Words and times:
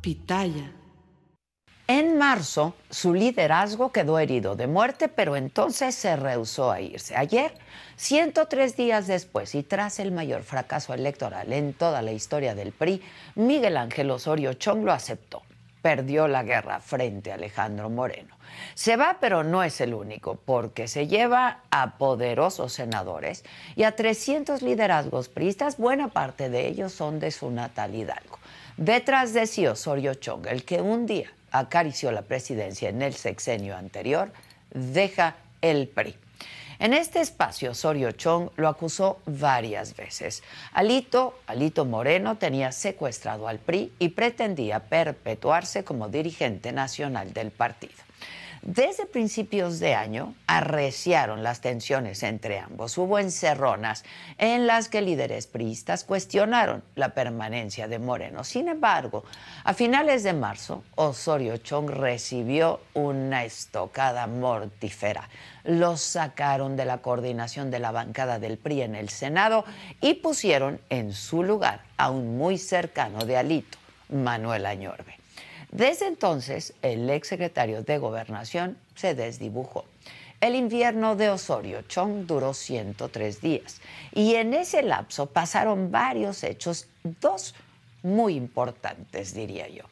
Pitaya. 0.00 0.72
En 1.88 2.18
marzo, 2.18 2.74
su 2.88 3.14
liderazgo 3.14 3.90
quedó 3.90 4.20
herido 4.20 4.54
de 4.54 4.68
muerte, 4.68 5.08
pero 5.08 5.34
entonces 5.34 5.94
se 5.96 6.14
rehusó 6.14 6.70
a 6.70 6.80
irse. 6.80 7.16
Ayer, 7.16 7.52
103 7.96 8.76
días 8.76 9.08
después 9.08 9.56
y 9.56 9.64
tras 9.64 9.98
el 9.98 10.12
mayor 10.12 10.44
fracaso 10.44 10.94
electoral 10.94 11.52
en 11.52 11.72
toda 11.72 12.00
la 12.02 12.12
historia 12.12 12.54
del 12.54 12.70
PRI, 12.70 13.02
Miguel 13.34 13.76
Ángel 13.76 14.10
Osorio 14.12 14.52
Chong 14.52 14.84
lo 14.84 14.92
aceptó. 14.92 15.42
Perdió 15.82 16.28
la 16.28 16.44
guerra 16.44 16.78
frente 16.78 17.32
a 17.32 17.34
Alejandro 17.34 17.90
Moreno. 17.90 18.36
Se 18.74 18.96
va, 18.96 19.16
pero 19.20 19.42
no 19.42 19.64
es 19.64 19.80
el 19.80 19.94
único, 19.94 20.36
porque 20.36 20.86
se 20.86 21.08
lleva 21.08 21.62
a 21.70 21.98
poderosos 21.98 22.72
senadores 22.72 23.44
y 23.74 23.82
a 23.82 23.96
300 23.96 24.62
liderazgos 24.62 25.28
priistas, 25.28 25.76
buena 25.76 26.08
parte 26.08 26.50
de 26.50 26.68
ellos 26.68 26.92
son 26.92 27.18
de 27.18 27.32
su 27.32 27.50
natal 27.50 27.94
Hidalgo. 27.94 28.37
Detrás 28.78 29.32
de 29.32 29.48
sí 29.48 29.66
Osorio 29.66 30.14
Chong, 30.14 30.46
el 30.46 30.64
que 30.64 30.80
un 30.80 31.04
día 31.04 31.32
acarició 31.50 32.12
la 32.12 32.22
presidencia 32.22 32.88
en 32.88 33.02
el 33.02 33.12
sexenio 33.12 33.76
anterior, 33.76 34.30
deja 34.70 35.34
el 35.60 35.88
PRI. 35.88 36.14
En 36.78 36.94
este 36.94 37.20
espacio, 37.20 37.72
Osorio 37.72 38.12
Chong 38.12 38.50
lo 38.54 38.68
acusó 38.68 39.18
varias 39.26 39.96
veces. 39.96 40.44
Alito, 40.72 41.40
Alito 41.48 41.86
Moreno, 41.86 42.36
tenía 42.36 42.70
secuestrado 42.70 43.48
al 43.48 43.58
PRI 43.58 43.92
y 43.98 44.10
pretendía 44.10 44.78
perpetuarse 44.78 45.82
como 45.82 46.08
dirigente 46.08 46.70
nacional 46.70 47.32
del 47.32 47.50
partido. 47.50 48.07
Desde 48.70 49.06
principios 49.06 49.80
de 49.80 49.94
año 49.94 50.34
arreciaron 50.46 51.42
las 51.42 51.62
tensiones 51.62 52.22
entre 52.22 52.58
ambos. 52.58 52.98
Hubo 52.98 53.18
encerronas 53.18 54.04
en 54.36 54.66
las 54.66 54.90
que 54.90 55.00
líderes 55.00 55.46
priistas 55.46 56.04
cuestionaron 56.04 56.84
la 56.94 57.14
permanencia 57.14 57.88
de 57.88 57.98
Moreno. 57.98 58.44
Sin 58.44 58.68
embargo, 58.68 59.24
a 59.64 59.72
finales 59.72 60.22
de 60.22 60.34
marzo, 60.34 60.84
Osorio 60.96 61.56
Chong 61.56 61.88
recibió 61.88 62.82
una 62.92 63.42
estocada 63.46 64.26
mortífera. 64.26 65.30
Los 65.64 66.02
sacaron 66.02 66.76
de 66.76 66.84
la 66.84 66.98
coordinación 66.98 67.70
de 67.70 67.78
la 67.78 67.90
bancada 67.90 68.38
del 68.38 68.58
PRI 68.58 68.82
en 68.82 68.96
el 68.96 69.08
Senado 69.08 69.64
y 70.02 70.12
pusieron 70.12 70.78
en 70.90 71.14
su 71.14 71.42
lugar 71.42 71.80
a 71.96 72.10
un 72.10 72.36
muy 72.36 72.58
cercano 72.58 73.24
de 73.24 73.38
Alito, 73.38 73.78
Manuel 74.10 74.66
Añorbe. 74.66 75.17
Desde 75.70 76.06
entonces, 76.06 76.74
el 76.82 77.08
exsecretario 77.10 77.82
de 77.82 77.98
Gobernación 77.98 78.78
se 78.94 79.14
desdibujó. 79.14 79.84
El 80.40 80.54
invierno 80.54 81.16
de 81.16 81.30
Osorio 81.30 81.82
Chong 81.82 82.26
duró 82.26 82.54
103 82.54 83.40
días 83.40 83.80
y 84.14 84.36
en 84.36 84.54
ese 84.54 84.82
lapso 84.82 85.26
pasaron 85.26 85.90
varios 85.90 86.44
hechos, 86.44 86.86
dos 87.02 87.54
muy 88.02 88.36
importantes, 88.36 89.34
diría 89.34 89.68
yo. 89.68 89.82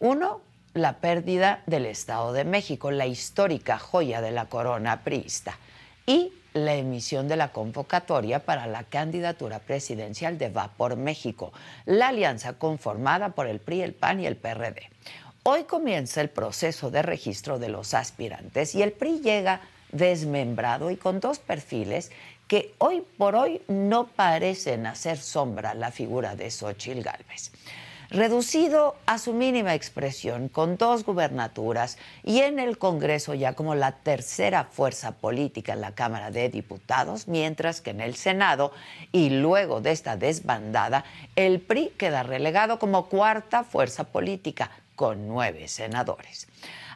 Uno, 0.00 0.40
la 0.74 0.98
pérdida 0.98 1.62
del 1.66 1.86
Estado 1.86 2.32
de 2.32 2.44
México, 2.44 2.90
la 2.90 3.06
histórica 3.06 3.78
joya 3.78 4.20
de 4.20 4.32
la 4.32 4.46
corona 4.46 5.04
priista, 5.04 5.56
y 6.04 6.32
la 6.52 6.74
emisión 6.74 7.28
de 7.28 7.36
la 7.36 7.52
convocatoria 7.52 8.44
para 8.44 8.66
la 8.66 8.84
candidatura 8.84 9.60
presidencial 9.60 10.38
de 10.38 10.48
Va 10.48 10.68
por 10.76 10.96
México, 10.96 11.52
la 11.86 12.08
alianza 12.08 12.54
conformada 12.54 13.30
por 13.30 13.46
el 13.46 13.60
PRI, 13.60 13.82
el 13.82 13.94
PAN 13.94 14.20
y 14.20 14.26
el 14.26 14.36
PRD. 14.36 14.88
Hoy 15.42 15.64
comienza 15.64 16.20
el 16.20 16.28
proceso 16.28 16.90
de 16.90 17.02
registro 17.02 17.58
de 17.58 17.68
los 17.68 17.94
aspirantes 17.94 18.74
y 18.74 18.82
el 18.82 18.92
PRI 18.92 19.20
llega 19.20 19.60
desmembrado 19.92 20.90
y 20.90 20.96
con 20.96 21.20
dos 21.20 21.38
perfiles 21.38 22.10
que 22.46 22.74
hoy 22.78 23.02
por 23.16 23.36
hoy 23.36 23.62
no 23.68 24.08
parecen 24.08 24.86
hacer 24.86 25.18
sombra 25.18 25.70
a 25.70 25.74
la 25.74 25.90
figura 25.90 26.34
de 26.34 26.50
Xochitl 26.50 27.02
Gálvez 27.02 27.52
reducido 28.10 28.96
a 29.06 29.18
su 29.18 29.32
mínima 29.32 29.74
expresión, 29.74 30.48
con 30.48 30.76
dos 30.76 31.04
gubernaturas 31.04 31.96
y 32.24 32.40
en 32.40 32.58
el 32.58 32.76
Congreso 32.76 33.34
ya 33.34 33.54
como 33.54 33.74
la 33.74 33.92
tercera 33.92 34.64
fuerza 34.64 35.12
política 35.12 35.72
en 35.74 35.80
la 35.80 35.94
Cámara 35.94 36.30
de 36.30 36.48
Diputados, 36.48 37.28
mientras 37.28 37.80
que 37.80 37.90
en 37.90 38.00
el 38.00 38.16
Senado 38.16 38.72
y 39.12 39.30
luego 39.30 39.80
de 39.80 39.92
esta 39.92 40.16
desbandada, 40.16 41.04
el 41.36 41.60
PRI 41.60 41.92
queda 41.96 42.22
relegado 42.24 42.78
como 42.78 43.06
cuarta 43.06 43.64
fuerza 43.64 44.04
política, 44.04 44.70
con 44.96 45.28
nueve 45.28 45.66
senadores. 45.68 46.46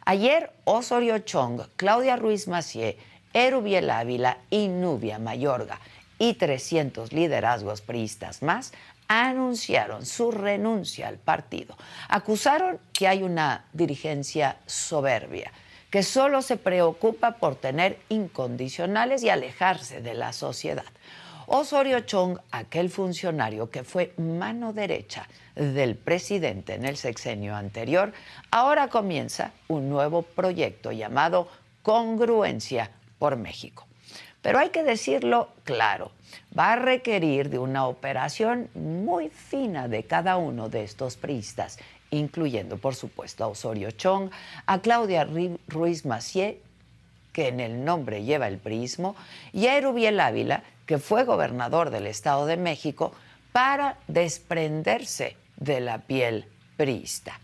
Ayer, 0.05 0.51
Osorio 0.65 1.17
Chong, 1.17 1.61
Claudia 1.75 2.17
Ruiz 2.17 2.47
Macié, 2.47 2.99
Erubiel 3.33 3.89
Ávila 3.89 4.37
y 4.51 4.67
Nubia 4.67 5.17
Mayorga 5.17 5.79
y 6.19 6.35
300 6.35 7.11
liderazgos 7.13 7.81
priistas 7.81 8.41
más 8.41 8.73
anunciaron 9.07 10.05
su 10.05 10.31
renuncia 10.31 11.07
al 11.07 11.17
partido. 11.17 11.77
Acusaron 12.09 12.79
que 12.93 13.07
hay 13.07 13.23
una 13.23 13.65
dirigencia 13.73 14.57
soberbia, 14.65 15.51
que 15.89 16.03
solo 16.03 16.41
se 16.41 16.57
preocupa 16.57 17.33
por 17.33 17.55
tener 17.55 17.99
incondicionales 18.09 19.23
y 19.23 19.29
alejarse 19.29 20.01
de 20.01 20.13
la 20.13 20.33
sociedad. 20.33 20.85
Osorio 21.47 21.99
Chong, 21.99 22.39
aquel 22.51 22.89
funcionario 22.89 23.69
que 23.69 23.83
fue 23.83 24.13
mano 24.17 24.73
derecha 24.73 25.27
del 25.55 25.95
presidente 25.95 26.73
en 26.73 26.85
el 26.85 26.97
sexenio 26.97 27.55
anterior, 27.55 28.13
ahora 28.49 28.87
comienza 28.87 29.51
un 29.67 29.87
nuevo 29.89 30.23
proyecto 30.23 30.91
llamado 30.91 31.47
Congruencia 31.83 32.89
por 33.19 33.37
México. 33.37 33.85
Pero 34.45 34.59
hay 34.59 34.69
que 34.69 34.83
decirlo 34.83 35.49
claro, 35.63 36.11
va 36.55 36.73
a 36.73 36.75
requerir 36.75 37.49
de 37.49 37.57
una 37.57 37.87
operación 37.87 38.69
muy 38.75 39.29
fina 39.29 39.87
de 39.87 40.03
cada 40.03 40.37
uno 40.37 40.69
de 40.69 40.83
estos 40.83 41.15
priistas, 41.15 41.79
incluyendo, 42.11 42.77
por 42.77 42.93
supuesto, 42.93 43.43
a 43.43 43.47
Osorio 43.47 43.89
Chong, 43.89 44.29
a 44.67 44.81
Claudia 44.81 45.27
Ruiz 45.67 46.05
Macié, 46.05 46.61
que 47.33 47.47
en 47.47 47.59
el 47.59 47.83
nombre 47.83 48.23
lleva 48.23 48.47
el 48.47 48.59
prismo, 48.59 49.15
y 49.51 49.65
a 49.65 49.79
Erubiel 49.79 50.19
Ávila, 50.19 50.61
que 50.85 50.99
fue 50.99 51.23
gobernador 51.23 51.89
del 51.89 52.05
Estado 52.05 52.45
de 52.45 52.57
México, 52.57 53.13
para 53.51 53.97
desprenderse 54.07 55.37
de 55.57 55.79
la 55.79 55.97
piel 55.97 56.45
priista. 56.77 57.39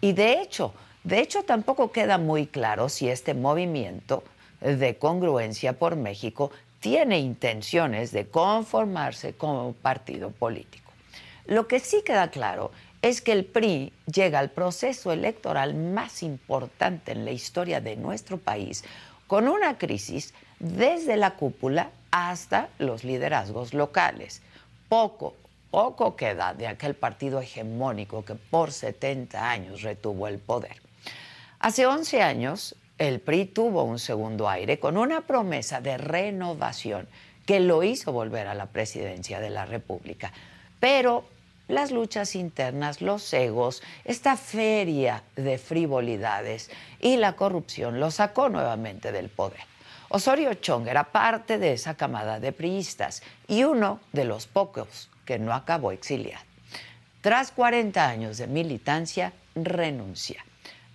Y 0.00 0.12
de 0.12 0.42
hecho, 0.42 0.74
de 1.02 1.18
hecho 1.18 1.42
tampoco 1.42 1.90
queda 1.90 2.18
muy 2.18 2.46
claro 2.46 2.88
si 2.88 3.08
este 3.08 3.34
movimiento 3.34 4.22
de 4.60 4.96
congruencia 4.98 5.74
por 5.74 5.96
México 5.96 6.50
tiene 6.80 7.18
intenciones 7.18 8.12
de 8.12 8.28
conformarse 8.28 9.34
como 9.34 9.72
partido 9.72 10.30
político. 10.30 10.92
Lo 11.46 11.68
que 11.68 11.80
sí 11.80 12.02
queda 12.04 12.30
claro 12.30 12.70
es 13.02 13.20
que 13.20 13.32
el 13.32 13.44
PRI 13.44 13.92
llega 14.12 14.38
al 14.38 14.50
proceso 14.50 15.12
electoral 15.12 15.74
más 15.74 16.22
importante 16.22 17.12
en 17.12 17.24
la 17.24 17.30
historia 17.30 17.80
de 17.80 17.96
nuestro 17.96 18.38
país 18.38 18.84
con 19.26 19.48
una 19.48 19.78
crisis 19.78 20.34
desde 20.58 21.16
la 21.16 21.36
cúpula 21.36 21.90
hasta 22.10 22.68
los 22.78 23.04
liderazgos 23.04 23.74
locales. 23.74 24.42
Poco, 24.88 25.34
poco 25.70 26.16
queda 26.16 26.54
de 26.54 26.66
aquel 26.66 26.94
partido 26.94 27.40
hegemónico 27.40 28.24
que 28.24 28.34
por 28.34 28.72
70 28.72 29.50
años 29.50 29.82
retuvo 29.82 30.28
el 30.28 30.38
poder. 30.38 30.80
Hace 31.58 31.86
11 31.86 32.22
años, 32.22 32.74
el 32.98 33.20
PRI 33.20 33.46
tuvo 33.46 33.82
un 33.84 33.98
segundo 33.98 34.48
aire 34.48 34.78
con 34.78 34.96
una 34.96 35.22
promesa 35.22 35.80
de 35.80 35.98
renovación 35.98 37.08
que 37.44 37.60
lo 37.60 37.82
hizo 37.82 38.12
volver 38.12 38.46
a 38.46 38.54
la 38.54 38.66
presidencia 38.66 39.40
de 39.40 39.50
la 39.50 39.66
República. 39.66 40.32
Pero 40.80 41.24
las 41.68 41.90
luchas 41.90 42.34
internas, 42.34 43.02
los 43.02 43.32
egos, 43.32 43.82
esta 44.04 44.36
feria 44.36 45.22
de 45.36 45.58
frivolidades 45.58 46.70
y 47.00 47.16
la 47.16 47.34
corrupción 47.34 48.00
lo 48.00 48.10
sacó 48.10 48.48
nuevamente 48.48 49.12
del 49.12 49.28
poder. 49.28 49.60
Osorio 50.08 50.54
Chong 50.54 50.86
era 50.86 51.04
parte 51.04 51.58
de 51.58 51.72
esa 51.72 51.96
camada 51.96 52.38
de 52.38 52.52
priistas 52.52 53.22
y 53.48 53.64
uno 53.64 54.00
de 54.12 54.24
los 54.24 54.46
pocos 54.46 55.10
que 55.24 55.38
no 55.38 55.52
acabó 55.52 55.90
exiliado. 55.90 56.44
Tras 57.20 57.50
40 57.50 58.08
años 58.08 58.38
de 58.38 58.46
militancia, 58.46 59.32
renuncia. 59.56 60.44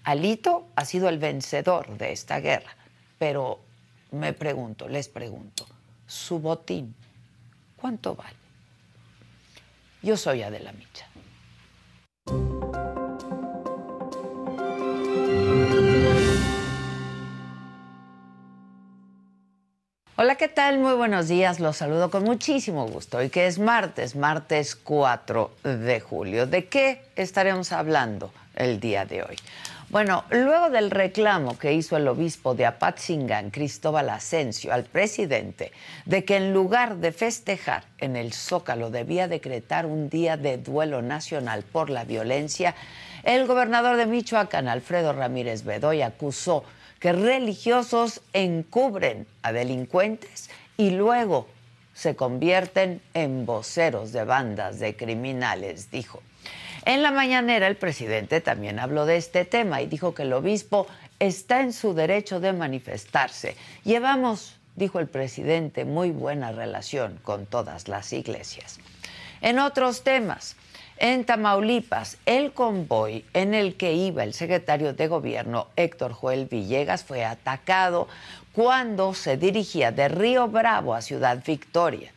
Alito 0.04 0.68
ha 0.76 0.86
sido 0.86 1.10
el 1.10 1.20
vencedor 1.20 1.98
de 1.98 2.12
esta 2.12 2.40
guerra, 2.40 2.76
pero 3.20 3.60
me 4.12 4.34
pregunto, 4.34 4.88
les 4.88 5.08
pregunto, 5.10 5.68
su 6.08 6.40
botín, 6.40 6.96
¿cuánto 7.78 8.16
vale? 8.16 8.36
Yo 10.02 10.18
soy 10.18 10.42
Adela 10.42 10.72
Micha. 10.72 11.08
Hola, 20.16 20.36
¿qué 20.36 20.48
tal? 20.48 20.80
Muy 20.80 20.94
buenos 20.94 21.28
días. 21.28 21.60
Los 21.60 21.78
saludo 21.78 22.12
con 22.12 22.24
muchísimo 22.24 22.88
gusto. 22.88 23.18
Hoy 23.18 23.30
que 23.30 23.48
es 23.48 23.60
martes, 23.60 24.16
martes 24.16 24.76
4 24.76 25.52
de 25.64 26.00
julio. 26.00 26.46
¿De 26.48 26.66
qué 26.68 27.04
estaremos 27.16 27.72
hablando 27.72 28.32
el 28.56 28.80
día 28.80 29.06
de 29.06 29.24
hoy? 29.24 29.36
Bueno, 29.92 30.24
luego 30.30 30.70
del 30.70 30.90
reclamo 30.90 31.60
que 31.60 31.74
hizo 31.74 31.98
el 31.98 32.08
obispo 32.08 32.56
de 32.56 32.66
Apatzingán, 32.66 33.50
Cristóbal 33.52 34.10
Asensio, 34.10 34.72
al 34.72 34.86
presidente, 34.86 35.74
de 36.06 36.24
que 36.24 36.38
en 36.38 36.54
lugar 36.54 36.96
de 37.00 37.12
festejar 37.12 37.84
en 37.98 38.16
el 38.16 38.32
Zócalo 38.32 38.90
debía 38.90 39.28
decretar 39.28 39.86
un 39.86 40.10
día 40.10 40.38
de 40.38 40.58
duelo 40.58 41.02
nacional 41.02 41.64
por 41.64 41.90
la 41.90 42.06
violencia, 42.06 42.74
el 43.24 43.46
gobernador 43.48 43.98
de 43.98 44.06
Michoacán, 44.06 44.70
Alfredo 44.70 45.12
Ramírez 45.12 45.66
Bedoy, 45.66 46.04
acusó 46.04 46.64
que 47.02 47.12
religiosos 47.12 48.22
encubren 48.32 49.28
a 49.42 49.52
delincuentes 49.52 50.50
y 50.78 50.92
luego 50.92 51.50
se 51.94 52.16
convierten 52.16 53.02
en 53.14 53.46
voceros 53.46 54.14
de 54.14 54.24
bandas 54.24 54.80
de 54.80 54.96
criminales, 54.96 55.92
dijo. 55.92 56.24
En 56.84 57.04
la 57.04 57.12
mañanera 57.12 57.68
el 57.68 57.76
presidente 57.76 58.42
también 58.42 58.80
habló 58.80 59.06
de 59.06 59.18
este 59.18 59.46
tema 59.46 59.82
y 59.82 59.88
dijo 59.88 60.16
que 60.16 60.24
el 60.24 60.34
obispo 60.34 60.88
está 61.20 61.62
en 61.62 61.74
su 61.74 61.94
derecho 61.94 62.40
de 62.40 62.54
manifestarse. 62.54 63.56
Llevamos, 63.84 64.56
dijo 64.76 65.00
el 65.00 65.08
presidente, 65.08 65.86
muy 65.86 66.10
buena 66.10 66.52
relación 66.52 67.20
con 67.22 67.46
todas 67.46 67.88
las 67.88 68.12
iglesias. 68.14 68.80
En 69.42 69.60
otros 69.60 70.04
temas, 70.04 70.56
en 70.98 71.24
Tamaulipas, 71.24 72.18
el 72.26 72.52
convoy 72.52 73.26
en 73.34 73.54
el 73.54 73.76
que 73.76 73.94
iba 73.94 74.24
el 74.24 74.34
secretario 74.34 74.94
de 74.94 75.08
gobierno 75.08 75.68
Héctor 75.76 76.14
Joel 76.14 76.46
Villegas 76.46 77.04
fue 77.04 77.26
atacado 77.26 78.08
cuando 78.54 79.14
se 79.14 79.38
dirigía 79.38 79.92
de 79.92 80.10
Río 80.10 80.48
Bravo 80.48 80.96
a 80.96 81.02
Ciudad 81.02 81.44
Victoria. 81.46 82.12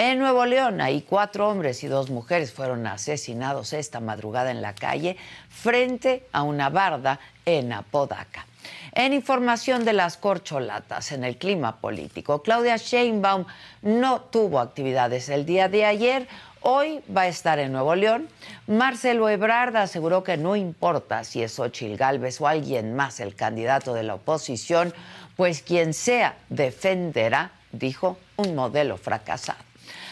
En 0.00 0.20
Nuevo 0.20 0.46
León, 0.46 0.80
ahí 0.80 1.02
cuatro 1.02 1.48
hombres 1.48 1.82
y 1.82 1.88
dos 1.88 2.08
mujeres 2.08 2.52
fueron 2.52 2.86
asesinados 2.86 3.72
esta 3.72 3.98
madrugada 3.98 4.52
en 4.52 4.62
la 4.62 4.72
calle 4.72 5.16
frente 5.48 6.24
a 6.30 6.44
una 6.44 6.70
barda 6.70 7.18
en 7.44 7.72
Apodaca. 7.72 8.46
En 8.92 9.12
información 9.12 9.84
de 9.84 9.94
las 9.94 10.16
corcholatas 10.16 11.10
en 11.10 11.24
el 11.24 11.36
clima 11.36 11.80
político, 11.80 12.42
Claudia 12.42 12.76
Sheinbaum 12.76 13.44
no 13.82 14.20
tuvo 14.20 14.60
actividades 14.60 15.28
el 15.30 15.44
día 15.44 15.68
de 15.68 15.84
ayer. 15.84 16.28
Hoy 16.60 17.00
va 17.14 17.22
a 17.22 17.28
estar 17.28 17.58
en 17.58 17.72
Nuevo 17.72 17.96
León. 17.96 18.28
Marcelo 18.68 19.28
Ebrard 19.28 19.74
aseguró 19.76 20.22
que 20.22 20.36
no 20.36 20.54
importa 20.54 21.24
si 21.24 21.42
es 21.42 21.58
Ochil 21.58 21.96
Gálvez 21.96 22.40
o 22.40 22.46
alguien 22.46 22.94
más 22.94 23.18
el 23.18 23.34
candidato 23.34 23.94
de 23.94 24.04
la 24.04 24.14
oposición, 24.14 24.94
pues 25.34 25.60
quien 25.60 25.92
sea 25.92 26.36
defenderá, 26.50 27.50
dijo, 27.72 28.16
un 28.36 28.54
modelo 28.54 28.96
fracasado. 28.96 29.67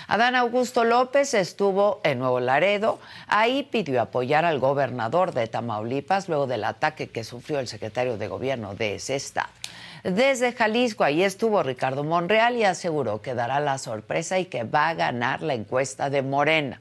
Adán 0.08 0.36
Augusto 0.36 0.84
López 0.84 1.34
estuvo 1.34 2.00
en 2.04 2.20
Nuevo 2.20 2.38
Laredo. 2.38 3.00
Ahí 3.26 3.64
pidió 3.64 4.00
apoyar 4.00 4.44
al 4.44 4.60
gobernador 4.60 5.34
de 5.34 5.48
Tamaulipas 5.48 6.28
luego 6.28 6.46
del 6.46 6.62
ataque 6.62 7.08
que 7.08 7.24
sufrió 7.24 7.58
el 7.58 7.66
secretario 7.66 8.16
de 8.16 8.28
gobierno 8.28 8.74
de 8.76 8.94
ese 8.96 9.16
estado. 9.16 9.48
Desde 10.04 10.52
Jalisco, 10.52 11.02
ahí 11.02 11.24
estuvo 11.24 11.60
Ricardo 11.64 12.04
Monreal 12.04 12.54
y 12.54 12.62
aseguró 12.62 13.20
que 13.20 13.34
dará 13.34 13.58
la 13.58 13.78
sorpresa 13.78 14.38
y 14.38 14.44
que 14.44 14.62
va 14.62 14.90
a 14.90 14.94
ganar 14.94 15.42
la 15.42 15.54
encuesta 15.54 16.08
de 16.08 16.22
Morena. 16.22 16.80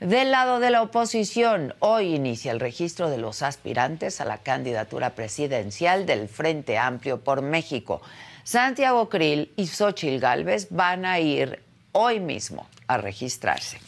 Del 0.00 0.30
lado 0.30 0.58
de 0.58 0.70
la 0.70 0.80
oposición, 0.80 1.74
hoy 1.80 2.14
inicia 2.14 2.50
el 2.50 2.60
registro 2.60 3.10
de 3.10 3.18
los 3.18 3.42
aspirantes 3.42 4.22
a 4.22 4.24
la 4.24 4.38
candidatura 4.38 5.10
presidencial 5.10 6.06
del 6.06 6.28
Frente 6.28 6.78
Amplio 6.78 7.20
por 7.20 7.42
México. 7.42 8.00
Santiago 8.42 9.10
Krill 9.10 9.52
y 9.56 9.66
Xochil 9.66 10.18
Gálvez 10.18 10.68
van 10.70 11.04
a 11.04 11.20
ir 11.20 11.62
hoy 11.92 12.20
mismo 12.20 12.66
a 12.86 12.96
registrarse. 12.96 13.78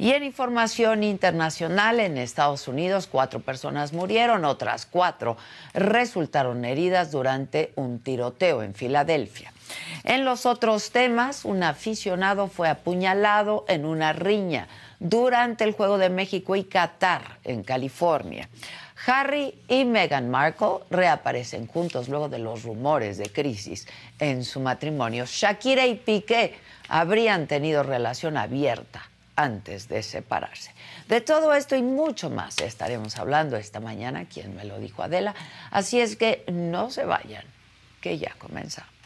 Y 0.00 0.12
en 0.12 0.22
información 0.22 1.02
internacional, 1.02 1.98
en 1.98 2.18
Estados 2.18 2.68
Unidos, 2.68 3.08
cuatro 3.10 3.40
personas 3.40 3.92
murieron, 3.92 4.44
otras 4.44 4.86
cuatro 4.86 5.36
resultaron 5.74 6.64
heridas 6.64 7.10
durante 7.10 7.72
un 7.74 7.98
tiroteo 7.98 8.62
en 8.62 8.74
Filadelfia. 8.74 9.52
En 10.04 10.24
los 10.24 10.46
otros 10.46 10.92
temas, 10.92 11.44
un 11.44 11.64
aficionado 11.64 12.46
fue 12.46 12.68
apuñalado 12.68 13.64
en 13.68 13.84
una 13.84 14.12
riña 14.12 14.68
durante 15.00 15.64
el 15.64 15.72
Juego 15.72 15.98
de 15.98 16.10
México 16.10 16.54
y 16.54 16.62
Qatar 16.62 17.38
en 17.42 17.64
California. 17.64 18.48
Harry 19.06 19.54
y 19.68 19.84
Meghan 19.84 20.30
Markle 20.30 20.80
reaparecen 20.90 21.66
juntos 21.66 22.08
luego 22.08 22.28
de 22.28 22.38
los 22.38 22.62
rumores 22.62 23.18
de 23.18 23.30
crisis 23.30 23.86
en 24.18 24.44
su 24.44 24.60
matrimonio. 24.60 25.24
Shakira 25.26 25.86
y 25.86 25.96
Piqué 25.96 26.54
habrían 26.88 27.46
tenido 27.46 27.82
relación 27.82 28.36
abierta 28.36 29.08
antes 29.36 29.88
de 29.88 30.02
separarse. 30.02 30.74
De 31.06 31.20
todo 31.20 31.54
esto 31.54 31.76
y 31.76 31.82
mucho 31.82 32.28
más 32.28 32.58
estaremos 32.58 33.16
hablando 33.16 33.56
esta 33.56 33.78
mañana, 33.78 34.24
quien 34.24 34.56
me 34.56 34.64
lo 34.64 34.78
dijo 34.78 35.02
Adela. 35.02 35.34
Así 35.70 36.00
es 36.00 36.16
que 36.16 36.44
no 36.50 36.90
se 36.90 37.04
vayan, 37.04 37.44
que 38.00 38.18
ya 38.18 38.34
comenzamos. 38.38 38.97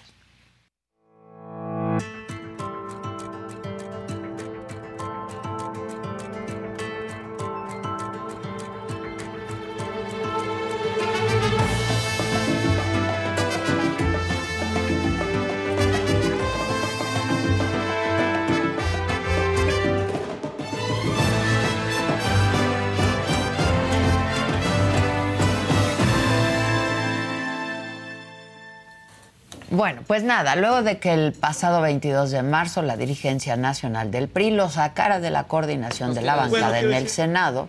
Bueno, 29.83 30.03
pues 30.07 30.23
nada, 30.23 30.55
luego 30.55 30.85
de 30.85 30.99
que 30.99 31.12
el 31.12 31.33
pasado 31.33 31.81
22 31.81 32.31
de 32.31 32.45
marzo 32.45 32.83
la 32.83 32.97
dirigencia 32.97 33.57
nacional 33.57 34.12
del 34.12 34.29
PRI 34.29 34.53
lo 34.53 34.71
sacara 34.71 35.19
de 35.19 35.31
la 35.31 35.49
coordinación 35.49 36.15
de 36.15 36.23
la 36.23 36.37
bancada 36.37 36.79
en 36.79 36.93
el 36.93 37.09
Senado, 37.09 37.69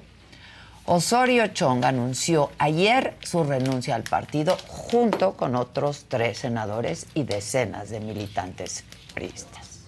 Osorio 0.86 1.48
Chong 1.48 1.84
anunció 1.84 2.51
ayer 2.60 3.15
su 3.24 3.43
renuncia 3.43 3.96
al 3.96 4.03
partido 4.03 4.55
junto 4.67 5.36
con 5.36 5.55
otros 5.55 6.05
tres 6.08 6.38
senadores 6.38 7.08
y 7.15 7.24
decenas 7.24 7.89
de 7.89 8.00
militantes 8.00 8.84
priistas. 9.15 9.79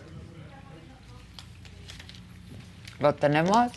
¿Lo 2.97 3.13
tenemos? 3.13 3.71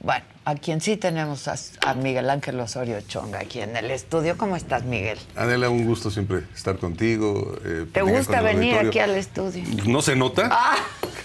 Bueno, 0.00 0.26
a 0.44 0.54
quien 0.56 0.80
sí 0.80 0.96
tenemos 0.96 1.46
a, 1.48 1.94
Miguel 1.94 2.28
Ángel 2.28 2.58
Osorio 2.58 3.00
Chonga 3.02 3.40
aquí 3.40 3.60
en 3.60 3.76
el 3.76 3.90
estudio. 3.90 4.36
¿Cómo 4.36 4.56
estás, 4.56 4.84
Miguel? 4.84 5.18
Adela, 5.36 5.70
un 5.70 5.84
gusto 5.84 6.10
siempre 6.10 6.42
estar 6.54 6.78
contigo. 6.78 7.58
Eh, 7.64 7.86
¿Te 7.92 8.02
gusta 8.02 8.40
venir 8.42 8.76
aquí 8.76 8.98
al 8.98 9.10
estudio? 9.12 9.62
¿No 9.86 10.02
se 10.02 10.16
nota? 10.16 10.48
Ah, 10.50 10.76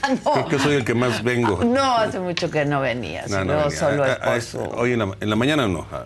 no. 0.25 0.31
Creo 0.33 0.47
que 0.47 0.59
soy 0.59 0.75
el 0.75 0.86
que 0.86 0.93
más 0.93 1.24
vengo. 1.24 1.59
No, 1.77 1.97
hace 1.97 2.19
mucho 2.19 2.50
que 2.50 2.65
no 2.65 2.81
venías. 2.81 3.29
No, 3.29 3.43
no, 3.43 3.69
solo 3.69 4.05
es 4.05 4.15
por 4.17 4.41
su... 4.41 4.59
Hoy 4.59 4.93
en 4.93 5.00
la, 5.29 5.36
mañana 5.36 5.67
no. 5.67 5.86
Ah, 5.91 6.05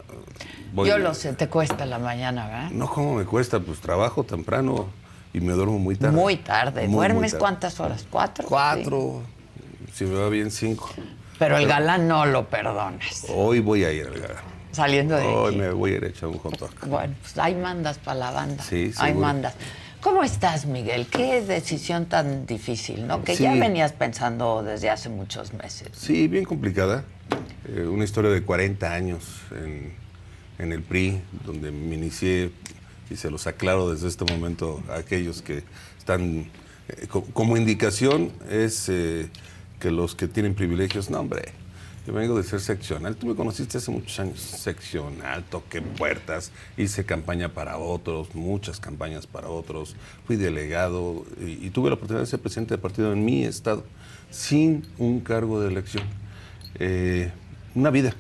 Yo 0.86 0.98
lo 0.98 1.14
sé, 1.14 1.34
te 1.34 1.48
cuesta 1.48 1.86
la 1.86 1.98
mañana, 2.00 2.48
¿verdad? 2.48 2.72
No, 2.72 2.90
¿cómo 2.90 3.16
me 3.16 3.26
cuesta? 3.26 3.60
Pues 3.60 3.80
trabajo 3.80 4.24
temprano 4.24 4.88
y 5.34 5.40
me 5.40 5.54
duermo 5.54 5.80
muy 5.80 5.96
tarde. 5.96 6.16
Muy 6.16 6.38
tarde. 6.38 6.88
¿Duermes 6.88 7.36
cuántas 7.36 7.80
horas? 7.80 8.06
¿Cuatro? 8.10 8.48
Cuatro. 8.48 9.22
Si 9.94 10.04
me 10.06 10.20
va 10.20 10.30
bien, 10.30 10.52
cinco. 10.52 10.90
Pero 11.42 11.58
el 11.58 11.68
galán 11.68 12.08
no 12.08 12.28
lo 12.28 12.48
perdones. 12.48 13.26
Hoy 13.28 13.62
voy 13.62 13.84
a 13.84 13.92
ir 13.92 14.06
al 14.06 14.14
galán. 14.14 14.44
Saliendo 14.72 15.16
de 15.16 15.26
Hoy 15.26 15.56
me 15.56 15.72
voy 15.72 15.94
a 15.94 15.96
ir 15.96 16.04
a 16.04 16.08
echar 16.10 16.30
un 16.30 16.38
hot 16.38 16.56
Bueno, 16.86 17.16
pues 17.20 17.36
ahí 17.40 17.56
mandas 17.56 17.98
para 17.98 18.20
la 18.20 18.30
banda. 18.30 18.64
Sí, 18.64 18.92
sí. 18.94 19.00
Ahí 19.00 19.16
mandas. 19.16 19.56
¿Cómo 20.02 20.22
estás, 20.24 20.68
Miguel? 20.68 21.08
Qué 21.08 21.42
decisión 21.42 22.06
tan 22.06 22.46
difícil, 22.46 23.08
¿no? 23.08 23.24
Que 23.24 23.36
ya 23.36 23.56
venías 23.56 23.92
pensando 23.92 24.62
desde 24.62 24.92
hace 24.92 25.10
muchos 25.10 25.52
meses. 25.54 25.88
Sí, 25.94 26.28
bien 26.28 26.46
complicada. 26.46 27.06
Eh, 27.68 27.88
una 27.88 28.04
historia 28.04 28.30
de 28.30 28.44
40 28.44 28.94
años 28.94 29.42
en, 29.50 29.94
en, 30.60 30.72
el 30.72 30.84
PRI, 30.84 31.24
donde 31.44 31.72
me 31.72 31.96
inicié, 31.96 32.52
y 33.10 33.16
se 33.16 33.32
los 33.32 33.48
aclaro 33.48 33.90
desde 33.92 34.10
este 34.10 34.32
momento 34.32 34.84
a 34.92 35.00
aquellos 35.00 35.42
que 35.42 35.64
están 35.98 36.52
eh, 36.88 37.08
como 37.34 37.58
indicación, 37.58 38.32
es 38.48 38.90
eh, 38.90 39.28
que 39.82 39.92
los 39.92 40.16
que 40.16 40.30
tienen 40.30 40.54
privilegios, 40.54 41.10
no, 41.10 41.20
hombre, 41.20 41.52
yo 42.06 42.14
vengo 42.14 42.38
de 42.38 42.44
ser 42.44 42.62
seccional. 42.62 43.16
Tú 43.16 43.28
me 43.28 43.36
conociste 43.36 43.78
hace 43.78 43.92
muchos 43.92 44.20
años. 44.20 44.40
Seccional, 44.40 45.44
toqué 45.44 45.82
puertas, 45.82 46.52
hice 46.78 47.04
campaña 47.04 47.50
para 47.50 47.78
otros, 47.78 48.34
muchas 48.34 48.80
campañas 48.80 49.28
para 49.28 49.50
otros. 49.50 49.96
Fui 50.26 50.36
delegado 50.36 51.26
y, 51.40 51.70
tuve 51.72 51.90
la 51.90 51.96
oportunidad 51.96 52.22
de 52.24 52.28
ser 52.28 52.40
presidente 52.40 52.76
de 52.76 52.78
partido 52.78 53.12
en 53.12 53.26
mi 53.26 53.44
estado, 53.44 53.84
sin 54.30 54.86
un 54.98 55.20
cargo 55.20 55.60
de 55.60 55.70
elección. 55.70 56.04
Eh, 56.76 57.32
una 57.76 57.90
vida, 57.90 58.16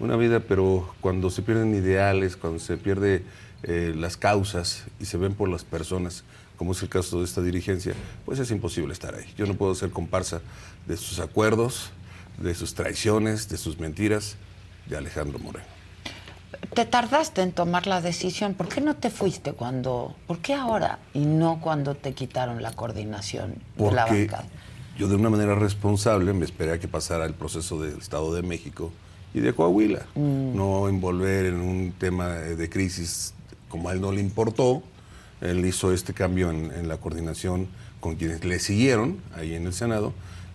una 0.00 0.16
vida, 0.16 0.40
pero 0.40 0.94
cuando 1.00 1.30
se 1.30 1.42
pierden 1.42 1.74
ideales, 1.74 2.36
cuando 2.36 2.58
se 2.58 2.76
pierden 2.76 3.24
eh, 3.64 3.92
las 3.96 4.16
causas 4.16 4.84
y 5.00 5.04
se 5.04 5.16
ven 5.16 5.34
por 5.34 5.48
las 5.48 5.64
personas, 5.64 6.24
como 6.56 6.72
es 6.72 6.82
el 6.82 6.88
caso 6.88 7.18
de 7.18 7.24
esta 7.24 7.42
dirigencia, 7.42 7.94
pues 8.24 8.38
es 8.38 8.50
imposible 8.50 8.92
estar 8.92 9.14
ahí. 9.14 9.26
Yo 9.36 9.46
no 9.46 9.54
puedo 9.54 9.74
ser 9.74 9.90
comparsa 9.90 10.40
de 10.86 10.96
sus 10.96 11.20
acuerdos 11.20 11.92
de 12.38 12.54
sus 12.54 12.74
traiciones, 12.74 13.48
de 13.48 13.56
sus 13.56 13.78
mentiras, 13.78 14.36
de 14.86 14.96
Alejandro 14.96 15.38
Moreno. 15.38 15.64
Te 16.74 16.84
tardaste 16.84 17.42
en 17.42 17.52
tomar 17.52 17.86
la 17.86 18.00
decisión. 18.00 18.54
¿Por 18.54 18.68
qué 18.68 18.80
no 18.80 18.96
te 18.96 19.10
fuiste 19.10 19.52
cuando, 19.52 20.14
por 20.26 20.38
qué 20.38 20.54
ahora 20.54 20.98
y 21.12 21.20
no 21.20 21.60
cuando 21.60 21.94
te 21.94 22.12
quitaron 22.12 22.62
la 22.62 22.72
coordinación 22.72 23.54
de 23.76 23.90
la 23.90 24.06
bancada? 24.06 24.44
Yo 24.98 25.08
de 25.08 25.16
una 25.16 25.30
manera 25.30 25.54
responsable 25.54 26.32
me 26.32 26.44
esperé 26.44 26.72
a 26.72 26.78
que 26.78 26.88
pasara 26.88 27.24
el 27.24 27.34
proceso 27.34 27.80
del 27.80 27.98
Estado 27.98 28.34
de 28.34 28.42
México 28.42 28.92
y 29.34 29.40
de 29.40 29.54
Coahuila. 29.54 30.06
Mm. 30.14 30.56
No 30.56 30.88
envolver 30.88 31.46
en 31.46 31.60
un 31.60 31.92
tema 31.92 32.28
de 32.28 32.68
crisis 32.68 33.34
como 33.68 33.88
a 33.88 33.92
él 33.92 34.00
no 34.00 34.12
le 34.12 34.20
importó. 34.20 34.82
Él 35.40 35.64
hizo 35.64 35.92
este 35.92 36.12
cambio 36.12 36.50
en, 36.50 36.70
en 36.72 36.88
la 36.88 36.98
coordinación 36.98 37.68
con 38.00 38.16
quienes 38.16 38.44
le 38.44 38.58
siguieron 38.58 39.18
ahí 39.34 39.54
en 39.54 39.66
el 39.66 39.72
Senado 39.72 40.12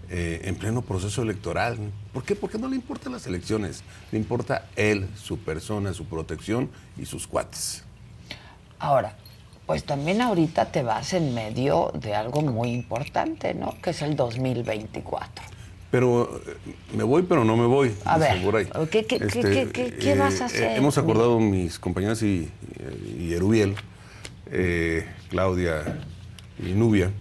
eh, 0.10 0.42
en 0.46 0.56
pleno 0.56 0.82
proceso 0.82 1.22
electoral. 1.22 1.78
¿Por 2.14 2.24
qué? 2.24 2.34
Porque 2.34 2.58
no 2.58 2.70
le 2.70 2.78
importan 2.78 3.12
las 3.12 3.28
elecciones, 3.28 3.84
le 4.10 4.18
importa 4.18 4.66
él, 4.78 5.06
su 5.18 5.38
persona, 5.38 5.94
su 5.94 6.06
protección 6.06 6.70
y 6.98 7.06
sus 7.06 7.28
cuates. 7.28 7.84
Ahora, 8.80 9.18
pues 9.66 9.84
también 9.84 10.22
ahorita 10.22 10.72
te 10.72 10.82
vas 10.82 11.12
en 11.12 11.34
medio 11.34 11.92
de 11.94 12.16
algo 12.16 12.42
muy 12.42 12.70
importante, 12.70 13.54
¿no? 13.54 13.76
Que 13.82 13.90
es 13.90 14.02
el 14.02 14.16
2024. 14.16 15.44
Pero 15.92 16.42
eh, 16.48 16.56
me 16.96 17.04
voy, 17.04 17.24
pero 17.24 17.44
no 17.44 17.58
me 17.58 17.66
voy. 17.66 17.94
A 18.06 18.18
ver, 18.18 18.40
¿qué, 18.90 19.06
qué, 19.06 19.16
este, 19.18 19.72
qué, 19.72 20.16
vas 20.16 20.40
a 20.40 20.44
eh, 20.44 20.48
hacer? 20.48 20.78
hemos 20.78 20.98
acordado 20.98 21.38
mis 21.42 21.80
compañeras 21.80 22.24
y, 22.24 22.50
y 23.20 23.34
Erubiel, 23.34 23.76
Claudia 25.30 26.00
y 26.66 26.72
Nubia, 26.72 27.12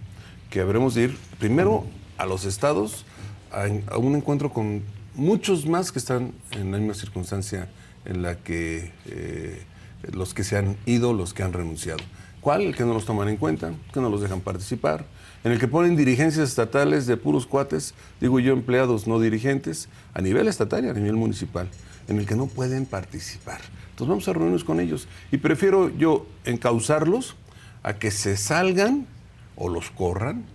que 0.49 0.61
habremos 0.61 0.95
de 0.95 1.03
ir 1.03 1.17
primero 1.37 1.85
a 2.17 2.25
los 2.25 2.45
estados 2.45 3.05
a, 3.51 3.97
un 3.97 4.15
encuentro 4.15 4.51
con 4.51 4.83
muchos 5.15 5.65
más 5.65 5.91
que 5.91 5.99
están 5.99 6.33
en 6.51 6.71
la 6.71 6.77
misma 6.77 6.93
circunstancia 6.93 7.69
en 8.05 8.21
la 8.21 8.35
que 8.35 8.91
eh, 9.05 9.63
los 10.11 10.33
que 10.33 10.43
se 10.43 10.57
han 10.57 10.77
ido, 10.85 11.13
los 11.13 11.33
que 11.33 11.43
han 11.43 11.53
renunciado. 11.53 11.99
¿Cuál? 12.41 12.61
El 12.61 12.75
que 12.75 12.85
no 12.85 12.93
los 12.93 13.05
toman 13.05 13.27
en 13.29 13.37
cuenta, 13.37 13.73
que 13.93 13.99
no 13.99 14.09
los 14.09 14.21
dejan 14.21 14.41
participar, 14.41 15.05
en 15.43 15.51
el 15.51 15.59
que 15.59 15.67
ponen 15.67 15.95
dirigencias 15.95 16.49
estatales 16.49 17.07
de 17.07 17.17
puros 17.17 17.45
cuates, 17.45 17.93
digo 18.21 18.39
yo 18.39 18.53
empleados 18.53 19.07
no 19.07 19.19
dirigentes, 19.19 19.89
a 20.13 20.21
nivel 20.21 20.47
estatal 20.47 20.85
y 20.85 20.89
a 20.89 20.93
nivel 20.93 21.15
municipal, 21.15 21.69
en 22.07 22.19
el 22.19 22.25
que 22.25 22.35
no 22.35 22.47
pueden 22.47 22.85
participar. 22.85 23.59
Entonces 23.89 24.07
vamos 24.07 24.27
a 24.27 24.33
reunirnos 24.33 24.63
con 24.63 24.79
ellos 24.79 25.07
y 25.31 25.37
prefiero 25.37 25.89
yo 25.97 26.27
encauzarlos 26.45 27.35
a 27.83 27.93
que 27.93 28.11
se 28.11 28.37
salgan 28.37 29.07
o 29.55 29.69
los 29.69 29.89
corran 29.89 30.45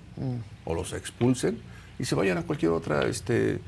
o 0.65 0.75
los 0.75 0.93
expulsen 0.93 1.59
y 1.99 2.05
se 2.05 2.15
vayan 2.15 2.39
a 2.39 2.43
cualquier 2.43 2.73
otra, 2.73 3.07
este, 3.07 3.55
eh, 3.55 3.61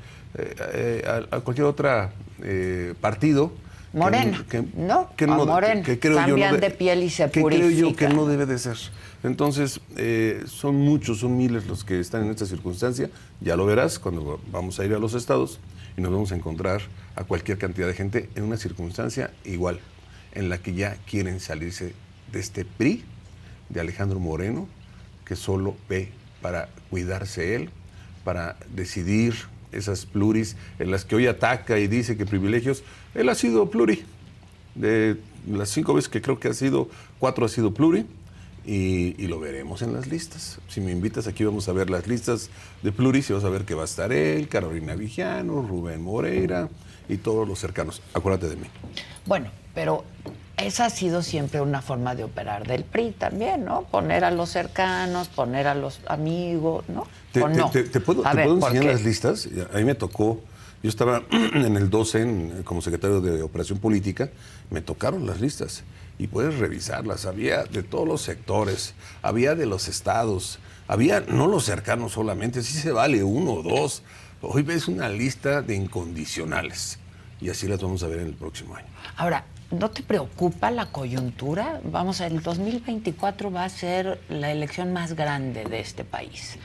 eh, 0.73 1.25
a, 1.31 1.39
cualquier 1.39 1.67
otra 1.67 2.13
eh, 2.43 2.93
partido. 2.99 3.53
Morena, 3.93 4.39
¿no? 4.75 5.09
Que 5.15 5.25
no, 5.25 5.47
que, 5.85 5.99
creo 5.99 6.15
Cambian 6.17 6.59
de 6.59 6.69
piel 6.69 7.03
y 7.03 7.09
se 7.09 7.31
que 7.31 7.41
creo 7.41 7.69
yo 7.69 7.95
que 7.95 8.09
no 8.09 8.25
debe 8.25 8.45
de 8.45 8.59
ser. 8.59 8.75
Entonces, 9.23 9.79
son 10.47 10.75
muchos, 10.75 11.19
son 11.19 11.37
miles 11.37 11.65
los 11.65 11.85
que 11.85 12.01
están 12.01 12.25
en 12.25 12.31
esta 12.31 12.45
circunstancia. 12.45 13.09
Ya 13.39 13.55
lo 13.55 13.65
verás 13.65 13.97
cuando 13.97 14.41
vamos 14.51 14.81
a 14.81 14.85
ir 14.85 14.93
a 14.93 14.99
los 14.99 15.13
estados 15.13 15.61
y 15.95 16.01
nos 16.01 16.11
vamos 16.11 16.33
a 16.33 16.35
encontrar 16.35 16.81
a 17.15 17.23
cualquier 17.23 17.57
cantidad 17.57 17.87
de 17.87 17.93
gente 17.93 18.29
en 18.35 18.43
una 18.43 18.57
circunstancia 18.57 19.31
igual, 19.45 19.79
en 20.33 20.49
la 20.49 20.57
que 20.57 20.73
ya 20.73 20.97
quieren 21.09 21.39
salirse 21.39 21.93
de 22.33 22.39
este 22.41 22.65
PRI 22.65 23.05
de 23.69 23.79
Alejandro 23.79 24.19
Moreno, 24.19 24.67
que 25.23 25.37
solo 25.37 25.77
ve 25.87 26.11
para 26.45 26.69
cuidarse 26.91 27.55
él, 27.55 27.71
para 28.23 28.55
decidir 28.69 29.33
esas 29.71 30.05
pluris 30.05 30.55
en 30.77 30.91
las 30.91 31.03
que 31.03 31.15
hoy 31.15 31.25
ataca 31.25 31.79
y 31.79 31.87
dice 31.87 32.17
que 32.17 32.27
privilegios. 32.27 32.83
Él 33.15 33.29
ha 33.29 33.33
sido 33.33 33.67
pluri. 33.71 34.03
De 34.75 35.17
las 35.49 35.69
cinco 35.69 35.95
veces 35.95 36.07
que 36.07 36.21
creo 36.21 36.39
que 36.39 36.49
ha 36.49 36.53
sido, 36.53 36.87
cuatro 37.17 37.47
ha 37.47 37.49
sido 37.49 37.73
pluri. 37.73 38.05
Y, 38.63 39.25
lo 39.25 39.39
veremos 39.39 39.81
en 39.81 39.93
las 39.93 40.05
listas. 40.05 40.59
Si 40.67 40.81
me 40.81 40.91
invitas 40.91 41.25
aquí 41.25 41.43
vamos 41.43 41.67
a 41.67 41.73
ver 41.73 41.89
las 41.89 42.05
listas 42.05 42.51
de 42.83 42.91
pluris 42.91 43.27
y 43.31 43.33
vas 43.33 43.43
a 43.43 43.49
ver 43.49 43.65
que 43.65 43.73
va 43.73 43.81
a 43.81 43.85
estar 43.85 44.13
él, 44.13 44.47
Carolina 44.47 44.93
Vigiano, 44.93 45.63
Rubén 45.63 46.03
Moreira 46.03 46.69
y 47.09 47.17
todos 47.17 47.47
los 47.47 47.57
cercanos. 47.57 48.03
Acuérdate 48.13 48.49
de 48.49 48.57
mí. 48.57 48.67
Bueno, 49.25 49.49
pero 49.73 50.03
esa 50.57 50.85
ha 50.85 50.89
sido 50.89 51.21
siempre 51.21 51.59
una 51.61 51.81
forma 51.81 52.15
de 52.15 52.23
operar 52.23 52.65
del 52.65 52.83
PRI 52.83 53.11
también, 53.11 53.65
¿no? 53.65 53.83
Poner 53.83 54.23
a 54.23 54.31
los 54.31 54.49
cercanos, 54.49 55.27
poner 55.27 55.67
a 55.67 55.75
los 55.75 55.99
amigos, 56.07 56.85
¿no? 56.87 57.07
¿Te, 57.31 57.41
puedo, 57.99 58.23
enseñar 58.25 58.85
las 58.85 59.03
listas? 59.03 59.49
A 59.73 59.77
mí 59.77 59.83
me 59.83 59.95
tocó, 59.95 60.41
yo 60.81 60.89
estaba 60.89 61.23
en 61.31 61.75
el 61.75 61.89
12 61.89 62.63
como 62.63 62.81
secretario 62.81 63.19
de 63.19 63.41
Operación 63.41 63.79
Política, 63.79 64.29
me 64.69 64.81
tocaron 64.81 65.27
las 65.27 65.41
listas 65.41 65.83
y 66.17 66.27
puedes 66.27 66.57
revisarlas. 66.57 67.25
Había 67.25 67.65
de 67.65 67.83
todos 67.83 68.07
los 68.07 68.21
sectores, 68.21 68.93
había 69.21 69.55
de 69.55 69.65
los 69.65 69.89
estados, 69.89 70.59
había 70.87 71.19
no 71.19 71.47
los 71.47 71.65
cercanos 71.65 72.13
solamente, 72.13 72.63
sí 72.63 72.77
se 72.77 72.91
vale 72.91 73.23
uno 73.23 73.55
o 73.55 73.63
dos. 73.63 74.03
Hoy 74.41 74.61
ves 74.61 74.87
una 74.87 75.09
lista 75.09 75.61
de 75.61 75.75
incondicionales 75.75 76.99
y 77.41 77.49
así 77.49 77.67
las 77.67 77.81
vamos 77.81 78.03
a 78.03 78.07
ver 78.07 78.19
en 78.19 78.27
el 78.27 78.35
próximo 78.35 78.75
año. 78.75 78.87
Ahora, 79.17 79.43
¿No 79.71 79.89
te 79.89 80.03
preocupa 80.03 80.69
la 80.69 80.85
coyuntura? 80.85 81.79
Vamos, 81.83 82.21
el 82.21 82.41
2024 82.41 83.51
va 83.51 83.63
a 83.63 83.69
ser 83.69 84.21
la 84.29 84.51
elección 84.51 84.93
más 84.93 85.13
grande 85.13 85.63
de 85.63 85.79
este 85.79 86.03
país 86.03 86.57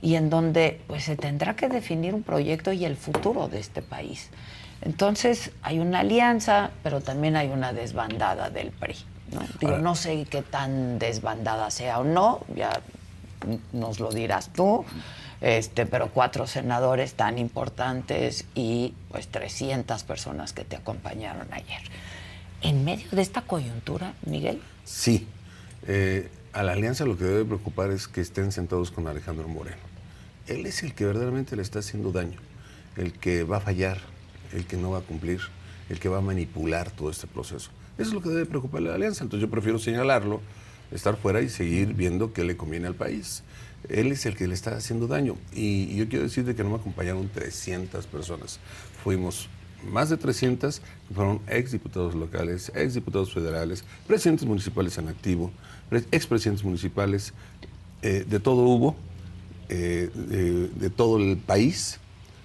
y 0.00 0.14
en 0.14 0.30
donde 0.30 0.80
pues 0.86 1.04
se 1.04 1.16
tendrá 1.16 1.56
que 1.56 1.68
definir 1.68 2.14
un 2.14 2.22
proyecto 2.22 2.72
y 2.72 2.84
el 2.84 2.96
futuro 2.96 3.48
de 3.48 3.60
este 3.60 3.82
país. 3.82 4.30
Entonces 4.80 5.50
hay 5.62 5.78
una 5.78 6.00
alianza, 6.00 6.70
pero 6.82 7.02
también 7.02 7.36
hay 7.36 7.48
una 7.48 7.72
desbandada 7.72 8.48
del 8.48 8.70
PRI. 8.70 8.96
¿no? 9.60 9.78
no 9.78 9.94
sé 9.94 10.26
qué 10.30 10.40
tan 10.40 10.98
desbandada 10.98 11.70
sea 11.70 11.98
o 11.98 12.04
no, 12.04 12.40
ya 12.56 12.80
nos 13.72 14.00
lo 14.00 14.10
dirás 14.10 14.50
tú, 14.54 14.86
este, 15.42 15.84
pero 15.84 16.08
cuatro 16.08 16.46
senadores 16.46 17.12
tan 17.12 17.36
importantes 17.36 18.46
y 18.54 18.94
pues 19.10 19.28
300 19.28 20.02
personas 20.04 20.54
que 20.54 20.64
te 20.64 20.76
acompañaron 20.76 21.46
ayer 21.52 21.82
en 22.62 22.84
medio 22.84 23.08
de 23.10 23.22
esta 23.22 23.42
coyuntura, 23.42 24.14
Miguel? 24.26 24.60
Sí. 24.84 25.26
Eh, 25.86 26.28
a 26.52 26.62
la 26.62 26.72
alianza 26.72 27.04
lo 27.04 27.16
que 27.16 27.24
debe 27.24 27.44
preocupar 27.44 27.90
es 27.90 28.08
que 28.08 28.20
estén 28.20 28.52
sentados 28.52 28.90
con 28.90 29.06
Alejandro 29.06 29.48
Moreno. 29.48 29.76
Él 30.46 30.66
es 30.66 30.82
el 30.82 30.94
que 30.94 31.04
verdaderamente 31.04 31.56
le 31.56 31.62
está 31.62 31.80
haciendo 31.80 32.10
daño, 32.10 32.38
el 32.96 33.12
que 33.12 33.44
va 33.44 33.58
a 33.58 33.60
fallar, 33.60 33.98
el 34.52 34.64
que 34.64 34.76
no 34.76 34.90
va 34.90 34.98
a 34.98 35.02
cumplir, 35.02 35.40
el 35.88 36.00
que 36.00 36.08
va 36.08 36.18
a 36.18 36.22
manipular 36.22 36.90
todo 36.90 37.10
este 37.10 37.26
proceso. 37.26 37.70
Eso 37.98 38.08
es 38.08 38.14
lo 38.14 38.22
que 38.22 38.30
debe 38.30 38.46
preocupar 38.46 38.80
a 38.82 38.84
la 38.84 38.94
alianza. 38.94 39.24
Entonces 39.24 39.46
yo 39.46 39.50
prefiero 39.50 39.78
señalarlo, 39.78 40.40
estar 40.90 41.16
fuera 41.16 41.42
y 41.42 41.48
seguir 41.48 41.94
viendo 41.94 42.32
qué 42.32 42.44
le 42.44 42.56
conviene 42.56 42.86
al 42.86 42.94
país. 42.94 43.42
Él 43.88 44.10
es 44.12 44.26
el 44.26 44.36
que 44.36 44.46
le 44.46 44.54
está 44.54 44.76
haciendo 44.76 45.06
daño. 45.06 45.36
Y, 45.52 45.94
yo 45.96 46.08
quiero 46.08 46.24
decirte 46.24 46.54
que 46.54 46.64
no 46.64 46.70
me 46.70 46.76
acompañaron 46.76 47.28
300 47.28 48.06
personas. 48.06 48.58
Fuimos 49.02 49.48
más 49.84 50.10
de 50.10 50.16
300 50.16 50.82
fueron 51.14 51.40
exdiputados 51.48 52.14
locales, 52.14 52.72
exdiputados 52.74 53.32
federales, 53.32 53.84
presidentes 54.06 54.46
municipales 54.46 54.98
en 54.98 55.08
activo, 55.08 55.50
expresidentes 56.10 56.64
municipales, 56.64 57.32
eh, 58.02 58.24
de 58.28 58.40
todo 58.40 58.62
hubo, 58.62 58.96
eh, 59.68 60.10
de, 60.14 60.90
todo 60.90 61.18
el 61.18 61.36
país, 61.36 61.98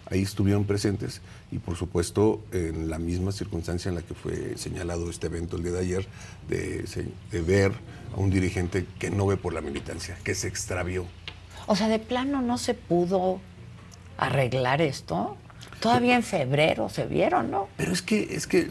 ahí 0.07 0.21
estuvieron 0.21 0.65
presentes 0.65 1.21
y 1.51 1.59
por 1.59 1.75
supuesto 1.75 2.41
en 2.51 2.89
la 2.89 2.99
misma 2.99 3.31
circunstancia 3.31 3.89
en 3.89 3.95
la 3.95 4.01
que 4.01 4.13
fue 4.13 4.57
señalado 4.57 5.09
este 5.09 5.27
evento 5.27 5.57
el 5.57 5.63
día 5.63 5.71
de 5.73 5.79
ayer, 5.79 6.07
de, 6.49 6.85
de 7.31 7.41
ver 7.41 7.71
a 8.15 8.19
un 8.19 8.29
dirigente 8.29 8.85
que 8.99 9.09
no 9.09 9.25
ve 9.27 9.37
por 9.37 9.53
la 9.53 9.61
militancia, 9.61 10.17
que 10.23 10.35
se 10.35 10.47
extravió. 10.47 11.05
O 11.65 11.75
sea, 11.75 11.87
de 11.87 11.99
plano 11.99 12.41
no 12.41 12.57
se 12.57 12.73
pudo 12.73 13.39
arreglar 14.17 14.81
esto. 14.81 15.37
Todavía 15.83 16.15
en 16.15 16.23
febrero 16.23 16.87
se 16.87 17.05
vieron, 17.05 17.51
¿no? 17.51 17.67
Pero 17.75 17.91
es 17.91 18.01
que, 18.01 18.33
es 18.33 18.47
que 18.47 18.69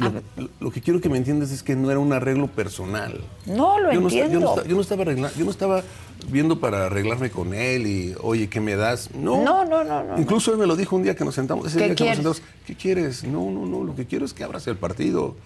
lo, 0.60 0.70
que 0.70 0.80
quiero 0.80 0.98
que 1.02 1.10
me 1.10 1.18
entiendas 1.18 1.50
es 1.50 1.62
que 1.62 1.76
no 1.76 1.90
era 1.90 2.00
un 2.00 2.10
arreglo 2.14 2.46
personal. 2.46 3.20
No, 3.44 3.78
lo 3.78 3.92
entiendo. 3.92 4.64
yo, 4.64 4.74
no, 4.74 4.80
estaba 4.80 5.02
arreglando, 5.02 5.36
yo 5.36 5.44
no 5.44 5.50
estaba 5.50 5.82
viendo 6.28 6.58
para 6.58 6.86
arreglarme 6.86 7.28
con 7.28 7.52
él 7.52 7.86
y, 7.86 8.14
oye, 8.22 8.48
¿qué 8.48 8.62
me 8.62 8.76
das? 8.76 9.10
No. 9.14 9.44
No, 9.44 9.62
no, 9.62 9.84
no. 9.84 10.18
Incluso 10.18 10.52
él 10.52 10.58
me 10.58 10.66
lo 10.66 10.74
dijo 10.74 10.96
un 10.96 11.02
día 11.02 11.14
que 11.14 11.22
nos 11.22 11.34
sentamos. 11.34 11.66
Ese 11.66 11.80
¿Qué 11.80 11.84
día 11.84 11.94
quieres? 11.94 12.18
que 12.18 12.24
nos 12.24 12.36
sentamos. 12.38 12.64
¿Qué 12.66 12.76
quieres? 12.76 13.24
No, 13.24 13.50
no, 13.50 13.66
no. 13.66 13.84
Lo 13.84 13.94
que 13.94 14.06
quiero 14.06 14.24
es 14.24 14.32
que 14.32 14.42
abras 14.42 14.66
el 14.66 14.76
partido. 14.78 15.36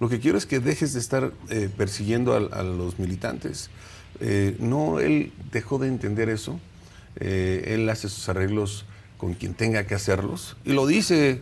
Lo 0.00 0.08
que 0.08 0.18
quiero 0.18 0.36
es 0.36 0.46
que 0.46 0.58
dejes 0.58 0.94
de 0.94 0.98
estar 0.98 1.30
eh, 1.48 1.70
persiguiendo 1.76 2.34
a, 2.34 2.62
los 2.64 2.98
militantes. 2.98 3.70
Eh, 4.18 4.56
no, 4.58 4.98
él 4.98 5.32
dejó 5.52 5.78
de 5.78 5.86
entender 5.86 6.28
eso. 6.28 6.58
Eh, 7.20 7.66
él 7.68 7.88
hace 7.88 8.08
sus 8.08 8.28
arreglos 8.28 8.84
con 9.24 9.32
quien 9.32 9.54
tenga 9.54 9.86
que 9.86 9.94
hacerlos. 9.94 10.54
Y 10.66 10.74
lo 10.74 10.86
dice, 10.86 11.40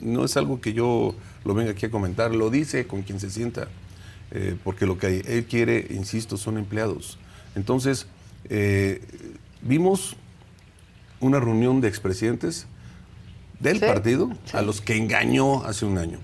no 0.00 0.24
es 0.24 0.38
algo 0.38 0.62
que 0.62 0.72
yo 0.72 1.14
lo 1.44 1.52
venga 1.52 1.72
aquí 1.72 1.84
a 1.84 1.90
comentar, 1.90 2.34
lo 2.34 2.48
dice 2.48 2.86
con 2.86 3.02
quien 3.02 3.20
se 3.20 3.28
sienta, 3.28 3.68
eh, 4.30 4.56
porque 4.64 4.86
lo 4.86 4.96
que 4.96 5.20
él 5.26 5.44
quiere, 5.44 5.88
insisto, 5.90 6.38
son 6.38 6.56
empleados. 6.56 7.18
Entonces, 7.54 8.06
eh, 8.48 9.02
vimos 9.60 10.16
una 11.20 11.38
reunión 11.38 11.82
de 11.82 11.88
expresidentes 11.88 12.66
del 13.60 13.78
partido 13.78 14.30
a 14.54 14.62
los 14.62 14.80
que 14.80 14.96
engañó 14.96 15.64
hace 15.66 15.84
un 15.84 15.98
año, 15.98 16.20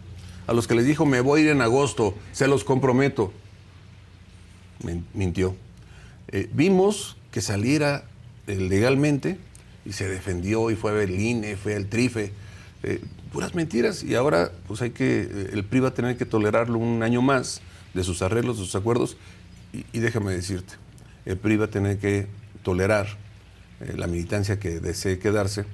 a 0.46 0.54
los 0.54 0.66
que 0.66 0.74
les 0.74 0.86
dijo, 0.86 1.04
me 1.04 1.20
voy 1.20 1.42
a 1.42 1.44
ir 1.44 1.50
en 1.50 1.60
agosto, 1.60 2.14
se 2.32 2.48
los 2.48 2.64
comprometo. 2.64 3.30
Mintió. 5.12 5.54
Eh, 6.28 6.48
vimos 6.54 7.18
que 7.30 7.42
saliera 7.42 8.06
legalmente 8.46 9.36
y 9.84 9.92
se 9.92 10.08
defendió 10.08 10.70
y 10.70 10.76
fue 10.76 11.02
al 11.02 11.10
INE, 11.10 11.56
fue 11.56 11.74
al 11.74 11.86
TRIFE. 11.86 12.32
Eh, 12.82 13.00
puras 13.32 13.54
mentiras 13.54 14.02
y 14.02 14.14
ahora 14.14 14.52
pues 14.68 14.82
hay 14.82 14.90
que, 14.90 15.22
eh, 15.22 15.50
el 15.52 15.64
PRI 15.64 15.80
va 15.80 15.88
a 15.88 15.94
tener 15.94 16.16
que 16.16 16.26
tolerarlo 16.26 16.78
un 16.78 17.02
año 17.02 17.22
más 17.22 17.62
de 17.94 18.04
sus 18.04 18.22
arreglos, 18.22 18.58
de 18.58 18.64
sus 18.64 18.74
acuerdos 18.74 19.16
y, 19.72 19.98
déjame 19.98 20.32
decirte, 20.32 20.74
el 21.24 21.36
PRI 21.36 21.56
va 21.56 21.64
a 21.64 21.70
tener 21.70 21.98
que 21.98 22.26
tolerar 22.62 23.06
eh, 23.80 23.94
la 23.96 24.06
militancia 24.06 24.60
que 24.60 24.80
desee 24.80 25.18
quedarse, 25.18 25.64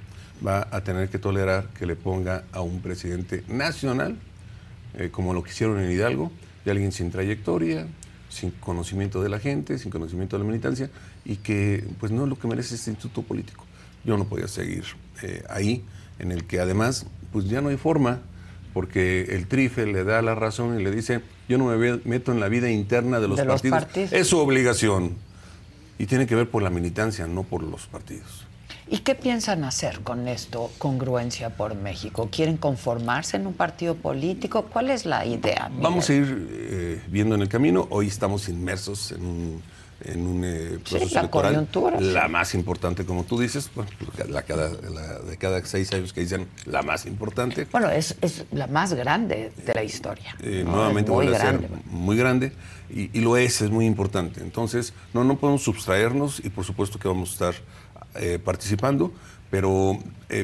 va 0.47 0.69
a 0.71 0.83
tener 0.85 1.11
que 1.11 1.19
tolerar 1.19 1.69
que 1.79 1.85
le 1.85 1.97
ponga 1.97 2.45
a 2.53 2.63
un 2.63 2.81
presidente 2.81 3.45
nacional, 3.49 4.17
como 5.13 5.35
lo 5.35 5.45
que 5.45 5.51
hicieron 5.51 5.79
en 5.79 5.89
Hidalgo, 5.91 6.33
de 6.65 6.73
alguien 6.73 6.91
sin 6.91 7.13
trayectoria, 7.13 7.87
sin 8.29 8.51
conocimiento 8.51 9.23
de 9.23 9.29
la 9.29 9.39
gente, 9.39 9.79
sin 9.79 9.91
conocimiento 9.91 10.37
de 10.37 10.43
la 10.43 10.49
militancia 10.49 10.91
y 11.25 11.37
que 11.37 11.85
pues 12.01 12.11
no 12.11 12.25
es 12.25 12.29
lo 12.29 12.39
que 12.39 12.49
merece 12.49 12.75
este 12.75 12.91
instituto 12.91 13.23
político 13.23 13.67
yo 14.05 14.17
no 14.17 14.25
podía 14.25 14.49
seguir 14.49 14.85
eh, 15.23 15.43
ahí, 15.49 15.85
en 16.19 16.33
el 16.33 16.45
que 16.45 16.61
además, 16.61 17.07
pues 17.33 17.49
ya 17.49 17.61
no 17.61 17.69
hay 17.69 17.77
forma, 17.77 18.21
porque 18.73 19.23
el 19.31 19.47
trife 19.47 19.87
le 19.87 20.05
da 20.05 20.23
la 20.23 20.35
razón 20.35 20.79
y 20.81 20.83
le 20.83 20.91
dice, 20.91 21.23
yo 21.49 21.59
no 21.59 21.67
me 21.67 22.01
meto 22.05 22.33
en 22.33 22.41
la 22.41 22.49
vida 22.49 22.71
interna 22.71 23.21
de 23.21 23.29
los, 23.29 23.41
partidos. 23.41 24.13
Es 24.13 24.29
su 24.29 24.39
obligación. 24.39 25.17
Y 25.99 26.07
tiene 26.07 26.27
que 26.27 26.35
ver 26.35 26.49
por 26.49 26.63
la 26.63 26.71
militancia, 26.71 27.27
no 27.27 27.43
por 27.43 27.63
los 27.63 27.87
partidos. 27.87 28.47
¿Y 28.93 28.99
qué 28.99 29.15
piensan 29.15 29.63
hacer 29.63 30.01
con 30.01 30.27
esto, 30.27 30.71
congruencia 30.79 31.51
por 31.51 31.77
México? 31.77 32.29
¿Quieren 32.33 32.57
conformarse 32.57 33.37
en 33.37 33.47
un 33.47 33.55
partido 33.55 33.95
político? 33.95 34.65
¿Cuál 34.65 34.91
es 34.91 35.07
la 35.07 35.25
idea? 35.25 35.71
Vamos 35.81 36.11
a 36.11 36.15
ir 36.15 36.49
eh, 36.51 37.03
viendo 37.09 37.37
en 37.37 37.43
el 37.43 37.49
camino. 37.49 37.87
Hoy 37.91 38.09
estamos 38.09 38.49
inmersos 38.49 39.13
en 39.13 39.25
un 39.25 39.63
en 40.05 40.27
un 40.27 40.45
eh, 40.45 40.79
proceso 40.89 41.15
la 41.15 41.49
electoral. 41.49 42.15
La 42.15 42.29
más 42.29 42.55
importante, 42.55 43.05
como 43.05 43.25
tú 43.25 43.39
dices, 43.39 43.71
la, 44.29 44.43
cada, 44.43 44.71
de 44.71 45.37
cada 45.37 45.65
seis 45.65 45.93
años 45.93 46.13
que 46.13 46.23
dicen 46.23 46.49
la 46.67 46.83
más 46.83 47.07
importante. 47.07 47.67
Bueno, 47.71 47.91
es, 47.91 48.17
es 48.21 48.45
la 48.53 48.67
más 48.67 48.95
grande 48.95 49.53
de 49.65 49.75
la 49.75 49.85
historia. 49.85 50.37
Eh, 50.43 50.65
nuevamente 50.67 51.11
muy 51.11 51.27
grande. 51.27 51.69
muy 51.87 52.17
grande 52.17 52.53
y, 52.89 53.21
lo 53.21 53.37
es, 53.37 53.61
es 53.61 53.71
muy 53.71 53.87
importante. 53.87 54.41
Entonces, 54.41 54.95
no, 55.13 55.25
no 55.25 55.39
podemos 55.39 55.63
sustraernos 55.63 56.41
y 56.45 56.49
por 56.49 56.65
supuesto 56.65 56.99
que 56.99 57.09
vamos 57.09 57.31
a 57.31 57.33
estar 57.33 57.55
eh, 58.15 58.39
participando, 58.43 59.13
pero 59.51 59.99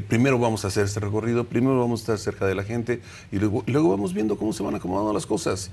primero 0.08 0.38
vamos 0.38 0.64
a 0.64 0.68
hacer 0.68 0.84
este 0.84 0.98
recorrido, 0.98 1.44
primero 1.44 1.78
vamos 1.78 2.00
a 2.00 2.02
estar 2.02 2.18
cerca 2.18 2.44
de 2.46 2.56
la 2.56 2.64
gente 2.64 3.00
y 3.30 3.38
luego, 3.38 3.62
luego 3.66 3.90
vamos 3.90 4.12
viendo 4.12 4.36
cómo 4.36 4.52
se 4.52 4.64
van 4.64 4.74
acomodando 4.74 5.12
las 5.12 5.26
cosas. 5.26 5.70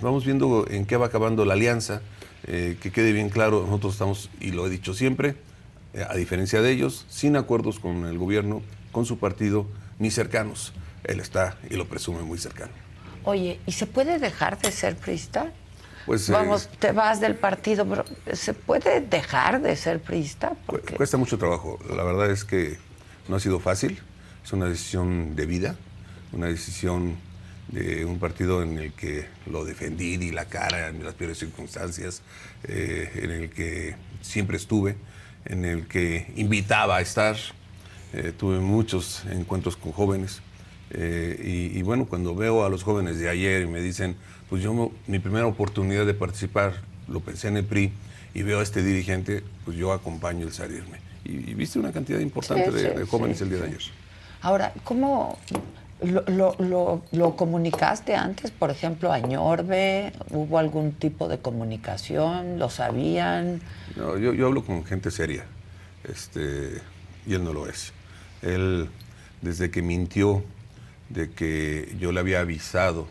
vamos 0.00 0.24
viendo 0.24 0.66
en 0.68 0.86
qué 0.86 0.96
va 0.96 1.06
acabando 1.06 1.44
la 1.44 1.54
alianza. 1.54 2.02
Eh, 2.46 2.76
que 2.80 2.90
quede 2.90 3.12
bien 3.12 3.30
claro, 3.30 3.62
nosotros 3.66 3.94
estamos, 3.94 4.30
y 4.40 4.52
lo 4.52 4.66
he 4.66 4.70
dicho 4.70 4.94
siempre, 4.94 5.36
eh, 5.92 6.04
a 6.08 6.14
diferencia 6.14 6.62
de 6.62 6.70
ellos, 6.70 7.04
sin 7.08 7.36
acuerdos 7.36 7.78
con 7.80 8.06
el 8.06 8.18
gobierno, 8.18 8.62
con 8.92 9.04
su 9.04 9.18
partido, 9.18 9.66
ni 9.98 10.10
cercanos. 10.10 10.72
Él 11.04 11.20
está 11.20 11.56
y 11.68 11.76
lo 11.76 11.86
presume 11.86 12.22
muy 12.22 12.38
cercano. 12.38 12.72
Oye, 13.24 13.60
¿y 13.66 13.72
se 13.72 13.86
puede 13.86 14.18
dejar 14.18 14.58
de 14.60 14.70
ser 14.70 14.96
priista? 14.96 15.52
Pues, 16.06 16.28
eh, 16.28 16.32
Vamos, 16.32 16.68
te 16.78 16.92
vas 16.92 17.20
del 17.20 17.34
partido, 17.34 17.86
pero 17.86 18.04
¿se 18.32 18.54
puede 18.54 19.00
dejar 19.00 19.60
de 19.60 19.76
ser 19.76 20.00
priista? 20.00 20.56
Cuesta 20.96 21.16
mucho 21.16 21.36
trabajo. 21.36 21.78
La 21.94 22.02
verdad 22.02 22.30
es 22.30 22.44
que 22.44 22.78
no 23.28 23.36
ha 23.36 23.40
sido 23.40 23.60
fácil. 23.60 24.00
Es 24.44 24.52
una 24.52 24.66
decisión 24.66 25.36
de 25.36 25.44
vida, 25.44 25.76
una 26.32 26.46
decisión 26.46 27.16
de 27.68 28.04
un 28.04 28.18
partido 28.18 28.62
en 28.62 28.78
el 28.78 28.92
que 28.92 29.26
lo 29.46 29.64
defendí, 29.64 30.16
di 30.16 30.30
la 30.30 30.46
cara 30.46 30.88
en 30.88 31.04
las 31.04 31.14
peores 31.14 31.38
circunstancias, 31.38 32.22
eh, 32.64 33.10
en 33.22 33.30
el 33.30 33.50
que 33.50 33.94
siempre 34.22 34.56
estuve, 34.56 34.96
en 35.44 35.64
el 35.64 35.86
que 35.86 36.32
invitaba 36.36 36.96
a 36.96 37.00
estar. 37.00 37.36
Eh, 38.14 38.32
tuve 38.36 38.58
muchos 38.58 39.24
encuentros 39.30 39.76
con 39.76 39.92
jóvenes. 39.92 40.40
Eh, 40.90 41.72
y, 41.74 41.82
bueno, 41.82 42.06
cuando 42.06 42.34
veo 42.34 42.64
a 42.64 42.70
los 42.70 42.82
jóvenes 42.82 43.18
de 43.18 43.28
ayer 43.28 43.62
y 43.62 43.66
me 43.66 43.82
dicen, 43.82 44.16
pues 44.48 44.62
yo 44.62 44.90
mi 45.06 45.18
primera 45.18 45.46
oportunidad 45.46 46.06
de 46.06 46.14
participar 46.14 46.72
lo 47.06 47.20
pensé 47.20 47.48
en 47.48 47.58
el 47.58 47.64
PRI 47.64 47.92
y 48.32 48.42
veo 48.42 48.60
a 48.60 48.62
este 48.62 48.82
dirigente, 48.82 49.42
pues 49.66 49.76
yo 49.76 49.92
acompaño 49.92 50.46
el 50.46 50.52
salirme. 50.52 50.98
Y, 51.24 51.54
viste 51.54 51.78
una 51.78 51.92
cantidad 51.92 52.20
importante 52.20 52.70
de, 52.70 53.04
jóvenes 53.04 53.40
el 53.42 53.50
día 53.50 53.58
de 53.58 53.66
ayer. 53.66 53.82
Ahora, 54.40 54.72
¿cómo, 54.84 55.38
¿Lo, 56.00 56.54
lo, 56.58 57.02
lo, 57.10 57.36
comunicaste 57.36 58.14
antes, 58.14 58.52
por 58.52 58.70
ejemplo, 58.70 59.12
a 59.12 59.18
Ñorbe? 59.18 60.12
¿Hubo 60.30 60.58
algún 60.58 60.92
tipo 60.92 61.26
de 61.26 61.38
comunicación? 61.38 62.58
¿Lo 62.58 62.70
sabían? 62.70 63.60
No, 63.96 64.16
yo, 64.16 64.32
yo 64.32 64.46
hablo 64.46 64.64
con 64.64 64.84
gente 64.84 65.10
seria, 65.10 65.44
este, 66.04 66.80
y 67.26 67.34
él 67.34 67.42
no 67.42 67.52
lo 67.52 67.66
es. 67.66 67.92
Él, 68.42 68.88
desde 69.42 69.72
que 69.72 69.82
mintió 69.82 70.44
de 71.08 71.30
que 71.30 71.96
yo 71.98 72.12
le 72.12 72.20
había 72.20 72.40
avisado 72.40 73.08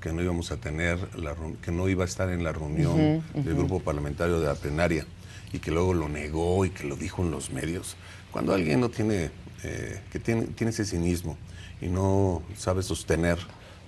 que 0.00 0.12
no 0.12 0.22
íbamos 0.22 0.52
a 0.52 0.58
tener, 0.58 0.98
la, 1.16 1.34
que 1.62 1.72
no 1.72 1.88
iba 1.88 2.04
a 2.04 2.06
estar 2.06 2.28
en 2.28 2.44
la 2.44 2.52
reunión 2.52 3.24
del 3.34 3.54
grupo 3.54 3.80
parlamentario 3.80 4.40
de 4.40 4.46
la 4.46 4.54
plenaria, 4.54 5.06
y 5.52 5.58
que 5.58 5.70
luego 5.70 5.94
lo 5.94 6.08
negó 6.08 6.64
y 6.66 6.70
que 6.70 6.84
lo 6.84 6.96
dijo 6.96 7.22
en 7.22 7.30
los 7.30 7.50
medios, 7.50 7.96
cuando 8.30 8.52
alguien 8.52 8.80
no 8.80 8.90
tiene, 8.90 9.30
eh, 9.64 10.00
que 10.12 10.18
tiene, 10.20 10.42
tiene 10.48 10.70
ese 10.70 10.84
cinismo, 10.84 11.38
y 11.80 11.86
no 11.86 12.42
sabe 12.56 12.82
sostener 12.82 13.38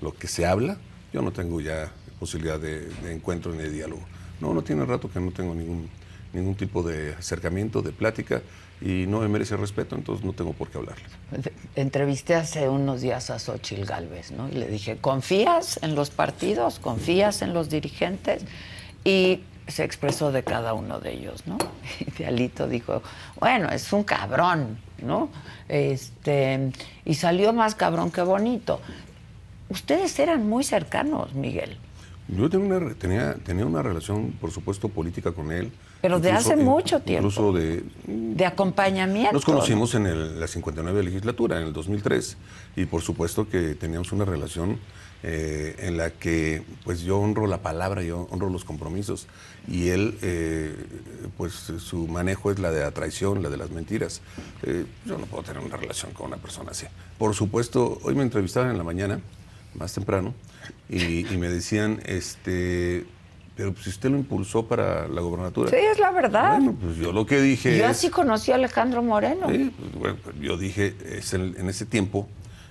lo 0.00 0.14
que 0.14 0.28
se 0.28 0.46
habla, 0.46 0.76
yo 1.12 1.22
no 1.22 1.32
tengo 1.32 1.60
ya 1.60 1.90
posibilidad 2.18 2.58
de, 2.58 2.90
encuentro 3.10 3.52
ni 3.52 3.58
de 3.58 3.70
diálogo. 3.70 4.02
No, 4.40 4.54
no 4.54 4.62
tiene 4.62 4.84
rato 4.84 5.10
que 5.10 5.20
no 5.20 5.30
tengo 5.30 5.54
ningún, 5.54 5.88
ningún 6.32 6.54
tipo 6.54 6.82
de 6.82 7.14
acercamiento, 7.14 7.82
de 7.82 7.92
plática, 7.92 8.42
y 8.80 9.06
no 9.06 9.20
me 9.20 9.28
merece 9.28 9.56
respeto, 9.56 9.96
entonces 9.96 10.24
no 10.24 10.32
tengo 10.32 10.52
por 10.52 10.68
qué 10.68 10.78
hablarle. 10.78 11.04
Entrevisté 11.74 12.36
hace 12.36 12.68
unos 12.68 13.00
días 13.00 13.30
a 13.30 13.38
Xochil 13.38 13.84
Gálvez, 13.84 14.30
¿no? 14.30 14.48
Y 14.48 14.52
le 14.52 14.68
dije, 14.68 14.98
¿confías 14.98 15.80
en 15.82 15.96
los 15.96 16.10
partidos? 16.10 16.78
¿Confías 16.78 17.42
en 17.42 17.54
los 17.54 17.70
dirigentes? 17.70 18.44
Y 19.04 19.40
se 19.66 19.84
expresó 19.84 20.30
de 20.30 20.44
cada 20.44 20.74
uno 20.74 21.00
de 21.00 21.12
ellos, 21.12 21.46
¿no? 21.46 21.58
Y 22.18 22.22
Alito 22.22 22.68
dijo, 22.68 23.02
bueno, 23.40 23.68
es 23.70 23.92
un 23.92 24.04
cabrón, 24.04 24.78
¿no? 25.02 25.28
Este, 25.68 26.70
y 27.04 27.14
salió 27.14 27.52
más 27.52 27.74
cabrón 27.74 28.10
que 28.10 28.22
bonito. 28.22 28.80
Ustedes 29.68 30.18
eran 30.18 30.48
muy 30.48 30.64
cercanos, 30.64 31.34
Miguel. 31.34 31.76
Yo 32.28 32.50
tenía 32.50 32.76
una, 32.76 32.94
tenía, 32.94 33.34
tenía 33.34 33.64
una 33.64 33.82
relación, 33.82 34.32
por 34.32 34.50
supuesto, 34.50 34.88
política 34.88 35.32
con 35.32 35.50
él. 35.50 35.72
Pero 36.02 36.20
de 36.20 36.30
hace 36.30 36.56
mucho 36.56 37.00
tiempo. 37.00 37.28
Incluso 37.28 37.52
de... 37.52 37.82
De 38.06 38.46
acompañamiento. 38.46 39.32
Nos 39.32 39.44
conocimos 39.44 39.94
en 39.94 40.38
la 40.38 40.46
59 40.46 41.02
legislatura, 41.02 41.58
en 41.60 41.68
el 41.68 41.72
2003. 41.72 42.36
Y 42.76 42.84
por 42.84 43.00
supuesto 43.00 43.48
que 43.48 43.74
teníamos 43.74 44.12
una 44.12 44.26
relación 44.26 44.78
eh, 45.22 45.74
en 45.80 45.96
la 45.96 46.10
que 46.10 46.62
pues 46.84 47.00
yo 47.00 47.18
honro 47.18 47.46
la 47.46 47.58
palabra, 47.62 48.02
yo 48.02 48.28
honro 48.30 48.50
los 48.50 48.64
compromisos 48.64 49.26
y 49.66 49.88
él 49.88 50.16
eh, 50.22 50.74
pues 51.36 51.52
su 51.54 52.06
manejo 52.06 52.50
es 52.52 52.58
la 52.58 52.70
de 52.70 52.80
la 52.80 52.90
traición, 52.92 53.42
la 53.42 53.48
de 53.48 53.56
las 53.56 53.70
mentiras. 53.70 54.20
Eh, 54.62 54.86
yo 55.06 55.18
no 55.18 55.26
puedo 55.26 55.42
tener 55.42 55.62
una 55.62 55.76
relación 55.76 56.12
con 56.12 56.26
una 56.28 56.36
persona 56.36 56.70
así. 56.70 56.86
Por 57.18 57.34
supuesto, 57.34 57.98
hoy 58.02 58.14
me 58.14 58.22
entrevistaban 58.22 58.70
en 58.70 58.78
la 58.78 58.84
mañana, 58.84 59.20
más 59.74 59.92
temprano, 59.92 60.34
y, 60.88 61.26
y 61.32 61.36
me 61.36 61.48
decían, 61.48 62.00
este, 62.06 63.04
pero 63.56 63.72
pues, 63.72 63.84
si 63.84 63.90
usted 63.90 64.10
lo 64.10 64.16
impulsó 64.18 64.66
para 64.66 65.08
la 65.08 65.20
gobernatura. 65.20 65.68
Sí, 65.70 65.76
es 65.76 65.98
la 65.98 66.12
verdad. 66.12 66.56
Bueno, 66.58 66.76
pues 66.80 66.96
yo 66.96 67.12
lo 67.12 67.26
que 67.26 67.40
dije. 67.40 67.76
Yo 67.76 67.84
es- 67.84 67.90
así 67.90 68.08
conocí 68.08 68.52
a 68.52 68.54
Alejandro 68.54 69.02
Moreno. 69.02 69.48
Sí, 69.50 69.72
pues, 69.76 69.92
bueno, 69.94 70.16
yo 70.40 70.56
dije, 70.56 70.94
es 71.04 71.34
el- 71.34 71.56
en 71.58 71.68
ese 71.68 71.84
tiempo 71.86 72.28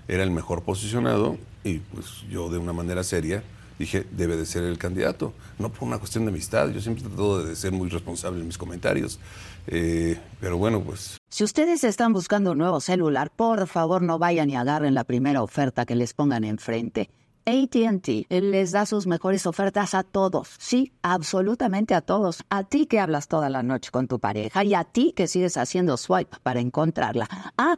era 0.07 0.23
el 0.23 0.31
mejor 0.31 0.63
posicionado 0.63 1.37
y 1.67 1.79
pues 1.79 2.23
yo 2.29 2.49
de 2.49 2.57
una 2.57 2.73
manera 2.73 3.03
seria 3.03 3.43
dije, 3.79 4.05
debe 4.11 4.35
de 4.37 4.45
ser 4.45 4.63
el 4.63 4.77
candidato. 4.77 5.33
No 5.59 5.69
por 5.69 5.87
una 5.87 5.99
cuestión 5.99 6.25
de 6.25 6.31
amistad, 6.31 6.69
yo 6.69 6.81
siempre 6.81 7.03
he 7.03 7.07
tratado 7.07 7.43
de 7.43 7.55
ser 7.55 7.71
muy 7.71 7.89
responsable 7.89 8.39
en 8.39 8.47
mis 8.47 8.57
comentarios. 8.57 9.19
Eh, 9.67 10.17
pero 10.39 10.57
bueno, 10.57 10.81
pues 10.81 11.17
Si 11.29 11.43
ustedes 11.43 11.83
están 11.83 12.13
buscando 12.13 12.51
un 12.51 12.57
nuevo 12.57 12.79
celular, 12.79 13.31
por 13.35 13.67
favor 13.67 14.01
no 14.01 14.17
vayan 14.17 14.49
y 14.49 14.55
agarren 14.55 14.93
la 14.93 15.03
primera 15.03 15.43
oferta 15.43 15.85
que 15.85 15.95
les 15.95 16.13
pongan 16.13 16.43
enfrente. 16.43 17.09
ATT 17.45 18.27
les 18.29 18.71
da 18.73 18.85
sus 18.85 19.07
mejores 19.07 19.45
ofertas 19.45 19.93
a 19.93 20.03
todos. 20.03 20.49
Sí, 20.59 20.91
absolutamente 21.01 21.95
a 21.95 22.01
todos. 22.01 22.43
A 22.49 22.65
ti 22.65 22.87
que 22.87 22.99
hablas 22.99 23.29
toda 23.29 23.49
la 23.49 23.63
noche 23.63 23.89
con 23.89 24.09
tu 24.09 24.19
pareja 24.19 24.65
y 24.65 24.73
a 24.73 24.83
ti 24.83 25.13
que 25.15 25.27
sigues 25.27 25.55
haciendo 25.55 25.95
swipe 25.95 26.35
para 26.43 26.59
encontrarla. 26.59 27.29
Ah, 27.57 27.77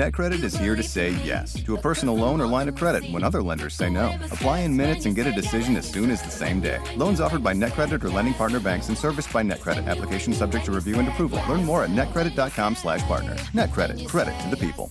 NetCredit 0.00 0.44
is 0.44 0.56
here 0.56 0.76
to 0.76 0.84
say 0.84 1.10
yes 1.24 1.52
to 1.64 1.74
a 1.74 1.80
personal 1.80 2.14
loan 2.14 2.40
or 2.40 2.46
line 2.46 2.68
of 2.68 2.76
credit 2.76 3.02
when 3.10 3.24
other 3.24 3.42
lenders 3.42 3.74
say 3.74 3.90
no. 3.90 4.14
Apply 4.30 4.60
in 4.60 4.76
minutes 4.76 5.04
and 5.06 5.16
get 5.16 5.26
a 5.26 5.32
decision 5.32 5.76
as 5.76 5.84
soon 5.84 6.12
as 6.12 6.22
the 6.22 6.30
same 6.30 6.60
day. 6.60 6.78
Loans 6.96 7.20
offered 7.20 7.42
by 7.42 7.52
NetCredit 7.54 8.04
or 8.04 8.08
lending 8.08 8.34
partner 8.34 8.60
banks 8.60 8.88
and 8.88 8.96
serviced 8.96 9.32
by 9.32 9.42
NetCredit. 9.42 9.88
Application 9.88 10.32
subject 10.32 10.64
to 10.66 10.70
review 10.72 11.00
and 11.00 11.08
approval. 11.08 11.40
Learn 11.48 11.64
more 11.64 11.82
at 11.82 11.90
netcredit.com 11.90 12.76
slash 12.76 13.02
partner. 13.08 13.34
NetCredit. 13.52 14.06
Credit 14.06 14.34
to 14.42 14.48
the 14.50 14.56
people. 14.56 14.90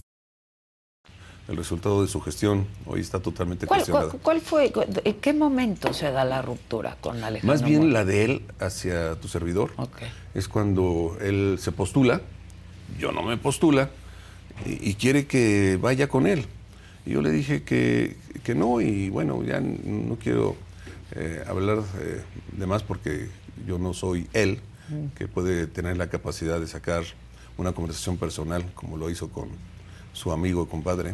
el 1.47 1.57
resultado 1.57 2.03
de 2.03 2.07
su 2.07 2.21
gestión 2.21 2.67
hoy 2.85 2.99
está 2.99 3.19
totalmente 3.19 3.65
¿Cuál, 3.65 3.79
cuestionado. 3.79 4.09
cuál- 4.11 4.21
cuál 4.21 4.41
fue, 4.41 4.71
en 5.03 5.13
qué 5.15 5.33
momento 5.33 5.93
se 5.95 6.11
da 6.11 6.23
la 6.23 6.43
ruptura 6.43 6.95
con 7.01 7.23
Alejandro 7.23 7.47
Más 7.55 7.63
bien 7.63 7.79
Moreno? 7.79 7.93
la 7.93 8.05
de 8.05 8.23
él 8.25 8.41
hacia 8.59 9.15
tu 9.15 9.27
servidor 9.27 9.71
Ok. 9.77 9.97
es 10.35 10.47
cuando 10.47 11.17
él 11.21 11.57
se 11.59 11.71
postula, 11.71 12.21
yo 12.99 13.11
no 13.11 13.23
me 13.23 13.35
postula, 13.37 13.89
y, 14.65 14.89
y 14.89 14.93
quiere 14.95 15.25
que 15.25 15.77
vaya 15.81 16.07
con 16.07 16.27
él. 16.27 16.45
Y 17.05 17.11
yo 17.11 17.21
le 17.21 17.31
dije 17.31 17.63
que, 17.63 18.17
que 18.43 18.55
no, 18.55 18.81
y 18.81 19.09
bueno, 19.09 19.43
ya 19.43 19.59
no 19.61 20.17
quiero 20.17 20.55
eh, 21.15 21.43
hablar 21.47 21.79
eh, 21.99 22.21
de 22.57 22.67
más 22.67 22.83
porque 22.83 23.27
yo 23.65 23.79
no 23.79 23.93
soy 23.93 24.27
él, 24.33 24.59
que 25.15 25.27
puede 25.27 25.67
tener 25.67 25.97
la 25.97 26.09
capacidad 26.09 26.59
de 26.59 26.65
sacar 26.65 27.03
una 27.57 27.73
conversación 27.73 28.17
personal, 28.17 28.65
como 28.73 28.97
lo 28.97 29.09
hizo 29.11 29.29
con 29.29 29.49
su 30.13 30.31
amigo 30.31 30.67
compadre. 30.67 31.13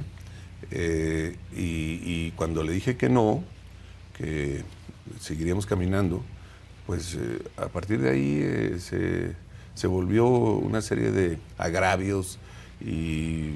Eh, 0.71 1.35
y, 1.55 1.99
y 2.03 2.33
cuando 2.37 2.63
le 2.63 2.71
dije 2.71 2.95
que 2.95 3.09
no, 3.09 3.43
que 4.17 4.63
seguiríamos 5.19 5.65
caminando, 5.65 6.23
pues 6.85 7.15
eh, 7.15 7.39
a 7.57 7.67
partir 7.67 7.99
de 7.99 8.09
ahí 8.09 8.39
eh, 8.41 8.77
se, 8.79 9.33
se 9.73 9.87
volvió 9.87 10.25
una 10.27 10.81
serie 10.81 11.11
de 11.11 11.37
agravios 11.57 12.39
y 12.81 13.51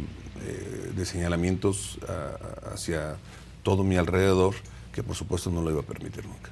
eh, 0.45 0.91
de 0.95 1.05
señalamientos 1.05 1.99
a- 2.07 2.73
hacia 2.73 3.15
todo 3.63 3.83
mi 3.83 3.97
alrededor, 3.97 4.55
que 4.93 5.03
por 5.03 5.15
supuesto 5.15 5.49
no 5.49 5.61
lo 5.61 5.71
iba 5.71 5.81
a 5.81 5.83
permitir 5.83 6.25
nunca. 6.25 6.49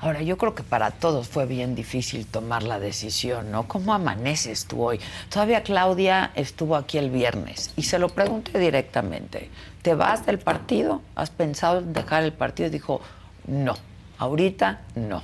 Ahora, 0.00 0.22
yo 0.22 0.36
creo 0.38 0.54
que 0.54 0.62
para 0.62 0.90
todos 0.92 1.28
fue 1.28 1.44
bien 1.46 1.74
difícil 1.74 2.24
tomar 2.26 2.62
la 2.62 2.78
decisión, 2.78 3.50
¿no? 3.50 3.66
¿Cómo 3.68 3.92
amaneces 3.92 4.64
tú 4.66 4.82
hoy? 4.82 5.00
Todavía 5.28 5.62
Claudia 5.62 6.30
estuvo 6.36 6.76
aquí 6.76 6.98
el 6.98 7.10
viernes 7.10 7.72
y 7.76 7.82
se 7.82 7.98
lo 7.98 8.08
pregunté 8.08 8.58
directamente. 8.58 9.50
¿Te 9.82 9.94
vas 9.94 10.24
del 10.24 10.38
partido? 10.38 11.02
¿Has 11.16 11.30
pensado 11.30 11.78
en 11.80 11.92
dejar 11.92 12.22
el 12.22 12.32
partido? 12.32 12.70
Dijo, 12.70 13.00
no, 13.46 13.74
ahorita 14.18 14.82
no. 14.94 15.22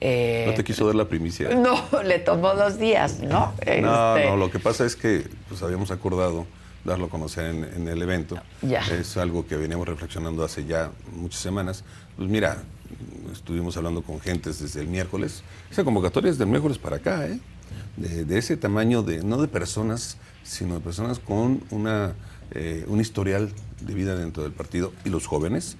Eh, 0.00 0.44
¿No 0.46 0.54
te 0.54 0.64
quiso 0.64 0.86
dar 0.86 0.94
la 0.94 1.08
primicia? 1.08 1.50
no, 1.54 2.02
le 2.02 2.18
tomó 2.18 2.54
dos 2.54 2.78
días, 2.78 3.20
¿no? 3.20 3.28
No, 3.28 3.54
Este, 3.60 3.80
no, 3.80 4.36
lo 4.36 4.50
que 4.50 4.58
pasa 4.58 4.84
es 4.84 4.96
que 4.96 5.26
pues 5.48 5.62
habíamos 5.62 5.90
acordado 5.90 6.46
darlo 6.84 7.06
a 7.06 7.08
conocer 7.08 7.46
en, 7.46 7.64
en 7.64 7.88
el 7.88 8.02
evento. 8.02 8.36
Ya. 8.62 8.80
Es 8.80 9.16
algo 9.16 9.46
que 9.46 9.56
veníamos 9.56 9.88
reflexionando 9.88 10.44
hace 10.44 10.64
ya 10.66 10.90
muchas 11.12 11.40
semanas. 11.40 11.84
Pues 12.16 12.28
mira, 12.28 12.58
estuvimos 13.32 13.76
hablando 13.76 14.02
con 14.02 14.20
gentes 14.20 14.60
desde 14.60 14.80
el 14.80 14.88
miércoles. 14.88 15.42
Esa 15.70 15.84
convocatoria 15.84 16.30
es 16.30 16.38
del 16.38 16.48
miércoles 16.48 16.78
para 16.78 16.96
acá, 16.96 17.26
¿eh? 17.26 17.38
De, 17.96 18.24
de 18.24 18.38
ese 18.38 18.56
tamaño, 18.56 19.02
de 19.02 19.22
no 19.22 19.40
de 19.40 19.48
personas, 19.48 20.18
sino 20.42 20.74
de 20.74 20.80
personas 20.80 21.18
con 21.18 21.62
una, 21.70 22.12
eh, 22.52 22.84
un 22.88 23.00
historial 23.00 23.50
de 23.80 23.94
vida 23.94 24.14
dentro 24.16 24.42
del 24.42 24.52
partido. 24.52 24.92
Y 25.04 25.08
los 25.08 25.26
jóvenes, 25.26 25.76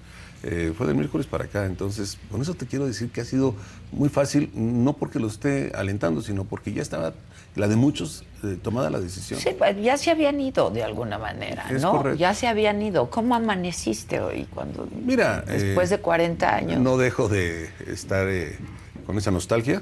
eh, 0.47 0.73
fue 0.77 0.85
del 0.87 0.95
miércoles 0.95 1.25
para 1.27 1.45
acá. 1.45 1.65
Entonces, 1.65 2.17
con 2.31 2.41
eso 2.41 2.53
te 2.53 2.65
quiero 2.67 2.85
decir 2.85 3.09
que 3.09 3.21
ha 3.21 3.25
sido 3.25 3.55
muy 3.91 4.09
fácil, 4.09 4.51
no 4.53 4.93
porque 4.93 5.19
lo 5.19 5.27
esté 5.27 5.71
alentando, 5.75 6.21
sino 6.21 6.45
porque 6.45 6.71
ya 6.71 6.81
estaba 6.81 7.13
la 7.55 7.67
de 7.67 7.75
muchos 7.75 8.23
eh, 8.43 8.57
tomada 8.61 8.89
la 8.89 8.99
decisión. 8.99 9.39
Sí, 9.39 9.49
pues, 9.57 9.75
ya 9.81 9.97
se 9.97 10.11
habían 10.11 10.39
ido 10.39 10.69
de 10.69 10.83
alguna 10.83 11.17
manera, 11.17 11.65
Es 11.69 11.81
¿no? 11.81 11.91
correcto. 11.91 12.19
Ya 12.19 12.33
se 12.33 12.47
habían 12.47 12.81
ido. 12.81 13.09
¿Cómo 13.09 13.33
amaneciste 13.35 14.19
hoy 14.19 14.45
cuando 14.53 14.87
Mira, 15.05 15.41
después 15.41 15.89
eh, 15.91 15.97
de 15.97 16.01
40 16.01 16.55
años? 16.55 16.79
No 16.81 16.97
dejo 16.97 17.27
de 17.27 17.69
estar 17.87 18.27
eh, 18.27 18.57
con 19.07 19.17
esa 19.17 19.31
nostalgia, 19.31 19.81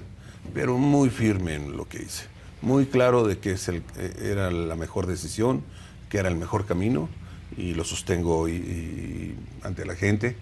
pero 0.54 0.78
muy 0.78 1.10
firme 1.10 1.56
en 1.56 1.76
lo 1.76 1.88
que 1.89 2.04
hice. 2.04 2.26
Muy 2.62 2.86
claro 2.86 3.28
de 3.28 3.39
que 3.39 3.52
es 3.54 3.67
el- 3.67 3.84
era 4.21 4.49
la 4.52 4.76
mejor 4.76 5.08
decisión, 5.08 5.62
que 6.10 6.19
era 6.19 6.30
el 6.30 6.36
mejor 6.38 6.65
camino 6.65 7.10
y 7.58 7.73
lo 7.73 7.84
sostengo 7.84 8.38
hoy 8.38 8.54
y- 8.54 9.36
ante 9.65 9.86
la 9.86 9.95
gente. 9.95 10.36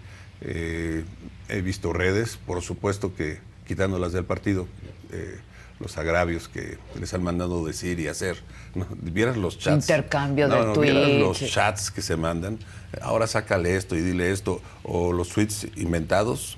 Eh, 0.44 1.04
he 1.48 1.60
visto 1.60 1.92
redes, 1.92 2.38
por 2.46 2.62
supuesto 2.62 3.14
que 3.14 3.38
quitándolas 3.66 4.12
del 4.12 4.24
partido, 4.24 4.66
eh, 5.12 5.38
los 5.78 5.98
agravios 5.98 6.48
que 6.48 6.78
les 6.98 7.12
han 7.12 7.22
mandado 7.22 7.66
decir 7.66 7.98
y 8.00 8.08
hacer. 8.08 8.36
¿no? 8.74 8.86
Vieras 9.00 9.36
los 9.36 9.58
chats. 9.58 9.88
Intercambio 9.88 10.48
de 10.48 10.56
no, 10.56 10.74
vieras 10.74 11.10
los 11.10 11.38
chats 11.40 11.90
que 11.90 12.02
se 12.02 12.16
mandan. 12.16 12.58
Ahora 13.00 13.26
sácale 13.26 13.76
esto 13.76 13.96
y 13.96 14.00
dile 14.00 14.30
esto. 14.30 14.62
O 14.84 15.12
los 15.12 15.28
tweets 15.30 15.66
inventados 15.76 16.56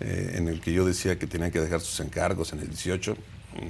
eh, 0.00 0.34
en 0.34 0.48
el 0.48 0.60
que 0.60 0.72
yo 0.72 0.84
decía 0.84 1.18
que 1.18 1.26
tenían 1.26 1.50
que 1.50 1.60
dejar 1.60 1.80
sus 1.80 2.00
encargos 2.00 2.52
en 2.52 2.60
el 2.60 2.68
18. 2.68 3.16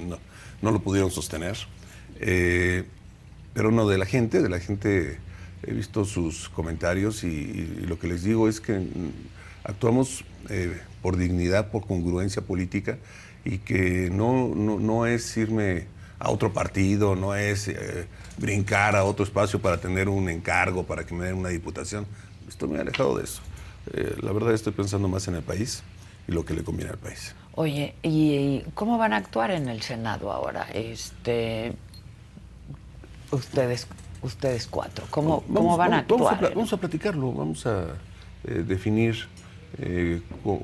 No, 0.07 0.19
no 0.61 0.71
lo 0.71 0.79
pudieron 0.79 1.09
sostener. 1.09 1.57
Eh, 2.19 2.83
pero 3.53 3.71
no, 3.71 3.87
de 3.87 3.97
la 3.97 4.05
gente, 4.05 4.41
de 4.41 4.49
la 4.49 4.59
gente 4.59 5.19
he 5.63 5.73
visto 5.73 6.05
sus 6.05 6.49
comentarios 6.49 7.23
y, 7.23 7.27
y 7.27 7.85
lo 7.87 7.97
que 7.97 8.07
les 8.07 8.23
digo 8.23 8.47
es 8.47 8.59
que 8.59 8.79
actuamos 9.67 10.23
eh, 10.49 10.79
por 11.01 11.17
dignidad, 11.17 11.69
por 11.69 11.85
congruencia 11.85 12.41
política 12.41 12.97
y 13.45 13.59
que 13.59 14.09
no, 14.11 14.53
no, 14.55 14.79
no 14.79 15.05
es 15.05 15.35
irme 15.37 15.87
a 16.19 16.29
otro 16.29 16.51
partido, 16.51 17.15
no 17.15 17.35
es 17.35 17.67
eh, 17.67 18.07
brincar 18.37 18.95
a 18.95 19.03
otro 19.03 19.23
espacio 19.23 19.61
para 19.61 19.77
tener 19.77 20.09
un 20.09 20.29
encargo, 20.29 20.83
para 20.83 21.05
que 21.05 21.13
me 21.13 21.25
den 21.25 21.35
una 21.35 21.49
diputación. 21.49 22.05
Estoy 22.47 22.69
muy 22.69 22.79
alejado 22.79 23.17
de 23.17 23.23
eso. 23.23 23.41
Eh, 23.93 24.15
la 24.21 24.31
verdad 24.31 24.53
estoy 24.53 24.73
pensando 24.73 25.07
más 25.07 25.27
en 25.27 25.35
el 25.35 25.43
país 25.43 25.83
y 26.27 26.31
lo 26.31 26.43
que 26.43 26.53
le 26.53 26.63
conviene 26.63 26.91
al 26.91 26.97
país. 26.97 27.35
Oye, 27.55 27.95
¿y 28.03 28.61
cómo 28.73 28.97
van 28.97 29.13
a 29.13 29.17
actuar 29.17 29.51
en 29.51 29.67
el 29.69 29.81
Senado 29.81 30.31
ahora? 30.31 30.67
Este, 30.73 31.73
ustedes, 33.31 33.87
ustedes 34.21 34.67
cuatro, 34.67 35.05
¿cómo, 35.09 35.43
cómo 35.43 35.77
van 35.77 35.93
a 35.93 36.03
vamos 36.07 36.31
actuar? 36.31 36.53
Vamos 36.53 36.73
a, 36.73 36.77
platicarlo, 36.77 37.31
vamos 37.31 37.65
a 37.65 37.95
eh, 38.43 38.63
definir 38.67 39.27
eh, 39.79 40.21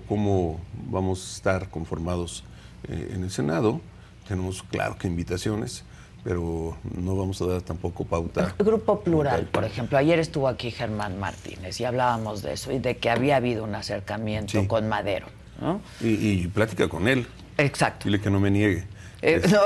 cómo 0.07 0.59
vamos 0.89 1.23
a 1.31 1.35
estar 1.35 1.69
conformados 1.69 2.43
eh, 2.87 3.11
en 3.15 3.23
el 3.23 3.31
Senado. 3.31 3.81
Tenemos, 4.27 4.63
claro 4.63 4.97
que 4.97 5.07
invitaciones, 5.07 5.83
pero 6.23 6.77
no 6.95 7.15
vamos 7.15 7.41
a 7.41 7.45
dar 7.45 7.61
tampoco 7.61 8.05
pauta. 8.05 8.55
El 8.57 8.65
Grupo 8.65 9.01
Plural, 9.01 9.47
por 9.51 9.65
ejemplo, 9.65 9.97
ayer 9.97 10.19
estuvo 10.19 10.47
aquí 10.47 10.71
Germán 10.71 11.19
Martínez 11.19 11.79
y 11.81 11.85
hablábamos 11.85 12.41
de 12.41 12.53
eso 12.53 12.71
y 12.71 12.79
de 12.79 12.97
que 12.97 13.09
había 13.09 13.35
habido 13.37 13.63
un 13.65 13.75
acercamiento 13.75 14.61
Sí. 14.61 14.67
con 14.67 14.87
Madero, 14.87 15.25
¿no? 15.59 15.81
Y, 16.01 16.07
y 16.43 16.47
plática 16.47 16.87
con 16.87 17.07
él, 17.07 17.27
Exacto. 17.57 18.05
Dile 18.05 18.19
que 18.19 18.31
no 18.31 18.39
me 18.39 18.49
niegue. 18.49 18.85
Eh, 19.21 19.39
Este, 19.43 19.49
no. 19.49 19.61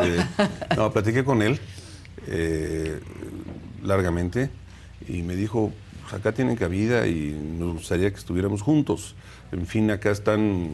no. 0.76 0.92
platiqué 0.92 1.24
con 1.24 1.42
él 1.42 1.60
eh, 2.28 3.00
largamente 3.84 4.50
y 5.08 5.22
me 5.22 5.36
dijo, 5.36 5.72
pues 6.02 6.14
acá 6.16 6.32
tienen 6.34 6.56
cabida 6.56 7.08
y 7.08 7.32
nos 7.58 7.74
gustaría 7.76 8.10
que 8.12 8.18
estuviéramos 8.18 8.62
juntos. 8.62 9.16
En 9.52 9.66
fin, 9.66 9.90
acá 9.92 10.12
están, 10.12 10.72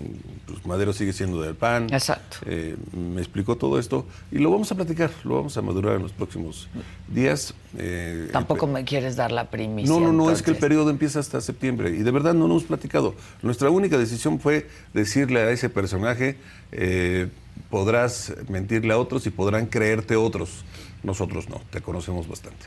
pues 0.47 0.65
Madero 0.65 0.93
sigue 0.93 1.13
siendo 1.13 1.41
del 1.41 1.55
PAN. 1.55 1.87
Exacto. 1.91 2.37
Eh, 2.45 2.75
me 2.91 3.21
explicó 3.21 3.55
todo 3.55 3.77
esto 3.77 4.07
y 4.31 4.39
lo 4.39 4.49
vamos 4.49 4.71
a 4.71 4.75
platicar, 4.75 5.11
lo 5.23 5.35
vamos 5.35 5.55
a 5.57 5.61
madurar 5.61 5.95
en 5.97 6.01
los 6.01 6.11
próximos 6.11 6.67
días. 7.07 7.53
Eh, 7.77 8.29
Tampoco 8.31 8.65
me 8.65 8.83
quieres 8.83 9.15
dar 9.15 9.31
la 9.31 9.49
primicia. 9.49 9.93
no, 9.93 9.99
no, 9.99 10.11
no, 10.11 10.31
es 10.31 10.41
que 10.41 10.51
el 10.51 10.57
periodo 10.57 10.89
empieza 10.89 11.19
hasta 11.19 11.39
septiembre 11.41 11.91
y 11.91 12.03
de 12.03 12.11
verdad 12.11 12.33
no 12.33 12.47
nos 12.47 12.53
hemos 12.53 12.63
platicado. 12.63 13.15
Nuestra 13.43 13.69
única 13.69 13.97
decisión 13.97 14.39
fue 14.39 14.67
decirle 14.93 15.41
a 15.41 15.51
ese 15.51 15.69
personaje, 15.69 16.37
eh, 16.71 17.29
podrás 17.69 18.33
mentirle 18.49 18.93
a 18.93 18.97
otros 18.97 19.25
y 19.27 19.29
podrán 19.29 19.67
creerte 19.67 20.15
otros. 20.15 20.65
Nosotros 21.03 21.49
no, 21.49 21.61
te 21.69 21.81
conocemos 21.81 22.27
bastante. 22.27 22.65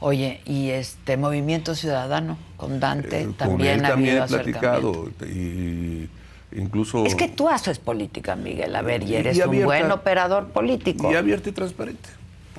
Oye, 0.00 0.40
y 0.46 0.70
este 0.70 1.18
Movimiento 1.18 1.74
Ciudadano 1.74 2.38
con 2.56 2.80
Dante 2.80 3.20
Eh, 3.20 3.24
con 3.24 3.34
también 3.34 3.80
él 3.80 3.84
ha 3.84 3.88
también 3.88 4.22
he 4.22 4.26
platicado 4.26 5.10
y 5.26 6.08
incluso... 6.52 7.04
Es 7.04 7.14
que 7.14 7.28
tú 7.28 7.50
haces 7.50 7.78
política, 7.78 8.34
Miguel. 8.34 8.74
A 8.74 8.82
ver, 8.82 9.02
y 9.02 9.14
eres 9.14 9.36
Y 9.36 9.42
un 9.42 9.62
buen 9.62 9.90
operador 9.90 10.48
político. 10.48 11.12
Y 11.12 11.16
abierto 11.16 11.50
y 11.50 11.52
transparente. 11.52 12.08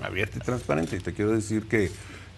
Abierto 0.04 0.38
y 0.38 0.42
transparente. 0.42 0.96
Y 0.98 1.00
te 1.00 1.14
quiero 1.14 1.32
decir 1.32 1.68
que 1.68 1.90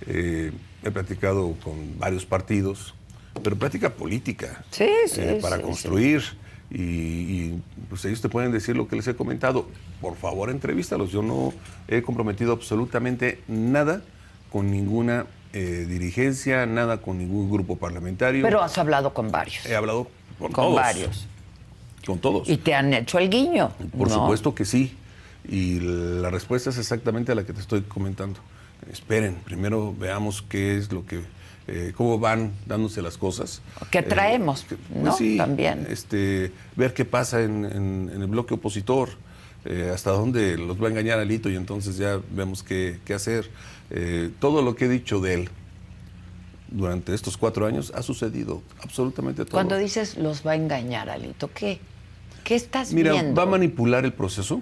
eh, 0.08 0.54
he 0.84 0.92
platicado 0.92 1.54
con 1.62 2.00
varios 2.00 2.26
partidos, 2.26 2.96
pero 3.44 3.58
práctica 3.58 3.90
política. 3.90 4.64
Sí, 4.72 4.88
sí, 5.08 5.20
eh, 5.20 5.40
para 5.42 5.58
sí, 5.58 5.64
construir. 5.64 6.24
Y, 6.72 6.82
y, 6.82 7.62
pues 7.90 8.06
ellos 8.06 8.22
te 8.22 8.30
pueden 8.30 8.54
decir 8.54 8.78
lo 8.78 8.88
que 8.88 8.96
les 8.96 9.08
he 9.08 9.16
comentado. 9.16 9.68
Por 10.00 10.16
favor, 10.16 10.50
entrevístalos. 10.50 11.12
Yo 11.12 11.22
no 11.22 11.54
he 11.90 12.02
comprometido 12.02 12.54
absolutamente 12.54 13.42
nada 13.50 14.02
con 14.54 14.70
ninguna 14.70 15.26
eh, 15.52 15.88
dirigencia, 15.90 16.68
nada 16.68 17.02
con 17.02 17.18
ningún 17.18 17.50
grupo 17.52 17.76
parlamentario. 17.76 18.44
Pero 18.44 18.62
has 18.62 18.78
hablado 18.78 19.12
con 19.12 19.32
varios. 19.32 19.66
he 19.66 19.76
hablado 19.76 20.08
con, 20.38 20.52
con 20.52 20.66
todos. 20.66 20.76
varios. 20.76 21.28
Con 22.06 22.20
todos. 22.20 22.48
Y 22.48 22.58
te 22.58 22.76
han 22.76 22.94
hecho 22.94 23.18
el 23.18 23.32
guiño. 23.32 23.72
Por 23.98 24.10
¿no? 24.10 24.14
supuesto 24.14 24.54
que 24.54 24.64
sí. 24.66 24.96
Y 25.50 25.80
la 25.80 26.30
respuesta 26.30 26.70
es 26.70 26.78
exactamente 26.78 27.32
a 27.32 27.36
la 27.36 27.46
que 27.46 27.52
te 27.54 27.62
estoy 27.62 27.82
comentando. 27.82 28.40
Esperen, 28.92 29.38
primero 29.44 29.96
veamos 29.98 30.44
qué 30.44 30.78
es 30.78 30.92
lo 30.92 31.04
que, 31.06 31.22
eh, 31.68 31.94
cómo 31.98 32.20
van 32.20 32.52
dándose 32.68 33.02
las 33.02 33.18
cosas. 33.18 33.62
Que 33.90 34.00
Eh, 34.00 34.04
traemos, 34.04 34.66
que- 34.66 34.78
¿no? 34.94 35.16
También. 35.38 35.88
Este, 35.90 36.52
ver 36.76 36.94
qué 36.94 37.06
pasa 37.06 37.42
en, 37.42 37.66
en- 37.66 38.12
en 38.14 38.22
el 38.22 38.28
bloque 38.28 38.54
opositor, 38.54 39.10
eh, 39.66 39.92
hasta 39.94 40.12
dónde 40.12 40.58
los 40.58 40.82
va 40.82 40.88
a 40.88 40.92
engañar 40.92 41.20
Alito 41.20 41.50
y 41.50 41.56
entonces 41.56 41.98
ya 41.98 42.20
vemos 42.32 42.64
qué, 42.64 43.00
qué 43.06 43.14
hacer. 43.14 43.50
Eh, 43.90 44.30
todo 44.40 44.62
lo 44.62 44.76
que 44.76 44.86
he 44.86 44.90
dicho 44.90 45.20
de 45.20 45.34
él 45.36 45.50
durante 46.70 47.14
estos 47.14 47.38
cuatro 47.38 47.66
años 47.68 47.92
ha 47.96 48.02
sucedido, 48.02 48.62
absolutamente 48.82 49.44
todo. 49.46 49.52
Cuando 49.54 49.78
dices 49.78 50.18
los 50.18 50.46
va 50.46 50.52
a 50.52 50.56
engañar, 50.56 51.10
Alito, 51.10 51.50
¿qué? 51.54 51.80
¿Qué 52.44 52.56
estás 52.56 52.92
Mira, 52.94 53.14
viendo? 53.14 53.36
va 53.36 53.44
a 53.44 53.52
manipular 53.52 54.06
el 54.06 54.14
proceso. 54.14 54.62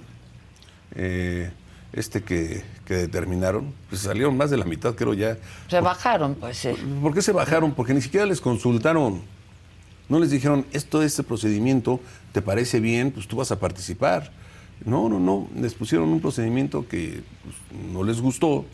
eh, 0.95 1.51
este 1.93 2.21
que, 2.23 2.63
que 2.85 2.93
determinaron, 2.93 3.73
pues 3.89 4.01
salieron 4.03 4.37
más 4.37 4.49
de 4.49 4.55
la 4.55 4.63
mitad, 4.63 4.95
creo 4.95 5.13
ya. 5.13 5.37
Se 5.69 5.81
bajaron, 5.81 6.35
pues 6.35 6.55
sí. 6.57 6.69
¿Por 7.01 7.13
qué 7.13 7.21
se 7.21 7.33
bajaron? 7.33 7.73
Porque 7.73 7.93
ni 7.93 8.01
siquiera 8.01 8.25
les 8.25 8.39
consultaron. 8.39 9.21
No 10.07 10.17
les 10.19 10.31
dijeron, 10.31 10.65
esto, 10.71 11.01
este 11.03 11.21
procedimiento, 11.23 11.99
¿te 12.31 12.41
parece 12.41 12.79
bien? 12.79 13.11
Pues 13.11 13.27
tú 13.27 13.35
vas 13.35 13.51
a 13.51 13.59
participar. 13.59 14.31
No, 14.85 15.09
no, 15.09 15.19
no. 15.19 15.47
Les 15.55 15.73
pusieron 15.73 16.09
un 16.09 16.21
procedimiento 16.21 16.87
que 16.87 17.23
pues, 17.43 17.55
no 17.91 18.03
les 18.03 18.21
gustó, 18.21 18.65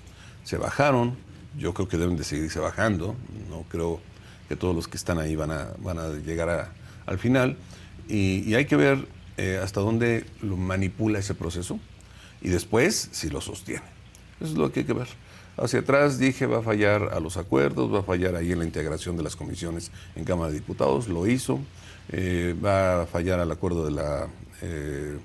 se 0.43 0.57
bajaron. 0.57 1.15
Yo 1.57 1.73
creo 1.73 1.87
que 1.87 1.97
deben 1.97 2.17
de 2.17 2.23
seguirse 2.23 2.59
bajando. 2.59 3.15
No 3.49 3.63
creo 3.69 3.99
que 4.47 4.55
todos 4.55 4.75
los 4.75 4.87
que 4.87 4.97
están 4.97 5.19
ahí 5.19 5.35
van 5.35 5.51
a, 5.51 6.09
llegar 6.25 6.71
al 7.05 7.19
final. 7.19 7.57
Y, 8.07 8.43
y 8.49 8.55
hay 8.55 8.65
que 8.65 8.75
ver 8.75 9.07
eh, 9.37 9.59
hasta 9.61 9.81
dónde 9.81 10.25
lo 10.41 10.57
manipula 10.57 11.19
ese 11.19 11.35
proceso 11.35 11.79
y 12.41 12.49
después 12.49 13.09
si 13.11 13.29
lo 13.29 13.41
sostiene. 13.41 13.83
Eso 14.39 14.51
es 14.51 14.57
lo 14.57 14.71
que 14.71 14.81
hay 14.81 14.85
que 14.85 14.93
ver. 14.93 15.07
Hacia 15.57 15.79
atrás 15.79 16.17
dije 16.19 16.45
va 16.45 16.59
a 16.59 16.61
fallar 16.61 17.09
a 17.13 17.19
los 17.19 17.37
acuerdos, 17.37 17.93
va 17.93 17.99
a 17.99 18.03
fallar 18.03 18.35
ahí 18.35 18.51
en 18.51 18.59
la 18.59 18.65
integración 18.65 19.17
de 19.17 19.23
las 19.23 19.35
comisiones 19.35 19.91
en 20.15 20.23
Cámara 20.23 20.51
de 20.51 20.59
Diputados, 20.59 21.07
lo 21.07 21.27
hizo, 21.27 21.59
Eh, 22.09 22.55
va 22.63 23.01
a 23.01 23.05
fallar 23.05 23.41
al 23.41 23.51
acuerdo 23.51 23.83
de 23.83 23.91
la 23.91 24.29
eh, 24.61 25.17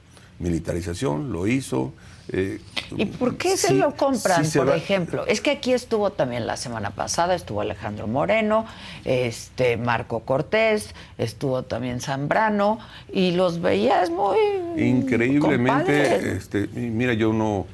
militarización, 0.42 1.32
lo 1.32 1.46
hizo. 1.46 1.92
Eh, 2.28 2.60
¿Y 2.96 3.06
por 3.06 3.36
qué 3.36 3.56
se 3.56 3.74
lo 3.74 3.94
compran, 3.96 4.44
sí 4.44 4.58
por 4.58 4.68
va- 4.68 4.76
ejemplo? 4.76 5.26
Es 5.26 5.40
que 5.40 5.50
aquí 5.50 5.72
estuvo 5.72 6.10
también 6.12 6.46
la 6.46 6.56
semana 6.56 6.90
pasada, 6.90 7.34
estuvo 7.34 7.60
Alejandro 7.60 8.06
Moreno, 8.06 8.64
este 9.04 9.76
Marco 9.76 10.20
Cortés, 10.20 10.94
estuvo 11.18 11.62
también 11.64 12.00
Zambrano, 12.00 12.78
y 13.12 13.32
los 13.32 13.60
veías 13.60 14.10
muy 14.10 14.38
Increíblemente, 14.76 16.32
este, 16.36 16.68
mira, 16.68 17.12
yo 17.14 17.32
no 17.32 17.66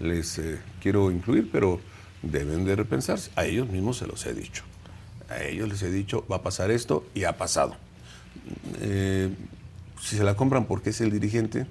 les 0.00 0.38
eh, 0.38 0.58
quiero 0.80 1.10
incluir, 1.10 1.48
pero 1.52 1.80
deben 2.22 2.64
de 2.64 2.76
repensarse. 2.76 3.30
A 3.36 3.44
ellos 3.44 3.68
mismos 3.68 3.98
se 3.98 4.06
los 4.06 4.24
he 4.26 4.34
dicho. 4.34 4.64
A 5.28 5.42
ellos 5.42 5.68
les 5.68 5.82
he 5.82 5.90
dicho, 5.90 6.24
va 6.30 6.36
a 6.36 6.42
pasar 6.42 6.70
esto 6.70 7.04
y 7.14 7.24
ha 7.24 7.36
pasado. 7.36 7.76
Eh, 8.80 9.30
si 10.00 10.16
se 10.16 10.24
la 10.24 10.34
compran 10.34 10.64
porque 10.64 10.90
es 10.90 11.00
el 11.00 11.10
dirigente, 11.12 11.66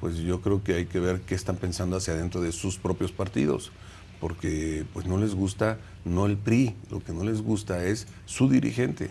pues 0.00 0.16
yo 0.18 0.40
creo 0.40 0.62
que 0.62 0.74
hay 0.74 0.86
que 0.86 1.00
ver 1.00 1.20
qué 1.20 1.34
están 1.34 1.56
pensando 1.56 1.96
hacia 1.96 2.14
adentro 2.14 2.40
de 2.40 2.52
sus 2.52 2.78
propios 2.78 3.12
partidos, 3.12 3.72
porque 4.20 4.84
pues 4.92 5.06
no 5.06 5.18
les 5.18 5.34
gusta 5.34 5.78
no 6.04 6.26
el 6.26 6.36
PRI, 6.36 6.74
lo 6.90 7.00
que 7.00 7.12
no 7.12 7.24
les 7.24 7.42
gusta 7.42 7.84
es 7.84 8.06
su 8.26 8.48
dirigente. 8.48 9.10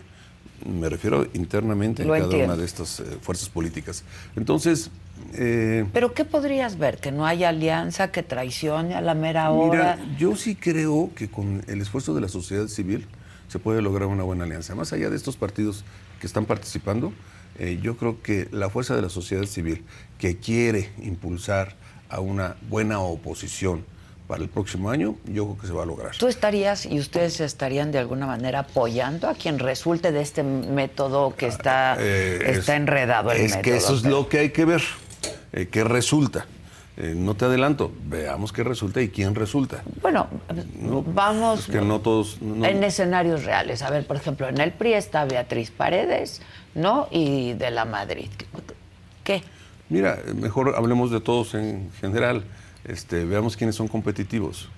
Me 0.66 0.88
refiero 0.88 1.26
internamente 1.34 2.02
en 2.02 2.08
Lo 2.08 2.14
cada 2.14 2.24
entiendo. 2.24 2.46
una 2.52 2.56
de 2.56 2.64
estas 2.64 3.00
eh, 3.00 3.04
fuerzas 3.20 3.48
políticas. 3.48 4.02
Entonces, 4.34 4.90
eh, 5.34 5.86
Pero 5.92 6.14
¿qué 6.14 6.24
podrías 6.24 6.78
ver? 6.78 6.98
Que 6.98 7.12
no 7.12 7.26
haya 7.26 7.50
alianza, 7.50 8.10
que 8.10 8.24
traicione 8.24 8.94
a 8.94 9.00
la 9.00 9.14
mera 9.14 9.50
hora. 9.50 9.96
Mira, 10.00 10.16
yo 10.18 10.34
sí 10.34 10.56
creo 10.56 11.10
que 11.14 11.28
con 11.28 11.62
el 11.68 11.80
esfuerzo 11.80 12.14
de 12.14 12.22
la 12.22 12.28
sociedad 12.28 12.66
civil 12.66 13.06
se 13.46 13.58
puede 13.60 13.82
lograr 13.82 14.08
una 14.08 14.24
buena 14.24 14.44
alianza. 14.44 14.74
Más 14.74 14.92
allá 14.92 15.10
de 15.10 15.16
estos 15.16 15.36
partidos 15.36 15.84
que 16.20 16.26
están 16.26 16.44
participando, 16.44 17.12
eh, 17.58 17.78
yo 17.82 17.96
creo 17.96 18.22
que 18.22 18.48
la 18.52 18.70
fuerza 18.70 18.94
de 18.96 19.02
la 19.02 19.08
sociedad 19.08 19.44
civil 19.44 19.84
que 20.18 20.36
quiere 20.38 20.90
impulsar 21.02 21.74
a 22.08 22.20
una 22.20 22.56
buena 22.68 23.00
oposición 23.00 23.84
para 24.26 24.42
el 24.42 24.48
próximo 24.50 24.90
año, 24.90 25.16
yo 25.26 25.44
creo 25.46 25.58
que 25.58 25.66
se 25.66 25.72
va 25.72 25.84
a 25.84 25.86
lograr. 25.86 26.14
¿Tú 26.16 26.28
estarías 26.28 26.84
y 26.84 26.98
ustedes 26.98 27.40
estarían 27.40 27.90
de 27.92 27.98
alguna 27.98 28.26
manera 28.26 28.58
apoyando 28.60 29.26
a 29.28 29.34
quien 29.34 29.58
resulte 29.58 30.12
de 30.12 30.20
este 30.20 30.42
método 30.42 31.34
que 31.34 31.46
está, 31.46 31.96
Eh, 31.98 32.36
está 32.58 32.74
es- 32.74 32.80
enredado 32.80 33.32
el 33.32 33.38
Es 33.40 33.50
método? 33.56 33.62
que 33.62 33.76
eso 33.76 33.94
es 33.94 34.02
pero- 34.02 34.16
lo 34.16 34.28
que 34.28 34.38
hay 34.40 34.50
que 34.50 34.64
ver, 34.66 34.82
eh, 35.52 35.68
qué 35.70 35.82
resulta. 35.82 36.46
Eh, 37.00 37.14
no 37.16 37.34
te 37.34 37.44
adelanto, 37.44 37.92
veamos 38.06 38.52
qué 38.52 38.64
resulta 38.64 39.00
y 39.00 39.08
quién 39.08 39.36
resulta. 39.36 39.84
Bueno, 40.02 40.26
No, 40.80 41.02
vamos 41.02 41.60
es 41.60 41.66
que 41.66 41.80
no 41.80 42.00
todos... 42.00 42.42
no- 42.42 42.64
en 42.66 42.82
escenarios 42.82 43.44
reales. 43.44 43.82
A 43.82 43.90
ver, 43.90 44.04
por 44.04 44.16
ejemplo, 44.16 44.48
en 44.48 44.60
el 44.60 44.72
PRI 44.72 44.94
está 44.94 45.24
Beatriz 45.24 45.70
Paredes, 45.70 46.42
¿no? 46.74 47.06
Y 47.12 47.52
de 47.52 47.70
la 47.70 47.84
Madrid. 47.84 48.26
¿Qué? 49.22 49.44
Mira, 49.88 50.18
mejor 50.34 50.74
hablemos 50.76 51.12
de 51.12 51.20
todos 51.20 51.54
en 51.54 51.88
general. 52.00 52.42
Este, 52.84 53.24
veamos 53.24 53.56
quiénes 53.56 53.76
son 53.76 53.86
competitivos. 53.86 54.68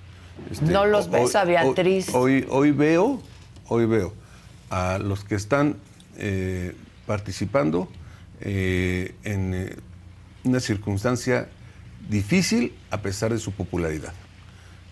Este, 0.51 0.65
¿No 0.65 0.85
los 0.85 1.09
ves 1.09 1.35
a 1.35 1.43
Beatriz? 1.43 2.13
Hoy, 2.13 2.45
hoy 2.51 2.69
veo, 2.69 3.19
hoy 3.67 3.87
veo 3.87 4.13
a 4.69 4.99
los 4.99 5.23
que 5.23 5.33
están 5.33 5.77
eh, 6.17 6.75
participando 7.07 7.87
eh, 8.41 9.15
en 9.23 9.75
una 10.43 10.59
circunstancia 10.59 11.49
difícil 12.09 12.73
a 12.89 13.01
pesar 13.01 13.31
de 13.31 13.39
su 13.39 13.51
popularidad. 13.51 14.13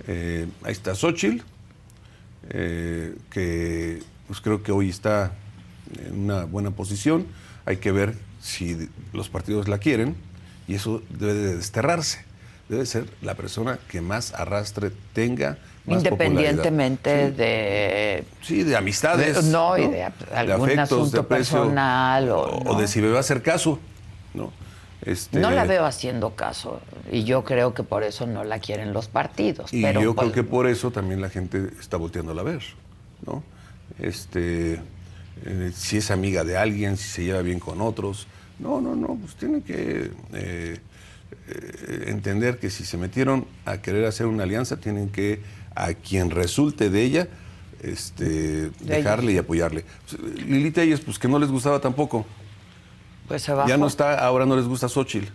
Eh, 0.07 0.47
ahí 0.63 0.71
está 0.71 0.95
Xochitl, 0.95 1.43
eh, 2.49 3.15
que 3.29 4.01
pues 4.27 4.41
creo 4.41 4.63
que 4.63 4.71
hoy 4.71 4.89
está 4.89 5.31
en 6.05 6.19
una 6.25 6.45
buena 6.45 6.71
posición. 6.71 7.25
Hay 7.65 7.77
que 7.77 7.91
ver 7.91 8.15
si 8.41 8.89
los 9.13 9.29
partidos 9.29 9.67
la 9.67 9.77
quieren 9.79 10.15
y 10.67 10.75
eso 10.75 11.01
debe 11.09 11.33
de 11.33 11.55
desterrarse. 11.57 12.23
Debe 12.69 12.85
ser 12.85 13.05
la 13.23 13.33
persona 13.33 13.79
que 13.89 13.99
más 13.99 14.33
arrastre 14.33 14.91
tenga. 15.13 15.57
Más 15.87 15.97
Independientemente 16.03 17.31
de... 17.31 18.23
Sí, 18.43 18.61
de 18.63 18.75
amistades. 18.77 19.43
De- 19.45 19.51
no, 19.51 19.75
y 19.75 19.87
de 19.87 20.07
algún 20.35 20.77
asunto 20.77 21.27
personal 21.27 22.29
o- 22.29 22.41
o 22.43 22.63
no. 22.73 22.79
de 22.79 22.87
si 22.87 23.01
me 23.01 23.09
va 23.09 23.17
a 23.17 23.19
hacer 23.21 23.41
caso. 23.41 23.79
¿no? 24.35 24.51
Este, 25.01 25.39
No 25.39 25.49
la 25.49 25.63
veo 25.63 25.85
haciendo 25.85 26.35
caso 26.35 26.81
y 27.12 27.23
yo 27.23 27.43
creo 27.43 27.73
que 27.73 27.83
por 27.83 28.03
eso 28.03 28.27
no 28.27 28.43
la 28.43 28.59
quieren 28.59 28.91
los 28.91 29.07
partidos. 29.07 29.73
Y 29.73 29.81
pero 29.81 30.01
yo 30.01 30.13
pues, 30.13 30.31
creo 30.31 30.43
que 30.43 30.49
por 30.49 30.67
eso 30.67 30.91
también 30.91 31.21
la 31.21 31.29
gente 31.29 31.69
está 31.79 31.97
volteando 31.97 32.38
a 32.38 32.43
ver, 32.43 32.62
¿no? 33.25 33.43
Este, 33.97 34.79
eh, 35.45 35.71
si 35.73 35.97
es 35.97 36.12
amiga 36.12 36.43
de 36.43 36.57
alguien, 36.57 36.97
si 36.97 37.07
se 37.07 37.23
lleva 37.23 37.41
bien 37.41 37.59
con 37.59 37.81
otros, 37.81 38.27
No, 38.59 38.81
no, 38.81 38.93
no, 38.93 39.15
pues 39.15 39.35
tienen 39.35 39.62
que 39.62 40.12
eh, 40.33 40.77
eh, 41.47 42.03
entender 42.07 42.59
que 42.59 42.69
si 42.69 42.83
se 42.83 42.97
metieron 42.97 43.45
a 43.65 43.77
querer 43.77 44.05
hacer 44.05 44.25
una 44.25 44.43
alianza, 44.43 44.77
tienen 44.77 45.09
que 45.09 45.41
a 45.75 45.93
quien 45.93 46.29
resulte 46.29 46.89
de 46.89 47.01
ella, 47.03 47.27
este, 47.81 48.71
dejarle 48.81 49.31
y 49.31 49.38
apoyarle. 49.38 49.85
Lili 50.45 50.71
Telles, 50.71 50.99
pues 50.99 51.17
que 51.17 51.29
no 51.29 51.39
les 51.39 51.49
gustaba 51.49 51.79
tampoco. 51.79 52.25
Pues 53.29 53.43
se 53.43 53.53
bajó. 53.53 53.69
Ya 53.69 53.77
no 53.77 53.87
está, 53.87 54.19
ahora 54.19 54.45
no 54.45 54.57
les 54.57 54.65
gusta 54.65 54.89
Xochitl. 54.89 55.27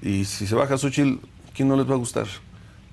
Y 0.00 0.24
si 0.24 0.46
se 0.46 0.54
baja 0.54 0.78
Xochitl, 0.78 1.16
¿quién 1.54 1.68
no 1.68 1.76
les 1.76 1.88
va 1.88 1.94
a 1.94 1.98
gustar? 1.98 2.26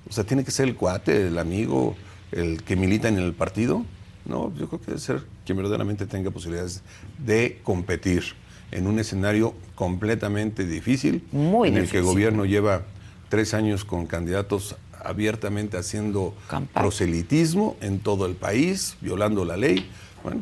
O 0.08 0.12
sea, 0.12 0.24
tiene 0.24 0.44
que 0.44 0.50
ser 0.50 0.68
el 0.68 0.74
cuate, 0.74 1.28
el 1.28 1.38
amigo, 1.38 1.96
el 2.32 2.62
que 2.62 2.76
milita 2.76 3.08
en 3.08 3.16
el 3.18 3.32
partido. 3.32 3.86
No, 4.26 4.52
yo 4.56 4.68
creo 4.68 4.80
que 4.80 4.86
debe 4.86 5.00
ser 5.00 5.22
quien 5.46 5.56
verdaderamente 5.56 6.06
tenga 6.06 6.30
posibilidades 6.30 6.82
de 7.18 7.60
competir 7.62 8.34
en 8.72 8.86
un 8.86 8.98
escenario 8.98 9.54
completamente 9.74 10.66
difícil, 10.66 11.24
Muy 11.30 11.68
en 11.68 11.76
el 11.76 11.88
que 11.88 11.98
el 11.98 12.04
gobierno 12.04 12.44
lleva 12.44 12.82
tres 13.28 13.54
años 13.54 13.84
con 13.84 14.06
candidatos 14.06 14.76
abiertamente 15.04 15.76
haciendo 15.76 16.34
proselitismo 16.72 17.76
en 17.80 18.00
todo 18.00 18.26
el 18.26 18.34
país, 18.34 18.96
violando 19.00 19.44
la 19.44 19.56
ley. 19.56 19.88
Bueno, 20.24 20.40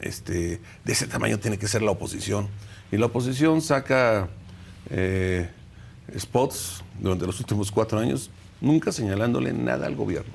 este, 0.00 0.60
de 0.84 0.92
ese 0.92 1.06
tamaño 1.06 1.38
tiene 1.38 1.58
que 1.58 1.68
ser 1.68 1.82
la 1.82 1.92
oposición. 1.92 2.48
Y 2.94 2.96
la 2.96 3.06
oposición 3.06 3.60
saca 3.60 4.28
eh, 4.88 5.48
spots 6.16 6.84
durante 7.00 7.26
los 7.26 7.40
últimos 7.40 7.72
cuatro 7.72 7.98
años, 7.98 8.30
nunca 8.60 8.92
señalándole 8.92 9.52
nada 9.52 9.86
al 9.86 9.96
gobierno. 9.96 10.32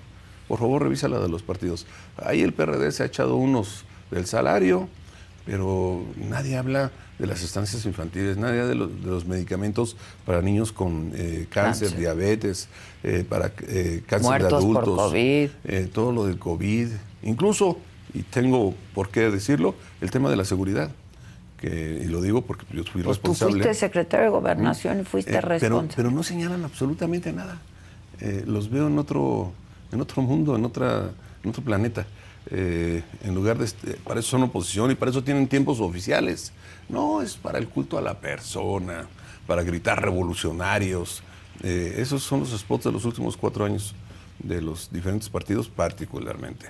Por 0.50 0.60
favor, 0.60 0.84
revisa 0.84 1.08
la 1.08 1.20
de 1.20 1.30
los 1.30 1.42
partidos. 1.42 1.86
Ahí 2.18 2.42
el 2.42 2.52
PRD 2.52 2.92
se 2.92 3.04
ha 3.04 3.06
echado 3.06 3.38
unos 3.38 3.86
del 4.12 4.26
salario, 4.26 4.90
pero 5.46 6.04
nadie 6.18 6.58
habla 6.58 6.92
de 7.18 7.28
las 7.28 7.44
estancias 7.44 7.86
infantiles, 7.86 8.36
nadie 8.36 8.60
habla 8.60 8.68
de 8.68 8.76
los, 8.76 9.04
de 9.06 9.10
los 9.10 9.26
medicamentos 9.26 9.96
para 10.26 10.42
niños 10.42 10.74
con 10.74 11.14
eh, 11.16 11.48
cáncer, 11.50 11.88
Cáncer. 11.88 11.98
diabetes, 11.98 12.68
eh, 13.04 13.24
para 13.28 13.54
eh, 13.70 14.04
cáncer 14.06 14.28
Muertos 14.32 14.66
de 14.68 14.74
por 14.74 14.84
adultos, 14.84 15.08
COVID. 15.12 15.50
eh, 15.64 15.90
todo 15.94 16.12
lo 16.12 16.26
del 16.26 16.38
COVID, 16.40 16.90
incluso, 17.24 17.78
y 18.14 18.24
tengo 18.24 18.74
por 18.94 19.12
qué 19.12 19.30
decirlo, 19.32 19.76
el 20.02 20.12
tema 20.12 20.30
de 20.30 20.36
la 20.36 20.44
seguridad. 20.44 20.92
Que, 21.60 22.02
y 22.06 22.08
lo 22.08 22.22
digo 22.22 22.42
porque 22.42 22.66
yo 22.72 22.84
fui 22.86 23.04
Pues 23.04 23.20
tú 23.20 23.28
responsable. 23.32 23.54
fuiste 23.64 23.74
secretario 23.74 24.26
de 24.28 24.32
Gobernación 24.32 25.02
y 25.02 25.04
fuiste 25.04 25.32
Eh, 25.32 25.36
pero, 25.36 25.48
responsable. 25.50 25.94
pero 25.96 26.12
no 26.12 26.24
señalan 26.24 26.64
absolutamente 26.64 27.34
nada. 27.34 27.58
Eh, 28.22 28.44
los 28.48 28.70
veo 28.70 28.88
en 28.88 28.98
otro, 28.98 29.52
en 29.92 30.00
otro 30.00 30.22
mundo, 30.22 30.56
en, 30.56 30.64
otra, 30.64 31.10
en 31.44 31.50
otro 31.50 31.62
planeta. 31.64 32.06
Eh, 32.52 33.04
en 33.24 33.36
lugar 33.36 33.58
de, 33.58 33.66
este- 33.66 33.94
para 33.96 34.22
eso 34.22 34.30
son 34.30 34.44
oposición 34.44 34.90
y 34.92 34.96
para 34.96 35.12
eso 35.12 35.22
tienen 35.24 35.48
tiempos 35.48 35.82
oficiales. 35.82 36.54
No, 36.88 37.22
es 37.22 37.36
para 37.36 37.60
el 37.60 37.68
culto 37.68 37.98
a 37.98 38.02
la 38.02 38.18
persona, 38.20 39.08
para 39.46 39.62
gritar 39.64 40.02
revolucionarios. 40.02 41.22
Esos 41.62 42.24
son 42.24 42.40
los 42.40 42.52
spots 42.58 42.86
de 42.86 42.92
los 42.94 43.04
últimos 43.04 43.36
cuatro 43.36 43.66
años 43.66 43.94
de 44.42 44.62
los 44.62 44.90
diferentes 44.94 45.28
partidos 45.30 45.68
particularmente. 45.68 46.68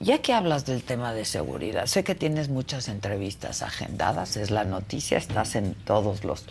Ya 0.00 0.18
que 0.18 0.32
hablas 0.32 0.64
del 0.66 0.82
tema 0.82 1.12
de 1.12 1.24
seguridad, 1.24 1.86
sé 1.86 2.04
que 2.04 2.14
tienes 2.14 2.48
muchas 2.48 2.88
entrevistas 2.88 3.62
agendadas, 3.62 4.36
es 4.36 4.50
la 4.50 4.64
noticia, 4.64 5.18
estás 5.18 5.56
en 5.56 5.74
todos 5.74 6.24
los, 6.24 6.44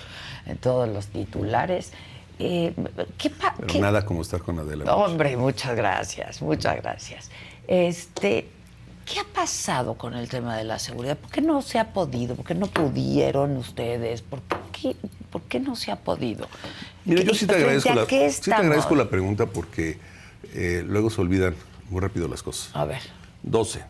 en 0.45 0.57
todos 0.57 0.87
los 0.89 1.07
titulares. 1.07 1.91
Eh, 2.39 2.73
¿qué 3.17 3.29
Pero 3.29 3.67
qué- 3.67 3.79
nada 3.79 4.05
como 4.05 4.21
estar 4.21 4.41
con 4.41 4.59
Adela. 4.59 4.93
Hombre, 4.95 5.37
muchas 5.37 5.75
gracias, 5.75 6.41
muchas 6.41 6.75
gracias. 6.77 7.29
Este, 7.67 8.47
¿qué 9.05 9.19
ha 9.19 9.23
pasado 9.23 9.95
con 9.95 10.13
el 10.13 10.29
tema 10.29 10.55
de 10.57 10.63
la 10.63 10.77
seguridad? 10.77 11.17
¿Por 11.17 11.31
qué 11.31 11.41
no 11.41 11.61
se 11.61 11.79
ha 11.79 11.93
podido? 11.93 12.35
¿Por 12.35 12.45
qué 12.45 12.53
no 12.55 12.67
pudieron 12.67 13.55
ustedes? 13.57 14.21
¿Por 14.21 14.41
qué, 14.71 14.95
por 15.31 15.41
qué 15.43 15.59
no 15.59 15.75
se 15.75 15.91
ha 15.91 15.95
podido? 15.95 16.47
Mira, 17.05 17.23
yo 17.23 17.31
¿Y 17.31 17.35
sí 17.35 17.47
te 17.47 17.55
agradezco, 17.55 17.93
la, 17.93 18.05
sí 18.05 18.41
te 18.41 18.53
agradezco 18.53 18.95
la 18.95 19.09
pregunta 19.09 19.45
porque 19.47 19.97
eh, 20.53 20.83
luego 20.85 21.09
se 21.09 21.21
olvidan 21.21 21.55
muy 21.89 22.01
rápido 22.01 22.27
las 22.27 22.43
cosas. 22.43 22.69
A 22.75 22.85
ver, 22.85 23.01
12, 23.49 23.81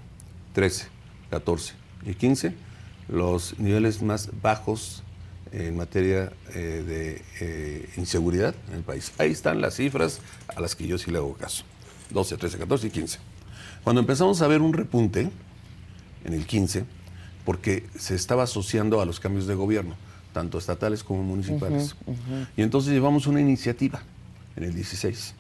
13, 0.54 0.88
14 1.30 1.74
y 2.06 2.14
15, 2.14 2.54
los 3.10 3.58
niveles 3.60 4.02
más 4.02 4.30
bajos 4.42 5.04
en 5.52 5.78
materia 5.78 6.32
eh, 6.54 6.84
de 6.86 7.22
eh, 7.40 7.90
inseguridad 7.98 8.54
en 8.70 8.76
el 8.76 8.84
país. 8.84 9.14
Ahí 9.18 9.32
están 9.32 9.62
las 9.62 9.76
cifras 9.76 10.20
a 10.56 10.60
las 10.60 10.76
que 10.76 10.88
yo 10.88 10.98
sí 10.98 11.12
le 11.12 11.18
hago 11.18 11.34
caso. 11.34 11.64
12, 12.12 12.38
13, 12.38 12.58
14 12.60 12.88
y 12.88 12.90
15. 12.90 13.20
Cuando 13.84 14.02
empezamos 14.02 14.42
a 14.42 14.48
ver 14.48 14.62
un 14.62 14.74
repunte 14.74 15.30
en 16.26 16.34
el 16.34 16.46
15, 16.46 16.86
porque 17.46 17.86
se 17.98 18.16
estaba 18.16 18.44
asociando 18.44 19.02
a 19.02 19.06
los 19.06 19.20
cambios 19.20 19.48
de 19.48 19.56
gobierno, 19.56 19.96
tanto 20.34 20.58
estatales 20.58 21.04
como 21.04 21.24
municipales. 21.24 21.96
Y 22.58 22.62
entonces 22.62 22.92
llevamos 22.92 23.28
una 23.28 23.40
iniciativa 23.40 24.02
en 24.56 24.66
el 24.66 24.76
16 24.76 25.34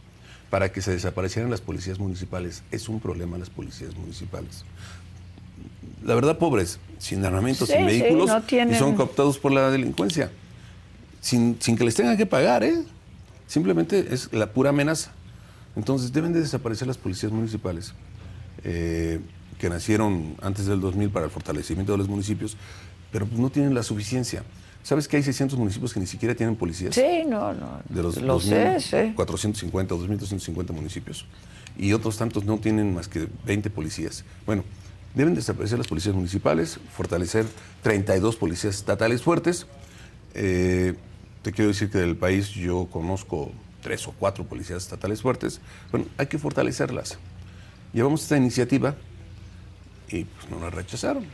para 0.49 0.71
que 0.71 0.81
se 0.81 0.91
desaparecieran 0.91 1.51
las 1.51 1.61
policías 1.61 1.99
municipales. 1.99 2.63
Es 2.71 2.87
un 2.89 2.99
problema 2.99 3.37
las 3.37 3.49
policías 3.49 3.95
municipales. 3.95 4.63
La 6.05 6.15
verdad, 6.15 6.37
pobres, 6.37 6.79
sin 6.99 7.23
armamentos, 7.25 7.67
Sí, 7.67 7.73
sin 7.75 7.89
sí, 7.89 7.99
vehículos, 8.01 8.27
no 8.29 8.41
tienen- 8.43 8.75
y 8.75 8.77
son 8.79 8.95
cooptados 8.95 9.37
por 9.39 9.51
la 9.51 9.69
delincuencia. 9.71 10.31
Sin, 11.21 11.57
sin 11.59 11.75
que 11.75 11.83
les 11.83 11.95
tengan 11.95 12.15
que 12.15 12.25
pagar, 12.25 12.63
¿eh? 12.63 12.83
Simplemente 13.47 14.13
es 14.13 14.31
la 14.31 14.51
pura 14.53 14.69
amenaza. 14.69 15.11
Entonces 15.75 16.13
deben 16.13 16.33
de 16.33 16.39
desaparecer 16.39 16.87
las 16.87 16.97
policías 16.97 17.31
municipales, 17.31 17.93
eh, 18.63 19.19
que 19.59 19.69
nacieron 19.69 20.35
antes 20.41 20.65
del 20.65 20.79
2000 20.79 21.09
para 21.09 21.25
el 21.25 21.31
fortalecimiento 21.31 21.91
de 21.91 21.97
los 21.97 22.07
municipios, 22.07 22.55
pero 23.11 23.27
no 23.35 23.49
tienen 23.49 23.73
la 23.73 23.83
suficiencia. 23.83 24.43
¿Sabes 24.87 25.09
que 25.09 25.17
hay 25.17 25.23
600 25.23 25.59
municipios 25.59 25.93
que 25.93 25.99
ni 25.99 26.07
siquiera 26.07 26.33
tienen 26.33 26.55
policías? 26.55 26.95
sí, 26.95 27.25
no, 27.27 27.51
no. 27.51 27.81
de 27.89 28.01
los 28.01 28.21
lo 28.21 28.39
sé, 28.39 28.77
2.000, 28.77 29.09
sí. 29.09 29.13
450 29.15 29.93
o 29.93 29.99
2.250 29.99 30.71
municipios. 30.71 31.25
Y 31.77 31.91
otros 31.91 32.15
tantos 32.15 32.45
no 32.45 32.57
tienen 32.59 32.93
más 32.93 33.09
que 33.09 33.27
20 33.45 33.69
policías. 33.69 34.23
Bueno, 34.45 34.63
deben 35.13 35.35
desaparecer 35.35 35.77
las 35.77 35.89
policías 35.89 36.15
municipales, 36.15 36.79
fortalecer 36.95 37.45
32 37.83 38.37
policías 38.37 38.75
estatales 38.75 39.21
fuertes. 39.23 39.67
Eh, 40.35 40.93
te 41.41 41.51
quiero 41.51 41.67
decir 41.67 41.89
que 41.89 41.97
del 41.97 42.15
país 42.15 42.51
yo 42.51 42.87
conozco 42.89 43.51
tres 43.81 44.07
o 44.07 44.13
cuatro 44.17 44.45
policías 44.45 44.83
estatales 44.83 45.21
fuertes. 45.21 45.59
Bueno, 45.91 46.07
hay 46.17 46.27
que 46.27 46.37
fortalecerlas. 46.37 47.17
Llevamos 47.91 48.21
esta 48.23 48.37
iniciativa 48.37 48.95
y 50.07 50.23
pues 50.23 50.49
nos 50.49 50.61
la 50.61 50.69
rechazaron. 50.69 51.25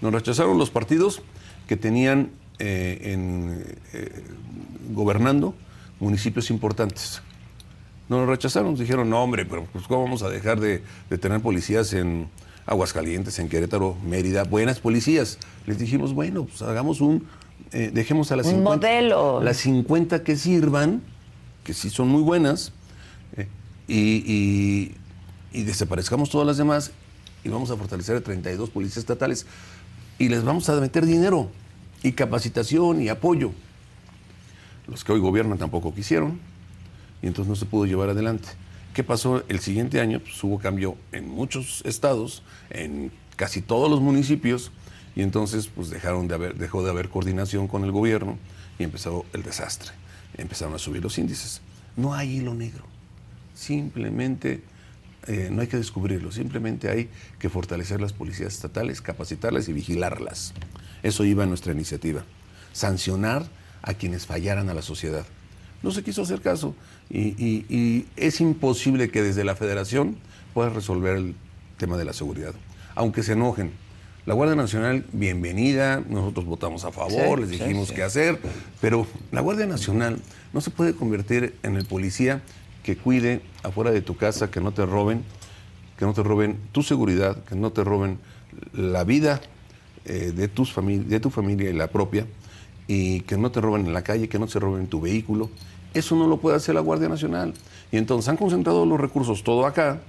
Nos 0.00 0.12
rechazaron 0.12 0.56
los 0.56 0.70
partidos 0.70 1.20
que 1.66 1.76
tenían 1.76 2.30
eh, 2.64 3.12
en, 3.12 3.64
eh, 3.92 4.22
gobernando 4.94 5.54
municipios 5.98 6.48
importantes. 6.50 7.20
No 8.08 8.18
nos 8.18 8.28
rechazaron, 8.28 8.74
dijeron, 8.76 9.10
no 9.10 9.22
hombre, 9.22 9.44
pero 9.44 9.64
pues 9.72 9.86
¿cómo 9.88 10.04
vamos 10.04 10.22
a 10.22 10.28
dejar 10.28 10.60
de, 10.60 10.82
de 11.10 11.18
tener 11.18 11.40
policías 11.40 11.92
en 11.92 12.28
Aguascalientes, 12.66 13.38
en 13.40 13.48
Querétaro, 13.48 13.96
Mérida, 14.04 14.44
buenas 14.44 14.78
policías? 14.80 15.38
Les 15.66 15.78
dijimos, 15.78 16.12
bueno, 16.14 16.44
pues 16.44 16.62
hagamos 16.62 17.00
un, 17.00 17.26
eh, 17.72 17.90
dejemos 17.92 18.30
a 18.30 18.36
las 18.36 18.46
Un 18.46 18.52
50, 18.56 18.86
modelo. 18.86 19.42
las 19.42 19.56
50 19.58 20.22
que 20.22 20.36
sirvan, 20.36 21.02
que 21.64 21.74
sí 21.74 21.90
son 21.90 22.08
muy 22.08 22.22
buenas, 22.22 22.72
eh, 23.36 23.48
y, 23.88 24.22
y- 24.32 24.94
y 25.54 25.62
desaparezcamos 25.64 26.30
todas 26.30 26.46
las 26.46 26.56
demás 26.56 26.92
y 27.44 27.48
vamos 27.48 27.70
a 27.70 27.76
fortalecer 27.76 28.16
a 28.16 28.20
32 28.20 28.70
policías 28.70 28.98
estatales 28.98 29.46
y 30.18 30.28
les 30.28 30.44
vamos 30.44 30.68
a 30.68 30.80
meter 30.80 31.04
dinero 31.04 31.50
y 32.02 32.12
capacitación 32.12 33.00
y 33.02 33.08
apoyo. 33.08 33.52
Los 34.86 35.04
que 35.04 35.12
hoy 35.12 35.20
gobiernan 35.20 35.58
tampoco 35.58 35.94
quisieron 35.94 36.40
y 37.22 37.26
entonces 37.26 37.48
no 37.48 37.56
se 37.56 37.66
pudo 37.66 37.86
llevar 37.86 38.10
adelante. 38.10 38.48
¿Qué 38.94 39.04
pasó 39.04 39.42
el 39.48 39.60
siguiente 39.60 40.00
año? 40.00 40.20
Pues 40.20 40.42
hubo 40.44 40.58
cambio 40.58 40.96
en 41.12 41.28
muchos 41.28 41.82
estados, 41.86 42.42
en 42.70 43.10
casi 43.36 43.62
todos 43.62 43.90
los 43.90 44.00
municipios 44.00 44.70
y 45.16 45.22
entonces 45.22 45.68
pues 45.68 45.90
dejaron 45.90 46.28
de 46.28 46.34
haber, 46.34 46.56
dejó 46.56 46.84
de 46.84 46.90
haber 46.90 47.08
coordinación 47.08 47.68
con 47.68 47.84
el 47.84 47.92
gobierno 47.92 48.38
y 48.78 48.84
empezó 48.84 49.24
el 49.32 49.42
desastre. 49.42 49.92
Empezaron 50.36 50.74
a 50.74 50.78
subir 50.78 51.02
los 51.02 51.16
índices. 51.18 51.60
No 51.96 52.14
hay 52.14 52.38
hilo 52.38 52.54
negro. 52.54 52.84
Simplemente 53.54 54.62
eh, 55.26 55.48
no 55.52 55.60
hay 55.60 55.68
que 55.68 55.76
descubrirlo, 55.76 56.32
simplemente 56.32 56.90
hay 56.90 57.08
que 57.38 57.48
fortalecer 57.48 58.00
las 58.00 58.12
policías 58.12 58.54
estatales, 58.54 59.00
capacitarlas 59.00 59.68
y 59.68 59.72
vigilarlas. 59.72 60.52
Eso 61.02 61.24
iba 61.24 61.42
en 61.42 61.48
nuestra 61.48 61.72
iniciativa. 61.72 62.24
Sancionar 62.72 63.44
a 63.82 63.94
quienes 63.94 64.26
fallaran 64.26 64.68
a 64.68 64.74
la 64.74 64.82
sociedad. 64.82 65.24
No 65.82 65.90
se 65.90 66.02
quiso 66.04 66.22
hacer 66.22 66.40
caso 66.40 66.74
y, 67.10 67.20
y- 67.44 67.66
y 67.68 68.06
es 68.16 68.40
imposible 68.40 69.10
que 69.10 69.22
desde 69.22 69.44
la 69.44 69.56
federación 69.56 70.16
pueda 70.54 70.70
resolver 70.70 71.16
el 71.16 71.34
tema 71.76 71.96
de 71.96 72.04
la 72.04 72.12
seguridad, 72.12 72.54
aunque 72.94 73.22
se 73.22 73.32
enojen. 73.32 73.72
La 74.24 74.34
Guardia 74.34 74.54
Nacional, 74.54 75.04
bienvenida, 75.12 76.00
nosotros 76.08 76.46
votamos 76.46 76.84
a 76.84 76.92
favor, 76.92 77.38
Sí, 77.40 77.46
les 77.46 77.48
sí, 77.58 77.58
dijimos 77.64 77.88
sí. 77.88 77.94
qué 77.94 78.04
hacer, 78.04 78.38
pero 78.80 79.04
la 79.32 79.40
Guardia 79.40 79.66
Nacional 79.66 80.20
no 80.52 80.60
se 80.60 80.70
puede 80.70 80.94
convertir 80.94 81.56
en 81.64 81.74
el 81.74 81.84
policía 81.84 82.40
que 82.84 82.96
cuide 82.96 83.40
afuera 83.64 83.90
de 83.90 84.00
tu 84.02 84.16
casa, 84.16 84.48
que 84.48 84.60
no 84.60 84.70
te 84.72 84.86
roben, 84.86 85.24
que 85.98 86.04
no 86.04 86.12
te 86.14 86.22
roben 86.22 86.56
tu 86.70 86.84
seguridad, 86.84 87.42
que 87.44 87.56
no 87.56 87.72
te 87.72 87.82
roben 87.82 88.18
la 88.72 89.02
vida 89.02 89.40
eh, 90.04 90.32
de, 90.34 90.48
tus 90.48 90.74
de 90.74 91.20
tu 91.20 91.30
familia 91.30 91.70
y 91.70 91.72
la 91.72 91.88
propia, 91.88 92.26
y 92.86 93.20
que 93.20 93.36
no 93.36 93.50
te 93.50 93.60
roben 93.60 93.86
en 93.86 93.92
la 93.92 94.02
calle, 94.02 94.28
que 94.28 94.38
no 94.38 94.48
se 94.48 94.58
roben 94.58 94.86
tu 94.86 95.00
vehículo. 95.00 95.50
Eso 95.94 96.16
no 96.16 96.26
lo 96.26 96.38
puede 96.38 96.56
hacer 96.56 96.74
la 96.74 96.80
Guardia 96.80 97.08
Nacional. 97.08 97.54
Y 97.90 97.98
entonces 97.98 98.28
han 98.28 98.36
concentrado 98.36 98.86
los 98.86 98.98
recursos 98.98 99.44
todo 99.44 99.66
acá 99.66 100.00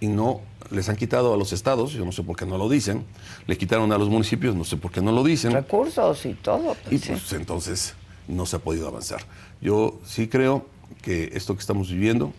y 0.00 0.08
no 0.08 0.40
les 0.70 0.88
han 0.88 0.96
quitado 0.96 1.34
a 1.34 1.36
los 1.36 1.52
estados, 1.52 1.92
yo 1.92 2.04
no 2.04 2.12
sé 2.12 2.22
por 2.22 2.36
qué 2.36 2.46
no 2.46 2.56
lo 2.56 2.68
dicen, 2.68 3.04
le 3.46 3.58
quitaron 3.58 3.92
a 3.92 3.98
los 3.98 4.08
municipios, 4.08 4.54
no 4.54 4.64
sé 4.64 4.76
por 4.76 4.90
qué 4.90 5.02
no 5.02 5.12
lo 5.12 5.22
dicen. 5.24 5.52
Recursos 5.52 6.24
y 6.26 6.34
todo. 6.34 6.76
y 6.90 6.98
pues 6.98 7.32
entonces 7.32 7.94
no 8.28 8.46
se 8.46 8.56
ha 8.56 8.58
podido 8.60 8.88
avanzar. 8.88 9.20
Yo 9.60 9.98
sí 10.04 10.28
creo 10.28 10.66
que 11.02 11.30
esto 11.34 11.54
que 11.54 11.60
estamos 11.60 11.90
viviendo 11.90 12.32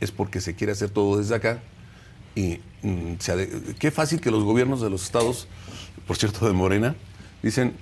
es 0.00 0.12
porque 0.12 0.40
se 0.40 0.54
quiere 0.54 0.72
hacer 0.72 0.90
todo 0.90 1.18
desde 1.18 1.34
acá 1.34 1.60
y 2.34 2.60
mm, 2.82 3.14
qué 3.78 3.90
fácil 3.90 4.20
que 4.20 4.30
los 4.30 4.44
gobiernos 4.44 4.80
de 4.80 4.90
los 4.90 5.02
estados, 5.02 5.48
por 6.06 6.16
cierto 6.16 6.46
de 6.46 6.52
Morena, 6.52 6.94
dicen, 7.42 7.74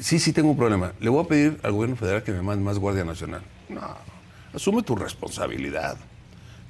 sí, 0.00 0.18
sí 0.18 0.32
tengo 0.32 0.50
un 0.50 0.56
problema, 0.56 0.92
le 1.00 1.08
voy 1.08 1.24
a 1.24 1.28
pedir 1.28 1.58
al 1.62 1.72
gobierno 1.72 1.96
federal 1.96 2.22
que 2.22 2.32
me 2.32 2.42
mande 2.42 2.64
más 2.64 2.78
Guardia 2.78 3.04
Nacional. 3.04 3.42
No, 3.68 3.96
asume 4.54 4.82
tu 4.82 4.96
responsabilidad. 4.96 5.96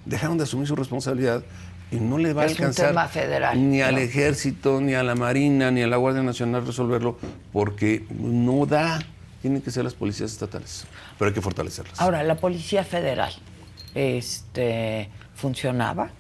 Dejaron 0.05 0.39
de 0.39 0.45
asumir 0.45 0.69
su 0.69 0.77
responsabilidad 0.77 1.43
y 1.91 1.97
no 1.97 2.19
le 2.19 2.33
va 2.33 2.43
a 2.43 2.45
alcanzar 2.47 2.95
ni 3.57 3.81
al 3.81 3.99
ejército, 3.99 4.81
ni 4.81 4.95
a 4.95 5.03
la 5.03 5.15
marina, 5.15 5.71
ni 5.71 5.83
a 5.83 5.87
la 5.87 5.97
Guardia 5.97 6.23
Nacional 6.23 6.67
resolverlo, 6.67 7.19
porque 7.53 8.05
no 8.11 8.67
da. 8.67 9.01
Tienen 9.43 9.63
que 9.63 9.71
ser 9.71 9.85
las 9.85 9.95
policías 9.95 10.33
estatales, 10.33 10.87
pero 11.19 11.29
hay 11.29 11.35
que 11.35 11.41
fortalecerlas. 11.41 12.01
Ahora, 12.01 12.23
la 12.25 12.35
policía 12.37 12.83
federal, 12.83 13.33
este, 13.95 15.09
¿funcionaba? 15.35 16.11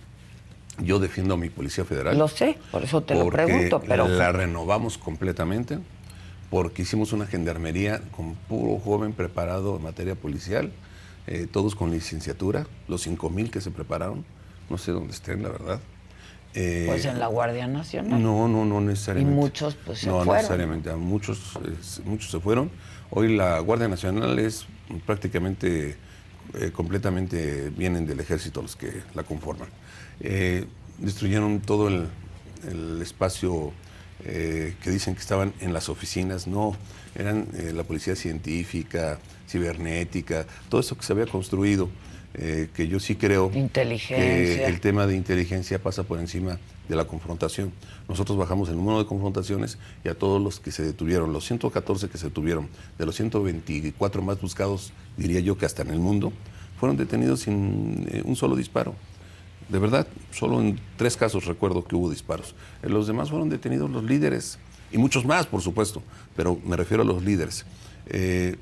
Yo 0.78 0.98
defiendo 0.98 1.34
a 1.34 1.36
mi 1.36 1.48
policía 1.48 1.84
federal. 1.84 2.18
Lo 2.18 2.28
sé, 2.28 2.58
por 2.70 2.84
eso 2.84 3.02
te 3.02 3.14
lo 3.14 3.28
pregunto, 3.28 3.80
pero 3.86 4.08
la 4.08 4.32
renovamos 4.32 4.98
completamente, 4.98 5.78
porque 6.50 6.82
hicimos 6.82 7.12
una 7.12 7.26
gendarmería 7.26 8.02
con 8.14 8.34
puro 8.34 8.78
joven 8.78 9.12
preparado 9.12 9.76
en 9.76 9.82
materia 9.82 10.14
policial, 10.14 10.70
eh, 11.26 11.46
todos 11.50 11.74
con 11.74 11.90
licenciatura, 11.90 12.66
los 12.88 13.02
5 13.02 13.30
mil 13.30 13.50
que 13.50 13.60
se 13.60 13.70
prepararon 13.70 14.24
no 14.68 14.78
sé 14.78 14.92
dónde 14.92 15.12
estén, 15.12 15.42
la 15.42 15.50
verdad. 15.50 15.80
Eh, 16.54 16.84
pues 16.86 17.04
en 17.04 17.18
la 17.18 17.26
Guardia 17.26 17.66
Nacional. 17.66 18.22
No, 18.22 18.48
no, 18.48 18.64
no 18.64 18.80
necesariamente. 18.80 19.32
Y 19.32 19.42
muchos 19.42 19.74
pues 19.74 20.00
se 20.00 20.06
no, 20.06 20.12
fueron. 20.14 20.26
No 20.28 20.34
necesariamente, 20.34 20.94
muchos, 20.94 21.58
muchos 22.04 22.30
se 22.30 22.40
fueron. 22.40 22.70
Hoy 23.10 23.36
la 23.36 23.60
Guardia 23.60 23.88
Nacional 23.88 24.38
es 24.38 24.66
prácticamente, 25.04 25.96
eh, 26.54 26.70
completamente, 26.72 27.70
vienen 27.70 28.06
del 28.06 28.20
ejército 28.20 28.62
los 28.62 28.74
que 28.74 29.02
la 29.14 29.22
conforman. 29.22 29.68
Eh, 30.20 30.66
destruyeron 30.98 31.60
todo 31.60 31.88
el, 31.88 32.08
espacio 33.00 33.72
que 34.24 34.90
dicen 34.90 35.14
que 35.14 35.20
estaban 35.20 35.52
en 35.60 35.72
las 35.72 35.88
oficinas, 35.88 36.48
no, 36.48 36.76
eran 37.14 37.46
la 37.74 37.84
policía 37.84 38.16
científica, 38.16 39.20
cibernética, 39.48 40.46
todo 40.68 40.80
eso 40.80 40.96
que 40.96 41.04
se 41.04 41.12
había 41.12 41.26
construido. 41.26 41.88
Eh, 42.38 42.68
que 42.74 42.86
yo 42.86 43.00
sí 43.00 43.16
creo 43.16 43.50
que 43.50 44.64
el 44.66 44.80
tema 44.80 45.06
de 45.06 45.16
inteligencia 45.16 45.82
pasa 45.82 46.02
por 46.02 46.18
encima 46.18 46.58
de 46.86 46.94
la 46.94 47.06
confrontación. 47.06 47.72
Nosotros 48.10 48.36
bajamos 48.36 48.68
el 48.68 48.76
número 48.76 48.98
de 48.98 49.06
confrontaciones 49.06 49.78
y 50.04 50.10
a 50.10 50.14
todos 50.14 50.42
los 50.42 50.60
que 50.60 50.70
se 50.70 50.82
detuvieron, 50.82 51.32
los 51.32 51.46
114 51.46 52.10
que 52.10 52.18
se 52.18 52.26
detuvieron, 52.26 52.68
de 52.98 53.06
los 53.06 53.16
124 53.16 54.20
más 54.20 54.38
buscados, 54.38 54.92
diría 55.16 55.40
yo 55.40 55.56
que 55.56 55.64
hasta 55.64 55.80
en 55.80 55.88
el 55.88 55.98
mundo, 55.98 56.30
fueron 56.78 56.98
detenidos 56.98 57.40
sin 57.40 58.06
eh, 58.10 58.20
un 58.22 58.36
solo 58.36 58.54
disparo. 58.54 58.94
De 59.68 59.78
verdad, 59.78 60.06
solo 60.30 60.60
en 60.60 60.78
tres 60.96 61.16
casos 61.16 61.44
recuerdo 61.44 61.84
que 61.84 61.96
hubo 61.96 62.08
disparos. 62.08 62.54
En 62.82 62.94
los 62.94 63.06
demás 63.06 63.30
fueron 63.30 63.48
detenidos 63.48 63.90
los 63.90 64.04
líderes, 64.04 64.58
y 64.92 64.98
muchos 64.98 65.24
más, 65.24 65.46
por 65.46 65.60
supuesto, 65.60 66.02
pero 66.36 66.58
me 66.64 66.76
refiero 66.76 67.02
a 67.02 67.06
los 67.06 67.22
líderes. 67.22 67.66
Eh, 68.06 68.56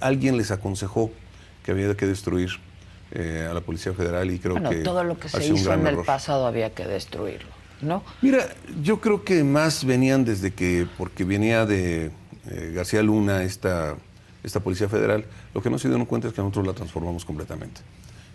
alguien 0.00 0.36
les 0.36 0.50
aconsejó 0.50 1.10
que 1.64 1.70
había 1.70 1.94
que 1.96 2.06
destruir 2.06 2.50
eh, 3.12 3.46
a 3.48 3.54
la 3.54 3.60
Policía 3.60 3.92
Federal 3.92 4.30
y 4.30 4.38
creo 4.38 4.56
que... 4.68 4.76
todo 4.76 5.04
lo 5.04 5.18
que 5.18 5.28
se 5.28 5.46
hizo 5.46 5.72
en 5.72 5.86
el 5.86 5.98
pasado 5.98 6.46
había 6.46 6.70
que 6.74 6.84
destruirlo, 6.84 7.48
¿no? 7.80 8.02
Mira, 8.22 8.48
yo 8.82 9.00
creo 9.00 9.24
que 9.24 9.44
más 9.44 9.84
venían 9.84 10.24
desde 10.24 10.52
que, 10.52 10.86
porque 10.98 11.24
venía 11.24 11.64
de 11.64 12.10
eh, 12.50 12.72
García 12.74 13.02
Luna 13.02 13.42
esta, 13.44 13.96
esta 14.42 14.60
Policía 14.60 14.88
Federal, 14.88 15.24
lo 15.54 15.62
que 15.62 15.70
no 15.70 15.78
se 15.78 15.88
dieron 15.88 16.06
cuenta 16.06 16.28
es 16.28 16.34
que 16.34 16.40
nosotros 16.40 16.66
la 16.66 16.72
transformamos 16.72 17.24
completamente, 17.24 17.80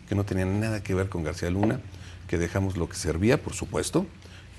que 0.09 0.15
no 0.15 0.25
tenía 0.25 0.45
nada 0.45 0.81
que 0.81 0.95
ver 0.95 1.07
con 1.07 1.23
García 1.23 1.51
Luna, 1.51 1.79
que 2.27 2.39
dejamos 2.39 2.75
lo 2.75 2.89
que 2.89 2.95
servía, 2.95 3.41
por 3.41 3.53
supuesto, 3.53 4.07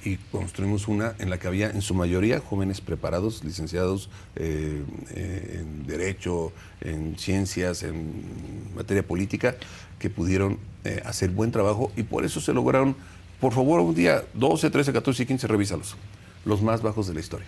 y 0.05 0.17
construimos 0.17 0.89
una 0.89 1.15
en 1.19 1.29
la 1.29 1.39
que 1.39 1.49
había 1.49 1.69
en 1.69 1.83
su 1.83 1.93
mayoría 1.93 2.41
jóvenes 2.41 2.81
preparados, 2.81 3.45
licenciados 3.45 4.09
eh, 4.37 4.83
eh, 5.11 5.61
en 5.61 5.87
Derecho, 5.87 6.53
en 6.81 7.19
Ciencias, 7.19 7.83
en 7.83 8.73
materia 8.75 9.03
política, 9.03 9.57
que 9.99 10.09
pudieron 10.09 10.59
eh, 10.85 11.03
hacer 11.05 11.31
buen 11.31 11.51
trabajo 11.51 11.93
y 11.97 12.05
por 12.05 12.25
eso 12.25 12.41
se 12.41 12.55
lograron, 12.55 12.97
por 13.41 13.53
favor, 13.53 13.81
un 13.81 13.95
día 13.95 14.23
12, 14.35 14.71
13, 14.71 14.93
14 14.93 15.23
y 15.25 15.27
15, 15.27 15.47
revísalos, 15.49 15.97
los 16.45 16.63
más 16.63 16.81
bajos 16.81 17.09
de 17.09 17.15
la 17.15 17.21
historia. 17.21 17.47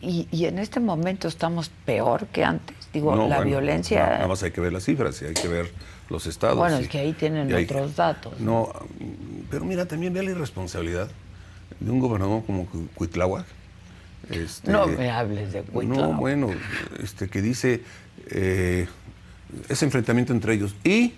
Y, 0.00 0.26
en 0.44 0.60
este 0.60 0.78
momento 0.78 1.26
estamos 1.26 1.70
peor 1.84 2.28
que 2.28 2.44
antes. 2.44 2.76
Digo, 2.92 3.28
la 3.28 3.40
violencia. 3.40 4.06
Nada 4.06 4.28
más 4.28 4.42
hay 4.44 4.52
que 4.52 4.60
ver 4.60 4.72
las 4.72 4.84
cifras 4.84 5.20
y 5.22 5.26
hay 5.26 5.34
que 5.34 5.48
ver 5.48 5.72
los 6.08 6.26
estados. 6.26 6.56
Bueno, 6.56 6.78
es 6.78 6.88
que 6.88 6.98
ahí 6.98 7.12
tienen 7.12 7.52
otros 7.52 7.96
datos. 7.96 8.38
No, 8.40 8.72
pero 9.50 9.64
mira, 9.64 9.86
también 9.86 10.12
ve 10.12 10.22
la 10.22 10.30
irresponsabilidad 10.30 11.08
de 11.80 11.90
un 11.90 12.00
gobernador 12.00 12.44
como 12.44 12.66
Cuitláhuac. 12.94 13.46
Este, 14.30 14.70
no 14.70 14.86
me 14.86 15.10
hables 15.10 15.52
de 15.52 15.62
Cuitláhuac. 15.62 16.10
No, 16.10 16.16
bueno, 16.18 16.50
este, 17.02 17.28
que 17.28 17.42
dice 17.42 17.82
eh, 18.30 18.86
ese 19.68 19.84
enfrentamiento 19.84 20.32
entre 20.32 20.54
ellos. 20.54 20.74
Y 20.84 21.14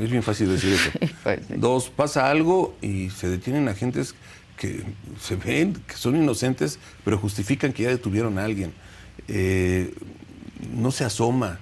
es 0.00 0.10
bien 0.10 0.22
fácil 0.22 0.48
decir 0.48 0.74
eso. 0.74 0.90
Pues 1.22 1.40
Dos, 1.56 1.90
pasa 1.90 2.30
algo 2.30 2.76
y 2.82 3.10
se 3.10 3.28
detienen 3.28 3.68
agentes 3.68 4.14
que 4.56 4.84
se 5.20 5.36
ven 5.36 5.74
que 5.86 5.94
son 5.94 6.16
inocentes, 6.16 6.78
pero 7.04 7.18
justifican 7.18 7.72
que 7.72 7.84
ya 7.84 7.88
detuvieron 7.88 8.38
a 8.38 8.44
alguien. 8.44 8.72
Eh, 9.28 9.92
no 10.74 10.90
se 10.90 11.04
asoma, 11.04 11.58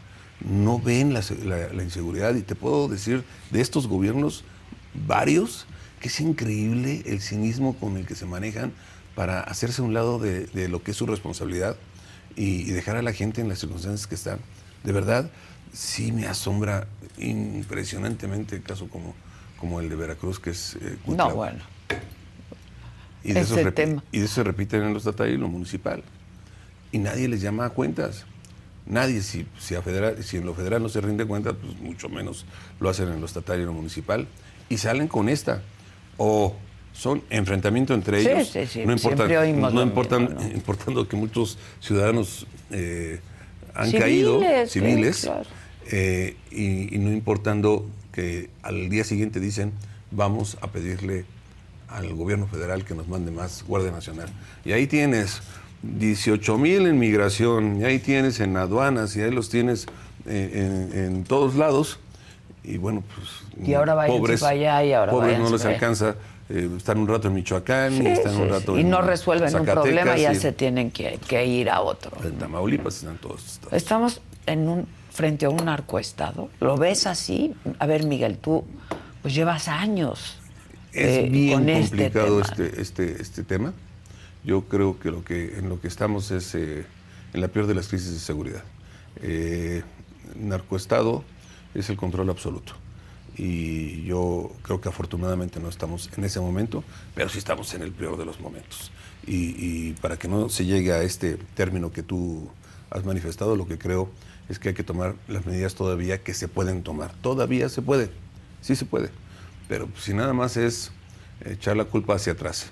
no 0.49 0.79
ven 0.79 1.15
la, 1.15 1.83
inseguridad. 1.83 2.35
Y 2.35 2.43
te 2.43 2.55
puedo 2.55 2.89
decir 2.89 3.25
de 3.51 3.61
estos 3.61 3.87
gobiernos, 3.87 4.45
varios, 5.07 5.67
que 6.01 6.09
es 6.09 6.21
increíble 6.21 7.03
el 7.07 7.21
cinismo 7.21 7.75
con 7.75 7.97
el 7.97 8.07
que 8.07 8.15
se 8.15 8.27
manejan 8.27 8.73
para 9.15 9.41
hacerse 9.41 9.83
a 9.83 9.85
un 9.85 9.95
lado 9.95 10.19
de, 10.19 10.69
lo 10.69 10.83
que 10.83 10.93
es 10.93 10.97
su 10.97 11.07
responsabilidad 11.07 11.77
y, 12.37 12.65
dejar 12.65 12.97
a 12.97 13.03
la 13.03 13.13
gente 13.13 13.41
en 13.41 13.49
las 13.49 13.59
circunstancias 13.59 14.07
que 14.07 14.15
están. 14.15 14.39
De 14.85 14.93
verdad, 14.93 15.31
sí 15.73 16.13
me 16.13 16.27
asombra 16.27 16.89
impresionantemente 17.19 18.57
el 18.57 18.63
caso 18.63 18.89
como, 18.89 19.15
como 19.59 19.81
el 19.81 19.89
de 19.89 19.97
Veracruz, 19.97 20.41
que 20.41 20.51
es... 20.51 20.77
Eh, 20.81 20.97
no, 21.07 21.31
bueno. 21.35 21.61
Y 23.25 23.33
de, 23.35 23.41
eso 23.41 23.55
y 23.61 24.19
de 24.19 24.25
eso 24.25 24.35
se 24.35 24.43
repiten 24.43 24.83
en 24.83 24.93
lo 24.93 24.99
estatal 24.99 25.31
y 25.31 25.35
en 25.35 25.41
lo 25.41 25.49
municipal. 25.49 26.03
Y 26.91 26.99
nadie 26.99 27.29
les 27.29 27.41
llama 27.41 27.67
a 27.67 27.71
cuentas. 27.71 28.27
Nadie, 28.87 29.23
si, 29.23 29.47
si, 29.59 29.75
a 29.75 29.83
federal, 29.83 30.23
si 30.23 30.39
en 30.39 30.47
lo 30.47 30.55
federal 30.55 30.83
no 30.83 30.89
se 30.89 31.01
rinde 31.01 31.25
cuenta, 31.25 31.53
pues 31.53 31.79
mucho 31.81 32.09
menos 32.09 32.47
lo 32.81 32.89
hacen 32.89 33.09
en 33.09 33.21
lo 33.21 33.27
estatal 33.27 33.59
y 33.59 33.61
en 33.61 33.67
lo 33.67 33.73
municipal. 33.73 34.27
Y 34.69 34.79
salen 34.79 35.09
con 35.09 35.29
esta. 35.29 35.63
O 36.17 36.57
son 36.93 37.23
enfrentamientos 37.31 37.97
entre 37.97 38.21
ellos, 38.21 38.55
no, 38.85 38.93
importan, 38.93 39.75
no 39.75 39.83
importan, 39.83 40.53
importando 40.55 41.09
que 41.09 41.17
muchos 41.17 41.59
ciudadanos 41.81 42.47
eh, 42.71 43.21
han 43.75 43.91
caído, 43.93 44.41
civiles, 44.67 45.31
eh, 45.91 46.37
y, 46.51 46.95
y, 46.95 46.99
no 46.99 47.11
importando 47.11 47.87
que 48.13 48.51
al 48.63 48.91
día 48.91 49.05
siguiente 49.05 49.41
dicen 49.41 49.73
vamos 50.11 50.59
a 50.61 50.71
pedirle 50.71 51.25
al 51.89 52.15
gobierno 52.15 52.47
federal 52.47 52.85
que 52.85 52.95
nos 52.95 53.09
mande 53.09 53.31
más 53.31 53.65
Guardia 53.67 53.91
Nacional. 53.91 54.29
Y 54.65 54.73
ahí 54.73 54.87
tienes 54.87 55.41
18 55.83 56.59
mil 56.59 56.87
en 56.87 56.99
migración, 56.99 57.81
y 57.81 57.85
ahí 57.85 57.99
tienes 57.99 58.41
en 58.41 58.57
aduanas, 58.57 59.17
y 59.17 59.23
ahí 59.23 59.31
los 59.31 59.49
tienes 59.49 59.87
eh, 60.27 61.07
en, 61.07 61.25
todos 61.25 61.55
lados. 61.55 61.99
Y 62.65 62.79
bueno, 62.79 63.03
pues. 63.15 63.69
Y 63.69 63.75
ahora 63.75 64.07
pobres, 64.07 64.41
para 64.41 64.53
allá 64.53 64.85
y 64.85 64.93
ahora 64.93 65.13
Pobres 65.13 65.39
no 65.39 65.51
les 65.51 65.65
alcanza. 65.65 66.15
Eh, 66.49 66.69
están 66.77 66.99
un 66.99 67.09
rato 67.09 67.29
en 67.29 67.35
Michoacán 67.35 68.03
y 68.03 68.09
están 68.09 68.37
un 68.37 68.49
rato 68.49 68.79
Y 68.79 68.85
no 68.85 69.01
resuelven 69.01 69.55
un 69.55 69.65
problema, 69.65 70.17
y 70.17 70.23
ya 70.23 70.35
se 70.35 70.53
tienen 70.53 70.91
que, 70.91 71.47
ir 71.47 71.71
a 71.71 71.81
otro. 71.81 72.13
En 72.25 72.33
Tamaulipas 72.33 72.97
están 72.97 73.17
todos. 73.19 73.61
Estamos 73.71 74.21
en 74.47 74.69
un, 74.69 74.87
frente 75.11 75.47
a 75.47 75.51
un 75.51 75.65
narcoestado. 75.65 76.51
¿Lo 76.61 76.77
ves 76.77 77.07
así? 77.07 77.55
A 77.79 77.87
ver, 77.87 78.05
Miguel, 78.05 78.39
tú 78.39 78.65
pues 79.23 79.35
llevas 79.35 79.69
años 79.69 80.39
es 80.93 81.19
eh, 81.19 81.29
bien 81.31 81.69
este 81.69 81.89
complicado 81.89 82.41
este, 82.41 82.81
este, 82.81 83.23
este, 83.23 83.43
tema. 83.43 83.73
Yo 84.45 84.63
creo 84.63 84.99
que, 84.99 85.11
lo 85.11 85.25
que 85.25 85.59
en 85.59 85.69
lo 85.69 85.81
que 85.81 85.89
estamos 85.89 86.31
es 86.31 86.55
eh, 86.55 86.85
en 87.33 87.41
la 87.41 87.49
peor 87.49 87.67
de 87.67 87.75
las 87.75 87.89
crisis 87.89 88.13
de 88.13 88.19
seguridad. 88.19 88.65
Eh, 89.23 89.83
narcoestado 90.37 91.25
es 91.75 91.91
el 91.91 91.97
control 91.97 92.31
absoluto. 92.31 92.75
Y 93.37 94.05
yo 94.05 94.53
creo 94.63 94.81
que 94.81 94.89
afortunadamente 94.89 95.59
no 95.59 95.69
estamos 95.69 96.11
en 96.17 96.25
ese 96.25 96.41
momento, 96.41 96.85
pero 97.15 97.29
sí 97.29 97.39
estamos 97.39 97.73
en 97.75 97.83
el 97.83 97.93
peor 97.93 98.19
de 98.19 98.25
los 98.25 98.41
momentos. 98.41 98.91
y, 99.25 99.93
para 100.01 100.17
que 100.19 100.27
no 100.27 100.49
se 100.49 100.65
llegue 100.65 100.93
a 100.93 101.03
este 101.03 101.37
término 101.55 101.93
que 101.93 102.03
tú 102.03 102.51
has 102.91 103.05
manifestado, 103.05 103.55
lo 103.57 103.67
que 103.69 103.79
creo 103.79 104.11
es 104.49 104.59
que 104.59 104.71
hay 104.71 104.75
que 104.75 104.83
tomar 104.83 105.15
las 105.29 105.47
medidas 105.47 105.75
todavía 105.75 106.23
que 106.23 106.35
se 106.35 106.49
pueden 106.49 106.83
tomar. 106.83 107.13
Todavía 107.23 107.69
se 107.69 107.83
puede, 107.83 108.11
sí 108.61 108.75
se 108.75 108.85
puede, 108.85 109.11
pero 109.69 109.89
si 109.97 110.13
nada 110.13 110.33
más 110.33 110.57
es 110.57 110.91
echar 111.45 111.77
la 111.77 111.85
culpa 111.85 112.15
hacia 112.17 112.33
atrás. 112.33 112.71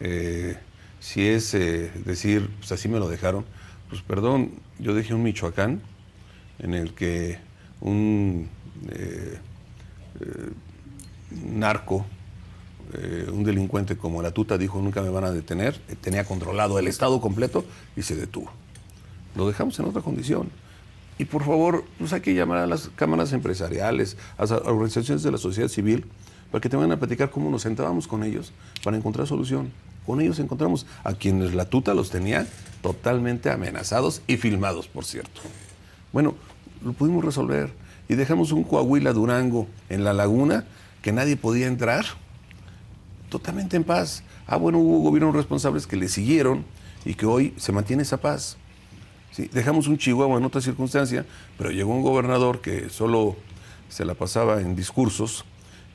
Eh, 0.00 0.56
si 1.02 1.26
es 1.26 1.52
eh, 1.54 1.90
decir, 2.04 2.48
pues 2.60 2.70
así 2.70 2.88
me 2.88 3.00
lo 3.00 3.08
dejaron, 3.08 3.44
pues 3.90 4.02
perdón, 4.02 4.52
yo 4.78 4.94
dejé 4.94 5.14
un 5.14 5.24
Michoacán 5.24 5.82
en 6.60 6.74
el 6.74 6.94
que 6.94 7.38
un 7.80 8.48
eh, 8.88 9.38
narco 11.44 12.06
eh, 12.94 13.26
un 13.32 13.42
delincuente 13.42 13.96
como 13.96 14.22
la 14.22 14.30
tuta 14.30 14.56
dijo 14.56 14.80
nunca 14.80 15.02
me 15.02 15.08
van 15.08 15.24
a 15.24 15.32
detener, 15.32 15.76
tenía 16.00 16.24
controlado 16.24 16.78
el 16.78 16.86
Estado 16.86 17.20
completo 17.20 17.64
y 17.96 18.02
se 18.02 18.14
detuvo. 18.14 18.52
Lo 19.34 19.48
dejamos 19.48 19.76
en 19.80 19.86
otra 19.86 20.02
condición. 20.02 20.50
Y 21.18 21.24
por 21.24 21.44
favor, 21.44 21.84
pues 21.98 22.12
hay 22.12 22.20
que 22.20 22.32
llamar 22.32 22.58
a 22.58 22.66
las 22.68 22.90
cámaras 22.94 23.32
empresariales, 23.32 24.16
a 24.38 24.42
las 24.42 24.52
organizaciones 24.52 25.24
de 25.24 25.32
la 25.32 25.38
sociedad 25.38 25.68
civil, 25.68 26.06
para 26.52 26.60
que 26.60 26.68
te 26.68 26.76
vayan 26.76 26.92
a 26.92 26.98
platicar 26.98 27.30
cómo 27.30 27.50
nos 27.50 27.62
sentábamos 27.62 28.06
con 28.06 28.22
ellos 28.22 28.52
para 28.84 28.96
encontrar 28.96 29.26
solución. 29.26 29.72
Con 30.06 30.20
ellos 30.20 30.38
encontramos 30.38 30.86
a 31.04 31.14
quienes 31.14 31.54
la 31.54 31.64
tuta 31.64 31.94
los 31.94 32.10
tenía 32.10 32.46
totalmente 32.82 33.50
amenazados 33.50 34.22
y 34.26 34.36
filmados, 34.36 34.88
por 34.88 35.04
cierto. 35.04 35.40
Bueno, 36.12 36.34
lo 36.84 36.92
pudimos 36.92 37.24
resolver 37.24 37.72
y 38.08 38.14
dejamos 38.14 38.52
un 38.52 38.64
Coahuila 38.64 39.12
Durango 39.12 39.68
en 39.88 40.04
la 40.04 40.12
laguna 40.12 40.64
que 41.00 41.12
nadie 41.12 41.36
podía 41.36 41.66
entrar 41.66 42.04
totalmente 43.28 43.76
en 43.76 43.84
paz. 43.84 44.24
Ah, 44.46 44.56
bueno, 44.56 44.78
hubo 44.78 44.98
gobiernos 44.98 45.34
responsables 45.34 45.86
que 45.86 45.96
le 45.96 46.08
siguieron 46.08 46.64
y 47.04 47.14
que 47.14 47.26
hoy 47.26 47.54
se 47.56 47.72
mantiene 47.72 48.02
esa 48.02 48.18
paz. 48.18 48.56
¿Sí? 49.30 49.48
Dejamos 49.52 49.86
un 49.86 49.96
Chihuahua 49.96 50.36
en 50.36 50.44
otra 50.44 50.60
circunstancia, 50.60 51.24
pero 51.56 51.70
llegó 51.70 51.94
un 51.94 52.02
gobernador 52.02 52.60
que 52.60 52.90
solo 52.90 53.36
se 53.88 54.04
la 54.04 54.14
pasaba 54.14 54.60
en 54.60 54.76
discursos 54.76 55.44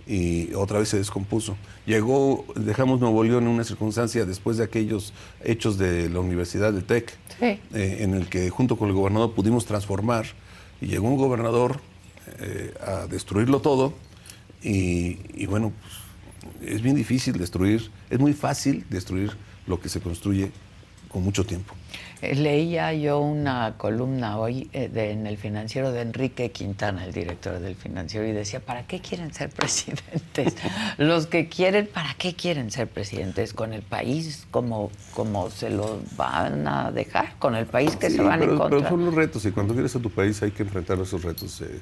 y 0.07 0.53
otra 0.53 0.79
vez 0.79 0.89
se 0.89 0.97
descompuso. 0.97 1.57
Llegó, 1.85 2.45
dejamos 2.55 2.99
Nuevo 2.99 3.23
León 3.23 3.43
en 3.43 3.49
una 3.49 3.63
circunstancia 3.63 4.25
después 4.25 4.57
de 4.57 4.63
aquellos 4.63 5.13
hechos 5.43 5.77
de 5.77 6.09
la 6.09 6.19
Universidad 6.19 6.71
de 6.71 6.81
TEC, 6.81 7.17
eh, 7.41 7.59
en 7.73 8.13
el 8.13 8.27
que 8.27 8.49
junto 8.49 8.77
con 8.77 8.87
el 8.87 8.95
gobernador 8.95 9.33
pudimos 9.33 9.65
transformar, 9.65 10.25
y 10.81 10.87
llegó 10.87 11.07
un 11.07 11.17
gobernador 11.17 11.81
eh, 12.39 12.73
a 12.85 13.07
destruirlo 13.07 13.59
todo, 13.59 13.93
y, 14.63 15.19
y 15.35 15.45
bueno, 15.45 15.73
pues, 15.81 16.71
es 16.73 16.81
bien 16.81 16.95
difícil 16.95 17.37
destruir, 17.37 17.91
es 18.09 18.19
muy 18.19 18.33
fácil 18.33 18.85
destruir 18.89 19.31
lo 19.67 19.79
que 19.79 19.89
se 19.89 19.99
construye 19.99 20.51
con 21.17 21.23
mucho 21.23 21.43
tiempo. 21.43 21.73
Eh, 22.21 22.35
leía 22.35 22.93
yo 22.93 23.19
una 23.19 23.73
columna 23.77 24.37
hoy 24.37 24.69
eh, 24.71 24.91
en 24.93 25.25
el 25.25 25.37
financiero 25.37 25.91
de 25.91 26.01
Enrique 26.01 26.51
Quintana, 26.51 27.03
el 27.05 27.11
director 27.11 27.59
del 27.59 27.75
financiero, 27.75 28.27
y 28.27 28.33
decía, 28.33 28.59
¿para 28.59 28.85
qué 28.85 29.01
quieren 29.01 29.33
ser 29.33 29.49
presidentes? 29.49 30.55
Los 30.99 31.25
que 31.25 31.49
quieren, 31.49 31.89
¿para 31.91 32.13
qué 32.13 32.35
quieren 32.35 32.69
ser 32.69 32.87
presidentes? 32.87 33.51
¿Con 33.51 33.73
el 33.73 33.81
país 33.81 34.45
como, 34.51 34.91
como 35.15 35.49
se 35.49 35.71
lo 35.71 35.99
van 36.15 36.67
a 36.67 36.91
dejar? 36.91 37.33
¿Con 37.39 37.55
el 37.55 37.65
país 37.65 37.95
que 37.95 38.11
se 38.11 38.21
van 38.21 38.41
a 38.41 38.43
encontrar? 38.43 38.69
Pero 38.69 38.89
son 38.89 39.03
los 39.03 39.15
retos, 39.15 39.43
y 39.45 39.51
cuando 39.51 39.73
quieres 39.73 39.95
a 39.95 39.99
tu 39.99 40.11
país 40.11 40.39
hay 40.43 40.51
que 40.51 40.61
enfrentar 40.61 40.99
esos 40.99 41.23
retos. 41.23 41.61
Eh, 41.61 41.81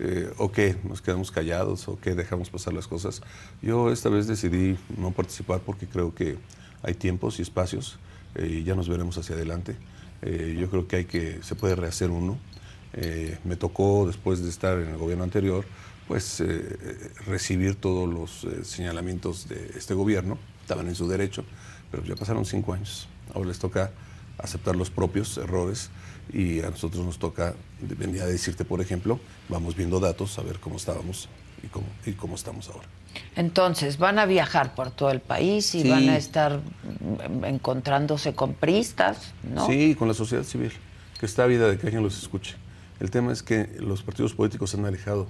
eh, 0.00 0.32
o 0.38 0.50
qué, 0.50 0.74
nos 0.82 1.00
quedamos 1.00 1.30
callados 1.30 1.86
o 1.86 1.96
qué, 2.00 2.16
dejamos 2.16 2.50
pasar 2.50 2.74
las 2.74 2.88
cosas. 2.88 3.22
Yo 3.62 3.92
esta 3.92 4.08
vez 4.08 4.26
decidí 4.26 4.76
no 4.98 5.12
participar 5.12 5.60
porque 5.60 5.86
creo 5.86 6.12
que 6.12 6.38
hay 6.82 6.94
tiempos 6.94 7.38
y 7.38 7.42
espacios 7.42 7.98
eh, 8.34 8.62
ya 8.64 8.74
nos 8.74 8.88
veremos 8.88 9.18
hacia 9.18 9.34
adelante. 9.34 9.76
Eh, 10.22 10.56
yo 10.58 10.70
creo 10.70 10.88
que 10.88 10.96
hay 10.96 11.04
que, 11.04 11.42
se 11.42 11.54
puede 11.54 11.74
rehacer 11.76 12.10
uno. 12.10 12.38
me 13.44 13.56
tocó, 13.56 14.06
después 14.06 14.42
de 14.42 14.48
estar 14.48 14.78
en 14.78 14.90
el 14.90 14.96
gobierno 14.96 15.24
anterior, 15.24 15.64
pues 16.06 16.42
recibir 17.26 17.74
todos 17.74 18.08
los 18.08 18.46
señalamientos 18.62 19.48
de 19.48 19.72
este 19.76 19.94
gobierno, 19.94 20.38
estaban 20.60 20.86
en 20.86 20.94
su 20.94 21.08
derecho, 21.08 21.44
pero 21.90 22.04
ya 22.04 22.14
pasaron 22.14 22.44
cinco 22.44 22.72
años. 22.72 23.08
Ahora 23.34 23.48
les 23.48 23.58
toca 23.58 23.90
aceptar 24.38 24.76
los 24.76 24.90
propios 24.90 25.36
errores 25.38 25.90
y 26.32 26.60
a 26.60 26.70
nosotros 26.70 27.04
nos 27.04 27.18
toca, 27.18 27.54
venía 27.80 28.24
a 28.24 28.26
decirte, 28.26 28.64
por 28.64 28.80
ejemplo, 28.80 29.18
vamos 29.48 29.76
viendo 29.76 30.00
datos, 30.00 30.38
a 30.38 30.42
ver 30.42 30.58
cómo 30.60 30.76
estábamos 30.76 31.28
y 31.62 31.68
cómo, 31.68 31.86
y 32.06 32.12
cómo 32.12 32.34
estamos 32.34 32.68
ahora. 32.68 32.86
Entonces, 33.36 33.98
van 33.98 34.18
a 34.18 34.26
viajar 34.26 34.74
por 34.74 34.90
todo 34.90 35.10
el 35.10 35.20
país 35.20 35.74
y 35.74 35.88
van 35.88 36.08
a 36.08 36.16
estar 36.16 36.60
encontrándose 37.44 38.34
con 38.34 38.54
pristas, 38.54 39.32
¿no? 39.42 39.66
Sí, 39.66 39.94
con 39.94 40.08
la 40.08 40.14
sociedad 40.14 40.44
civil, 40.44 40.72
que 41.18 41.26
está 41.26 41.46
vida 41.46 41.68
de 41.68 41.78
que 41.78 41.86
alguien 41.86 42.02
los 42.02 42.18
escuche. 42.18 42.56
El 43.00 43.10
tema 43.10 43.32
es 43.32 43.42
que 43.42 43.68
los 43.78 44.02
partidos 44.02 44.34
políticos 44.34 44.70
se 44.70 44.76
han 44.76 44.86
alejado 44.86 45.26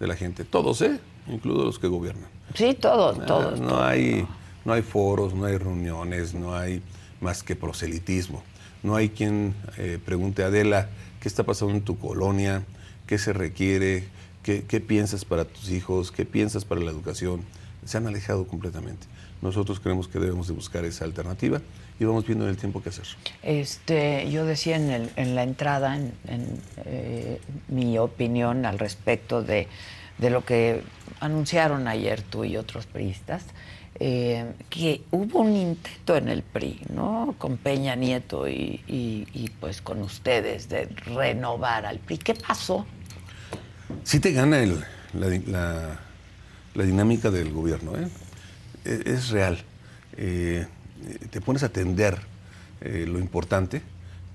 de 0.00 0.06
la 0.06 0.16
gente, 0.16 0.44
todos, 0.44 0.80
¿eh? 0.82 0.98
Incluidos 1.28 1.64
los 1.64 1.78
que 1.78 1.86
gobiernan. 1.86 2.28
Sí, 2.54 2.74
todos, 2.74 3.18
ah, 3.20 3.26
todos. 3.26 3.60
No, 3.60 3.82
Hay, 3.82 4.26
no 4.64 4.72
hay 4.72 4.82
foros, 4.82 5.34
no 5.34 5.44
hay 5.44 5.56
reuniones, 5.56 6.34
no 6.34 6.54
hay 6.54 6.82
más 7.20 7.42
que 7.42 7.54
proselitismo. 7.54 8.42
No 8.82 8.96
hay 8.96 9.10
quien 9.10 9.54
eh, 9.78 9.98
pregunte 10.04 10.42
a 10.42 10.46
Adela 10.46 10.88
qué 11.20 11.28
está 11.28 11.44
pasando 11.44 11.74
en 11.74 11.82
tu 11.82 11.98
colonia, 11.98 12.64
qué 13.06 13.16
se 13.18 13.32
requiere, 13.32 14.08
qué, 14.42 14.80
piensas 14.80 15.24
para 15.24 15.44
tus 15.44 15.70
hijos, 15.70 16.12
qué 16.12 16.24
piensas 16.24 16.64
para 16.64 16.80
la 16.80 16.90
educación. 16.90 17.42
Se 17.84 17.96
han 17.96 18.06
alejado 18.06 18.46
completamente. 18.46 19.06
Nosotros 19.40 19.80
creemos 19.80 20.06
que 20.06 20.18
debemos 20.18 20.46
de 20.46 20.54
buscar 20.54 20.84
esa 20.84 21.04
alternativa 21.04 21.60
y 21.98 22.04
vamos 22.04 22.24
viendo 22.26 22.44
en 22.44 22.50
el 22.50 22.56
tiempo 22.56 22.82
qué 22.82 22.90
hacer. 22.90 23.06
Este, 23.42 24.30
yo 24.30 24.44
decía 24.44 24.76
en, 24.76 25.34
la 25.34 25.42
entrada, 25.42 25.96
en, 25.96 26.12
eh, 26.84 27.40
mi 27.68 27.98
opinión 27.98 28.66
al 28.66 28.78
respecto 28.78 29.42
de, 29.42 29.66
lo 30.18 30.44
que 30.44 30.82
anunciaron 31.18 31.88
ayer 31.88 32.22
tú 32.22 32.44
y 32.44 32.56
otros 32.56 32.86
periodistas, 32.86 33.44
eh, 33.98 34.52
que 34.70 35.02
hubo 35.10 35.40
un 35.40 35.56
intento 35.56 36.16
en 36.16 36.28
el 36.28 36.42
PRI, 36.42 36.80
¿no? 36.94 37.34
Con 37.38 37.56
Peña 37.56 37.96
Nieto 37.96 38.48
y, 38.48 39.50
pues 39.60 39.82
con 39.82 40.02
ustedes 40.02 40.68
de 40.68 40.86
renovar 40.86 41.84
al 41.84 41.98
PRI. 41.98 42.18
¿Qué 42.18 42.34
pasó? 42.34 42.86
Sí 44.04 44.20
te 44.20 44.32
gana 44.32 44.62
el, 44.62 44.84
la, 45.14 45.98
dinámica 46.74 47.30
del 47.30 47.52
gobierno, 47.52 47.96
¿eh? 47.96 48.08
e, 48.84 49.02
es, 49.06 49.30
real. 49.30 49.58
Eh, 50.16 50.66
te 51.30 51.40
pones 51.40 51.62
a 51.62 51.66
atender 51.66 52.18
lo 52.80 53.18
importante. 53.18 53.80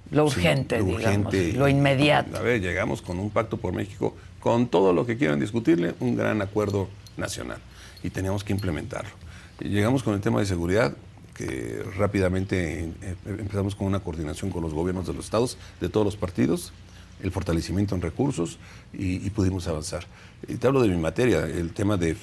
Lo 0.09 0.25
urgente, 0.25 0.79
lo 0.79 0.85
digamos, 0.85 1.33
lo 1.33 1.67
inmediato. 1.67 2.37
A 2.37 2.41
ver, 2.41 2.61
llegamos 2.61 3.01
con 3.01 3.19
un 3.19 3.29
pacto 3.29 3.57
por 3.57 3.73
México, 3.73 4.15
con 4.39 4.67
todo 4.67 4.93
lo 4.93 5.05
que 5.05 5.17
quieran 5.17 5.39
discutirle, 5.39 5.95
un 5.99 6.15
gran 6.15 6.41
acuerdo 6.41 6.87
nacional. 7.17 7.59
Y 8.03 8.09
teníamos 8.09 8.45
que 8.45 8.53
implementarlo. 8.53 9.11
Llegamos 9.59 10.03
con 10.03 10.13
el 10.13 10.21
tema 10.21 10.39
de 10.39 10.45
seguridad, 10.45 10.95
que 11.37 11.83
rápidamente 11.97 12.85
eh, 13.01 13.15
empezamos 13.25 13.75
con 13.75 13.87
una 13.87 13.99
coordinación 13.99 14.49
con 14.49 14.63
los 14.63 14.73
gobiernos 14.73 15.05
de 15.05 15.13
los 15.13 15.25
estados, 15.25 15.57
de 15.79 15.87
todos 15.87 16.05
los 16.05 16.15
partidos, 16.15 16.73
el 17.21 17.31
fortalecimiento 17.31 17.95
en 17.95 18.01
recursos 18.01 18.59
y, 18.93 19.29
pudimos 19.31 19.67
avanzar. 19.67 20.05
Y 20.47 20.55
te 20.55 20.67
hablo 20.67 20.81
de 20.81 20.89
mi 20.89 20.97
materia, 20.97 21.45
el 21.45 21.73
tema 21.73 21.97
de, 21.97 22.15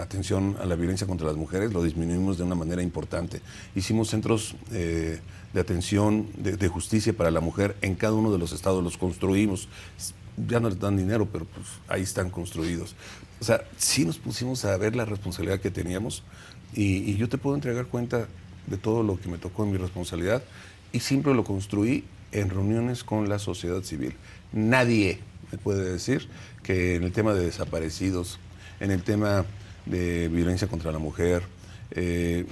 atención 0.00 0.56
a 0.60 0.66
la 0.66 0.76
violencia 0.76 1.06
contra 1.06 1.26
las 1.26 1.36
mujeres 1.36 1.72
lo 1.72 1.82
disminuimos 1.82 2.38
de 2.38 2.44
una 2.44 2.54
manera 2.54 2.82
importante. 2.82 3.40
Hicimos 3.74 4.08
centros 4.08 4.54
eh, 4.72 5.20
de 5.52 5.60
atención 5.60 6.28
de, 6.36 6.68
justicia 6.68 7.12
para 7.12 7.30
la 7.30 7.40
mujer 7.40 7.76
en 7.82 7.94
cada 7.94 8.14
uno 8.14 8.32
de 8.32 8.38
los 8.38 8.52
estados, 8.52 8.82
los 8.82 8.96
construimos. 8.96 9.68
Ya 10.48 10.58
no 10.58 10.68
les 10.68 10.80
dan 10.80 10.96
dinero, 10.96 11.28
pero 11.30 11.44
pues 11.44 11.66
ahí 11.88 12.02
están 12.02 12.30
construidos. 12.30 12.94
O 13.40 13.44
sea, 13.44 13.64
sí 13.76 14.04
nos 14.04 14.18
pusimos 14.18 14.64
a 14.64 14.76
ver 14.76 14.96
la 14.96 15.04
responsabilidad 15.04 15.60
que 15.60 15.70
teníamos 15.70 16.22
y, 16.74 17.14
yo 17.16 17.28
te 17.28 17.38
puedo 17.38 17.54
entregar 17.54 17.86
cuenta 17.86 18.26
de 18.66 18.76
todo 18.76 19.02
lo 19.02 19.20
que 19.20 19.28
me 19.28 19.38
tocó 19.38 19.64
en 19.64 19.72
mi 19.72 19.78
responsabilidad 19.78 20.42
y 20.92 21.00
siempre 21.00 21.34
lo 21.34 21.44
construí 21.44 22.04
en 22.34 22.50
reuniones 22.50 23.04
con 23.04 23.28
la 23.28 23.38
sociedad 23.38 23.82
civil. 23.82 24.14
Nadie 24.52 25.20
me 25.50 25.58
puede 25.58 25.90
decir 25.90 26.28
que 26.62 26.96
en 26.96 27.04
el 27.04 27.12
tema 27.12 27.32
de 27.32 27.46
desaparecidos, 27.46 28.38
en 28.80 28.90
el 28.90 29.02
tema 29.02 29.46
de 29.86 30.28
violencia 30.28 30.68
contra 30.68 30.92
la 30.92 30.98
mujer, 30.98 31.42
eh, 31.92 32.44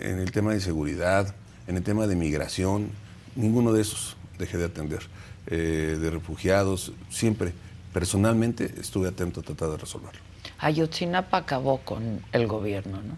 en 0.00 0.20
el 0.20 0.30
tema 0.30 0.52
de 0.52 0.60
seguridad, 0.60 1.34
en 1.66 1.76
el 1.76 1.82
tema 1.82 2.06
de 2.06 2.14
migración, 2.14 2.90
ninguno 3.34 3.72
de 3.72 3.82
esos 3.82 4.16
dejé 4.38 4.58
de 4.58 4.64
atender. 4.66 5.00
Eh, 5.48 5.96
de 6.00 6.10
refugiados, 6.10 6.92
siempre 7.08 7.52
personalmente 7.92 8.74
estuve 8.80 9.06
atento 9.06 9.40
a 9.40 9.42
tratar 9.44 9.70
de 9.70 9.76
resolverlo. 9.76 10.20
Ayotzinapa 10.58 11.38
acabó 11.38 11.78
con 11.78 12.20
el 12.32 12.48
gobierno, 12.48 13.00
¿no? 13.00 13.16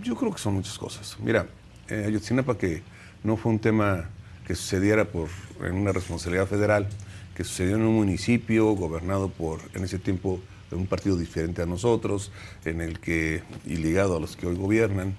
Yo 0.00 0.14
creo 0.14 0.32
que 0.32 0.38
son 0.38 0.54
muchas 0.54 0.78
cosas. 0.78 1.16
Mira, 1.20 1.46
eh, 1.88 2.04
Ayotzinapa 2.06 2.56
que 2.56 2.82
no 3.24 3.36
fue 3.36 3.50
un 3.50 3.58
tema 3.58 4.08
que 4.46 4.54
sucediera 4.54 5.06
por, 5.06 5.28
en 5.62 5.74
una 5.74 5.92
responsabilidad 5.92 6.46
federal, 6.46 6.88
que 7.34 7.44
sucedió 7.44 7.76
en 7.76 7.82
un 7.82 7.94
municipio 7.94 8.72
gobernado 8.72 9.28
por, 9.28 9.60
en 9.74 9.84
ese 9.84 9.98
tiempo, 9.98 10.40
un 10.70 10.86
partido 10.86 11.16
diferente 11.16 11.62
a 11.62 11.66
nosotros, 11.66 12.32
en 12.64 12.80
el 12.80 12.98
que, 12.98 13.42
y 13.64 13.76
ligado 13.76 14.16
a 14.16 14.20
los 14.20 14.36
que 14.36 14.46
hoy 14.46 14.56
gobiernan, 14.56 15.14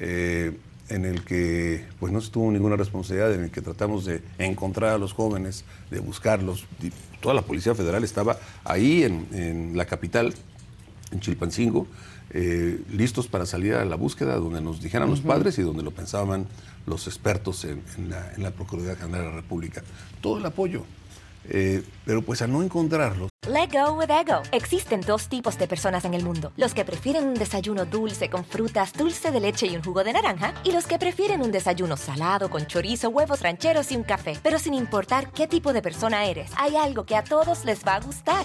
eh, 0.00 0.52
en 0.88 1.04
el 1.04 1.24
que 1.24 1.84
pues 1.98 2.12
no 2.12 2.20
se 2.20 2.30
tuvo 2.30 2.50
ninguna 2.50 2.76
responsabilidad, 2.76 3.32
en 3.34 3.44
el 3.44 3.50
que 3.50 3.60
tratamos 3.60 4.04
de 4.04 4.22
encontrar 4.38 4.92
a 4.92 4.98
los 4.98 5.12
jóvenes, 5.12 5.64
de 5.90 6.00
buscarlos. 6.00 6.66
Toda 7.20 7.34
la 7.34 7.42
Policía 7.42 7.74
Federal 7.74 8.04
estaba 8.04 8.38
ahí 8.64 9.02
en, 9.02 9.76
la 9.76 9.86
capital, 9.86 10.34
en 11.10 11.20
Chilpancingo, 11.20 11.86
eh, 12.30 12.80
listos 12.92 13.26
para 13.28 13.46
salir 13.46 13.74
a 13.74 13.84
la 13.84 13.96
búsqueda, 13.96 14.36
donde 14.36 14.60
nos 14.60 14.80
dijeran 14.80 15.08
los 15.10 15.20
padres 15.20 15.58
y 15.58 15.62
donde 15.62 15.82
lo 15.82 15.90
pensaban 15.90 16.46
los 16.86 17.06
expertos 17.06 17.64
en, 17.64 17.82
la, 18.08 18.50
Procuraduría 18.50 18.96
General 18.96 19.24
de 19.24 19.30
la 19.30 19.36
República. 19.36 19.82
Todo 20.20 20.38
el 20.38 20.46
apoyo. 20.46 20.84
Eh, 21.48 21.82
pero 22.04 22.22
pues 22.22 22.42
al 22.42 22.50
no 22.50 22.62
encontrarlos. 22.62 23.28
Let 23.46 23.70
go 23.70 23.92
with 23.92 24.10
ego. 24.10 24.42
Existen 24.50 25.00
dos 25.00 25.28
tipos 25.28 25.56
de 25.58 25.68
personas 25.68 26.04
en 26.04 26.14
el 26.14 26.24
mundo: 26.24 26.52
los 26.56 26.74
que 26.74 26.84
prefieren 26.84 27.24
un 27.28 27.34
desayuno 27.34 27.84
dulce 27.84 28.28
con 28.28 28.44
frutas, 28.44 28.92
dulce 28.92 29.30
de 29.30 29.38
leche 29.38 29.68
y 29.68 29.76
un 29.76 29.84
jugo 29.84 30.02
de 30.02 30.12
naranja, 30.12 30.54
y 30.64 30.72
los 30.72 30.86
que 30.86 30.98
prefieren 30.98 31.42
un 31.42 31.52
desayuno 31.52 31.96
salado 31.96 32.50
con 32.50 32.66
chorizo, 32.66 33.10
huevos 33.10 33.42
rancheros 33.42 33.92
y 33.92 33.96
un 33.96 34.02
café. 34.02 34.36
Pero 34.42 34.58
sin 34.58 34.74
importar 34.74 35.30
qué 35.30 35.46
tipo 35.46 35.72
de 35.72 35.82
persona 35.82 36.24
eres, 36.24 36.50
hay 36.56 36.74
algo 36.74 37.06
que 37.06 37.14
a 37.14 37.22
todos 37.22 37.64
les 37.64 37.86
va 37.86 37.94
a 37.94 38.00
gustar. 38.00 38.44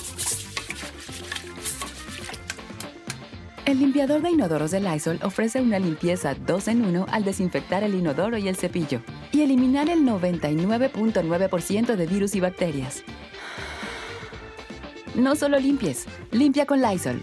El 3.63 3.77
limpiador 3.77 4.23
de 4.23 4.31
inodoros 4.31 4.71
de 4.71 4.79
Lysol 4.79 5.19
ofrece 5.21 5.61
una 5.61 5.77
limpieza 5.77 6.33
2 6.33 6.67
en 6.69 6.83
1 6.83 7.05
al 7.09 7.23
desinfectar 7.23 7.83
el 7.83 7.93
inodoro 7.93 8.37
y 8.37 8.47
el 8.47 8.55
cepillo 8.55 9.01
y 9.31 9.41
eliminar 9.41 9.87
el 9.87 9.99
99.9% 9.99 11.95
de 11.95 12.07
virus 12.07 12.33
y 12.33 12.39
bacterias. 12.39 13.03
No 15.13 15.35
solo 15.35 15.59
limpies, 15.59 16.05
limpia 16.31 16.65
con 16.65 16.81
Lysol. 16.81 17.21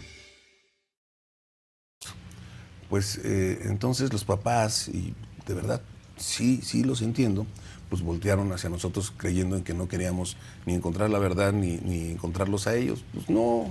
Pues 2.89 3.21
eh, 3.25 3.59
entonces 3.65 4.13
los 4.13 4.25
papás, 4.25 4.89
y 4.89 5.15
de 5.45 5.55
verdad 5.55 5.83
sí, 6.17 6.61
sí 6.63 6.85
los 6.85 7.03
entiendo, 7.03 7.47
pues 7.91 8.03
voltearon 8.03 8.53
hacia 8.53 8.71
nosotros 8.71 9.13
creyendo 9.17 9.57
en 9.57 9.65
que 9.65 9.75
no 9.75 9.89
queríamos 9.89 10.37
ni 10.67 10.75
encontrar 10.75 11.11
la 11.11 11.19
verdad 11.19 11.53
ni, 11.53 11.79
ni 11.79 12.13
encontrarlos 12.13 12.69
a 12.69 12.77
ellos. 12.77 13.05
Pues 13.13 13.29
no, 13.29 13.67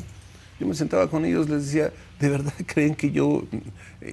yo 0.60 0.66
me 0.66 0.74
sentaba 0.74 1.08
con 1.08 1.26
ellos, 1.26 1.50
les 1.50 1.66
decía, 1.66 1.94
¿de 2.20 2.30
verdad 2.30 2.54
creen 2.66 2.96
que 2.96 3.12
yo, 3.12 3.44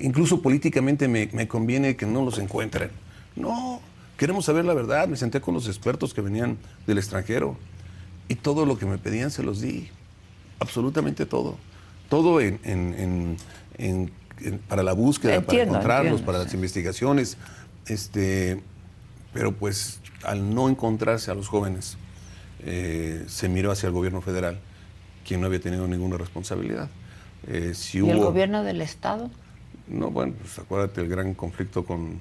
incluso 0.01 0.43
políticamente, 0.43 1.09
me, 1.09 1.49
conviene 1.49 1.97
que 1.97 2.07
no 2.07 2.25
los 2.25 2.39
encuentren? 2.39 2.91
No, 3.37 3.81
queremos 4.17 4.45
saber 4.45 4.65
la 4.65 4.75
verdad. 4.75 5.09
Me 5.09 5.17
senté 5.17 5.41
con 5.41 5.55
los 5.55 5.67
expertos 5.67 6.13
que 6.13 6.21
venían 6.21 6.59
del 6.87 6.99
extranjero 6.99 7.57
y 8.29 8.37
todo 8.37 8.67
lo 8.67 8.79
que 8.79 8.87
me 8.87 8.99
pedían 8.99 9.31
se 9.31 9.43
los 9.43 9.61
di. 9.61 9.89
Absolutamente 10.61 11.27
todo. 11.27 11.57
Todo 12.09 12.41
en, 12.41 13.37
para 14.69 14.83
la 14.83 14.93
búsqueda, 14.93 15.41
para 15.41 15.63
encontrarlos, 15.63 16.21
para 16.21 16.39
las 16.39 16.53
investigaciones. 16.55 17.39
Este, 17.87 18.63
pero 19.33 19.53
pues 19.53 20.01
al 20.23 20.55
no 20.55 20.69
encontrarse 20.69 21.31
a 21.31 21.35
los 21.35 21.49
jóvenes, 21.49 21.97
eh, 22.61 23.25
se 23.27 23.49
miró 23.49 23.73
hacia 23.73 23.89
el 23.89 23.93
gobierno 23.93 24.21
federal 24.21 24.61
quien 25.25 25.41
no 25.41 25.47
había 25.47 25.61
tenido 25.61 25.87
ninguna 25.89 26.17
responsabilidad. 26.17 26.89
Eh, 27.47 27.73
si 27.75 27.99
¿Y 27.99 28.11
el 28.11 28.19
gobierno 28.19 28.63
del 28.63 28.81
Estado? 28.81 29.31
No, 29.89 30.11
bueno, 30.11 30.35
pues 30.41 30.59
acuérdate 30.59 31.01
el 31.01 31.09
gran 31.09 31.35
conflicto 31.35 31.85
con 31.85 32.21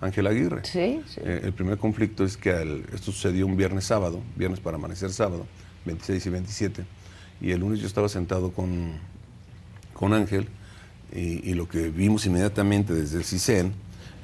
Ángel 0.00 0.26
Aguirre. 0.26 0.62
Sí, 0.64 1.00
sí. 1.06 1.20
Eh, 1.24 1.40
el 1.44 1.52
primer 1.52 1.78
conflicto 1.78 2.24
es 2.24 2.36
que 2.36 2.50
esto 2.92 3.12
sucedió 3.12 3.46
un 3.46 3.56
viernes 3.56 3.84
sábado, 3.84 4.20
viernes 4.36 4.60
para 4.60 4.76
amanecer 4.76 5.10
sábado, 5.10 5.46
26 5.86 6.26
y 6.26 6.30
27, 6.30 6.84
y 7.40 7.50
el 7.52 7.60
lunes 7.60 7.80
yo 7.80 7.86
estaba 7.86 8.08
sentado 8.08 8.52
con, 8.52 8.92
con 9.94 10.12
Ángel 10.12 10.48
y, 11.12 11.54
lo 11.54 11.66
que 11.66 11.88
vimos 11.88 12.26
inmediatamente 12.26 12.92
desde 12.92 13.18
el 13.18 13.24
CISEN 13.24 13.72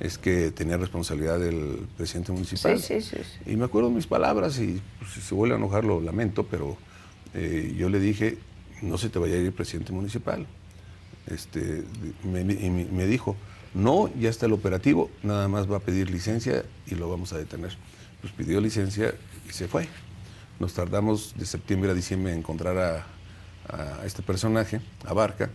es 0.01 0.19
que 0.19 0.51
tenía 0.51 0.77
responsabilidad 0.77 1.39
del 1.39 1.87
presidente 1.97 2.33
municipal. 2.33 2.79
Sí, 2.79 3.01
sí, 3.01 3.17
sí, 3.17 3.51
Y 3.51 3.57
me 3.57 3.65
acuerdo 3.65 3.89
mis 3.91 4.07
palabras 4.07 4.59
y 4.59 4.83
pues, 4.99 5.13
si 5.13 5.21
se 5.21 5.35
vuelve 5.35 5.55
a 5.55 5.59
enojar 5.59 5.85
lo 5.85 6.01
lamento, 6.01 6.45
pero 6.45 6.77
eh, 7.35 7.75
yo 7.77 7.89
le 7.89 8.01
dije, 8.01 8.39
no 8.83 8.99
se 8.99 9.09
te 9.09 9.19
vaya 9.19 9.35
a 9.35 9.39
ir 9.39 9.47
el 9.47 9.53
presidente 9.53 9.93
municipal. 9.93 10.47
Este, 11.27 11.85
me, 12.23 12.45
me, 12.45 13.07
dijo, 13.07 13.35
no, 13.73 14.11
ya 14.19 14.29
está 14.29 14.47
el 14.47 14.53
operativo, 14.53 15.11
nada 15.23 15.49
más 15.49 15.71
va 15.71 15.79
a 15.79 15.81
pedir 15.81 16.11
licencia 16.11 16.65
y 16.87 16.95
lo 16.95 17.09
vamos 17.09 17.33
a 17.33 17.39
detener. 17.39 17.77
Pues 18.21 18.33
pidió 18.33 18.61
licencia 18.61 19.15
y 19.49 19.53
se 19.53 19.69
fue. 19.69 19.89
Nos 20.61 20.75
tardamos 20.75 21.35
de 21.37 21.47
septiembre 21.47 21.91
a 21.91 21.95
diciembre 21.95 22.33
en 22.33 22.39
encontrar 22.39 22.79
a, 22.79 23.07
este 24.05 24.23
personaje, 24.23 24.83
a 25.07 25.15
Barca, 25.15 25.51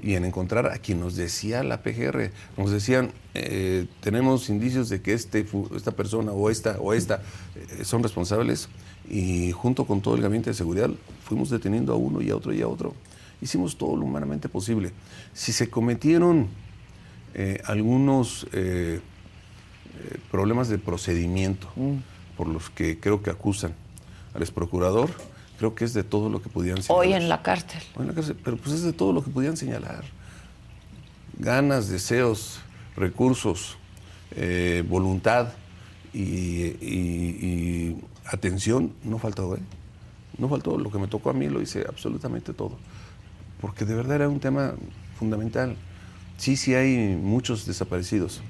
y 0.00 0.14
en 0.14 0.24
encontrar 0.24 0.66
a 0.66 0.78
quien 0.78 1.00
nos 1.00 1.16
decía 1.16 1.64
la 1.64 1.82
PGR. 1.82 2.30
Nos 2.56 2.70
decían, 2.70 3.10
eh, 3.34 3.86
tenemos 4.00 4.48
indicios 4.48 4.88
de 4.88 5.02
que 5.02 5.12
este, 5.12 5.44
esta 5.74 5.90
persona 5.90 6.30
o 6.30 6.50
esta 6.50 6.78
o 6.78 6.94
esta 6.94 7.20
eh, 7.56 7.84
son 7.84 8.04
responsables 8.04 8.68
y 9.10 9.52
junto 9.52 9.86
con 9.86 10.00
todo 10.00 10.14
el 10.16 10.22
gabinete 10.22 10.50
de 10.50 10.54
seguridad 10.54 10.90
fuimos 11.24 11.50
deteniendo 11.50 11.92
a 11.92 11.96
uno 11.96 12.20
y 12.20 12.30
a 12.30 12.36
otro 12.36 12.52
y 12.52 12.60
a 12.62 12.68
otro. 12.68 12.94
Hicimos 13.40 13.76
todo 13.76 13.96
lo 13.96 14.04
humanamente 14.04 14.48
posible. 14.48 14.92
Si 15.32 15.52
se 15.52 15.70
cometieron 15.70 16.48
eh, 17.34 17.62
algunos 17.66 18.46
eh, 18.52 19.00
eh, 19.00 20.18
problemas 20.30 20.68
de 20.68 20.78
procedimiento 20.78 21.68
mm. 21.76 21.96
por 22.36 22.48
los 22.48 22.70
que 22.70 22.98
creo 22.98 23.22
que 23.22 23.30
acusan 23.30 23.74
al 24.34 24.42
ex 24.42 24.50
procurador, 24.50 25.10
creo 25.58 25.74
que 25.74 25.84
es 25.84 25.94
de 25.94 26.02
todo 26.02 26.28
lo 26.28 26.42
que 26.42 26.48
podían 26.48 26.82
señalar. 26.82 27.06
Hoy 27.06 27.12
en 27.12 27.28
la 27.28 27.42
cárcel. 27.42 27.82
Hoy 27.94 28.02
en 28.02 28.08
la 28.08 28.14
cárcel, 28.14 28.36
pero 28.42 28.56
pues 28.56 28.74
es 28.74 28.82
de 28.82 28.92
todo 28.92 29.12
lo 29.12 29.22
que 29.22 29.30
podían 29.30 29.56
señalar. 29.56 30.04
Ganas, 31.38 31.88
deseos, 31.88 32.60
recursos, 32.96 33.78
voluntad 34.88 35.52
y 36.12 37.94
atención 38.28 38.92
no 39.04 39.18
faltó, 39.18 39.56
¿eh? 39.56 39.60
No 40.38 40.48
faltó, 40.48 40.78
lo 40.78 40.90
que 40.90 40.98
me 40.98 41.08
tocó 41.08 41.30
a 41.30 41.32
mí 41.32 41.48
lo 41.48 41.60
hice 41.60 41.84
absolutamente 41.88 42.52
todo, 42.52 42.78
porque 43.60 43.84
de 43.84 43.94
verdad 43.94 44.16
era 44.16 44.28
un 44.28 44.40
tema 44.40 44.74
fundamental. 45.18 45.76
Sí, 46.36 46.56
sí 46.56 46.74
hay 46.74 47.16
muchos 47.16 47.66
desaparecidos, 47.66 48.40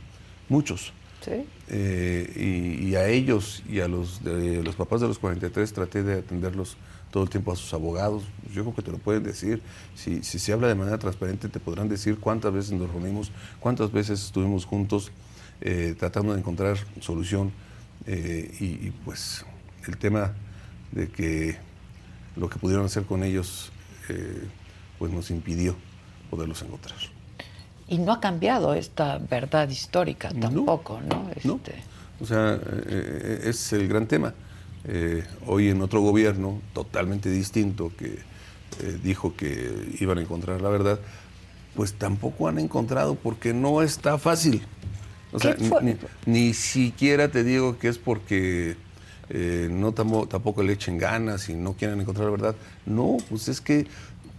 muchos. 0.48 0.92
¿Sí? 1.24 1.46
Eh, 1.68 2.80
y, 2.80 2.94
a 2.94 3.08
ellos 3.08 3.62
y 3.68 3.80
a 3.80 3.88
los, 3.88 4.22
de, 4.22 4.62
los 4.62 4.76
papás 4.76 5.00
de 5.00 5.08
los 5.08 5.18
43 5.18 5.72
traté 5.72 6.02
de 6.02 6.20
atenderlos 6.20 6.76
todo 7.10 7.22
el 7.22 7.30
tiempo 7.30 7.52
a 7.52 7.56
sus 7.56 7.72
abogados. 7.74 8.22
Yo 8.54 8.62
creo 8.62 8.74
que 8.74 8.82
te 8.82 8.92
lo 8.92 8.98
pueden 8.98 9.24
decir. 9.24 9.60
Si, 9.94 10.22
si 10.22 10.38
se 10.38 10.52
habla 10.52 10.68
de 10.68 10.74
manera 10.74 10.98
transparente, 10.98 11.48
te 11.48 11.58
podrán 11.58 11.88
decir 11.88 12.18
cuántas 12.18 12.52
veces 12.52 12.72
nos 12.72 12.90
reunimos, 12.90 13.32
cuántas 13.58 13.90
veces 13.90 14.24
estuvimos 14.24 14.64
juntos 14.64 15.10
eh, 15.60 15.96
tratando 15.98 16.34
de 16.34 16.38
encontrar 16.38 16.78
solución. 17.00 17.52
Eh, 18.06 18.56
y, 18.60 18.90
pues 19.04 19.44
el 19.88 19.96
tema 19.96 20.32
de 20.92 21.08
que 21.08 21.56
lo 22.36 22.48
que 22.48 22.58
pudieron 22.58 22.86
hacer 22.86 23.04
con 23.04 23.24
ellos 23.24 23.72
eh, 24.08 24.46
pues 24.98 25.12
nos 25.12 25.30
impidió 25.30 25.74
poderlos 26.30 26.62
encontrar. 26.62 26.98
Y 27.88 27.98
no 27.98 28.12
ha 28.12 28.20
cambiado 28.20 28.74
esta 28.74 29.18
verdad 29.18 29.68
histórica 29.68 30.30
tampoco, 30.38 31.00
¿no? 31.00 31.30
Este... 31.34 31.74
O 32.20 32.26
sea, 32.26 32.58
eh, 32.86 33.40
es 33.44 33.72
el 33.72 33.88
gran 33.88 34.06
tema. 34.06 34.34
Eh, 34.84 35.24
hoy 35.46 35.68
en 35.68 35.80
otro 35.82 36.00
gobierno 36.00 36.60
totalmente 36.72 37.30
distinto 37.30 37.92
que 37.96 38.18
dijo 39.02 39.34
que 39.34 39.96
iban 39.98 40.18
a 40.18 40.20
encontrar 40.20 40.60
la 40.60 40.68
verdad, 40.68 41.00
pues 41.74 41.94
tampoco 41.94 42.46
han 42.46 42.60
encontrado 42.60 43.16
porque 43.16 43.52
no 43.52 43.82
está 43.82 44.18
fácil. 44.18 44.62
O 45.32 45.38
sea, 45.38 45.56
ni, 46.26 46.54
siquiera 46.54 47.28
te 47.28 47.44
digo 47.44 47.78
que 47.78 47.88
es 47.88 47.98
porque 47.98 48.76
eh, 49.30 49.68
no 49.70 49.92
tampoco 49.92 50.62
le 50.62 50.72
echen 50.72 50.96
ganas 50.96 51.48
y 51.48 51.54
no 51.54 51.74
quieren 51.74 52.00
encontrar 52.00 52.26
la 52.26 52.30
verdad. 52.30 52.54
No, 52.86 53.18
pues 53.28 53.48
es 53.48 53.60
que 53.60 53.86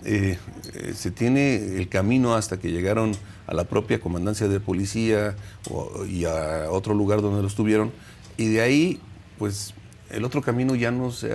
eh, 0.05 0.37
eh, 0.73 0.93
se 0.95 1.11
tiene 1.11 1.77
el 1.77 1.89
camino 1.89 2.35
hasta 2.35 2.57
que 2.57 2.71
llegaron 2.71 3.11
a 3.47 3.53
la 3.53 3.65
propia 3.65 3.99
comandancia 3.99 4.47
de 4.47 4.59
policía 4.59 5.35
y 6.07 6.25
a 6.25 6.71
otro 6.71 6.93
lugar 6.93 7.21
donde 7.21 7.41
los 7.41 7.55
tuvieron. 7.55 7.91
Y 8.37 8.47
de 8.47 8.61
ahí, 8.61 8.99
pues 9.37 9.73
el 10.09 10.25
otro 10.25 10.41
camino 10.41 10.73
ya 10.75 10.91
no 10.91 11.11
se 11.11 11.31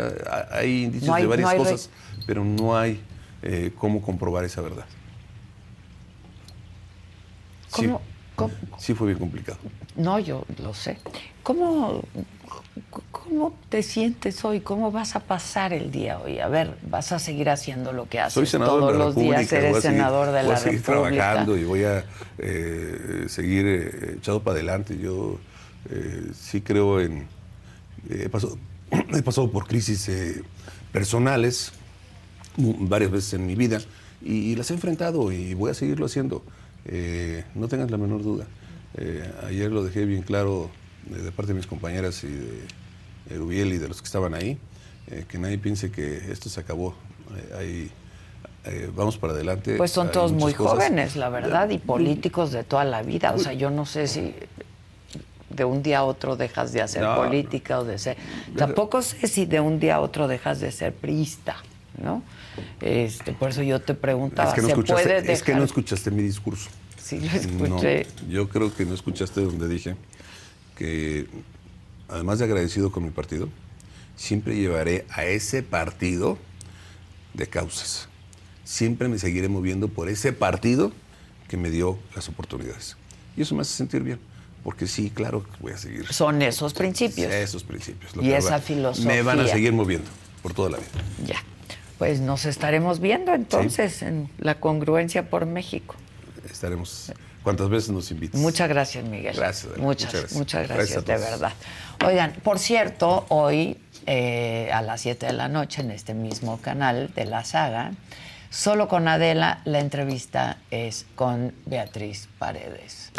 hay 0.51 0.85
indicios 0.85 1.17
de 1.17 1.27
varias 1.27 1.55
cosas, 1.55 1.91
pero 2.27 2.45
no 2.45 2.77
hay 2.77 3.01
cómo 3.77 4.03
comprobar 4.03 4.45
esa 4.45 4.63
verdad. 4.63 4.87
¿Cómo, 7.71 8.01
sí 8.79 8.95
fue 8.95 9.09
bien 9.09 9.19
complicado. 9.19 9.59
No, 9.97 10.19
yo 10.19 10.45
lo 10.63 10.75
sé. 10.75 10.99
¿Cómo, 11.43 12.03
¿Cómo 13.11 13.55
te 13.69 13.83
sientes 13.83 14.45
hoy? 14.45 14.61
¿Cómo 14.61 14.91
vas 14.93 15.17
a 15.17 15.21
pasar 15.21 15.73
el 15.73 15.91
día 15.91 16.19
hoy? 16.21 16.39
A 16.41 16.49
ver, 16.49 16.75
vas 16.89 17.13
a 17.13 17.19
seguir 17.19 17.49
haciendo 17.51 17.93
lo 17.93 18.09
que 18.09 18.21
haces 18.21 18.35
Soy 18.35 18.47
senador 18.47 18.81
todos 18.81 18.93
de 18.93 18.99
la 18.99 19.05
los 19.07 19.15
República, 19.15 19.39
días, 19.41 19.53
eres 19.53 19.71
voy 19.71 19.79
a 19.79 19.83
seguir- 19.83 19.97
senador 19.99 20.27
de 20.33 20.41
voy 20.41 20.49
la 20.49 20.55
a 20.55 20.57
seguir 20.59 20.79
República. 20.85 21.11
trabajando 21.17 21.57
y 21.57 21.65
voy 21.65 21.85
a 21.85 22.05
eh, 22.39 23.25
seguir 23.29 23.67
eh, 23.67 24.15
echado 24.19 24.43
para 24.43 24.57
adelante. 24.57 24.99
Yo 24.99 25.39
eh, 25.91 26.31
sí 26.39 26.61
creo 26.61 27.01
en... 27.01 27.27
eh, 28.11 28.23
he, 28.25 28.29
pasado, 28.29 28.59
he 29.15 29.23
pasado 29.23 29.51
por 29.51 29.67
crisis 29.67 30.09
eh, 30.09 30.43
personales 30.93 31.73
varias 32.57 33.11
veces 33.11 33.35
en 33.35 33.47
mi 33.47 33.55
vida 33.57 33.81
y, 34.23 34.55
las 34.57 34.71
he 34.71 34.75
enfrentado 34.75 35.33
y 35.33 35.55
voy 35.55 35.71
a 35.71 35.75
seguirlo 35.75 36.07
haciendo. 36.07 36.43
Eh, 36.87 37.45
no 37.55 37.69
tengas 37.69 37.91
la 37.91 37.97
menor 37.99 38.23
duda. 38.23 38.47
Ayer 39.49 39.73
lo 39.73 39.83
dejé 39.83 40.05
bien 40.05 40.23
claro 40.23 40.71
de 41.09 41.33
parte 41.33 41.53
de 41.53 41.57
mis 41.59 41.67
compañeras 41.67 42.23
y 42.25 42.29
de 42.29 42.61
Erubiel 43.31 43.73
y 43.73 43.79
de 43.79 43.89
los 43.89 44.01
que 44.01 44.07
estaban 44.07 44.35
ahí, 44.35 44.59
eh, 45.09 45.25
que 45.29 45.39
nadie 45.39 45.59
piense 45.59 45.91
que 45.91 46.31
esto 46.33 46.49
se 46.49 46.61
acabó. 46.61 46.95
Eh, 47.37 47.55
hay- 47.59 47.91
eh, 48.67 48.91
vamos 48.95 49.19
para 49.19 49.33
adelante. 49.35 49.77
Pues 49.77 49.91
son 49.91 50.07
Hay 50.09 50.13
todos 50.13 50.33
muy 50.33 50.55
cosas. 50.55 50.79
jóvenes, 50.79 51.17
la 51.17 51.29
verdad, 51.29 51.69
y 51.71 51.79
políticos 51.79 52.51
de 52.53 52.65
toda 52.65 52.85
la 52.85 53.03
vida. 53.03 53.33
O 53.35 53.39
sea, 53.39 53.53
yo 53.53 53.71
no 53.71 53.85
sé 53.87 54.09
si 54.09 54.35
de 55.51 55.65
un 55.65 55.83
día 55.83 55.99
a 55.99 56.05
otro 56.05 56.37
dejas 56.37 56.73
de 56.73 56.81
hacer 56.83 57.03
No, 57.03 57.15
política 57.17 57.79
o 57.81 57.85
de 57.85 57.99
ser... 57.99 58.17
Tampoco 58.57 59.03
sé 59.03 59.29
si 59.29 59.45
de 59.47 59.61
un 59.61 59.79
día 59.79 59.97
a 59.97 60.01
otro 60.01 60.27
dejas 60.27 60.61
de 60.61 60.73
ser 60.73 60.95
priista, 60.95 61.57
¿no? 62.03 62.23
Este, 62.81 63.33
por 63.33 63.51
eso 63.51 63.63
yo 63.63 63.81
te 63.81 63.95
preguntaba, 63.95 64.49
Es 64.49 64.55
que, 64.55 64.63
no 64.63 64.67
¿se 64.69 64.73
escuchaste, 64.73 65.03
puede 65.21 65.33
es 65.33 65.43
que 65.43 65.55
no 65.55 65.65
escuchaste 65.65 66.11
mi 66.11 66.23
discurso. 66.23 66.71
Sí, 67.01 67.21
lo 67.21 67.27
escuché. 67.37 68.07
No, 68.27 68.31
yo 68.31 68.49
creo 68.49 68.75
que 68.75 68.85
no 68.87 68.95
escuchaste 68.95 69.43
donde 69.43 69.69
dije 69.69 69.95
que, 70.77 71.27
además 72.09 72.39
de 72.39 72.45
agradecido 72.47 72.91
con 72.93 73.05
mi 73.05 73.11
partido, 73.11 73.49
siempre 74.17 74.57
llevaré 74.57 75.07
a 75.11 75.25
ese 75.25 75.63
partido 75.63 76.39
de 77.35 77.47
causas. 77.49 78.09
Siempre 78.65 79.09
me 79.09 79.19
seguiré 79.19 79.49
moviendo 79.49 79.89
por 79.89 80.09
ese 80.09 80.33
partido 80.33 80.93
que 81.49 81.57
me 81.57 81.71
dio 81.71 81.99
las 82.15 82.29
oportunidades. 82.29 82.97
Y 83.37 83.43
eso 83.43 83.55
me 83.55 83.63
hace 83.63 83.75
sentir 83.75 84.03
bien, 84.03 84.19
porque 84.63 84.87
sí, 84.87 85.11
claro, 85.11 85.43
que 85.45 85.51
voy 85.61 85.73
a 85.73 85.77
seguir. 85.79 86.07
Son 86.13 86.41
esos 86.43 86.73
principios. 86.73 87.31
Esos 87.33 87.65
principios. 87.65 88.15
lo 88.17 88.23
Y 88.23 88.27
que 88.27 88.37
esa 88.37 88.51
va- 88.53 88.59
filosofía. 88.61 89.13
Me 89.13 89.23
van 89.23 89.41
a 89.41 89.47
seguir 89.49 89.73
moviendo 89.73 90.09
por 90.43 90.55
toda 90.55 90.71
la 90.71 90.79
vida. 90.79 90.89
Ya. 91.27 91.43
Pues 91.99 92.21
nos 92.21 92.45
estaremos 92.45 93.01
viendo 93.01 93.33
entonces 93.35 94.03
en 94.03 94.29
la 94.39 94.59
congruencia 94.61 95.29
por 95.31 95.47
México. 95.47 95.95
Estaremos 96.51 97.13
cuantas 97.45 97.69
veces 97.69 97.91
nos 97.91 98.11
invites. 98.11 98.41
Muchas 98.41 98.69
gracias, 98.69 99.05
Miguel. 99.05 99.37
Gracias. 99.37 99.77
Muchas, 99.77 100.13
Muchas 100.13 100.13
gracias. 100.13 100.39
muchas 100.39 100.69
Gracias 100.69 101.05
de 101.05 101.17
verdad. 101.19 101.53
Oigan, 102.05 102.33
por 102.43 102.59
cierto, 102.59 103.27
hoy 103.29 103.79
eh, 104.07 104.71
a 104.73 104.83
las 104.83 105.03
7 105.03 105.27
de 105.27 105.33
la 105.33 105.49
noche 105.49 105.83
en 105.83 105.91
este 105.91 106.15
mismo 106.15 106.61
canal 106.61 107.13
de 107.15 107.27
la 107.27 107.45
saga, 107.45 107.93
solo 108.51 108.89
con 108.89 109.07
Adela, 109.07 109.61
la 109.65 109.79
entrevista 109.79 110.59
es 110.71 111.07
con 111.15 111.55
Beatriz 111.67 112.29
Paredes, 112.39 113.13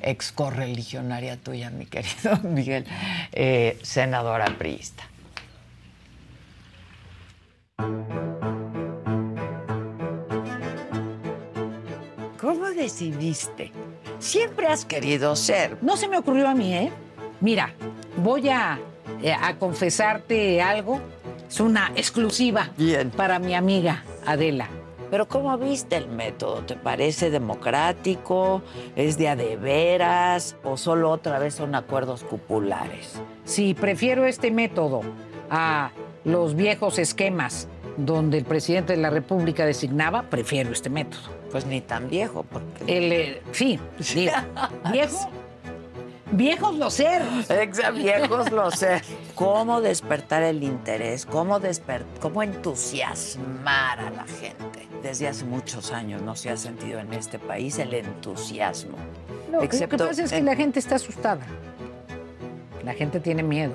ex 0.00 0.32
correligionaria 0.32 1.36
tuya, 1.36 1.70
mi 1.70 1.86
querido 1.86 2.36
Miguel, 2.42 2.86
eh, 3.32 3.78
senadora 3.82 4.46
priista. 4.58 5.04
¿Cómo 12.50 12.68
decidiste? 12.70 13.70
Siempre 14.18 14.66
has 14.66 14.84
querido 14.84 15.36
ser. 15.36 15.78
No 15.82 15.96
se 15.96 16.08
me 16.08 16.18
ocurrió 16.18 16.48
a 16.48 16.54
mí, 16.56 16.74
¿eh? 16.74 16.90
Mira, 17.40 17.72
voy 18.16 18.48
a, 18.48 18.76
eh, 19.22 19.32
a 19.32 19.56
confesarte 19.56 20.60
algo. 20.60 21.00
Es 21.48 21.60
una 21.60 21.92
exclusiva 21.94 22.70
Bien. 22.76 23.12
para 23.12 23.38
mi 23.38 23.54
amiga 23.54 24.02
Adela. 24.26 24.68
Pero 25.12 25.28
¿cómo 25.28 25.56
viste 25.58 25.94
el 25.94 26.08
método? 26.08 26.64
¿Te 26.64 26.74
parece 26.74 27.30
democrático? 27.30 28.62
¿Es 28.96 29.16
de 29.16 29.28
a 29.28 29.36
de 29.36 29.54
veras? 29.54 30.56
¿O 30.64 30.76
solo 30.76 31.08
otra 31.12 31.38
vez 31.38 31.54
son 31.54 31.76
acuerdos 31.76 32.24
cupulares? 32.24 33.22
Si 33.44 33.74
prefiero 33.74 34.26
este 34.26 34.50
método 34.50 35.02
a 35.50 35.92
los 36.24 36.56
viejos 36.56 36.98
esquemas 36.98 37.68
donde 38.06 38.38
el 38.38 38.44
presidente 38.44 38.94
de 38.94 38.98
la 39.02 39.10
República 39.10 39.64
designaba, 39.66 40.22
prefiero 40.22 40.72
este 40.72 40.90
método. 40.90 41.22
Pues 41.50 41.66
ni 41.66 41.80
tan 41.80 42.08
viejo, 42.08 42.44
porque... 42.44 42.84
El, 42.86 43.12
eh, 43.12 43.42
sí, 43.52 43.78
digo, 44.14 44.32
viejo, 44.92 45.30
viejos 46.32 46.76
los 46.76 46.94
ser. 46.94 47.22
Ex 47.48 47.80
viejos 47.94 48.50
lo 48.52 48.70
sé. 48.70 49.02
¿Cómo 49.34 49.80
despertar 49.80 50.42
el 50.42 50.62
interés? 50.62 51.26
¿Cómo, 51.26 51.60
desper- 51.60 52.04
¿Cómo 52.20 52.42
entusiasmar 52.42 54.00
a 54.00 54.10
la 54.10 54.24
gente? 54.24 54.86
Desde 55.02 55.28
hace 55.28 55.44
muchos 55.44 55.92
años 55.92 56.22
no 56.22 56.36
se 56.36 56.50
ha 56.50 56.56
sentido 56.56 57.00
en 57.00 57.12
este 57.14 57.38
país 57.38 57.78
el 57.78 57.94
entusiasmo. 57.94 58.96
lo 59.50 59.60
que 59.68 59.88
pasa 59.88 60.22
es 60.24 60.30
que 60.32 60.42
la 60.42 60.54
gente 60.56 60.78
está 60.78 60.96
asustada. 60.96 61.46
La 62.84 62.94
gente 62.94 63.18
tiene 63.20 63.42
miedo. 63.42 63.72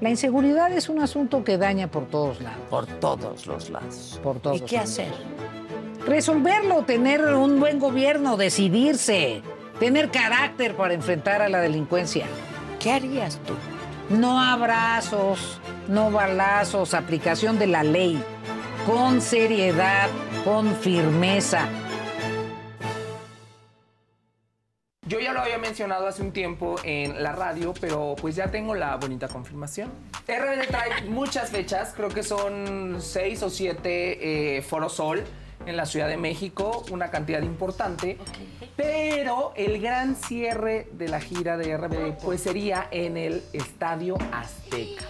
La 0.00 0.10
inseguridad 0.10 0.70
es 0.72 0.88
un 0.88 1.00
asunto 1.00 1.42
que 1.42 1.58
daña 1.58 1.88
por 1.88 2.06
todos 2.06 2.40
lados. 2.40 2.60
Por 2.70 2.86
todos 2.86 3.46
los 3.46 3.68
lados. 3.70 4.20
Por 4.22 4.38
todos 4.38 4.58
¿Y 4.58 4.60
qué 4.60 4.76
lados. 4.76 4.90
hacer? 4.90 5.12
Resolverlo, 6.06 6.82
tener 6.82 7.22
un 7.34 7.58
buen 7.58 7.78
gobierno, 7.80 8.36
decidirse, 8.36 9.42
tener 9.80 10.10
carácter 10.10 10.74
para 10.76 10.94
enfrentar 10.94 11.42
a 11.42 11.48
la 11.48 11.60
delincuencia. 11.60 12.26
¿Qué 12.78 12.92
harías 12.92 13.38
tú? 13.46 13.54
No 14.14 14.40
abrazos, 14.40 15.60
no 15.88 16.10
balazos, 16.10 16.94
aplicación 16.94 17.58
de 17.58 17.66
la 17.66 17.82
ley, 17.82 18.22
con 18.86 19.20
seriedad, 19.20 20.08
con 20.44 20.74
firmeza. 20.76 21.66
Yo 25.08 25.20
ya 25.20 25.32
lo 25.32 25.40
había 25.40 25.56
mencionado 25.56 26.06
hace 26.06 26.20
un 26.20 26.32
tiempo 26.32 26.76
en 26.84 27.22
la 27.22 27.32
radio, 27.32 27.72
pero 27.80 28.14
pues 28.20 28.36
ya 28.36 28.50
tengo 28.50 28.74
la 28.74 28.94
bonita 28.96 29.26
confirmación. 29.26 29.90
RBD 30.26 30.68
trae 30.68 31.02
muchas 31.08 31.48
fechas, 31.48 31.94
creo 31.96 32.10
que 32.10 32.22
son 32.22 32.98
seis 33.00 33.42
o 33.42 33.48
siete 33.48 34.58
eh, 34.58 34.60
Foro 34.60 34.90
Sol 34.90 35.24
en 35.64 35.78
la 35.78 35.86
Ciudad 35.86 36.08
de 36.08 36.18
México, 36.18 36.84
una 36.90 37.10
cantidad 37.10 37.40
importante. 37.40 38.18
Pero 38.76 39.54
el 39.56 39.80
gran 39.80 40.14
cierre 40.14 40.88
de 40.92 41.08
la 41.08 41.20
gira 41.20 41.56
de 41.56 41.74
RBD 41.74 42.22
pues 42.22 42.42
sería 42.42 42.86
en 42.90 43.16
el 43.16 43.42
Estadio 43.54 44.18
Azteca. 44.30 45.06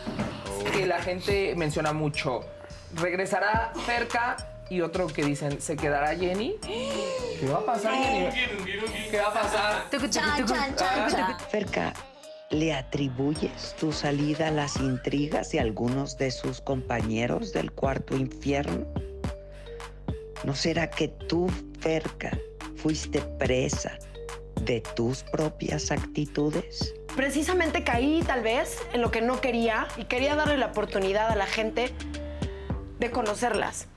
Que 0.72 0.86
la 0.86 1.02
gente 1.02 1.54
menciona 1.56 1.92
mucho. 1.92 2.44
Regresará 2.94 3.72
cerca 3.84 4.36
y 4.70 4.80
otro 4.80 5.06
que 5.06 5.24
dicen, 5.24 5.60
¿se 5.60 5.76
quedará 5.76 6.16
Jenny? 6.16 6.56
¿Qué 6.62 7.46
va 7.50 7.58
a 7.58 7.66
pasar, 7.66 7.94
Jenny? 7.94 8.28
¿Qué 9.10 9.18
va 9.18 9.28
a 9.28 9.32
pasar? 9.32 9.88
Ferca, 11.50 11.92
¿le 12.50 12.74
atribuyes 12.74 13.74
tu 13.78 13.92
salida 13.92 14.48
a 14.48 14.50
las 14.50 14.76
intrigas 14.76 15.50
de 15.52 15.60
algunos 15.60 16.18
de 16.18 16.30
sus 16.30 16.60
compañeros 16.60 17.52
del 17.52 17.72
cuarto 17.72 18.16
infierno? 18.16 18.86
¿No 20.44 20.54
será 20.54 20.90
que 20.90 21.08
tú, 21.08 21.48
Ferca, 21.80 22.36
fuiste 22.76 23.20
presa 23.20 23.98
de 24.62 24.80
tus 24.94 25.22
propias 25.24 25.90
actitudes? 25.90 26.94
Precisamente 27.16 27.82
caí 27.82 28.22
tal 28.24 28.42
vez 28.42 28.78
en 28.92 29.02
lo 29.02 29.10
que 29.10 29.20
no 29.20 29.40
quería 29.40 29.88
y 29.96 30.04
quería 30.04 30.36
darle 30.36 30.56
la 30.56 30.66
oportunidad 30.66 31.30
a 31.30 31.36
la 31.36 31.46
gente 31.46 31.92
de 33.00 33.10
conocerlas. 33.10 33.88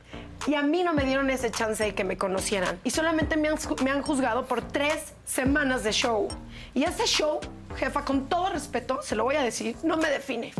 Y 0.47 0.55
a 0.55 0.63
mí 0.63 0.83
no 0.83 0.93
me 0.93 1.03
dieron 1.03 1.29
ese 1.29 1.51
chance 1.51 1.83
de 1.83 1.93
que 1.93 2.03
me 2.03 2.17
conocieran. 2.17 2.79
Y 2.83 2.89
solamente 2.89 3.37
me 3.37 3.47
han, 3.47 3.57
me 3.83 3.91
han 3.91 4.01
juzgado 4.01 4.45
por 4.45 4.61
tres 4.61 5.13
semanas 5.23 5.83
de 5.83 5.91
show. 5.91 6.27
Y 6.73 6.83
ese 6.83 7.05
show, 7.05 7.39
jefa, 7.75 8.03
con 8.03 8.27
todo 8.27 8.49
respeto, 8.49 9.01
se 9.03 9.15
lo 9.15 9.23
voy 9.23 9.35
a 9.35 9.43
decir, 9.43 9.75
no 9.83 9.97
me 9.97 10.09
define. 10.09 10.53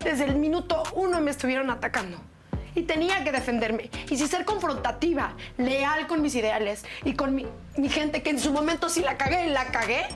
Desde 0.00 0.24
el 0.24 0.36
minuto 0.36 0.82
uno 0.94 1.20
me 1.20 1.30
estuvieron 1.30 1.70
atacando. 1.70 2.18
Y 2.74 2.82
tenía 2.82 3.24
que 3.24 3.32
defenderme. 3.32 3.90
Y 4.10 4.16
si 4.18 4.28
ser 4.28 4.44
confrontativa, 4.44 5.34
leal 5.56 6.06
con 6.06 6.20
mis 6.22 6.34
ideales 6.34 6.84
y 7.04 7.14
con 7.14 7.34
mi, 7.34 7.46
gente, 7.88 8.22
que 8.22 8.30
en 8.30 8.38
su 8.38 8.52
momento 8.52 8.88
si 8.88 9.00
la 9.00 9.16
cagué, 9.16 9.48
la 9.48 9.66
cagué, 9.66 10.06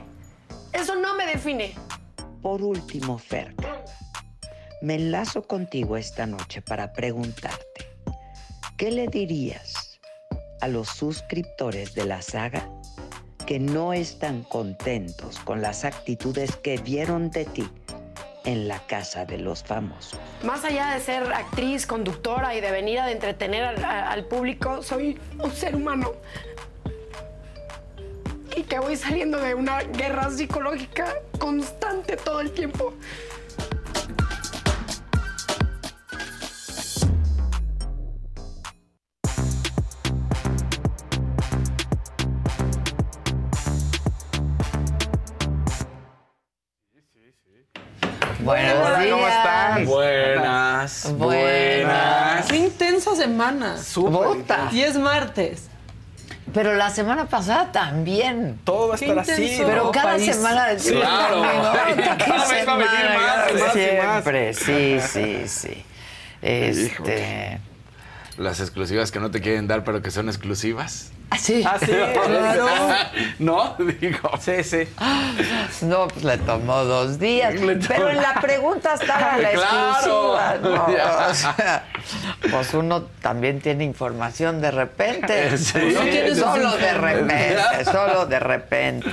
eso 0.72 0.94
no 0.94 1.14
me 1.14 1.26
define. 1.26 1.74
Por 2.42 2.62
último, 2.62 3.18
Ferca, 3.18 3.82
me 4.82 4.96
enlazo 4.96 5.42
contigo 5.42 5.96
esta 5.96 6.26
noche 6.26 6.60
para 6.60 6.92
preguntarte, 6.92 7.88
¿qué 8.76 8.90
le 8.90 9.06
dirías 9.06 10.00
a 10.60 10.66
los 10.66 10.88
suscriptores 10.88 11.94
de 11.94 12.04
la 12.04 12.20
saga 12.20 12.68
que 13.46 13.60
no 13.60 13.92
están 13.92 14.42
contentos 14.42 15.38
con 15.38 15.62
las 15.62 15.84
actitudes 15.84 16.56
que 16.56 16.78
vieron 16.78 17.30
de 17.30 17.44
ti 17.44 17.68
en 18.44 18.66
la 18.66 18.84
casa 18.88 19.24
de 19.24 19.38
los 19.38 19.62
famosos? 19.62 20.18
Más 20.42 20.64
allá 20.64 20.94
de 20.94 21.00
ser 21.00 21.32
actriz, 21.32 21.86
conductora 21.86 22.56
y 22.56 22.60
de 22.60 22.72
venir 22.72 22.98
a 22.98 23.12
entretener 23.12 23.62
al, 23.62 23.84
al 23.84 24.24
público, 24.26 24.82
soy 24.82 25.16
un 25.38 25.52
ser 25.52 25.76
humano. 25.76 26.12
y 28.54 28.64
que 28.64 28.78
voy 28.78 28.96
saliendo 28.96 29.38
de 29.38 29.54
una 29.54 29.80
guerra 29.80 30.28
psicológica 30.30 31.14
constante 31.38 32.16
todo 32.16 32.40
el 32.40 32.50
tiempo. 32.50 32.92
Buenos 48.42 48.74
Hola, 48.86 48.98
días. 49.00 49.12
¿cómo 49.14 49.28
están? 49.28 49.84
Buenas. 49.86 51.12
Buenas. 51.14 52.46
Qué 52.46 52.56
intensa 52.56 53.14
semana. 53.14 53.76
Puta. 53.94 54.68
Y 54.72 54.80
es 54.80 54.96
martes. 54.98 55.68
Pero 56.52 56.74
la 56.74 56.90
semana 56.90 57.26
pasada 57.26 57.72
también. 57.72 58.58
Todo 58.64 58.88
va 58.88 58.94
a 58.96 58.98
Qué 58.98 59.06
estar 59.06 59.18
así. 59.20 59.42
intenso. 59.42 59.64
Pero 59.66 59.90
cada 59.92 60.12
país. 60.14 60.34
semana 60.34 60.78
Sí, 60.78 60.90
claro. 60.92 61.42
Cada 62.18 62.48
vez 62.48 62.68
va 62.68 62.72
a 62.72 62.76
venir 62.76 62.90
más, 63.14 63.52
más 63.52 63.60
y 63.60 63.62
más. 63.62 63.72
Siempre, 63.72 64.54
sí, 64.54 65.00
sí, 65.00 65.42
sí. 65.48 65.84
Este. 66.42 67.60
Las 68.38 68.60
exclusivas 68.60 69.12
que 69.12 69.20
no 69.20 69.30
te 69.30 69.40
quieren 69.40 69.66
dar, 69.68 69.84
pero 69.84 70.02
que 70.02 70.10
son 70.10 70.28
exclusivas. 70.28 71.12
Ah, 71.32 71.38
sí. 71.38 71.64
Ah, 71.66 71.76
sí, 71.80 71.86
claro. 72.26 72.66
no, 73.38 73.76
digo. 74.00 74.30
Sí, 74.40 74.62
sí. 74.62 74.88
No, 75.82 76.08
pues 76.08 76.24
le 76.24 76.36
tomó 76.38 76.84
dos 76.84 77.18
días. 77.18 77.54
Tomó- 77.54 77.72
Pero 77.88 78.10
en 78.10 78.16
la 78.18 78.34
pregunta 78.34 78.94
estaba 78.94 79.38
la 79.38 79.50
Claro. 79.52 80.36
exclusiva. 80.36 80.54
¿no? 80.62 80.92
Ya. 80.94 81.28
O 81.30 81.34
sea, 81.34 81.84
pues 82.50 82.74
uno 82.74 83.02
también 83.22 83.60
tiene 83.60 83.84
información 83.84 84.60
de 84.60 84.70
repente. 84.70 85.56
Sí. 85.56 85.78
No 85.94 86.00
tiene 86.02 86.34
solo 86.34 86.76
de 86.76 86.92
repente, 86.94 87.84
solo 87.84 88.26
de 88.26 88.38
repente. 88.38 89.10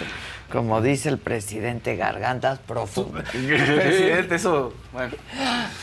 Como 0.51 0.81
dice 0.81 1.09
el 1.09 1.19
presidente, 1.19 1.95
gargantas 1.95 2.57
profundas. 2.59 3.23
Presidente, 3.31 4.35
eso. 4.35 4.73
Bueno. 4.91 5.13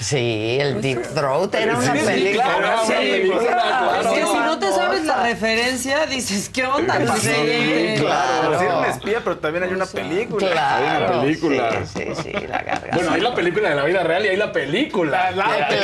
Sí, 0.00 0.58
el 0.60 0.80
Deep 0.82 1.02
Throat 1.14 1.54
era 1.54 1.76
una 1.76 1.92
Sí, 1.92 1.98
sí, 2.00 2.04
película. 2.04 2.44
claro, 2.58 2.78
Sí, 2.86 3.30
claro, 3.48 4.12
si 4.12 4.38
no 4.38 4.58
te 4.58 4.72
sabes 4.72 5.04
la 5.04 5.22
referencia, 5.22 6.06
dices, 6.06 6.48
¿qué 6.48 6.66
onda, 6.66 6.94
Sí, 7.16 7.94
claro. 8.00 8.58
Sí, 8.58 8.64
era 8.64 8.78
un 8.78 8.84
espía, 8.86 9.20
pero 9.22 9.38
también 9.38 9.64
hay 9.64 9.72
una 9.72 9.86
película. 9.86 10.50
Claro, 10.50 10.84
Hay 10.84 11.12
una 11.12 11.20
película. 11.22 11.86
Sí, 11.86 12.02
sí, 12.16 12.22
sí, 12.24 12.32
la 12.32 12.58
garganta. 12.62 12.88
Bueno, 12.96 13.10
hay 13.12 13.20
la 13.20 13.34
película 13.34 13.68
de 13.70 13.74
la 13.76 13.84
vida 13.84 14.02
real 14.02 14.24
y 14.26 14.28
hay 14.28 14.36
la 14.36 14.50
película. 14.52 15.30
Claro, 15.32 15.76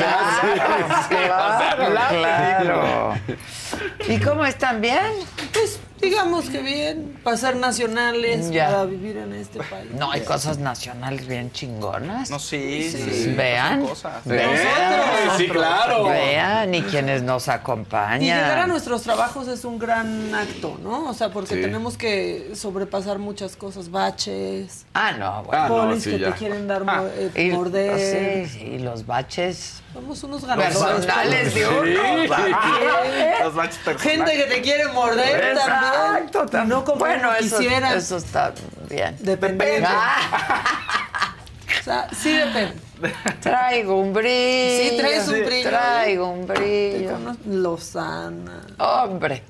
claro, 1.09 1.93
claro. 2.11 3.15
¿Y 4.09 4.19
cómo 4.19 4.45
están 4.45 4.81
bien? 4.81 4.99
Pues 5.53 5.79
digamos 6.03 6.51
que 6.51 6.59
bien, 6.61 7.19
para 7.23 7.37
ser 7.37 7.57
nacionales, 7.57 8.51
Ya. 8.51 8.67
para 8.67 8.85
vivir 8.85 9.17
en 9.17 9.33
este 9.35 9.61
país. 9.61 9.91
No, 9.93 10.11
hay 10.11 10.23
cosas 10.23 10.59
nacionales 10.59 11.27
bien 11.27 11.53
chingonas. 11.53 12.29
No, 12.31 12.39
sí, 12.39 12.91
sí. 12.91 13.33
Vean, 13.37 13.87
Cosas. 13.87 14.25
vean, 14.25 14.51
Sí, 15.39 15.49
claro. 15.49 16.05
vean, 16.05 16.75
y 16.75 16.83
quienes 16.83 17.23
nos 17.23 17.49
acompañan. 17.49 18.21
Y 18.23 18.27
llegar 18.27 18.59
a 18.59 18.67
nuestros 18.67 19.03
trabajos 19.03 19.47
es 19.49 19.65
un 19.65 19.79
gran 19.79 20.35
acto, 20.35 20.77
¿no? 20.83 21.09
O 21.09 21.15
sea, 21.15 21.31
porque 21.31 21.55
Sí. 21.55 21.61
tenemos 21.63 21.97
que 21.97 22.51
sobrepasar 22.55 23.19
muchas 23.19 23.55
cosas, 23.57 23.91
baches, 23.91 24.85
Ah, 24.95 25.13
no, 25.13 25.45
bueno. 25.45 25.63
Ah, 25.65 25.69
no, 25.69 25.77
polis 25.77 26.03
sí, 26.03 26.11
que 26.11 26.19
ya. 26.19 26.33
te 26.33 26.39
quieren 26.39 26.67
dar 26.67 26.83
Ah, 26.87 27.03
mo- 27.03 27.07
eh, 27.17 27.31
Y- 27.37 27.51
morder. 27.53 28.49
Sí, 28.49 28.59
sí, 28.59 28.79
los 28.79 29.07
baches 29.07 29.79
Somos 29.93 30.23
unos 30.25 30.45
ganadores. 30.45 30.77
personales 30.79 31.55
de 31.55 31.69
uno. 31.69 32.17
Los 33.43 33.55
baches 33.55 33.79
personales. 33.79 34.03
Gente 34.03 34.33
que 34.37 34.45
te 34.55 34.63
quiere 34.63 34.89
morder 34.89 35.55
Exacto, 35.93 36.47
también. 36.47 36.65
Y 36.67 36.69
no 36.69 36.85
como 36.85 36.99
bueno, 36.99 37.29
uno 37.29 37.37
eso, 37.37 37.59
quisiera. 37.59 37.95
eso 37.95 38.17
está 38.17 38.53
bien. 38.89 39.17
Depende. 39.21 39.85
Ah, 39.87 41.35
O 41.81 41.85
sea, 41.85 42.07
sí 42.15 42.33
depende. 42.33 42.75
traigo 43.41 43.99
un 43.99 44.13
brillo. 44.13 44.91
Sí, 44.91 44.97
traes 44.99 45.27
un 45.27 45.45
brillo. 45.45 45.69
Traigo 45.71 46.29
un 46.29 46.47
brillo. 46.47 47.19
Lozana. 47.47 48.61
Hombre. 48.79 49.43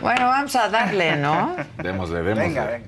Bueno, 0.00 0.26
vamos 0.26 0.56
a 0.56 0.68
darle, 0.68 1.14
¿no? 1.16 1.54
Démosle, 1.80 2.22
démosle. 2.22 2.34
Venga, 2.48 2.64
venga. 2.64 2.86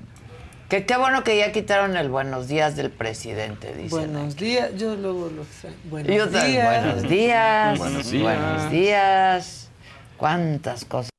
Que 0.67 0.85
qué 0.85 0.97
bueno 0.97 1.23
que 1.23 1.37
ya 1.37 1.53
quitaron 1.53 1.95
el 1.95 2.09
buenos 2.09 2.47
días 2.49 2.75
del 2.75 2.89
presidente, 2.91 3.67
dicen. 3.73 3.89
Buenos 3.91 4.35
días. 4.35 4.71
Yo 4.75 4.95
luego 4.95 5.29
lo 5.33 5.45
sé. 5.45 5.69
Buenos 5.85 6.13
Yo 6.13 6.23
también, 6.27 6.51
días. 6.51 6.65
buenos 6.83 7.09
días. 7.09 7.77
Buenos 7.77 8.11
días. 8.11 8.23
Buenos 8.23 8.71
días. 8.71 9.69
Cuántas 10.17 10.83
cosas. 10.83 11.11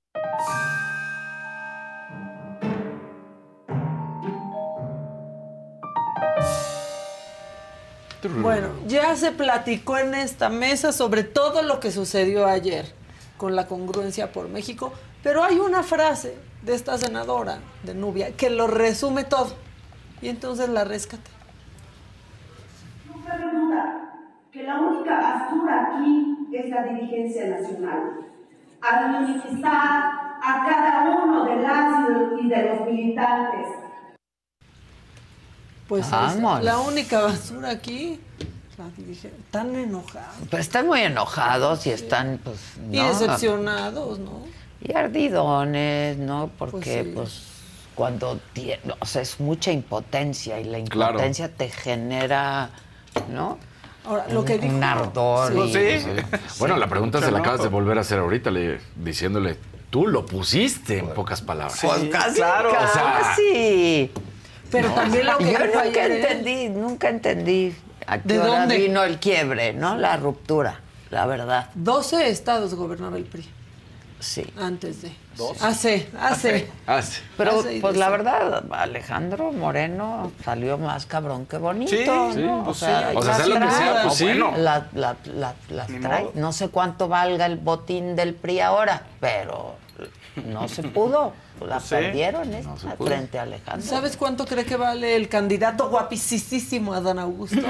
Bueno, 8.28 8.68
ya 8.86 9.14
se 9.16 9.32
platicó 9.32 9.98
en 9.98 10.14
esta 10.14 10.48
mesa 10.48 10.92
sobre 10.92 11.24
todo 11.24 11.62
lo 11.62 11.80
que 11.80 11.90
sucedió 11.90 12.46
ayer 12.46 12.94
con 13.36 13.54
la 13.54 13.66
congruencia 13.66 14.32
por 14.32 14.48
México, 14.48 14.92
pero 15.22 15.44
hay 15.44 15.58
una 15.58 15.82
frase 15.82 16.36
de 16.62 16.74
esta 16.74 16.98
senadora 16.98 17.58
de 17.82 17.94
Nubia 17.94 18.36
que 18.36 18.50
lo 18.50 18.66
resume 18.66 19.24
todo. 19.24 19.54
Y 20.20 20.28
entonces 20.28 20.68
la 20.68 20.84
rescate. 20.84 21.30
No 23.08 23.24
cabe 23.24 23.50
duda 23.52 24.12
que 24.50 24.62
la 24.62 24.80
única 24.80 25.20
basura 25.20 25.88
aquí 25.90 26.48
es 26.52 26.70
la 26.70 26.82
dirigencia 26.84 27.48
nacional. 27.48 28.20
Administrar 28.80 30.26
a 30.42 30.66
cada 30.66 31.22
uno 31.22 31.44
de 31.44 31.56
las 31.56 32.40
y 32.40 32.48
de 32.48 32.62
los 32.62 32.86
militantes. 32.86 33.85
Pues 35.88 36.06
la 36.10 36.78
única 36.78 37.20
basura 37.22 37.70
aquí. 37.70 38.20
Tan 39.50 39.74
enojados 39.74 40.34
Pues 40.50 40.60
están 40.66 40.86
muy 40.86 41.00
enojados 41.00 41.86
y 41.86 41.90
están, 41.90 42.38
pues, 42.44 42.58
y 42.90 42.98
decepcionados, 43.00 44.18
¿no? 44.18 44.42
Y 44.82 44.92
ardidones, 44.94 46.18
¿no? 46.18 46.50
Porque, 46.58 47.04
sí. 47.04 47.12
pues, 47.14 47.42
cuando 47.94 48.38
tie- 48.54 48.78
o 49.00 49.06
sea, 49.06 49.22
es 49.22 49.40
mucha 49.40 49.72
impotencia 49.72 50.60
y 50.60 50.64
la 50.64 50.82
Claro. 50.84 51.12
impotencia 51.12 51.48
te 51.50 51.70
genera, 51.70 52.68
¿no? 53.32 53.56
Ahora, 54.04 54.26
lo 54.28 54.44
que 54.44 54.56
Un- 54.56 54.60
dijo. 54.60 54.74
un 54.76 54.84
ardor. 54.84 55.52
Sí, 55.72 55.78
y- 55.78 56.00
sí. 56.00 56.06
Bueno, 56.58 56.76
la 56.76 56.86
pregunta 56.86 57.20
se 57.20 57.30
la 57.30 57.38
acabas 57.38 57.62
de 57.62 57.68
volver 57.68 57.96
a 57.96 58.02
hacer 58.02 58.18
ahorita, 58.18 58.50
le- 58.50 58.78
diciéndole, 58.94 59.56
tú 59.88 60.06
lo 60.06 60.26
pusiste 60.26 60.98
en 60.98 61.08
pocas 61.14 61.40
palabras. 61.40 61.78
Pues 61.80 62.04
casi, 62.10 62.36
claro. 62.36 62.70
casi. 62.70 62.86
O 62.90 62.92
sea, 62.92 64.22
Pero 64.70 64.90
también 64.90 65.26
lo 65.26 65.38
que 65.38 65.52
Yo 65.52 65.58
nunca 65.58 65.80
ayer, 65.82 66.10
¿eh? 66.10 66.20
entendí, 66.20 66.68
nunca 66.68 67.08
entendí 67.08 67.74
a 68.06 68.18
qué 68.18 68.28
¿De 68.34 68.38
hora 68.40 68.60
dónde? 68.60 68.78
vino 68.78 69.04
el 69.04 69.18
quiebre, 69.18 69.72
¿no? 69.72 69.96
La 69.96 70.16
ruptura, 70.16 70.80
la 71.10 71.26
verdad. 71.26 71.70
12 71.74 72.28
estados 72.28 72.74
gobernaba 72.74 73.16
el 73.16 73.24
PRI 73.24 73.48
Sí. 74.18 74.44
antes 74.58 75.02
de. 75.02 75.12
¿Dos? 75.36 75.62
Hace, 75.62 76.08
hace. 76.18 76.70
Pero, 77.36 77.60
Hace 77.60 77.76
y 77.76 77.80
pues 77.80 77.96
la 77.98 78.08
verdad, 78.08 78.64
Alejandro 78.72 79.52
Moreno 79.52 80.32
salió 80.42 80.78
más 80.78 81.04
cabrón 81.04 81.44
que 81.44 81.58
bonito, 81.58 81.90
Sí, 81.90 82.04
¿no? 82.06 82.32
sí, 82.32 82.42
pues 82.64 82.76
sí. 82.78 82.84
O 83.14 83.22
sea, 83.22 83.34
sea 83.36 83.46
lo 83.46 83.54
que 83.54 83.60
trae. 83.60 83.70
sea, 83.76 84.02
pues 84.04 84.14
sí. 84.14 84.24
bueno. 84.24 84.54
La- 84.56 84.86
la- 84.94 85.16
la- 85.34 85.54
las 85.68 85.86
trae. 85.88 86.22
modo. 86.22 86.32
No 86.34 86.52
sé 86.54 86.70
cuánto 86.70 87.08
valga 87.08 87.44
el 87.44 87.56
botín 87.58 88.16
del 88.16 88.34
PRI 88.34 88.60
ahora, 88.60 89.02
pero 89.20 89.74
no 90.46 90.66
se 90.68 90.82
pudo. 90.84 91.34
La 91.60 91.76
Pues 91.76 91.84
sí. 91.84 91.94
perdieron 91.94 92.52
¿eh? 92.52 92.62
pudo. 92.98 93.06
frente 93.08 93.38
a 93.38 93.42
Alejandro. 93.42 93.86
¿Sabes 93.88 94.16
cuánto 94.16 94.44
cree 94.44 94.64
que 94.64 94.76
vale 94.76 95.16
el 95.16 95.28
candidato 95.28 95.88
guapicísimo 95.88 96.92
a 96.92 97.00
Dan 97.00 97.18
Augusto? 97.18 97.62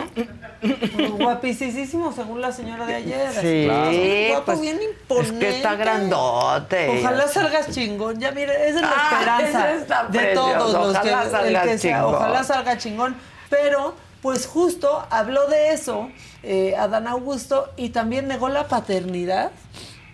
guapicísimo 1.19 2.13
según 2.13 2.41
la 2.41 2.53
señora 2.53 2.87
de 2.87 2.95
ayer. 2.97 3.31
Sí, 3.33 3.69
así, 3.71 4.27
guapo, 4.31 4.45
pues, 4.47 4.61
bien 4.61 4.77
es 4.79 4.85
imponente. 4.91 5.39
que 5.39 5.49
está 5.57 5.75
grandote. 5.77 7.01
Ojalá 7.01 7.29
salgas 7.29 7.71
chingón. 7.71 8.19
Ya 8.19 8.33
mire, 8.33 8.69
esa 8.69 8.77
es 8.77 8.83
la 8.83 8.93
Ah, 8.97 9.39
esperanza 9.41 10.09
de 10.09 10.35
todos 10.35 10.73
los 10.73 10.99
que, 10.99 11.09
el 11.09 11.31
salgas 11.31 11.65
que 11.67 11.79
sea. 11.79 11.97
chingón. 11.99 12.15
Ojalá 12.15 12.45
salga 12.45 12.79
chingón. 12.79 13.17
Pero, 13.51 13.95
pues 14.23 14.47
justo 14.47 15.07
habló 15.11 15.47
de 15.47 15.71
eso 15.73 16.11
eh, 16.43 16.75
Adán 16.77 17.07
Augusto 17.07 17.71
y 17.77 17.91
también 17.91 18.27
negó 18.29 18.49
la 18.49 18.67
paternidad 18.69 19.53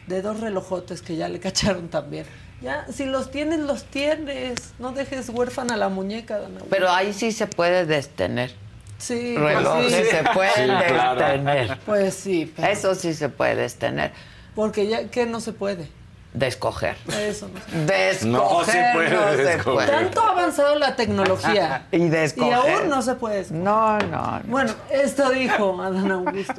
de 0.06 0.20
dos 0.20 0.40
relojotes 0.40 1.00
que 1.02 1.16
ya 1.16 1.28
le 1.28 1.40
cacharon 1.40 1.88
también. 1.88 2.26
Ya, 2.62 2.86
si 2.92 3.06
los 3.06 3.30
tienes, 3.30 3.58
los 3.60 3.84
tienes. 3.84 4.72
No 4.78 4.92
dejes 4.92 5.28
huérfana 5.28 5.76
la 5.76 5.88
muñeca, 5.88 6.34
Adán 6.36 6.52
Augusto. 6.52 6.68
Pero 6.70 6.90
ahí 6.90 7.12
sí 7.12 7.32
se 7.32 7.46
puede 7.46 7.86
detener. 7.86 8.54
Sí, 8.98 9.34
pues 9.36 9.56
Relojes 9.56 9.92
sí. 9.94 10.04
se 10.16 10.24
pueden 10.32 10.52
Sí, 10.78 10.84
claro. 10.92 11.20
detener. 11.20 11.78
Pues 11.84 12.14
sí, 12.14 12.52
pero- 12.54 12.68
Eso 12.68 12.94
sí 12.94 13.14
se 13.14 13.28
puede 13.28 13.56
detener. 13.56 14.12
porque 14.54 14.86
ya 14.86 15.08
que 15.08 15.26
no 15.26 15.40
se 15.40 15.52
puede. 15.52 15.88
De 16.34 16.46
escoger. 16.46 16.96
Eso 17.18 17.48
no 17.48 17.58
se 17.60 17.66
puede. 17.70 17.84
De 17.86 18.10
escoger. 18.10 18.30
No 18.30 18.64
se 18.64 18.90
puede 18.94 19.10
no 19.10 19.32
se 19.36 19.52
escoger. 19.54 19.64
puede. 19.74 19.88
Tanto 19.88 20.20
ha 20.22 20.30
avanzado 20.30 20.78
la 20.78 20.94
tecnología. 20.96 21.86
Y 21.92 22.08
de 22.08 22.32
Y 22.36 22.50
aún 22.52 22.88
no 22.88 23.02
se 23.02 23.14
puede 23.16 23.40
escoger. 23.40 23.62
No, 23.62 23.98
no, 23.98 24.38
no. 24.38 24.42
Bueno, 24.46 24.72
esto 24.90 25.28
dijo 25.30 25.82
Adán 25.82 26.10
Augusto. 26.12 26.54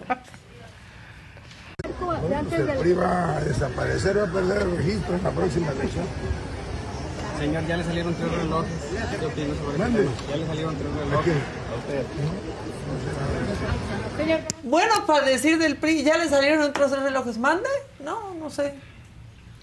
El 2.31 2.77
PRI 2.79 2.93
va 2.93 3.37
a 3.37 3.41
desaparecer, 3.41 4.17
va 4.17 4.23
a 4.23 4.31
perder 4.31 4.61
el 4.61 4.77
registro 4.77 5.15
en 5.15 5.23
la 5.23 5.31
próxima 5.31 5.71
elección. 5.71 6.05
Señor, 7.39 7.65
ya 7.67 7.77
le 7.77 7.83
salieron 7.83 8.13
tres 8.15 8.31
relojes. 8.31 8.71
¿Qué 9.19 9.25
opina 9.25 9.53
sobre 9.55 9.83
este 9.83 9.97
tema? 9.97 10.11
Ya 10.29 10.37
le 10.37 10.45
salieron 10.47 10.75
tres 10.77 10.93
relojes 10.95 11.33
a 11.35 11.75
usted. 11.79 12.03
Bueno, 14.63 14.93
para 15.05 15.25
decir 15.25 15.57
del 15.57 15.75
PRI, 15.75 16.03
ya 16.03 16.17
le 16.17 16.29
salieron 16.29 16.61
otros 16.61 16.91
relojes. 16.91 17.37
¿Mande? 17.37 17.69
No, 18.03 18.33
no 18.35 18.49
sé. 18.49 18.73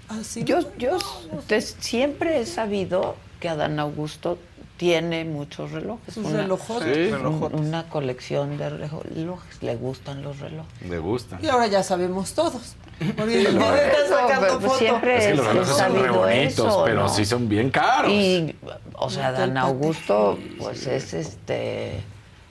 Así 0.08 0.42
Yo, 0.44 0.58
yo 0.76 0.98
te- 1.46 1.60
siempre 1.62 2.40
he 2.40 2.46
sabido 2.46 3.16
que 3.38 3.48
Adán 3.48 3.78
Augusto 3.78 4.38
tiene 4.80 5.26
muchos 5.26 5.72
relojes. 5.72 6.16
Una- 6.16 6.40
relojotes. 6.40 6.96
Sí, 6.96 7.12
un- 7.12 7.18
relojotes. 7.18 7.60
Una 7.60 7.86
colección 7.90 8.56
de 8.56 8.70
relojes. 8.70 9.62
Le 9.62 9.76
gustan 9.76 10.22
los 10.22 10.38
relojes. 10.38 10.72
Me 10.88 10.98
gusta. 10.98 11.38
Y 11.42 11.48
ahora 11.48 11.66
ya 11.66 11.82
sabemos 11.82 12.32
todos. 12.32 12.76
Porque 13.14 13.46
no 13.52 13.60
sacando 14.08 14.58
foto. 14.60 14.78
siempre 14.78 15.18
Es 15.18 15.26
que 15.26 15.34
los 15.34 15.44
he 15.44 15.48
relojes 15.50 15.76
son 15.76 16.02
re 16.02 16.10
bonitos, 16.10 16.66
eso, 16.66 16.82
pero 16.86 17.00
¿no? 17.02 17.08
sí 17.10 17.26
son 17.26 17.46
bien 17.46 17.68
caros. 17.70 18.10
Y, 18.10 18.56
o 18.94 19.10
sea, 19.10 19.26
Adán 19.28 19.58
Augusto, 19.58 20.38
pues 20.58 20.86
es 20.86 21.12
este 21.12 22.00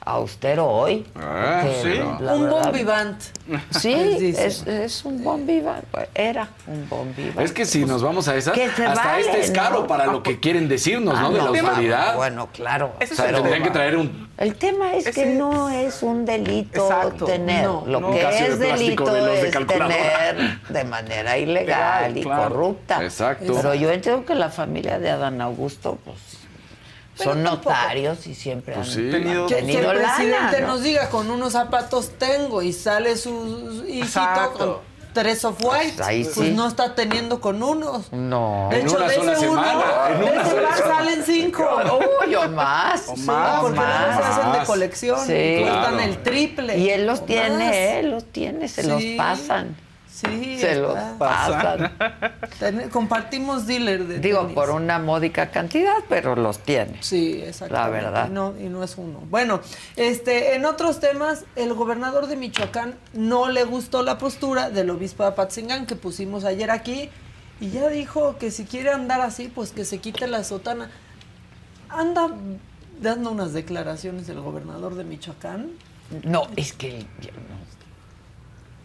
austero 0.09 0.67
hoy. 0.67 1.05
Ah, 1.15 1.63
sí. 1.81 1.87
un 1.99 2.17
verdad- 2.19 2.49
bon 2.49 2.71
vivant. 2.71 3.21
Sí, 3.71 3.93
es, 4.37 4.65
es 4.67 5.05
un 5.05 5.23
bon 5.23 5.45
vivant. 5.45 5.83
Era 6.13 6.49
un 6.67 6.87
bon 6.89 7.13
vivant. 7.15 7.39
Es 7.41 7.51
que 7.51 7.65
si 7.65 7.85
nos 7.85 8.01
vamos 8.03 8.27
a 8.27 8.35
esas, 8.35 8.57
hasta 8.57 8.93
vale, 8.93 9.21
este 9.21 9.39
es 9.41 9.51
caro 9.51 9.81
¿no? 9.81 9.87
para 9.87 10.05
lo 10.07 10.21
que 10.23 10.39
quieren 10.39 10.67
decirnos, 10.67 11.15
Ah, 11.17 11.21
¿no? 11.23 11.31
De 11.31 11.37
la 11.41 11.47
autoridad. 11.47 12.15
Bueno, 12.15 12.49
claro. 12.53 12.93
o 13.01 13.05
sea, 13.15 13.31
tendrían 13.33 13.63
que 13.63 13.71
traer 13.71 13.97
un 13.97 14.29
El 14.37 14.55
tema 14.55 14.93
es 14.93 15.09
que 15.13 15.25
no 15.27 15.69
es 15.69 16.03
un 16.03 16.25
delito 16.25 16.83
Exacto. 16.83 17.25
tener. 17.25 17.63
No, 17.65 17.83
Lo 17.87 17.99
no. 17.99 18.11
que 18.11 18.19
de 18.25 18.47
es 18.47 18.59
delito 18.59 19.05
de 19.11 19.21
los 19.21 19.41
de 19.41 19.47
es 19.49 19.67
tener 19.67 20.59
de 20.69 20.83
manera 20.83 21.37
ilegal 21.37 22.13
Legal, 22.13 22.17
y 22.17 22.21
claro. 22.23 22.43
corrupta. 22.49 23.03
Exacto. 23.03 23.53
Pero 23.55 23.73
yo 23.73 23.91
entiendo 23.91 24.25
que 24.25 24.35
la 24.35 24.49
familia 24.49 24.99
de 24.99 25.09
Adán 25.09 25.41
Augusto, 25.41 25.97
pues, 26.05 26.17
son 27.23 27.43
notarios 27.43 28.25
y 28.27 28.35
siempre 28.35 28.73
Pues 28.75 28.87
han 28.89 28.93
sí. 28.93 29.09
tenido, 29.11 29.47
Que, 29.47 29.55
que 29.65 29.77
el 29.77 29.83
lana, 29.87 29.99
presidente 30.15 30.61
¿no? 30.61 30.67
nos 30.67 30.81
diga 30.83 31.09
con 31.09 31.29
unos 31.29 31.53
zapatos 31.53 32.11
tengo 32.17 32.61
y 32.61 32.73
sale 32.73 33.15
su 33.17 33.83
hijito 33.87 34.05
Exacto. 34.05 34.57
con 34.57 34.89
tres 35.13 35.43
of 35.43 35.57
white, 35.61 35.93
Pues 35.97 36.07
ahí 36.07 36.23
pues 36.23 36.35
sí. 36.47 36.53
no 36.55 36.67
está 36.67 36.93
teniendo 36.95 37.41
con 37.41 37.61
unos. 37.63 38.11
No. 38.13 38.67
De 38.71 38.79
En 38.79 38.85
hecho, 38.87 38.95
una 38.97 39.07
de 39.07 39.15
sola 39.15 39.33
ese 39.33 39.49
uno, 39.49 39.61
semana, 39.63 39.83
en 40.11 40.19
de 40.19 40.23
una 40.31 40.41
ese 40.41 40.49
sola 40.51 40.69
par 40.69 40.77
salen 40.77 41.23
cinco. 41.25 41.67
Uy, 42.25 42.35
o 42.35 42.49
más. 42.49 43.03
O 43.07 43.15
Sí, 43.15 43.21
más, 43.23 43.61
porque 43.61 43.79
más. 43.79 44.05
luego 44.07 44.21
se 44.21 44.27
hacen 44.29 44.51
de 44.51 44.57
Más. 44.59 44.67
colección 44.67 45.19
Sí. 45.25 45.57
cuestan 45.61 45.81
Claro. 45.95 45.99
el 45.99 46.23
triple. 46.23 46.77
Y 46.77 46.89
él 46.91 47.07
los 47.07 47.19
o 47.21 47.23
tiene, 47.23 47.65
más. 47.65 47.75
él 47.75 48.11
los 48.11 48.25
tiene, 48.25 48.67
se 48.67 48.83
los 48.83 49.03
pasan. 49.17 49.75
Sí, 50.19 50.57
Se 50.59 50.75
los 50.75 50.97
pasan. 51.17 51.93
Compartimos 52.91 53.65
dealer 53.67 54.05
de 54.05 54.19
Digo, 54.19 54.41
tenis. 54.41 54.55
por 54.55 54.69
una 54.71 54.99
módica 54.99 55.49
cantidad, 55.51 55.95
pero 56.09 56.35
los 56.35 56.59
tiene. 56.59 57.01
Sí, 57.01 57.41
exactamente. 57.41 57.73
La 57.73 57.89
verdad. 57.89 58.27
Y 58.27 58.31
no, 58.31 58.53
y 58.59 58.69
no 58.69 58.83
es 58.83 58.97
uno. 58.97 59.19
Bueno, 59.29 59.61
este, 59.95 60.55
en 60.55 60.65
otros 60.65 60.99
temas, 60.99 61.45
el 61.55 61.73
gobernador 61.73 62.27
de 62.27 62.35
Michoacán 62.35 62.95
no 63.13 63.49
le 63.49 63.63
gustó 63.63 64.03
la 64.03 64.17
postura 64.17 64.69
del 64.69 64.89
obispo 64.89 65.23
de 65.23 65.29
Apatzingán 65.29 65.85
que 65.85 65.95
pusimos 65.95 66.43
ayer 66.43 66.69
aquí 66.71 67.09
y 67.61 67.69
ya 67.69 67.87
dijo 67.87 68.37
que 68.37 68.51
si 68.51 68.65
quiere 68.65 68.91
andar 68.91 69.21
así, 69.21 69.47
pues 69.47 69.71
que 69.71 69.85
se 69.85 69.99
quite 69.99 70.27
la 70.27 70.43
sotana. 70.43 70.89
Anda 71.89 72.29
dando 73.01 73.31
unas 73.31 73.53
declaraciones 73.53 74.27
el 74.29 74.41
gobernador 74.41 74.95
de 74.95 75.03
Michoacán. 75.05 75.71
No, 76.23 76.47
es 76.55 76.73
que 76.73 77.05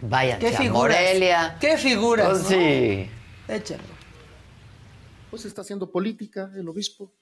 Váyanse 0.08 0.50
¿Qué 0.50 0.68
a? 0.68 0.72
Morelia. 0.72 1.58
¿Qué 1.58 1.78
figuras? 1.78 2.28
Pues 2.28 2.42
no? 2.42 2.48
sí. 2.50 3.06
Échenlo. 3.48 3.94
Pues 5.30 5.46
está 5.46 5.62
haciendo 5.62 5.90
política 5.90 6.52
el 6.54 6.68
obispo, 6.68 7.12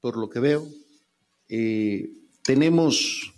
por 0.00 0.16
lo 0.16 0.28
que 0.28 0.40
veo. 0.40 0.66
Eh, 1.48 2.10
tenemos 2.42 3.32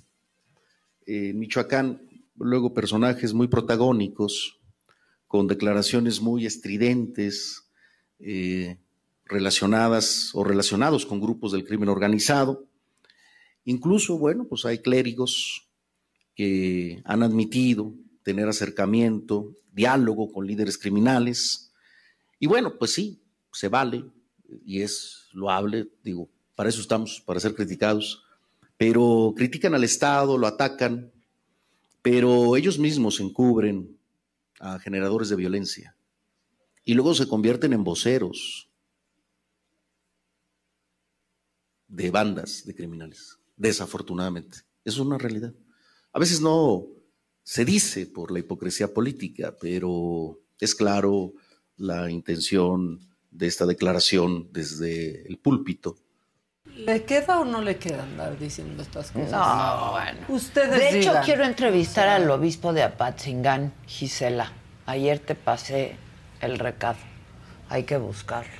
eh, 1.07 1.29
en 1.31 1.39
Michoacán 1.39 2.01
luego 2.37 2.73
personajes 2.73 3.35
muy 3.35 3.49
protagónicos, 3.49 4.59
con 5.29 5.47
declaraciones 5.47 6.21
muy 6.21 6.47
estridentes, 6.47 7.69
eh, 8.19 8.79
relacionadas 9.27 10.31
o 10.35 10.43
relacionados 10.43 11.05
con 11.05 11.21
grupos 11.21 11.53
del 11.53 11.67
crimen 11.67 11.91
organizado. 11.91 12.65
Incluso, 13.65 14.19
bueno, 14.19 14.47
pues 14.49 14.65
hay 14.65 14.79
clérigos 14.79 15.69
que 16.35 17.03
han 17.05 17.23
admitido 17.23 17.93
tener 18.27 18.49
acercamiento, 18.49 19.55
diálogo 19.71 20.33
con 20.33 20.49
líderes 20.49 20.77
criminales. 20.77 21.71
Y 22.41 22.49
bueno, 22.49 22.77
pues 22.77 22.93
sí, 22.93 23.23
se 23.53 23.69
vale 23.69 24.05
y 24.65 24.83
es 24.83 25.29
loable, 25.33 25.89
digo, 26.03 26.29
para 26.57 26.69
eso 26.69 26.81
estamos, 26.81 27.23
para 27.25 27.39
ser 27.39 27.55
criticados, 27.55 28.25
pero 28.77 29.33
critican 29.37 29.75
al 29.75 29.85
Estado, 29.85 30.39
lo 30.39 30.49
atacan, 30.49 31.13
pero 32.03 32.57
ellos 32.57 32.81
mismos 32.81 33.21
encubren 33.21 33.97
a 34.59 34.81
generadores 34.81 35.29
de 35.29 35.37
violencia 35.37 35.95
y 36.85 36.95
luego 36.95 37.15
se 37.15 37.29
convierten 37.29 37.73
en 37.75 37.85
voceros 37.85 38.69
de 41.87 42.11
bandas 42.11 42.67
de 42.67 42.75
criminales, 42.75 43.39
desafortunadamente. 43.57 44.59
Eso 44.85 45.01
es 45.03 45.07
una 45.07 45.17
realidad. 45.17 45.55
A 46.13 46.19
veces 46.19 46.41
no 46.41 46.96
se 47.47 47.65
dice 47.65 48.07
por 48.07 48.33
la 48.33 48.41
hipocresía 48.41 48.93
política, 48.93 49.55
pero 49.61 50.41
es 50.59 50.75
claro 50.75 51.33
la 51.77 52.11
intención 52.11 52.99
de 53.31 53.47
esta 53.47 53.67
declaración 53.67 54.49
desde 54.51 55.25
el 55.29 55.39
púlpito. 55.39 55.97
¿Le 56.65 57.05
queda 57.05 57.39
o 57.39 57.45
no 57.45 57.63
le 57.63 57.77
queda 57.77 58.03
andar 58.03 58.37
diciendo 58.37 58.83
estas 58.83 59.13
cosas? 59.13 59.31
No, 59.31 59.93
bueno. 59.93 60.19
Ustedes 60.29 60.77
De 60.77 60.89
hecho, 60.99 61.11
digan. 61.11 61.25
quiero 61.25 61.45
entrevistar 61.45 62.09
al 62.09 62.29
obispo 62.29 62.73
de 62.73 62.83
Apatzingán, 62.83 63.73
Gisela. 63.87 64.53
Ayer 64.85 65.21
te 65.21 65.37
pasé 65.37 65.95
el 66.41 66.59
recado. 66.59 66.99
Hay 67.69 67.85
que 67.85 67.97
buscarlo. 67.97 68.51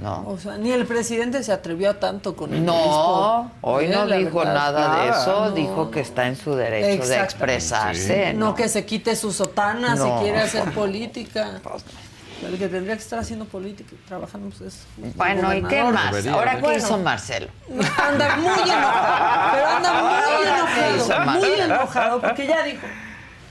¿No? 0.00 0.24
O 0.26 0.38
sea, 0.38 0.56
ni 0.56 0.72
el 0.72 0.86
presidente 0.86 1.42
se 1.42 1.52
atrevió 1.52 1.90
a 1.90 1.94
tanto 2.00 2.34
con 2.34 2.54
el 2.54 2.64
No, 2.64 2.74
obispo. 2.74 3.50
hoy 3.60 3.88
no 3.88 4.06
dijo 4.06 4.38
verdad, 4.38 4.54
nada 4.54 5.02
de 5.04 5.10
eso, 5.10 5.44
no. 5.46 5.50
dijo 5.50 5.90
que 5.90 6.00
está 6.00 6.26
en 6.28 6.36
su 6.36 6.54
derecho 6.54 7.06
de 7.06 7.20
expresarse. 7.20 8.32
No 8.34 8.54
que 8.54 8.68
se 8.68 8.86
quite 8.86 9.14
su 9.16 9.32
sotana 9.32 9.94
No. 9.94 10.04
si 10.18 10.24
quiere 10.24 10.40
hacer 10.40 10.64
política. 10.74 11.60
El 12.42 12.58
que 12.58 12.66
tendría 12.68 12.96
que 12.96 13.02
estar 13.02 13.20
haciendo 13.20 13.44
política, 13.44 13.92
trabajando 14.08 14.48
pues, 14.48 14.74
es 14.74 15.14
Bueno, 15.14 15.54
¿y 15.54 15.62
qué 15.62 15.84
más? 15.84 16.26
Ahora, 16.26 16.56
¿qué 16.56 16.60
Bueno, 16.62 16.78
hizo 16.78 16.98
Marcelo? 16.98 17.46
Anda 18.02 18.36
muy 18.36 18.48
enojado, 18.68 19.52
pero 19.52 19.66
anda 19.68 19.92
muy 19.92 20.10
Ahora, 20.48 20.68
¿qué 20.74 20.96
hizo 20.96 21.04
enojado, 21.12 21.38
muy 21.40 21.60
enojado, 21.60 22.20
porque 22.20 22.46
ya 22.48 22.62
dijo, 22.64 22.82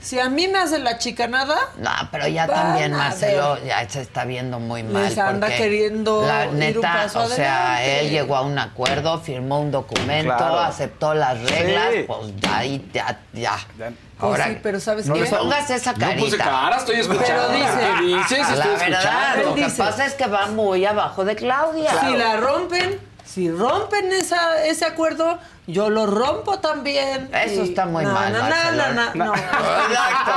si 0.02 0.18
a 0.18 0.28
mí 0.28 0.48
me 0.48 0.58
hace 0.58 0.78
la 0.78 0.98
chicanada, 0.98 1.56
No, 1.78 1.90
pero 2.10 2.26
ya 2.28 2.46
también 2.46 2.92
a 2.94 2.98
Marcelo 2.98 3.58
ya 3.64 3.88
se 3.88 4.00
está 4.02 4.24
viendo 4.24 4.58
muy 4.58 4.82
mal. 4.82 5.04
Les 5.04 5.16
anda 5.18 5.46
porque 5.46 5.56
queriendo 5.62 6.26
la 6.26 6.44
ir 6.44 6.50
un 6.50 6.58
neta, 6.58 6.80
paso 6.92 7.20
o 7.20 7.26
sea, 7.28 7.76
adelante. 7.76 8.00
él 8.00 8.10
llegó 8.10 8.36
a 8.36 8.42
un 8.42 8.58
acuerdo, 8.58 9.20
firmó 9.20 9.60
un 9.60 9.70
documento, 9.70 10.36
Claro. 10.36 10.58
aceptó 10.60 11.14
las 11.14 11.40
reglas, 11.42 11.88
Sí. 11.92 12.04
pues 12.06 12.18
ya 12.40 12.56
ahí 12.58 12.90
ya, 12.92 13.20
ya. 13.32 13.56
Pues 13.78 13.94
Ahora, 14.40 14.44
sí, 14.48 14.58
pero 14.62 14.78
¿sabes 14.78 15.06
no 15.06 15.14
qué? 15.14 15.24
pongas 15.24 15.68
esa 15.70 15.92
No 15.94 15.98
carita. 15.98 16.20
puse 16.20 16.36
cara, 16.38 16.76
estoy 16.76 16.96
escuchando. 17.00 17.26
Pero 17.26 17.52
dice- 17.52 17.88
¿Qué 17.98 18.04
dices? 18.36 18.38
la 18.38 18.64
Estoy 18.64 18.90
verdad, 18.90 19.00
escuchando. 19.00 19.48
lo 19.48 19.54
que 19.56 19.64
dice- 19.64 19.82
pasa 19.82 20.06
es 20.06 20.14
que 20.14 20.26
va 20.28 20.46
muy 20.46 20.84
abajo 20.86 21.24
de 21.24 21.34
Claudia. 21.34 21.90
Si 22.00 22.16
la 22.16 22.36
rompen, 22.36 23.00
si 23.32 23.50
rompen 23.50 24.12
esa, 24.12 24.62
ese 24.64 24.84
acuerdo, 24.84 25.38
yo 25.66 25.88
lo 25.88 26.06
rompo 26.06 26.58
también. 26.58 27.30
Eso 27.32 27.62
está 27.62 27.86
muy 27.86 28.04
mal, 28.04 28.32
No, 28.32 28.38
no, 28.40 28.44
Marcelo. 28.48 28.92
no, 28.92 29.14
no, 29.14 29.24
no. 29.24 29.34
Exacto. 29.34 30.32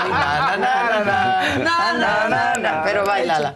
Pero 2.85 3.05
bailala. 3.05 3.55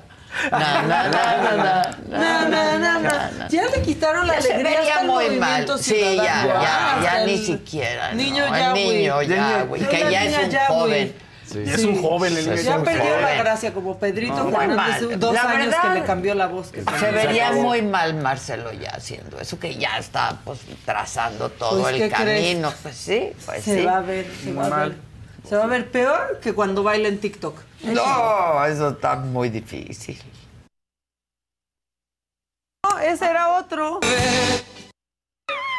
Ya 3.49 3.65
le 3.75 3.81
quitaron 3.81 4.27
la 4.27 4.39
Ya 4.39 4.53
alegría 4.55 4.79
hasta 4.81 5.01
el 5.01 5.07
muy 5.07 5.25
movimiento 5.25 5.73
mal. 5.73 5.83
Sí, 5.83 6.15
ya, 6.17 6.45
ya, 6.45 6.99
ya 7.01 7.25
ni 7.25 7.37
siquiera. 7.37 8.11
Niño 8.13 8.45
ya, 8.47 8.73
niño 8.73 9.21
ya, 9.21 9.63
güey, 9.63 9.81
que 9.87 10.11
ya 10.11 10.23
es 10.25 10.37
un 10.37 10.59
joven. 10.67 11.28
Sí. 11.51 11.63
Es 11.65 11.83
un 11.83 12.01
joven 12.01 12.37
el 12.37 12.45
niño. 12.47 12.61
Ya 12.61 12.83
perdió 12.83 13.03
la 13.19 13.27
joven. 13.27 13.37
gracia 13.39 13.73
como 13.73 13.97
Pedrito 13.97 14.35
No, 14.35 14.43
muy 14.45 14.53
Fernández, 14.55 15.01
mal. 15.01 15.19
dos 15.19 15.33
La 15.33 15.41
años 15.43 15.65
verdad, 15.65 15.81
que 15.93 15.99
le 15.99 16.05
cambió 16.05 16.35
la 16.35 16.47
voz. 16.47 16.67
que 16.71 16.83
Se 16.83 17.11
vería 17.11 17.51
muy 17.53 17.81
mal 17.81 18.13
Marcelo 18.15 18.71
ya 18.71 18.91
haciendo 18.91 19.39
eso, 19.39 19.59
que 19.59 19.75
ya 19.75 19.97
está 19.97 20.39
pues 20.45 20.59
trazando 20.85 21.49
todo 21.49 21.81
Pues, 21.81 21.95
el 21.95 22.01
¿qué 22.09 22.15
crees? 22.15 22.41
camino. 22.49 22.73
Pues 22.83 22.95
sí, 22.95 23.31
pues 23.45 23.63
Se 23.63 23.79
sí. 23.79 23.85
va 23.85 23.97
a 23.97 24.01
ver, 24.01 24.31
se 24.43 24.53
va 24.53 24.65
a 24.65 24.69
mal. 24.69 24.89
ver. 24.89 24.97
Se 25.49 25.55
va 25.55 25.63
a 25.63 25.67
ver 25.67 25.89
peor 25.89 26.39
que 26.41 26.53
cuando 26.53 26.83
baila 26.83 27.07
en 27.07 27.17
TikTok. 27.19 27.57
No, 27.83 28.65
eso 28.65 28.89
está 28.89 29.15
muy 29.15 29.49
difícil. 29.49 30.21
No, 32.85 32.99
ese 32.99 33.25
era 33.25 33.57
otro. 33.57 33.99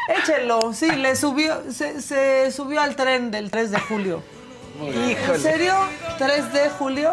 Échelo, 0.08 0.72
sí, 0.72 0.90
le 0.90 1.14
subió, 1.14 1.62
se, 1.72 2.02
se 2.02 2.50
subió 2.50 2.80
al 2.80 2.96
tren 2.96 3.30
del 3.30 3.50
3 3.50 3.70
de 3.70 3.78
julio. 3.80 4.22
¿En 4.82 5.38
serio? 5.38 5.74
¿3 6.18 6.52
de 6.52 6.70
julio? 6.70 7.12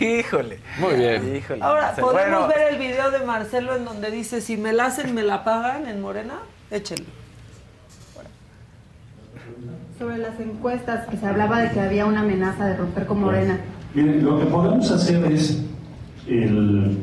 Híjole. 0.00 0.58
Muy 0.78 0.94
bien. 0.94 1.36
Híjole. 1.36 1.62
Ahora, 1.62 1.94
¿podemos 1.94 2.12
bueno, 2.12 2.48
ver 2.48 2.74
el 2.74 2.78
video 2.78 3.10
de 3.10 3.20
Marcelo 3.20 3.74
en 3.74 3.84
donde 3.84 4.10
dice, 4.10 4.40
si 4.40 4.56
me 4.56 4.72
la 4.72 4.86
hacen, 4.86 5.14
me 5.14 5.22
la 5.22 5.44
pagan 5.44 5.86
en 5.86 6.00
Morena? 6.00 6.34
Échenlo. 6.70 7.06
Sobre 9.98 10.18
las 10.18 10.38
encuestas, 10.38 11.08
que 11.08 11.16
se 11.16 11.26
hablaba 11.26 11.60
de 11.60 11.70
que 11.70 11.80
había 11.80 12.06
una 12.06 12.20
amenaza 12.20 12.66
de 12.66 12.76
romper 12.76 13.06
con 13.06 13.20
Morena. 13.20 13.58
Miren, 13.94 14.24
lo 14.24 14.38
que 14.38 14.46
podemos 14.46 14.90
hacer 14.90 15.24
es 15.32 15.62
el... 16.26 16.98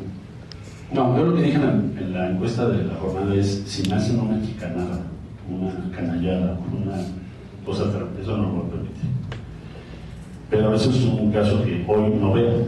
No, 0.91 1.17
yo 1.17 1.26
lo 1.26 1.36
que 1.36 1.41
dije 1.41 1.55
en 1.55 1.61
la, 1.61 1.71
en 1.71 2.13
la 2.13 2.30
encuesta 2.30 2.69
de 2.69 2.84
la 2.84 2.93
jornada 2.95 3.34
es 3.36 3.63
si 3.65 3.89
me 3.89 3.95
hacen 3.95 4.19
una 4.19 4.41
chicanada, 4.45 5.01
una 5.49 5.95
canallada, 5.95 6.57
una 6.71 6.95
cosa, 7.66 7.84
tra- 7.86 8.07
eso 8.22 8.38
no 8.38 8.43
lo 8.43 8.49
voy 8.49 8.68
a 8.68 8.70
permitir. 8.72 9.09
Pero 10.49 10.74
eso 10.76 10.89
es 10.91 11.03
un 11.03 11.32
caso 11.32 11.63
que 11.63 11.84
hoy 11.88 12.09
no 12.20 12.34
veo. 12.34 12.66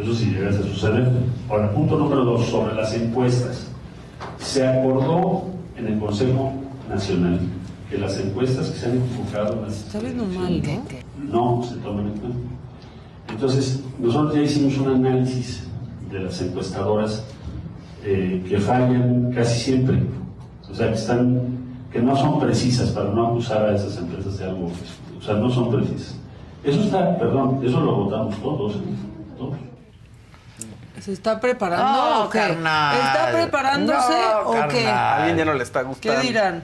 Eso 0.00 0.14
sí 0.14 0.30
llegase 0.30 0.58
a 0.58 0.62
suceder. 0.62 1.08
Ahora, 1.48 1.70
punto 1.72 1.96
número 1.98 2.24
dos, 2.24 2.46
sobre 2.46 2.74
las 2.74 2.92
encuestas. 2.94 3.68
Se 4.38 4.66
acordó 4.66 5.44
en 5.76 5.86
el 5.86 5.98
Consejo 5.98 6.52
Nacional 6.88 7.38
que 7.88 7.98
las 7.98 8.18
encuestas 8.18 8.70
que 8.70 8.78
se 8.78 8.86
han 8.86 8.98
equivocado... 9.02 9.54
en 9.54 9.62
las 9.62 9.78
Está 9.86 9.98
viendo 10.00 10.24
mal, 10.24 10.62
¿no? 11.30 11.56
no 11.58 11.62
se 11.64 11.74
toman 11.76 12.06
en 12.06 12.12
cuenta. 12.18 12.38
Entonces, 13.28 13.82
nosotros 13.98 14.34
ya 14.34 14.42
hicimos 14.42 14.78
un 14.78 14.88
análisis 14.88 15.64
de 16.10 16.20
las 16.20 16.40
encuestadoras 16.40 17.24
eh, 18.04 18.44
que 18.48 18.58
fallan 18.58 19.30
casi 19.34 19.60
siempre, 19.60 20.02
o 20.70 20.74
sea, 20.74 20.88
que, 20.88 20.94
están, 20.94 21.40
que 21.92 22.00
no 22.00 22.16
son 22.16 22.38
precisas 22.40 22.90
para 22.90 23.08
no 23.10 23.28
acusar 23.28 23.64
a 23.64 23.74
esas 23.74 23.96
empresas 23.96 24.38
de 24.38 24.44
algo, 24.44 24.70
o 25.18 25.22
sea, 25.22 25.34
no 25.34 25.50
son 25.50 25.70
precisas. 25.70 26.16
Eso 26.62 26.80
está, 26.82 27.18
perdón, 27.18 27.60
eso 27.64 27.80
lo 27.80 27.94
votamos 27.96 28.36
todos, 28.42 28.74
todos. 29.38 29.56
¿Se 31.00 31.12
está 31.12 31.40
preparando 31.40 31.84
No, 31.92 32.24
o 32.24 32.30
qué? 32.30 32.38
carnal. 32.38 32.96
¿Está 32.96 33.30
preparándose 33.32 34.12
No, 34.44 34.50
o 34.50 34.68
qué? 34.68 34.86
A 34.86 35.16
alguien 35.16 35.36
ya 35.38 35.44
no 35.46 35.54
le 35.54 35.62
está 35.62 35.80
¿Qué 35.80 35.86
gustando. 35.86 36.20
dirán? 36.20 36.62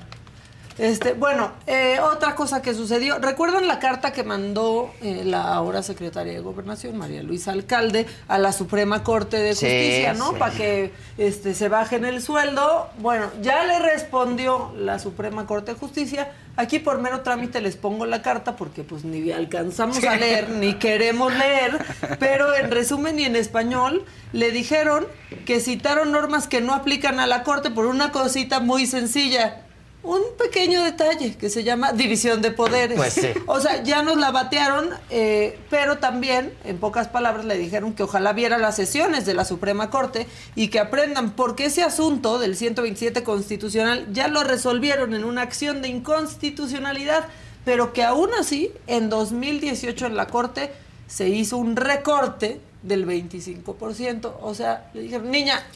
Este, 0.78 1.14
bueno, 1.14 1.52
eh, 1.66 1.98
otra 2.00 2.34
cosa 2.34 2.60
que 2.60 2.74
sucedió. 2.74 3.18
¿Recuerdan 3.18 3.66
la 3.66 3.78
carta 3.78 4.12
que 4.12 4.24
mandó 4.24 4.90
eh, 5.00 5.22
la 5.24 5.54
ahora 5.54 5.82
secretaria 5.82 6.34
de 6.34 6.40
Gobernación, 6.40 6.98
María 6.98 7.22
Luisa 7.22 7.52
Alcalde, 7.52 8.06
a 8.28 8.36
la 8.38 8.52
Suprema 8.52 9.02
Corte 9.02 9.38
de 9.38 9.54
Sí, 9.54 9.66
Justicia, 9.66 10.12
¿no? 10.12 10.30
sí. 10.30 10.36
Para 10.38 10.54
que 10.54 10.92
este, 11.16 11.54
se 11.54 11.68
bajen 11.68 12.04
el 12.04 12.20
sueldo. 12.20 12.88
Bueno, 12.98 13.30
ya 13.40 13.64
le 13.64 13.78
respondió 13.78 14.72
la 14.76 14.98
Suprema 14.98 15.46
Corte 15.46 15.72
de 15.72 15.78
Justicia. 15.78 16.32
Aquí 16.56 16.78
por 16.78 16.98
mero 17.00 17.20
trámite 17.20 17.60
les 17.60 17.76
pongo 17.76 18.06
la 18.06 18.22
carta 18.22 18.56
porque 18.56 18.82
pues 18.82 19.04
ni 19.04 19.30
alcanzamos 19.30 20.02
a 20.04 20.16
leer 20.16 20.48
ni 20.50 20.74
queremos 20.74 21.34
leer, 21.34 21.84
pero 22.18 22.54
en 22.54 22.70
resumen 22.70 23.18
y 23.18 23.24
en 23.24 23.36
español 23.36 24.04
le 24.32 24.50
dijeron 24.52 25.06
que 25.44 25.60
citaron 25.60 26.12
normas 26.12 26.48
que 26.48 26.62
no 26.62 26.72
aplican 26.74 27.20
a 27.20 27.26
la 27.26 27.42
Corte 27.42 27.70
por 27.70 27.86
una 27.86 28.10
cosita 28.10 28.60
muy 28.60 28.86
sencilla. 28.86 29.62
Un 30.06 30.22
pequeño 30.38 30.84
detalle 30.84 31.36
que 31.36 31.50
se 31.50 31.64
llama 31.64 31.90
división 31.90 32.40
de 32.40 32.52
poderes. 32.52 32.96
Pues 32.96 33.12
sí. 33.12 33.28
O 33.46 33.60
sea, 33.60 33.82
ya 33.82 34.04
nos 34.04 34.16
la 34.16 34.30
batearon, 34.30 34.90
eh, 35.10 35.58
pero 35.68 35.98
también, 35.98 36.52
en 36.64 36.78
pocas 36.78 37.08
palabras, 37.08 37.44
le 37.44 37.58
dijeron 37.58 37.92
que 37.92 38.04
ojalá 38.04 38.32
viera 38.32 38.56
las 38.56 38.76
sesiones 38.76 39.26
de 39.26 39.34
la 39.34 39.44
Suprema 39.44 39.90
Corte 39.90 40.28
y 40.54 40.68
que 40.68 40.78
aprendan 40.78 41.32
porque 41.32 41.64
ese 41.64 41.82
asunto 41.82 42.38
del 42.38 42.56
127 42.56 43.24
constitucional 43.24 44.06
ya 44.12 44.28
lo 44.28 44.44
resolvieron 44.44 45.12
en 45.12 45.24
una 45.24 45.42
acción 45.42 45.82
de 45.82 45.88
inconstitucionalidad, 45.88 47.26
pero 47.64 47.92
que 47.92 48.04
aún 48.04 48.30
así, 48.38 48.70
en 48.86 49.10
2018 49.10 50.06
en 50.06 50.16
la 50.16 50.28
Corte 50.28 50.70
se 51.08 51.28
hizo 51.28 51.56
un 51.56 51.74
recorte 51.74 52.60
del 52.84 53.08
25%. 53.08 54.34
O 54.40 54.54
sea, 54.54 54.88
le 54.94 55.02
dijeron, 55.02 55.32
niña, 55.32 55.66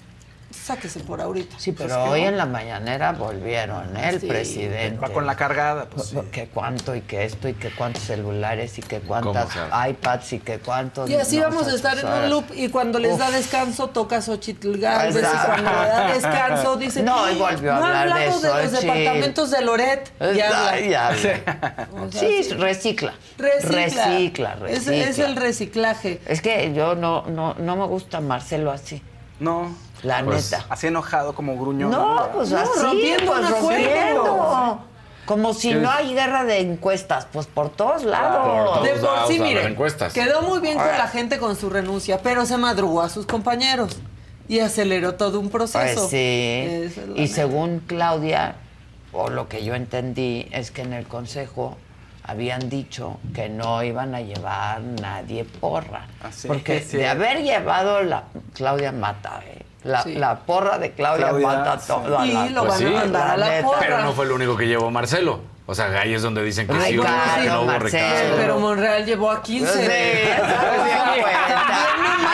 sáquese 0.51 1.01
por 1.01 1.21
ahorita. 1.21 1.57
Sí, 1.59 1.73
pero 1.73 1.89
Pues 1.89 2.09
hoy 2.11 2.23
no. 2.23 2.29
en 2.29 2.37
la 2.37 2.47
mañanera 2.47 3.13
volvieron, 3.13 3.97
¿eh? 3.97 4.09
El 4.11 4.21
Sí, 4.21 4.27
presidente. 4.27 4.99
Va 5.01 5.09
con 5.13 5.27
la 5.27 5.37
cargada, 5.37 5.87
pues. 5.87 6.13
Que 6.33 6.47
cuánto 6.49 6.95
y 6.95 7.03
que 7.03 7.25
esto 7.25 7.49
y 7.49 7.55
que 7.55 7.71
cuántos 7.71 8.03
celulares 8.05 8.79
y 8.79 8.83
que 8.83 9.01
cuántas 9.01 9.47
¿Cómo 9.55 9.87
iPads 9.89 10.33
y 10.35 10.39
que 10.41 10.59
cuántos. 10.59 11.09
Y 11.09 11.15
así 11.15 11.37
no, 11.39 11.45
vamos 11.45 11.69
a 11.69 11.75
estar 11.75 11.99
en 11.99 12.07
un 12.07 12.31
loop 12.31 12.45
y 12.55 12.69
cuando 12.69 12.99
les 12.99 13.17
da 13.19 13.31
descanso 13.31 13.89
toca 13.89 14.21
Xochitl 14.21 14.79
Galvez 14.79 15.17
y 15.25 15.47
cuando 15.47 15.71
le 15.71 15.89
da 15.89 16.13
descanso 16.13 16.77
dice 16.77 17.03
No, 17.03 17.31
y 17.31 17.35
volvió 17.37 17.73
a 17.75 17.79
no 17.81 17.87
hablar 17.87 18.07
de 18.07 18.13
hablamos 18.13 18.43
de, 18.43 18.49
los 18.49 18.57
Xochitl". 18.71 18.87
departamentos 18.87 19.51
de 19.51 19.61
Loret 19.63 20.13
ya. 20.37 21.13
O 21.13 22.11
sea, 22.11 22.21
Sí, 22.21 22.45
sí. 22.45 22.55
recicla. 22.55 23.15
Recicla. 23.39 24.05
Recicla, 24.07 24.53
Es- 24.69 24.87
recicla. 24.87 25.09
Es, 25.09 25.19
el 25.19 25.37
reciclaje. 25.37 26.21
Es 26.27 26.41
que 26.43 26.73
yo 26.75 26.95
no, 26.95 27.23
no, 27.27 27.55
no 27.55 27.77
me 27.77 27.87
gusta 27.87 28.21
Marcelo 28.21 28.71
así. 28.71 29.03
No. 29.39 29.75
La 30.03 30.23
Pues, 30.25 30.51
neta. 30.51 30.65
Así 30.69 30.87
enojado 30.87 31.35
como 31.35 31.57
gruñón. 31.57 31.91
No, 31.91 32.29
pues 32.33 32.51
No, 32.51 32.59
así, 32.59 32.71
rompiendo 32.83 33.27
pues 33.33 33.51
rompiendo. 33.51 34.81
Como 35.27 35.55
si 35.55 35.69
¿Qué 35.69 35.75
no 35.77 35.89
es? 35.91 35.97
hay 35.97 36.15
guerra 36.15 36.45
de 36.45 36.59
encuestas, 36.59 37.27
pues 37.33 37.47
por 37.47 37.69
todos 37.71 38.03
lados. 38.03 38.47
Por 38.49 38.65
todos 38.75 38.83
De 38.85 38.91
por 38.95 39.03
lados, 39.03 39.29
sí, 39.29 39.37
a 39.37 39.39
las 39.39 39.49
mire, 39.49 39.65
encuestas. 39.67 40.13
quedó 40.13 40.43
muy 40.43 40.59
bien 40.61 40.77
con 40.77 40.89
la 40.89 41.07
gente 41.07 41.39
con 41.39 41.55
su 41.55 41.71
renuncia, 41.71 42.19
pero 42.23 42.47
se 42.47 42.57
madrugó 42.57 43.03
a 43.03 43.09
sus 43.09 43.27
compañeros 43.27 43.99
y 44.49 44.59
aceleró 44.59 45.15
todo 45.15 45.39
un 45.39 45.51
proceso. 45.51 46.01
Pues 46.01 46.11
sí. 46.11 46.17
Es 46.67 46.97
Y 47.15 47.21
neta. 47.21 47.35
según 47.35 47.81
Claudia, 47.87 48.57
o 49.13 49.29
lo 49.29 49.49
que 49.49 49.65
yo 49.65 49.75
entendí, 49.77 50.49
es 50.51 50.73
que 50.73 50.83
en 50.83 50.95
el 50.95 51.07
consejo 51.07 51.77
habían 52.25 52.69
dicho 52.69 53.19
que 53.35 53.49
no 53.49 53.85
iban 53.85 54.15
a 54.17 54.23
llevar 54.23 54.81
nadie 54.83 55.45
porra. 55.45 56.07
Ah, 56.25 56.33
sí, 56.33 56.49
Porque 56.49 56.81
sí. 56.89 56.97
de 56.97 57.07
haber 57.07 57.43
llevado 57.45 58.03
la 58.03 58.25
Claudia 58.55 58.91
mata, 58.91 59.41
eh. 59.47 59.63
La, 59.85 60.03
Sí. 60.03 60.15
la 60.15 60.37
porra 60.41 60.79
de 60.79 60.93
Claudia, 60.93 61.29
Claudia, 61.31 61.47
mata 61.47 61.79
sí. 61.79 61.87
todo. 61.89 62.19
a 62.19 62.27
Y 62.27 62.33
la- 62.33 62.47
lo 62.51 62.61
Pues 62.67 62.71
van 62.73 62.79
sí. 62.79 62.87
a 62.87 62.91
mandar 63.01 63.31
a 63.31 63.37
la 63.37 63.49
neta. 63.49 63.67
porra. 63.67 63.79
Pero 63.81 63.99
no 64.03 64.13
fue 64.13 64.25
el 64.27 64.33
único 64.33 64.57
que 64.57 64.67
llevó 64.67 64.91
Marcelo. 64.91 65.41
O 65.71 65.75
sea, 65.77 66.01
ahí 66.01 66.15
es 66.15 66.23
donde 66.23 66.43
dicen 66.43 66.67
que 66.67 66.73
Ay, 66.73 66.91
sí 66.91 66.99
hubo, 66.99 67.07
claro, 67.07 67.43
que 67.43 67.49
no 67.49 67.61
hubo 67.61 67.67
Marcelo. 67.67 68.37
Pero 68.37 68.59
Monreal 68.59 69.07
llevó 69.07 69.31
a 69.31 69.41
15. 69.41 69.73
Sí, 69.73 69.79
cuenta. 71.21 71.87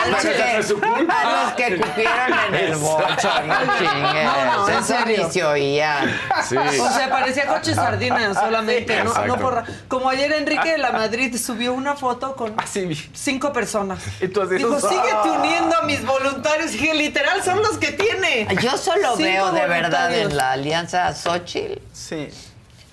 A 0.03 0.07
los 0.09 0.21
que, 0.21 0.73
culpa. 0.73 1.21
a 1.21 1.43
los 1.43 1.53
que 1.53 1.77
cupieron 1.77 2.33
en 2.49 2.55
el 2.55 2.75
bocho, 2.77 3.29
no 3.45 3.55
chingues. 3.77 4.25
No, 4.25 4.45
no, 4.45 4.69
en 4.69 4.79
Eso 4.79 4.95
ni 5.05 5.31
se 5.31 5.43
oían. 5.43 6.19
Sí. 6.49 6.57
O 6.57 6.89
sea, 6.89 7.11
parecía 7.11 7.45
coche 7.45 7.75
sardina 7.75 8.33
solamente, 8.33 9.03
no, 9.03 9.13
no 9.27 9.37
porra. 9.37 9.65
Como 9.87 10.09
ayer 10.09 10.31
Enrique 10.31 10.71
de 10.71 10.77
la 10.79 10.91
Madrid 10.91 11.35
subió 11.37 11.73
una 11.73 11.95
foto 11.95 12.35
con 12.35 12.55
Así 12.59 12.87
vi. 12.87 12.95
cinco 13.13 13.53
personas. 13.53 13.99
Y 14.19 14.29
tú 14.29 14.41
así, 14.41 14.55
Dijo, 14.55 14.77
¡ah! 14.77 14.81
síguete 14.81 15.29
uniendo 15.37 15.77
a 15.77 15.83
mis 15.83 16.03
voluntarios. 16.03 16.73
Y 16.73 16.77
dije, 16.79 16.95
literal, 16.95 17.43
son 17.43 17.59
los 17.59 17.77
que 17.77 17.91
tiene. 17.91 18.47
Yo 18.63 18.75
solo 18.79 19.15
Cinco 19.15 19.17
veo 19.17 19.51
de 19.51 19.67
verdad 19.67 20.11
en 20.11 20.35
la 20.35 20.53
alianza 20.53 21.13
Xochitl 21.13 21.79
Sí. 21.93 22.29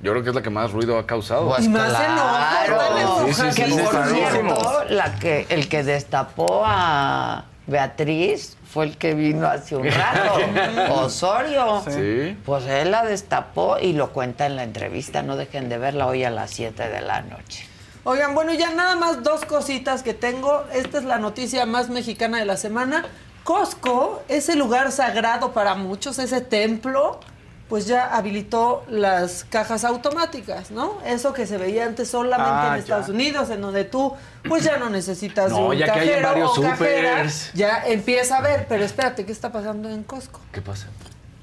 Yo 0.00 0.12
creo 0.12 0.22
que 0.22 0.28
es 0.30 0.34
la 0.34 0.42
que 0.42 0.50
más 0.50 0.72
ruido 0.72 0.98
ha 0.98 1.06
causado. 1.06 1.48
Pues 1.48 1.64
Y 1.64 1.68
más 1.68 1.88
claro. 1.90 2.96
enojo, 2.96 3.26
Sí, 3.26 3.32
sí, 3.34 3.42
sí, 3.50 3.62
que 3.62 3.68
sí, 3.68 3.78
por 3.78 3.90
claro. 3.90 4.14
cierto, 4.14 4.84
la 4.90 5.18
que, 5.18 5.46
el 5.48 5.68
que 5.68 5.82
destapó 5.82 6.62
a, 6.64 7.44
Beatriz 7.68 8.56
fue 8.72 8.86
el 8.86 8.96
que 8.96 9.14
vino 9.14 9.46
hace 9.46 9.76
un 9.76 9.86
rato. 9.86 10.40
Osorio. 11.04 11.82
Sí. 11.86 12.36
Pues 12.44 12.64
él 12.64 12.90
la 12.90 13.04
destapó 13.04 13.78
y 13.78 13.92
lo 13.92 14.10
cuenta 14.12 14.46
en 14.46 14.56
la 14.56 14.64
entrevista. 14.64 15.22
No 15.22 15.36
dejen 15.36 15.68
de 15.68 15.76
verla 15.76 16.06
hoy 16.06 16.24
a 16.24 16.30
las 16.30 16.50
7 16.50 16.88
de 16.88 17.00
la 17.02 17.20
noche. 17.20 17.66
Oigan, 18.04 18.34
bueno, 18.34 18.54
ya 18.54 18.70
nada 18.70 18.96
más 18.96 19.22
dos 19.22 19.44
cositas 19.44 20.02
que 20.02 20.14
tengo. 20.14 20.64
Esta 20.72 20.96
es 20.96 21.04
la 21.04 21.18
noticia 21.18 21.66
más 21.66 21.90
mexicana 21.90 22.38
de 22.38 22.46
la 22.46 22.56
semana. 22.56 23.04
Costco, 23.44 24.22
ese 24.28 24.56
lugar 24.56 24.90
sagrado 24.90 25.52
para 25.52 25.74
muchos, 25.74 26.18
ese 26.18 26.40
templo, 26.40 27.20
pues 27.68 27.86
ya 27.86 28.06
habilitó 28.16 28.84
las 28.88 29.44
cajas 29.44 29.84
automáticas, 29.84 30.70
¿no? 30.70 30.98
Eso 31.04 31.32
que 31.34 31.46
se 31.46 31.58
veía 31.58 31.84
antes 31.84 32.08
solamente 32.08 32.50
Ah, 32.50 32.66
en 32.68 32.72
ya. 32.74 32.78
Estados 32.78 33.08
Unidos, 33.10 33.50
en 33.50 33.60
donde 33.60 33.84
tú, 33.84 34.14
pues 34.48 34.64
ya 34.64 34.78
no 34.78 34.88
necesitas 34.88 35.50
No, 35.50 35.66
un 35.68 35.76
ya 35.76 35.86
que 35.86 35.90
hay 36.00 36.08
en 36.08 36.14
cajero 36.14 36.28
varios 36.28 36.58
o 36.58 36.62
cajera. 36.62 37.26
Ya 37.54 37.84
empieza 37.86 38.38
a 38.38 38.40
ver, 38.40 38.66
pero 38.68 38.84
espérate, 38.84 39.26
¿qué 39.26 39.32
está 39.32 39.52
pasando 39.52 39.90
en 39.90 40.02
Costco? 40.02 40.40
¿Qué 40.52 40.62
pasa? 40.62 40.86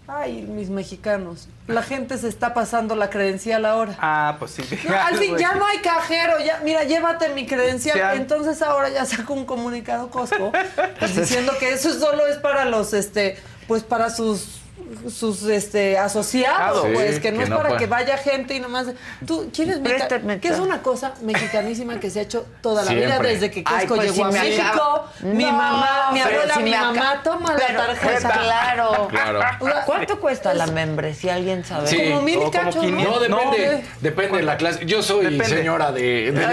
Ay, 0.08 0.44
mis 0.44 0.70
mexicanos, 0.70 1.48
la 1.68 1.82
gente 1.82 2.20
se 2.20 2.28
está 2.28 2.54
pasando 2.54 2.96
la 2.96 3.10
credencial 3.10 3.66
ahora. 3.66 3.96
Ah, 4.00 4.36
pues 4.38 4.52
sí. 4.52 4.64
No, 4.88 4.96
al 4.96 5.16
fin, 5.18 5.36
ya 5.36 5.56
no 5.56 5.66
hay 5.66 5.80
cajero, 5.80 6.40
ya, 6.46 6.60
mira, 6.64 6.84
llévate 6.84 7.30
mi 7.30 7.48
credencial. 7.48 8.00
Ah. 8.00 8.16
Entonces 8.16 8.62
ahora 8.62 8.90
ya 8.90 9.04
sacó 9.06 9.34
un 9.34 9.46
comunicado 9.46 10.10
Costco 10.12 10.52
pues, 11.00 11.16
diciendo 11.18 11.54
que 11.60 11.74
eso 11.74 11.92
solo 12.00 12.28
es 12.28 12.38
para 12.38 12.66
los, 12.66 12.94
este, 12.94 13.38
pues 13.68 13.82
para 13.82 14.12
sus 14.12 14.62
sus 15.10 15.44
este 15.44 15.98
asociados, 15.98 16.84
Sí, 16.86 16.92
pues 16.94 17.20
que 17.20 17.32
no 17.32 17.38
que 17.40 17.44
es 17.46 17.50
no 17.50 17.58
para 17.58 17.70
puede- 17.70 17.80
que 17.80 17.88
vaya 17.88 18.18
gente 18.18 18.56
y 18.56 18.60
nomás 18.60 18.88
tú 19.26 19.50
quieres 19.54 19.80
Préstame 19.80 20.40
que 20.40 20.50
es 20.50 20.60
una 20.60 20.82
cosa 20.82 21.14
mexicanísima 21.22 22.00
que 22.00 22.10
se 22.10 22.20
ha 22.20 22.24
hecho 22.24 22.46
toda 22.62 22.84
la 22.84 22.92
vida 22.94 23.18
desde 23.20 23.50
que 23.52 23.64
Ay, 23.66 23.88
Costco 23.88 23.96
pues, 23.96 24.12
llegó 24.12 24.16
si 24.16 24.22
a 24.22 24.42
me 24.42 24.50
México. 24.50 24.68
acaba- 24.68 25.12
Mi 25.22 25.44
No, 25.46 25.52
mamá, 25.54 26.10
mi 26.14 26.20
abuela, 26.20 26.54
si 26.56 26.64
mi 26.64 26.72
mamá 26.72 27.22
toma 27.24 27.56
Pero, 27.56 27.78
la 27.80 27.86
tarjeta. 27.88 28.30
Claro. 28.32 29.08
Claro. 29.16 29.40
¿Cuánto 29.86 30.20
cuesta 30.20 30.54
la 30.54 30.68
membresía? 30.68 31.36
¿Alguien 31.36 31.64
sabe? 31.64 31.88
Sí, 31.88 32.10
Como 32.10 32.22
mil 32.22 32.38
o 32.40 32.52
cachos, 32.52 32.84
¿no? 32.84 33.02
No, 33.04 33.20
depende, 33.20 33.82
No. 33.84 33.88
depende 34.02 34.38
de 34.38 34.44
la 34.44 34.58
clase. 34.58 34.86
Yo 34.86 35.02
soy 35.02 35.24
Depende. 35.26 35.46
señora 35.46 35.92
de, 35.92 36.02
de, 36.02 36.32
de 36.32 36.48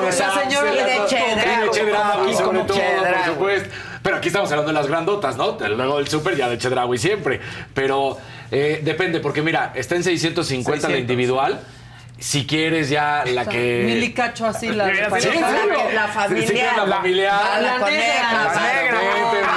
de 0.00 0.06
la 0.06 0.12
Saks, 0.12 0.42
señora 0.42 0.70
de 0.72 0.84
de 0.84 1.06
Como. 3.36 3.68
Pero 4.02 4.16
aquí 4.16 4.28
estamos 4.28 4.50
hablando 4.50 4.72
de 4.72 4.78
las 4.78 4.86
grandotas, 4.86 5.36
¿no? 5.36 5.56
Luego 5.68 5.98
del 5.98 6.08
súper 6.08 6.36
ya 6.36 6.48
de 6.48 6.58
Chedraui 6.58 6.98
siempre. 6.98 7.40
Pero 7.74 8.18
eh, 8.50 8.80
depende, 8.82 9.20
porque 9.20 9.42
mira, 9.42 9.72
está 9.74 9.96
en 9.96 10.04
650 10.04 10.88
la 10.88 10.94
600. 10.94 11.00
individual. 11.00 11.60
Si 12.20 12.46
quieres 12.46 12.90
ya 12.90 13.22
la 13.26 13.46
que... 13.46 13.82
Milicacho 13.86 14.44
así 14.46 14.68
la 14.70 14.88
Sí, 14.88 14.94
sí. 14.94 15.00
La 15.10 15.20
sí, 15.20 15.28
claro, 15.38 15.90
la 15.94 16.08
familiar. 16.08 16.76
La, 16.76 17.60
La 17.60 17.78
coneja. 17.78 17.96
negra, 17.96 18.54
la 18.54 18.72
negra. 18.72 18.98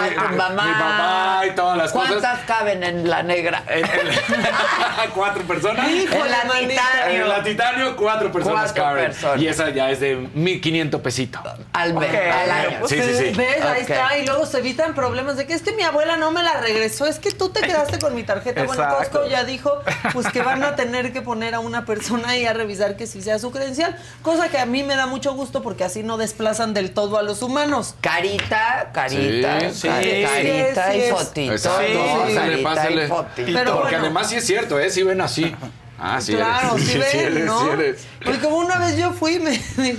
mi- 0.02 0.16
tu 0.32 0.36
mamá. 0.38 0.64
Mi 0.66 0.72
papá 0.74 1.42
y 1.48 1.56
todas 1.56 1.78
las 1.78 1.92
¿Cuántas 1.92 2.16
cosas. 2.18 2.40
caben 2.46 2.84
en 2.84 3.10
la 3.10 3.24
negra? 3.24 3.64
cuatro 5.14 5.44
personas. 5.44 5.88
en 5.90 6.06
la 6.10 6.42
titanio. 6.44 7.24
En 7.24 7.30
la 7.30 7.44
titanio, 7.44 7.96
cuatro 7.96 8.32
personas 8.32 8.66
Cuatro 8.74 8.84
caben. 8.84 9.06
personas. 9.06 9.42
Y 9.42 9.48
esa 9.48 9.70
ya 9.70 9.90
es 9.90 10.00
de 10.00 10.16
1500 10.34 11.02
pesitos. 11.02 11.42
Al 11.74 11.94
mes, 11.96 12.10
al 12.14 12.52
año. 12.52 12.88
Sí, 12.88 13.02
sí, 13.02 13.14
sí. 13.18 13.34
¿Ves? 13.36 13.62
Ahí 13.64 13.82
está. 13.82 14.18
Y 14.18 14.26
luego 14.26 14.46
se 14.46 14.60
evitan 14.60 14.94
problemas 14.94 15.38
de 15.38 15.48
que 15.48 15.54
es 15.54 15.62
que 15.62 15.72
mi 15.72 15.84
abuela 15.84 16.18
no 16.18 16.32
me 16.32 16.44
la 16.44 16.54
regresó. 16.62 17.06
Es 17.08 17.20
que 17.20 17.32
tú 17.32 17.50
te 17.50 17.62
quedaste 17.62 18.00
con 18.00 18.16
mi 18.16 18.24
tarjeta. 18.24 18.64
Bueno. 18.64 18.88
Costco 18.98 19.28
ya 19.28 19.44
dijo 19.44 19.82
pues 20.14 20.28
que 20.28 20.42
van 20.42 20.64
a 20.64 20.76
tener 20.76 21.12
que 21.14 21.22
poner 21.22 21.56
a 21.56 21.60
una 21.60 21.86
persona 21.86 22.30
ahí 22.30 22.46
a 22.52 22.54
revisar 22.54 22.96
que 22.98 23.08
sí 23.08 23.22
sea 23.22 23.40
su 23.40 23.50
credencial. 23.52 23.98
Cosa 24.22 24.50
que 24.50 24.60
a 24.60 24.66
mí 24.66 24.84
me 24.84 24.96
da 24.96 25.08
mucho 25.08 25.34
gusto 25.34 25.62
porque 25.64 25.84
así 25.84 26.04
no 26.04 26.18
desplazan 26.18 26.74
del 26.74 26.92
todo 26.92 27.18
a 27.18 27.24
los 27.24 27.42
humanos. 27.42 27.96
Carita, 28.02 28.92
carita, 28.94 29.60
Sí, 29.72 29.88
cari- 29.88 30.22
sí. 30.22 30.24
carita 30.24 30.92
Sí, 30.92 30.98
y 30.98 31.02
sí 31.02 31.08
es. 31.08 31.12
fotito. 31.12 31.52
Exacto. 31.54 31.94
¿no? 31.94 32.18
Pásale, 32.20 32.36
Carita 32.36 32.64
pásale. 32.70 33.06
y 33.06 33.08
fotito. 33.08 33.52
Pero 33.54 33.72
Porque 33.74 33.90
bueno. 33.92 34.04
además 34.06 34.30
sí 34.30 34.36
es 34.36 34.46
cierto, 34.46 34.80
¿eh? 34.80 34.90
Sí 34.90 35.04
ven 35.04 35.22
así. 35.22 35.56
Ah, 36.00 36.20
sí 36.22 36.34
claro, 36.34 36.76
eres. 36.76 36.88
sí 36.88 36.98
ven, 37.14 37.20
eres, 37.34 37.46
¿no? 37.46 37.62
sí 37.62 37.68
eres. 37.74 38.08
Porque 38.24 38.40
como 38.40 38.58
una 38.58 38.78
vez 38.80 38.98
yo 38.98 39.12
fui, 39.14 39.40
me, 39.40 39.52
me- 39.78 39.98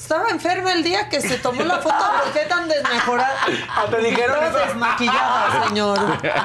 estaba 0.00 0.28
enferma 0.30 0.72
el 0.72 0.82
día 0.82 1.08
que 1.08 1.20
se 1.20 1.36
tomó 1.38 1.62
la 1.62 1.78
foto. 1.78 1.94
¿Por 2.24 2.32
qué 2.32 2.40
tan 2.48 2.68
desmejorada? 2.68 3.34
Ah, 3.68 3.84
¿te 3.90 3.98
dijeron 3.98 4.38
desmaquillada, 4.52 5.68
señor. 5.68 5.98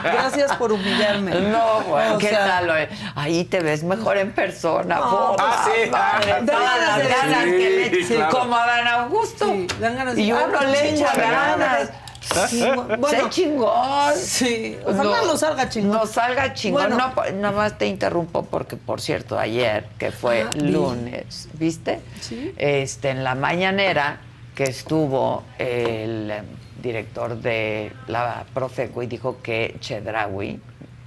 Gracias 0.03 0.53
por 0.55 0.71
humillarme. 0.71 1.31
No, 1.35 1.81
bueno, 1.81 2.15
O 2.15 2.17
¿qué 2.17 2.29
sea, 2.29 2.45
tal? 2.45 2.89
Ahí 3.15 3.45
te 3.45 3.61
ves 3.61 3.83
mejor 3.83 4.17
en 4.17 4.33
persona. 4.33 4.95
No, 4.97 5.35
por 5.35 5.41
ah, 5.41 5.65
sí. 5.65 5.89
madre, 5.89 6.27
Dan 6.31 6.45
todas 6.45 6.61
ganas 6.63 6.87
las 6.87 6.97
de- 6.97 7.07
ganas 7.09 7.43
Sí, 7.45 7.51
que 7.51 7.69
le 7.91 8.03
sí, 8.05 8.15
claro. 8.15 8.37
como 8.39 8.55
a 8.55 8.65
Dan 8.67 8.87
Augusto. 8.87 9.45
Sí, 9.45 9.67
dan 9.79 9.95
ganas 9.95 10.15
de- 10.15 10.21
Y 10.21 10.31
Ah, 10.31 10.43
uno 10.47 10.57
pues, 10.57 10.69
le 10.71 10.89
echa 10.95 11.13
ganas. 11.15 11.89
Sí, 12.49 12.59
Sé 12.59 12.75
bueno, 12.97 13.29
chingón. 13.29 14.15
sí. 14.15 14.77
Ojalá 14.85 15.21
no, 15.25 15.37
salga 15.37 15.69
chingón. 15.69 15.91
No 15.97 16.05
salga 16.07 16.53
chingón. 16.53 16.89
Bueno. 16.89 16.97
No, 16.97 17.15
po- 17.15 17.23
nada 17.33 17.55
más 17.55 17.77
te 17.77 17.87
interrumpo 17.87 18.43
porque, 18.45 18.75
por 18.77 18.99
cierto, 19.01 19.37
ayer, 19.39 19.87
que 19.99 20.11
fue 20.11 20.43
Ah, 20.43 20.49
lunes, 20.57 21.47
¿viste? 21.53 21.99
Sí. 22.21 22.53
Este, 22.57 23.09
en 23.11 23.23
la 23.23 23.35
mañanera 23.35 24.19
que 24.55 24.63
estuvo 24.63 25.43
el 25.59 26.31
eh, 26.31 26.41
director 26.81 27.37
de 27.37 27.91
la 28.07 28.45
Profeco 28.53 29.03
y 29.03 29.07
dijo 29.07 29.37
que 29.43 29.75
Chedraui, 29.79 30.59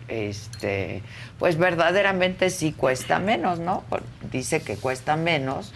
este, 0.09 1.03
pues 1.39 1.57
verdaderamente 1.59 2.51
sí 2.51 2.73
cuesta 2.73 3.19
menos, 3.19 3.59
¿no? 3.59 3.85
Dice 4.31 4.63
que 4.63 4.77
cuesta 4.77 5.17
menos 5.17 5.73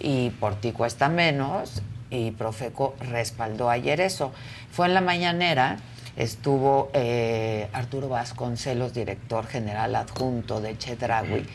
y 0.00 0.30
por 0.30 0.54
ti 0.56 0.72
cuesta 0.72 1.08
menos 1.08 1.82
y 2.14 2.30
Profeco 2.30 2.94
respaldó 3.00 3.70
ayer 3.70 4.00
eso. 4.00 4.32
Fue 4.70 4.86
en 4.86 4.94
la 4.94 5.00
mañanera, 5.00 5.78
estuvo 6.16 6.90
eh, 6.94 7.68
Arturo 7.72 8.08
Vasconcelos, 8.08 8.94
director 8.94 9.46
general 9.46 9.94
adjunto 9.96 10.60
de 10.60 10.78
Chedraui, 10.78 11.46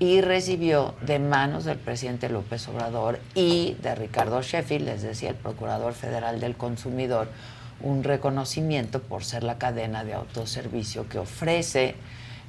y 0.00 0.20
recibió 0.20 0.94
de 1.00 1.18
manos 1.18 1.64
del 1.64 1.78
presidente 1.78 2.28
López 2.28 2.68
Obrador 2.68 3.18
y 3.34 3.76
de 3.82 3.94
Ricardo 3.94 4.42
Sheffield, 4.42 4.84
les 4.84 5.02
decía 5.02 5.30
el 5.30 5.36
Procurador 5.36 5.92
Federal 5.92 6.40
del 6.40 6.56
Consumidor, 6.56 7.28
un 7.80 8.04
reconocimiento 8.04 9.00
por 9.02 9.24
ser 9.24 9.42
la 9.42 9.58
cadena 9.58 10.04
de 10.04 10.14
autoservicio 10.14 11.08
que 11.08 11.18
ofrece 11.18 11.94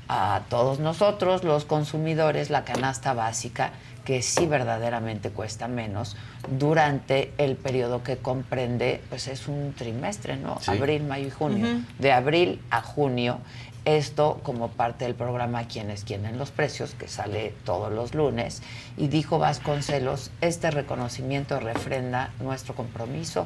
a 0.07 0.41
todos 0.49 0.79
nosotros, 0.79 1.43
los 1.43 1.65
consumidores, 1.65 2.49
la 2.49 2.65
canasta 2.65 3.13
básica 3.13 3.71
que 4.09 4.23
sí 4.23 4.47
verdaderamente 4.47 5.29
cuesta 5.29 5.67
menos 5.67 6.15
durante 6.57 7.31
el 7.37 7.55
periodo 7.55 8.01
que 8.01 8.17
comprende, 8.17 9.01
pues 9.07 9.27
es 9.27 9.47
un 9.47 9.75
trimestre, 9.77 10.35
¿no? 10.35 10.59
Sí. 10.61 10.71
Abril, 10.71 11.03
mayo 11.03 11.27
y 11.27 11.29
junio. 11.29 11.83
De 11.99 12.11
abril 12.11 12.59
a 12.71 12.81
junio, 12.81 13.37
esto 13.85 14.39
como 14.41 14.69
parte 14.69 15.05
del 15.05 15.13
programa 15.13 15.67
Quienes 15.67 16.05
Quieren 16.05 16.39
los 16.39 16.49
Precios, 16.49 16.95
que 16.95 17.07
sale 17.07 17.53
todos 17.65 17.93
los 17.93 18.15
lunes, 18.15 18.63
y 18.97 19.09
dijo 19.09 19.37
Vasconcelos, 19.37 20.31
este 20.41 20.71
reconocimiento 20.71 21.59
refrenda 21.59 22.31
nuestro 22.39 22.73
compromiso 22.73 23.45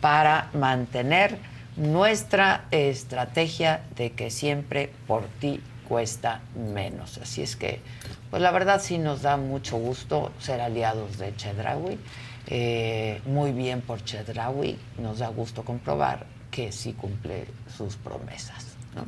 para 0.00 0.50
mantener 0.52 1.38
nuestra 1.76 2.64
estrategia 2.72 3.82
de 3.94 4.10
que 4.10 4.30
siempre 4.30 4.90
por 5.06 5.28
ti 5.38 5.60
cuesta 5.88 6.40
menos. 6.56 7.18
Así 7.18 7.42
es 7.42 7.54
que, 7.54 7.80
pues 8.32 8.42
la 8.42 8.50
verdad 8.50 8.80
sí 8.82 8.96
nos 8.96 9.20
da 9.20 9.36
mucho 9.36 9.76
gusto 9.76 10.32
ser 10.38 10.62
aliados 10.62 11.18
de 11.18 11.36
Chedraui. 11.36 11.98
Eh, 12.46 13.20
muy 13.26 13.52
bien 13.52 13.82
por 13.82 14.02
Chedraui. 14.02 14.78
Nos 14.96 15.18
da 15.18 15.28
gusto 15.28 15.62
comprobar 15.66 16.24
que 16.50 16.72
sí 16.72 16.94
cumple 16.94 17.44
sus 17.76 17.96
promesas. 17.96 18.68
¿no? 18.96 19.04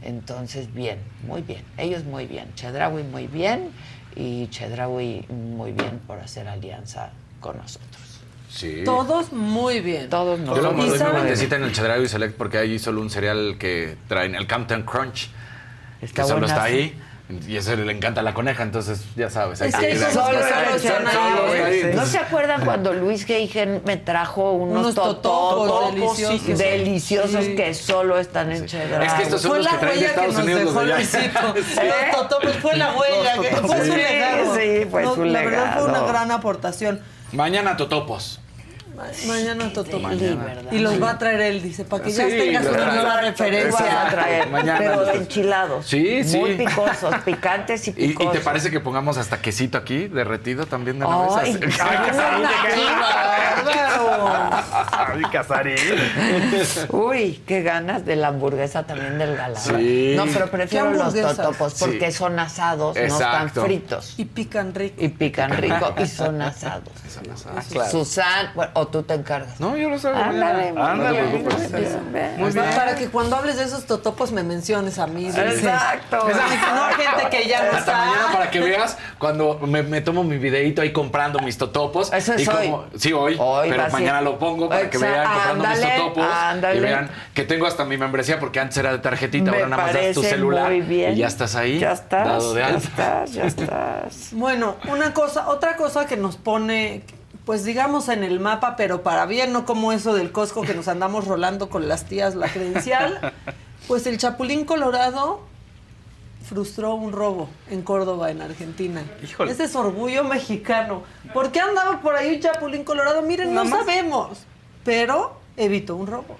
Entonces, 0.00 0.72
bien, 0.72 1.00
muy 1.26 1.42
bien. 1.42 1.64
Ellos 1.76 2.04
muy 2.04 2.26
bien. 2.28 2.54
Chedraui 2.54 3.02
muy 3.02 3.26
bien 3.26 3.72
y 4.14 4.46
Chedraui 4.46 5.26
muy 5.28 5.72
bien 5.72 5.98
por 6.06 6.20
hacer 6.20 6.46
alianza 6.46 7.10
con 7.40 7.56
nosotros. 7.56 8.20
Sí. 8.48 8.82
Todos 8.84 9.32
muy 9.32 9.80
bien. 9.80 10.08
Todos 10.08 10.38
Yo 10.38 10.46
nos 10.46 10.62
lo 10.62 10.72
¿Y 10.72 10.76
mando 10.76 10.96
saben? 10.98 11.14
una 11.16 11.24
mentecita 11.24 11.56
en 11.56 11.64
el 11.64 11.72
Chedraui 11.72 12.06
Select 12.08 12.36
porque 12.36 12.58
hay 12.58 12.78
solo 12.78 13.00
un 13.00 13.10
cereal 13.10 13.56
que 13.58 13.96
traen, 14.06 14.36
el 14.36 14.46
Campton 14.46 14.84
Crunch, 14.84 15.30
Está 16.00 16.22
que 16.22 16.28
solo 16.28 16.46
está 16.46 16.62
ahí. 16.62 16.96
Y 17.48 17.56
eso 17.56 17.74
le 17.74 17.90
encanta 17.90 18.20
a 18.20 18.22
la 18.24 18.34
coneja, 18.34 18.62
entonces 18.62 19.00
ya 19.16 19.28
sabes. 19.30 19.60
Es 19.60 19.74
que 19.74 19.96
Solo 19.98 20.08
que 20.08 20.12
solo 20.14 20.38
solo. 21.10 21.70
Sí. 21.70 21.80
¿No 21.92 22.06
se 22.06 22.18
acuerdan 22.18 22.64
cuando 22.64 22.92
Luis 22.92 23.24
Geigen 23.26 23.82
me 23.84 23.96
trajo 23.96 24.52
unos, 24.52 24.78
Unos 24.78 24.94
totopos 24.94 25.66
totopos 25.68 25.94
deliciosos. 26.16 26.40
sí, 26.46 26.52
deliciosos 26.52 27.44
Sí. 27.44 27.56
que 27.56 27.74
solo 27.74 28.18
están 28.18 28.52
en 28.52 28.66
Chedraui? 28.66 29.06
Es 29.08 29.12
que 29.14 29.22
estos 29.24 29.42
son 29.42 29.50
Fue 29.50 29.58
los 29.58 29.66
la 29.66 29.72
que 29.72 29.78
traen 29.78 29.98
de 30.00 30.06
huella 30.06 30.14
que 30.36 30.40
Unidos 30.42 30.74
dejó 30.74 30.84
de. 30.84 30.92
¿Eh? 30.92 31.92
Los 32.12 32.16
totopos 32.28 32.56
fue 32.62 32.76
la 32.76 32.92
huella, 32.94 33.34
que 33.42 33.56
fue 33.56 33.78
su 33.78 33.84
Sí, 33.84 33.90
legado. 33.90 34.54
sí, 34.54 34.86
fue 34.88 35.02
No, 35.02 35.14
su 35.16 35.24
La 35.24 35.42
verdad 35.42 35.72
fue 35.74 35.82
una 35.82 35.92
legado. 35.94 36.08
gran 36.08 36.30
aportación. 36.30 37.00
Mañana 37.32 37.76
totopos. 37.76 38.38
Ma- 38.96 39.04
Mañana. 39.26 39.70
Mañana. 40.00 40.62
Y 40.72 40.78
los 40.78 41.02
va 41.02 41.10
a 41.10 41.18
traer 41.18 41.40
él, 41.42 41.62
dice, 41.62 41.84
para 41.84 42.02
que 42.04 42.10
ya 42.10 42.24
Sí, 42.24 42.30
tengas 42.38 42.66
una 42.66 42.86
nueva 42.86 43.02
Vas 43.04 43.16
a 43.16 43.20
referencia. 43.20 44.08
traer, 44.10 44.48
Mañana 44.48 44.78
pero 44.78 45.10
enchilados. 45.12 45.86
Sí, 45.86 46.24
sí. 46.24 46.38
Muy 46.38 46.54
picosos, 46.54 47.14
picantes 47.24 47.86
y 47.88 47.90
¿Y, 47.90 47.92
y 48.04 48.08
picosos. 48.08 48.32
te 48.32 48.40
parece 48.40 48.70
que 48.70 48.80
pongamos 48.80 49.18
hasta 49.18 49.38
quesito 49.42 49.76
aquí, 49.78 50.08
derretido 50.08 50.66
también 50.66 50.98
de 50.98 51.04
una 51.04 51.36
Ay, 51.40 51.52
vez? 51.54 51.76
Ay, 54.92 55.22
Casarín. 55.32 55.76
Uy, 56.90 57.42
qué 57.46 57.62
ganas 57.62 58.04
de 58.04 58.16
la 58.16 58.28
hamburguesa 58.28 58.84
también 58.84 59.18
del 59.18 59.36
galán. 59.36 59.60
Sí. 59.60 60.14
No, 60.16 60.24
pero 60.26 60.50
prefiero 60.50 60.92
¿Qué 60.92 60.98
los 60.98 61.14
totopos 61.14 61.74
porque 61.78 62.10
Sí. 62.10 62.18
son 62.18 62.38
asados, 62.38 62.96
no 62.96 63.02
están 63.02 63.50
fritos. 63.50 64.14
Y 64.16 64.24
pican 64.24 64.74
rico. 64.74 64.96
Y 65.02 65.08
pican 65.08 65.50
rico 65.56 65.94
y 65.98 66.06
son 66.06 66.40
asados. 66.42 66.88
Ah, 67.56 67.60
claro. 67.70 67.90
Susan, 67.90 68.50
bueno, 68.54 68.70
o 68.74 68.86
tú 68.88 69.02
te 69.02 69.14
encargas. 69.14 69.58
No, 69.60 69.76
yo 69.76 69.88
lo 69.88 69.98
sé. 69.98 70.08
Ándale, 70.08 70.68
Ándale. 70.76 71.22
muy 71.22 71.38
bien, 71.38 71.44
muy 71.44 71.80
bien. 72.12 72.36
Muy 72.38 72.50
bien. 72.52 72.64
Para 72.74 72.94
que 72.94 73.08
cuando 73.08 73.36
hables 73.36 73.56
de 73.56 73.64
esos 73.64 73.86
totopos 73.86 74.32
me 74.32 74.42
menciones 74.42 74.98
a 74.98 75.06
mí. 75.06 75.26
Exacto. 75.28 76.28
No 76.28 76.84
hay 76.84 76.94
gente 76.94 77.28
que 77.30 77.48
ya 77.48 77.64
no 77.70 77.78
Hasta 77.78 77.92
mañana 77.96 78.20
está. 78.26 78.32
para 78.32 78.50
que 78.50 78.60
veas 78.60 78.96
cuando 79.18 79.58
me, 79.66 79.82
me 79.82 80.00
tomo 80.00 80.24
mi 80.24 80.38
videito 80.38 80.82
ahí 80.82 80.92
comprando 80.92 81.38
mis 81.40 81.56
totopos. 81.58 82.12
Eso 82.12 82.34
es 82.34 82.42
y 82.46 82.48
hoy. 82.48 82.66
como- 82.66 82.84
sí, 82.96 83.12
hoy, 83.12 83.36
Hoy 83.38 83.65
pero 83.70 83.90
mañana 83.90 84.20
lo 84.20 84.38
pongo 84.38 84.68
para 84.68 84.88
que 84.90 84.98
vean 84.98 85.24
comprando 85.32 85.68
mis 85.68 85.84
ándale. 86.24 86.76
y 86.78 86.80
vean 86.80 87.10
que 87.34 87.42
tengo 87.44 87.66
hasta 87.66 87.84
mi 87.84 87.96
membresía 87.96 88.38
porque 88.38 88.60
antes 88.60 88.76
era 88.78 88.92
de 88.92 88.98
tarjetita, 88.98 89.50
Me 89.50 89.56
ahora 89.58 89.68
nada 89.68 89.82
más 89.84 89.94
das 89.94 90.14
tu 90.14 90.22
celular 90.22 90.70
muy 90.70 90.80
bien. 90.80 91.12
y 91.12 91.16
ya 91.16 91.26
estás 91.26 91.54
ahí. 91.56 91.78
Ya 91.78 91.92
estás, 91.92 92.26
dado 92.26 92.54
de 92.54 92.60
ya 92.60 92.66
alta. 92.68 92.78
estás, 92.88 93.32
ya 93.32 93.44
estás. 93.44 94.28
Bueno, 94.32 94.76
una 94.88 95.12
cosa, 95.14 95.48
otra 95.48 95.76
cosa 95.76 96.06
que 96.06 96.16
nos 96.16 96.36
pone, 96.36 97.02
pues 97.44 97.64
digamos 97.64 98.08
en 98.08 98.24
el 98.24 98.40
mapa, 98.40 98.74
pero 98.76 99.02
para 99.02 99.26
bien, 99.26 99.52
no 99.52 99.64
como 99.66 99.92
eso 99.92 100.14
del 100.14 100.32
Costco 100.32 100.62
que 100.62 100.74
nos 100.74 100.88
andamos 100.88 101.26
rolando 101.26 101.68
con 101.68 101.88
las 101.88 102.04
tías 102.04 102.34
la 102.34 102.48
credencial. 102.48 103.32
Pues 103.88 104.04
el 104.08 104.18
Chapulín 104.18 104.64
Colorado 104.64 105.42
frustró 106.48 106.94
un 106.94 107.12
robo 107.12 107.48
en 107.70 107.82
Córdoba, 107.82 108.30
en 108.30 108.40
Argentina. 108.40 109.02
Híjole. 109.22 109.52
Ese 109.52 109.64
es 109.64 109.74
orgullo 109.74 110.24
mexicano. 110.24 111.02
¿Por 111.34 111.50
qué 111.50 111.60
andaba 111.60 112.00
por 112.00 112.14
ahí 112.14 112.36
un 112.36 112.40
Chapulín 112.40 112.84
Colorado? 112.84 113.22
Miren, 113.22 113.52
no 113.52 113.66
sabemos. 113.66 114.38
Pero 114.84 115.38
evitó 115.56 115.96
un 115.96 116.06
robo. 116.06 116.36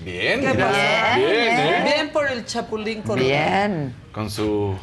Bien, 0.00 0.40
¿Qué 0.40 0.48
mira, 0.52 0.68
pasa? 0.68 1.16
bien, 1.16 1.58
¿eh? 1.58 1.82
Bien 1.84 2.10
por 2.10 2.30
el 2.30 2.44
Chapulín 2.44 3.02
Colorado. 3.02 3.28
Bien. 3.28 3.94
Con 4.12 4.30
su 4.30 4.76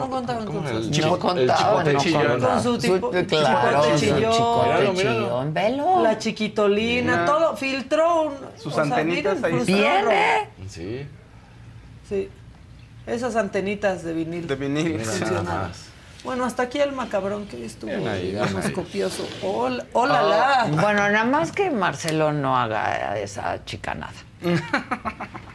No 0.00 0.10
contaban 0.10 0.44
con 0.46 0.66
el 0.66 0.76
sus- 0.84 0.90
chipo- 0.90 1.06
no 1.08 1.14
el 1.14 1.20
contaban, 1.20 1.56
chipote 1.58 1.92
no 1.92 2.00
chillón. 2.00 2.40
Con 2.40 2.62
su 2.62 2.78
tipo- 2.78 3.10
claro, 3.10 3.82
chicote 3.82 3.98
su 3.98 4.04
chillón. 4.04 4.32
chicote 4.32 4.94
chillón, 4.96 5.54
velo. 5.54 6.02
La 6.02 6.18
chiquitolina, 6.18 7.12
Mira. 7.12 7.24
todo, 7.26 7.56
filtró 7.56 8.22
un, 8.22 8.34
Sus 8.56 8.72
o 8.72 8.74
sea, 8.74 8.82
antenitas 8.84 9.40
miren, 9.40 10.08
ahí. 10.08 10.14
¿eh? 10.14 10.48
Sí. 10.68 11.06
Sí. 12.08 12.28
Esas 13.06 13.36
antenitas 13.36 14.02
de 14.02 14.12
vinil. 14.12 14.46
De 14.46 14.56
vinil. 14.56 15.00
Más. 15.44 15.86
Bueno, 16.24 16.46
hasta 16.46 16.62
aquí 16.62 16.80
el 16.80 16.92
macabrón 16.92 17.46
que 17.46 17.66
estuvo, 17.66 17.90
ahí. 18.08 18.34
copioso. 18.74 19.28
Hola, 19.42 19.84
hola, 19.92 20.22
la. 20.22 20.66
Bueno, 20.80 21.08
nada 21.10 21.24
más 21.26 21.52
que 21.52 21.70
Marcelo 21.70 22.32
no 22.32 22.56
haga 22.56 23.18
esa 23.18 23.62
chicanada. 23.66 24.12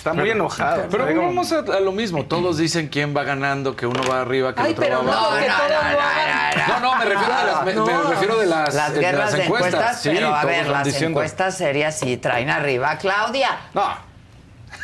Está 0.00 0.14
muy 0.14 0.30
enojado. 0.30 0.84
Pero 0.90 1.04
vamos 1.04 1.52
a, 1.52 1.58
a 1.58 1.80
lo 1.80 1.92
mismo. 1.92 2.24
Todos 2.24 2.56
dicen 2.56 2.88
quién 2.88 3.14
va 3.14 3.22
ganando, 3.22 3.76
que 3.76 3.84
uno 3.86 4.02
va 4.10 4.22
arriba, 4.22 4.54
que 4.54 4.62
Ay, 4.62 4.68
el 4.68 4.72
otro 4.72 4.82
pero 4.84 4.98
va 5.00 5.04
no, 5.04 5.12
abajo. 5.12 5.36
hagan. 5.36 6.68
No, 6.68 6.80
no, 6.80 6.96
me 6.96 7.04
refiero, 7.04 7.34
de 7.36 7.44
las, 7.44 7.64
me, 7.64 7.74
me 7.74 7.92
No. 7.92 8.10
refiero 8.10 8.38
de 8.38 8.46
las, 8.46 8.74
Las 8.74 8.94
de 8.94 9.12
las 9.12 9.32
de 9.32 9.44
encuestas. 9.44 10.00
Sí, 10.00 10.10
pero 10.14 10.34
a 10.34 10.44
ver, 10.46 10.68
las 10.68 10.84
diciendo. 10.84 11.20
encuestas 11.20 11.58
serias 11.58 11.98
sí 11.98 12.16
traen 12.16 12.48
arriba 12.48 12.92
a 12.92 12.96
Claudia. 12.98 13.50
No, 13.74 13.94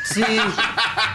Sí, 0.07 0.23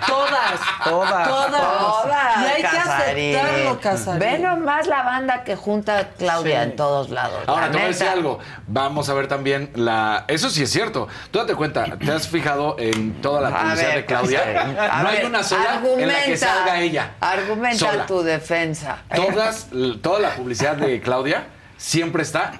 todas. 0.07 0.59
Todas. 0.83 1.27
Todas. 1.27 2.41
y 2.41 2.45
hay 2.45 2.61
Casarín. 2.61 3.31
que 3.31 3.39
aceptarlo, 3.39 3.79
Casarín. 3.79 4.19
Ve 4.19 4.39
nomás 4.39 4.87
la 4.87 5.03
banda 5.03 5.43
que 5.43 5.55
junta 5.55 5.97
a 5.97 6.09
Claudia 6.09 6.63
en 6.63 6.75
todos 6.75 7.09
lados. 7.09 7.39
Ahora, 7.47 7.67
la 7.67 7.71
te 7.71 7.77
voy 7.77 7.85
a 7.85 7.87
decir 7.87 8.03
neta. 8.03 8.13
algo. 8.13 8.39
Vamos 8.67 9.09
a 9.09 9.13
ver 9.13 9.27
también 9.27 9.71
la... 9.75 10.25
Eso 10.27 10.49
sí 10.49 10.63
es 10.63 10.71
cierto. 10.71 11.07
Tú 11.31 11.39
date 11.39 11.55
cuenta, 11.55 11.85
¿te 11.97 12.11
has 12.11 12.27
fijado 12.27 12.75
en 12.79 13.21
toda 13.21 13.41
la 13.41 13.57
publicidad 13.57 13.95
de 13.95 14.05
Claudia? 14.05 14.63
No 15.01 15.07
hay 15.07 15.25
una 15.25 15.43
sola 15.43 15.81
en 15.97 16.07
la 16.07 16.23
que 16.25 16.37
salga 16.37 16.79
ella. 16.79 17.11
Argumenta 17.21 17.77
sola. 17.77 18.05
tu 18.05 18.21
defensa. 18.23 18.97
Todas, 19.15 19.67
toda 20.01 20.19
la 20.19 20.35
publicidad 20.35 20.75
de 20.75 20.99
Claudia 20.99 21.45
siempre 21.77 22.23
está 22.23 22.53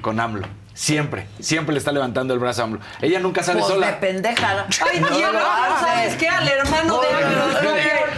con 0.00 0.20
AMLO. 0.20 0.61
Siempre, 0.82 1.28
siempre 1.38 1.72
le 1.74 1.78
está 1.78 1.92
levantando 1.92 2.34
el 2.34 2.40
brazo 2.40 2.62
a 2.62 2.64
AMLO. 2.64 2.80
Ella 3.00 3.20
nunca 3.20 3.40
sale 3.44 3.60
Pues 3.60 3.68
de 3.68 3.74
sola. 3.74 4.00
pendejada. 4.00 4.66
Ay, 4.90 4.98
No 5.00 5.16
y 5.16 5.22
el 5.22 5.28
otro. 5.28 5.40
¿sabes 5.78 6.16
qué? 6.16 6.28
Al 6.28 6.48
hermano 6.48 7.00
de 7.00 7.08
AMLO. 7.08 7.44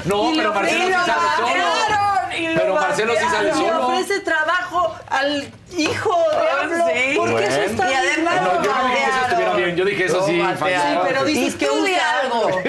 No, 0.06 0.32
pero 0.34 0.54
Marcelo 0.54 0.86
sí 0.86 0.92
sale 1.04 1.12
solo. 1.36 2.54
Pero 2.56 2.74
Marcelo 2.74 3.12
sí 3.20 3.24
sale 3.30 3.52
solo. 3.52 3.66
Le 3.66 3.72
ofrece 3.84 4.20
trabajo 4.20 4.96
al 5.10 5.52
hijo 5.76 6.18
de 6.30 6.62
AMLO. 6.62 6.86
Sí. 6.86 7.14
Porque 7.18 7.44
eso 7.44 7.60
está 7.60 7.90
Y 7.90 7.94
además 7.94 8.34
No, 8.40 8.62
yo 8.64 8.72
no 8.72 8.88
dije 8.88 8.94
que 8.96 9.10
eso 9.10 9.20
estuviera 9.28 9.52
bien, 9.56 9.76
yo 9.76 9.84
dije 9.84 10.04
eso 10.06 10.26
sí, 10.26 10.42
falló. 10.58 10.80
Sí, 10.80 10.98
pero 11.06 11.24
dices 11.26 11.54
y 11.54 11.58
que 11.58 11.66
tú 11.66 11.84
di 11.84 11.92
usa 11.92 12.20
algo. 12.22 12.62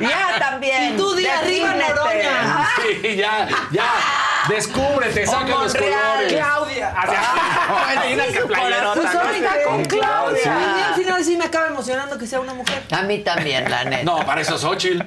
Ya 0.00 0.38
también. 0.38 0.94
Y 0.94 0.96
tú 0.96 1.14
di 1.14 1.26
arriba. 1.26 1.74
Noroña. 1.74 2.68
Sí, 3.02 3.16
ya, 3.16 3.46
ya. 3.70 3.84
Descúbrete, 4.48 5.26
saca 5.26 5.46
los 5.46 5.72
colores. 5.74 6.32
Claudia. 6.32 6.94
Playerota, 8.46 9.00
corazón 9.00 9.22
¿no? 9.24 9.30
está 9.30 9.62
con 9.64 9.84
Claudia. 9.84 10.88
Al 10.88 10.94
final 10.94 11.24
sí 11.24 11.36
me 11.36 11.44
acaba 11.44 11.68
emocionando 11.68 12.18
que 12.18 12.26
sea 12.26 12.40
una 12.40 12.54
mujer. 12.54 12.82
A 12.90 13.02
mí 13.02 13.18
también, 13.20 13.70
la 13.70 13.84
neta. 13.84 14.04
No, 14.04 14.24
para 14.26 14.40
eso 14.40 14.58
Xochitl. 14.58 15.02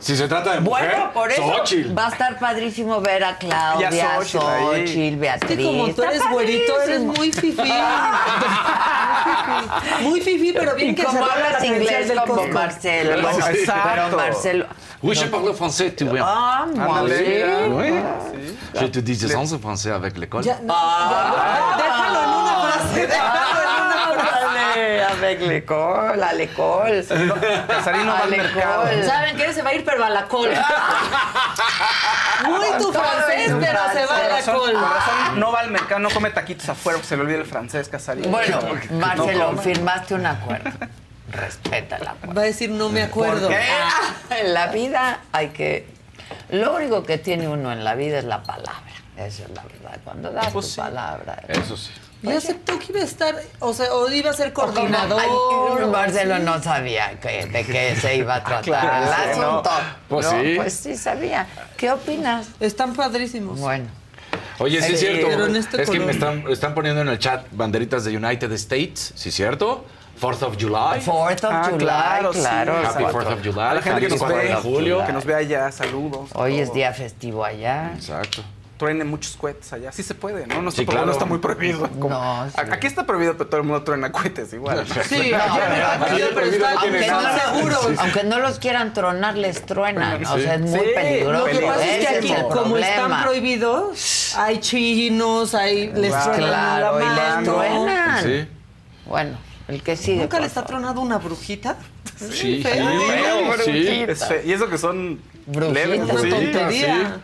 Si 0.00 0.16
se 0.16 0.28
trata 0.28 0.54
de 0.54 0.60
mujer, 0.60 0.90
Bueno, 0.90 1.12
por 1.12 1.30
eso 1.32 1.42
Xochitl. 1.42 1.98
va 1.98 2.06
a 2.06 2.10
estar 2.10 2.38
padrísimo 2.38 3.00
ver 3.00 3.24
a 3.24 3.36
Claudia, 3.36 3.90
Y 3.92 4.00
a 4.00 4.16
Xochitl. 4.20 4.38
Xochitl, 4.44 5.14
Es 5.14 5.18
Beatriz. 5.18 5.56
que 5.58 5.64
como 5.64 5.88
tú 5.94 6.02
eres 6.04 6.22
güerito, 6.30 6.80
eres 6.82 7.00
muy 7.00 7.32
fifí. 7.32 7.72
Muy 10.02 10.20
fifí, 10.20 10.52
pero 10.52 10.74
bien 10.76 10.90
Y 10.90 10.94
que 10.94 11.04
como 11.04 11.24
hablas 11.24 11.64
inglés 11.64 12.08
del 12.08 12.20
como. 12.22 12.46
Marcelo. 12.48 13.10
Pero 13.16 14.16
Marcelo... 14.16 14.66
Oui, 15.00 15.14
je 15.14 15.26
parle 15.28 15.54
français, 15.54 15.94
tu 15.94 16.06
vois. 16.06 16.20
Ah, 16.24 16.66
moi 16.74 17.06
Je 18.80 18.86
te 18.86 18.98
dis 19.00 19.16
des 19.16 19.34
en 19.34 19.46
français 19.58 19.90
avec 19.90 20.16
l'école. 20.18 20.44
Ya, 20.44 20.58
no, 20.62 20.74
ya, 20.74 21.76
déjalo 21.76 22.18
en 22.20 22.42
una 22.42 22.54
frase, 22.62 23.06
déjalo 23.06 23.68
en 23.68 23.86
una 23.86 23.96
frase. 24.14 24.38
Avec 25.10 25.40
l'école, 25.40 26.22
à 26.22 26.32
l'école. 26.32 27.04
Casarín 27.68 28.06
no 28.06 28.12
va 28.12 28.20
al 28.20 28.30
mercado. 28.30 28.84
¿Saben 29.04 29.36
qué? 29.36 29.52
Se 29.52 29.62
va 29.62 29.70
a 29.70 29.74
ir, 29.74 29.84
pero 29.84 30.04
a 30.04 30.10
la 30.10 30.26
cola. 30.26 30.64
Muy 32.46 32.66
tu 32.78 32.92
francés, 32.92 33.52
pero 33.60 33.78
se 33.92 34.06
va 34.06 34.16
a 34.16 34.22
la 34.22 34.28
razón, 34.36 34.72
no 35.36 35.50
va 35.50 35.60
al 35.60 35.70
mercado, 35.70 36.00
no 36.00 36.10
come 36.10 36.30
taquitos 36.30 36.68
afuera, 36.68 36.98
porque 36.98 37.08
se 37.08 37.16
le 37.16 37.22
olvida 37.22 37.38
el 37.38 37.46
francés, 37.46 37.88
Casarín. 37.88 38.30
Bueno, 38.30 38.60
No 38.90 38.98
Marcelo, 38.98 39.56
firmaste 39.56 40.14
un 40.14 40.26
acuerdo. 40.26 40.70
Respeta 41.32 41.96
el 41.96 42.06
acuerdo. 42.06 42.34
Va 42.34 42.42
a 42.42 42.44
decir, 42.44 42.70
no 42.70 42.88
me 42.88 43.02
acuerdo. 43.02 43.48
Porque 43.48 43.66
en 44.30 44.54
la 44.54 44.68
vida 44.68 45.20
hay 45.32 45.48
que... 45.48 45.97
Lo 46.50 46.74
único 46.76 47.02
que 47.04 47.18
tiene 47.18 47.48
uno 47.48 47.72
en 47.72 47.84
la 47.84 47.94
vida 47.94 48.18
es 48.18 48.24
la 48.24 48.42
palabra. 48.42 48.82
Esa 49.16 49.44
es 49.44 49.50
la 49.50 49.62
verdad. 49.64 49.98
Cuando 50.04 50.30
das 50.30 50.52
Pues 50.52 50.66
tu 50.66 50.72
sí. 50.72 50.80
palabra... 50.80 51.42
Eso 51.48 51.76
sí. 51.76 51.90
Y 52.20 52.32
aceptó 52.32 52.76
que 52.80 52.86
iba 52.90 53.00
a 53.00 53.04
estar, 53.04 53.36
o 53.60 53.72
sea, 53.72 53.92
o 53.94 54.10
iba 54.10 54.30
a 54.30 54.34
ser 54.34 54.52
coordinador. 54.52 55.20
Ay, 55.22 55.86
Marcelo 55.86 56.40
no 56.40 56.60
sabía 56.60 57.18
que- 57.20 57.46
de 57.46 57.64
qué 57.64 57.94
se 57.94 58.16
iba 58.16 58.34
a 58.36 58.44
tratar 58.44 58.62
Claro, 58.64 59.32
el 59.32 59.40
no. 59.40 59.62
Pues 60.08 60.26
No, 60.26 60.40
sí. 60.42 60.52
Pues 60.56 60.72
sí 60.74 60.96
sabía. 60.96 61.46
¿Qué 61.76 61.92
opinas? 61.92 62.48
Están 62.58 62.94
padrísimos. 62.94 63.60
Bueno. 63.60 63.86
Oye, 64.58 64.82
sí 64.82 64.94
es 64.94 65.00
cierto. 65.00 65.28
pero 65.28 65.46
en 65.46 65.54
este 65.54 65.76
es 65.82 65.88
que 65.88 65.96
color. 65.98 66.06
me 66.06 66.12
están, 66.12 66.44
están 66.50 66.74
poniendo 66.74 67.02
en 67.02 67.08
el 67.08 67.18
chat 67.20 67.46
banderitas 67.52 68.04
de 68.04 68.16
United 68.16 68.50
States, 68.52 69.12
¿sí 69.14 69.28
es 69.28 69.34
cierto? 69.36 69.86
Fourth 70.18 70.42
of 70.42 70.56
July. 70.58 71.00
Fourth 71.00 71.44
of 71.44 71.50
Ah, 71.52 71.64
July, 71.70 71.78
claro, 71.78 72.30
claro. 72.32 72.74
sí. 72.80 72.86
Happy. 72.86 73.04
4th 73.04 73.32
of 73.34 73.40
July. 73.44 73.60
A 73.70 73.74
la 73.74 73.82
gente 73.82 74.00
que 74.00 74.08
nos 74.08 74.18
4 74.18 74.36
ve, 74.36 74.44
de 74.48 74.54
julio. 74.56 75.04
que 75.06 75.12
nos 75.12 75.24
ve 75.24 75.34
allá, 75.34 75.70
saludos. 75.72 76.30
Hoy 76.34 76.58
es 76.58 76.72
día 76.72 76.92
festivo 76.92 77.44
allá. 77.44 77.92
Exacto. 77.94 78.42
Truenen 78.78 79.08
muchos 79.08 79.36
cohetes 79.36 79.72
allá. 79.72 79.90
Sí 79.90 80.04
se 80.04 80.14
puede, 80.14 80.46
¿no? 80.46 80.62
No 80.62 80.70
Sí, 80.70 80.86
claro. 80.86 81.04
no 81.06 81.10
está 81.10 81.24
muy 81.24 81.38
prohibido. 81.38 81.88
Como- 81.98 82.10
No, 82.10 82.46
sí. 82.48 82.54
Aquí 82.70 82.86
está 82.86 83.04
prohibido, 83.04 83.36
pero 83.36 83.50
todo 83.50 83.60
el 83.60 83.66
mundo 83.66 83.82
truena 83.82 84.12
cohetes 84.12 84.52
igual. 84.52 84.86
Sí, 85.08 85.32
No. 85.32 85.38
Aunque 87.98 88.24
no 88.24 88.38
los 88.38 88.58
quieran 88.58 88.92
tronar, 88.94 89.36
les 89.36 89.64
truenan. 89.66 90.24
O 90.24 90.38
sea, 90.38 90.54
es 90.54 90.60
muy 90.60 90.78
Sí, 90.80 90.86
peligroso. 90.94 91.46
Lo 91.46 91.58
que 91.58 91.66
pasa 91.66 91.84
es 91.86 92.06
que 92.08 92.16
aquí, 92.18 92.32
el 92.32 92.42
como 92.44 92.76
están 92.78 92.96
problema. 92.98 93.22
prohibidos, 93.24 94.34
hay 94.36 94.58
chinos, 94.60 95.54
hay, 95.54 95.92
les 95.92 96.10
Claro. 96.10 96.32
truenan 96.32 96.50
Claro, 96.50 96.98
la 96.98 97.04
y 97.04 97.08
les 97.08 97.44
truenan. 97.52 98.22
Sí. 98.24 98.48
Bueno, 99.06 99.38
el 99.68 99.82
que 99.82 99.96
sigue. 99.96 100.22
¿Nunca 100.22 100.40
les 100.40 100.56
ha 100.56 100.64
tronado 100.64 101.00
una 101.00 101.18
brujita? 101.18 101.76
Sí, 102.16 102.62
feo. 102.62 102.88
sí, 103.64 103.72
sí. 103.72 104.04
Es 104.08 104.24
Y 104.44 104.52
eso 104.52 104.68
que 104.68 104.78
son 104.78 105.20
Brujitas. 105.46 105.74
leves. 105.88 106.00
Una 106.00 106.20
sí. 106.20 106.30
tontería. 106.30 107.20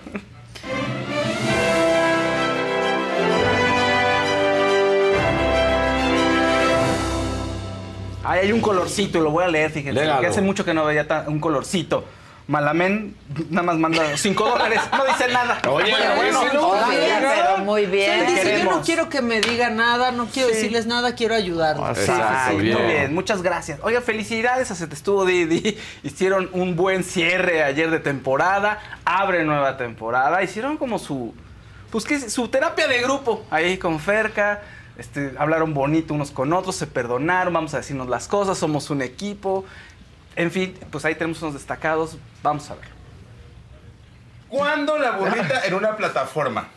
Ay, 8.27 8.41
hay 8.41 8.53
un 8.53 8.61
colorcito 8.61 9.19
y 9.19 9.23
lo 9.23 9.31
voy 9.31 9.45
a 9.45 9.49
leer, 9.49 9.71
fíjense. 9.71 10.01
Que 10.01 10.27
hace 10.27 10.41
mucho 10.41 10.65
que 10.65 10.73
no 10.73 10.85
veía 10.85 11.07
un 11.29 11.41
colorcito. 11.41 12.05
Malamén 12.47 13.17
nada 13.49 13.63
más 13.63 13.79
manda 13.79 14.17
5 14.19 14.45
dólares, 14.49 14.79
no 14.93 15.07
dice 15.07 15.29
nada. 15.33 15.63
Oye, 15.67 15.95
Bueno, 16.15 16.45
no, 16.53 16.75
Muy 16.87 16.97
bien, 16.97 17.17
pero 17.21 17.59
muy 17.65 17.87
bien. 17.87 18.27
Dice, 18.27 18.59
yo 18.59 18.71
no 18.71 18.83
quiero 18.83 19.09
que 19.09 19.23
me 19.23 19.41
digan 19.41 19.77
nada, 19.77 20.11
no 20.13 20.27
quiero 20.27 20.51
Sí. 20.51 20.57
decirles 20.57 20.85
nada, 20.85 21.15
quiero 21.15 21.35
ayudarlos. 21.35 21.97
Sí, 21.97 22.05
sí, 22.05 22.53
muy 22.53 22.63
bien, 22.83 23.15
muchas 23.15 23.41
gracias. 23.41 23.81
Oiga, 23.83 24.03
felicidades 24.03 24.71
a 24.71 24.75
Se 24.75 24.87
Te 24.87 24.95
Estuvo 24.95 25.25
Didi. 25.25 25.79
Hicieron 26.03 26.51
un 26.53 26.77
buen 26.77 27.03
cierre 27.03 27.63
ayer 27.63 27.91
de 27.91 27.99
temporada. 28.01 28.79
Abre 29.07 29.45
nueva 29.45 29.79
temporada. 29.79 30.43
Hicieron 30.43 30.77
como 30.77 30.99
su. 30.99 31.35
Pues 31.91 32.05
que 32.05 32.29
su 32.29 32.49
terapia 32.49 32.87
de 32.89 33.01
grupo. 33.01 33.43
Ahí 33.51 33.79
con 33.79 33.99
Ferca. 34.01 34.61
Este, 34.99 35.33
hablaron 35.39 35.75
bonito 35.75 36.15
unos 36.15 36.31
con 36.31 36.53
otros, 36.53 36.77
se 36.77 36.87
perdonaron, 36.87 37.53
vamos 37.53 37.75
a 37.75 37.79
decirnos 37.79 38.09
las 38.09 38.29
cosas, 38.29 38.57
somos 38.59 38.91
un 38.91 39.03
equipo. 39.03 39.65
En 40.37 40.51
fin, 40.51 40.77
pues 40.91 41.05
ahí 41.05 41.15
tenemos 41.15 41.41
unos 41.43 41.55
destacados. 41.55 42.17
Vamos 42.43 42.69
a 42.71 42.75
ver. 42.75 42.89
¿Cuándo 44.49 44.99
la 44.99 45.13
burrita 45.13 45.65
en 45.67 45.75
una 45.75 45.97
plataforma? 45.97 46.69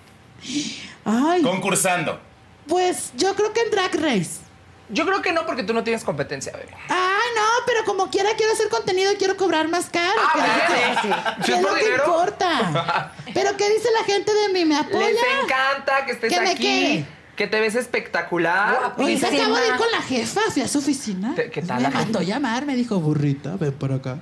Ay, 1.05 1.41
Concursando. 1.41 2.19
pues 2.67 3.11
yo 3.15 3.35
creo 3.35 3.53
que 3.53 3.61
en 3.61 3.71
Drag 3.71 3.93
Race. 3.95 4.41
Yo 4.89 5.05
creo 5.05 5.21
que 5.21 5.33
no, 5.33 5.45
porque 5.45 5.63
tú 5.63 5.73
no 5.73 5.83
tienes 5.83 6.03
competencia, 6.03 6.53
bebé. 6.53 6.69
Ay, 6.87 7.27
no, 7.35 7.43
pero 7.65 7.83
como 7.83 8.09
quiera 8.09 8.29
quiero 8.37 8.53
hacer 8.53 8.69
contenido 8.69 9.11
y 9.11 9.15
quiero 9.17 9.35
cobrar 9.35 9.67
más 9.67 9.89
caro. 9.89 10.13
Ah, 10.17 10.31
¿Qué- 10.33 10.73
bueno, 10.73 11.01
sí. 11.01 11.33
¿Qué 11.39 11.43
Si 11.45 11.51
es 11.51 11.57
es 11.57 11.63
lo 11.63 11.75
que 11.75 11.91
importa? 11.95 13.13
¿Pero 13.33 13.57
qué 13.57 13.69
dice 13.69 13.89
la 13.99 14.05
gente 14.05 14.33
de 14.33 14.49
mí? 14.53 14.63
¿Me 14.65 14.77
apoya? 14.77 15.07
Les 15.09 15.43
encanta 15.43 16.05
que 16.05 16.11
estés 16.13 16.31
¿Que 16.33 16.39
me 16.39 16.49
aquí. 16.51 16.61
qué? 16.63 17.05
Que 17.37 17.45
te 17.47 17.59
ves 17.61 17.75
espectacular. 17.75 18.93
Ahorita 18.97 19.27
acabo 19.27 19.55
de 19.57 19.67
ir 19.67 19.75
con 19.75 19.91
la 19.91 20.01
jefa, 20.01 20.41
fui 20.51 20.63
a 20.63 20.67
su 20.67 20.79
oficina. 20.79 21.35
¿Qué- 21.35 21.61
tal 21.61 21.77
Me 21.77 21.83
la 21.83 21.89
mandó 21.91 22.21
llamar, 22.23 22.65
me 22.65 22.75
dijo, 22.75 22.99
burrita, 22.99 23.55
ven 23.57 23.73
por 23.73 23.93
acá. 23.93 24.17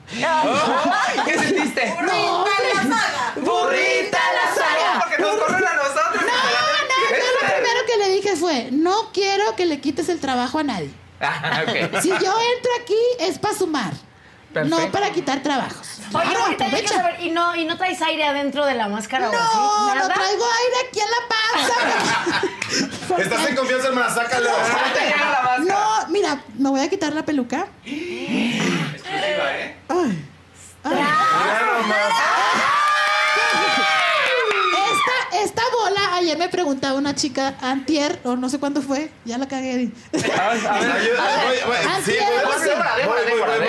¿Qué 1.26 1.40
sentiste? 1.40 1.96
No, 2.06 2.46
¡Burrita 3.42 4.20
la 4.20 4.54
saga! 4.54 5.00
Porque 5.02 5.22
nos 5.22 5.36
corren 5.38 5.64
a 5.66 5.74
nosotros. 5.76 6.22
No, 6.22 6.28
no, 6.28 7.10
yo 7.10 7.26
lo 7.42 7.54
primero 7.54 7.80
que 7.88 7.98
le 7.98 8.10
dije 8.16 8.36
fue, 8.36 8.70
no 8.72 9.12
quiero 9.14 9.56
que 9.56 9.66
le 9.66 9.80
quites 9.80 10.10
el 10.10 10.20
trabajo 10.20 10.60
a 10.60 10.64
nadie. 10.64 10.92
Ah, 11.22 11.64
ok. 11.66 12.02
Si 12.02 12.10
yo 12.10 12.16
entro 12.18 12.72
aquí 12.82 12.98
es 13.20 13.40
para 13.40 13.56
sumar, 13.56 13.94
no 14.64 14.69
Perfecto. 14.77 14.91
para 14.91 15.11
quitar 15.11 15.44
trabajos. 15.44 15.88
Oye, 16.14 16.30
Claro, 16.30 16.45
aprovecha. 16.53 16.95
saber, 16.95 17.22
¿y 17.22 17.32
no, 17.32 17.56
¿y 17.56 17.65
no 17.65 17.77
traes 17.77 18.02
aire 18.02 18.23
adentro 18.26 18.65
de 18.65 18.76
la 18.76 18.88
máscara 18.88 19.30
o 19.30 19.34
así? 19.34 19.57
No, 19.57 19.88
no 19.90 19.95
¿Nada? 19.95 20.14
traigo 20.14 20.45
aire 20.45 20.76
aquí 20.88 20.99
en 20.99 21.10
la 21.11 21.18
panza. 21.27 23.18
¿Estás 23.22 23.49
en 23.49 23.56
confianza, 23.56 23.88
hermana? 23.90 24.10
Sácalo. 24.14 24.49
No, 25.65 26.07
mira, 26.10 26.41
me 26.57 26.69
voy 26.69 26.80
a 26.82 26.90
quitar 26.90 27.14
la 27.14 27.23
peluca. 27.26 27.68
Exclusiva, 27.86 29.57
¿eh? 29.57 29.77
Ay. 29.90 30.26
Esta, 34.91 35.44
esta 35.44 35.61
bola, 35.72 36.15
ayer 36.26 36.38
me 36.38 36.50
preguntaba 36.50 36.98
una 36.98 37.14
chica, 37.16 37.56
antier, 37.62 38.20
o 38.24 38.36
no 38.36 38.50
sé 38.50 38.60
cuándo 38.60 38.82
fue, 38.82 39.12
ya 39.26 39.38
la 39.38 39.48
cagué. 39.48 39.92
Antier, 41.90 42.24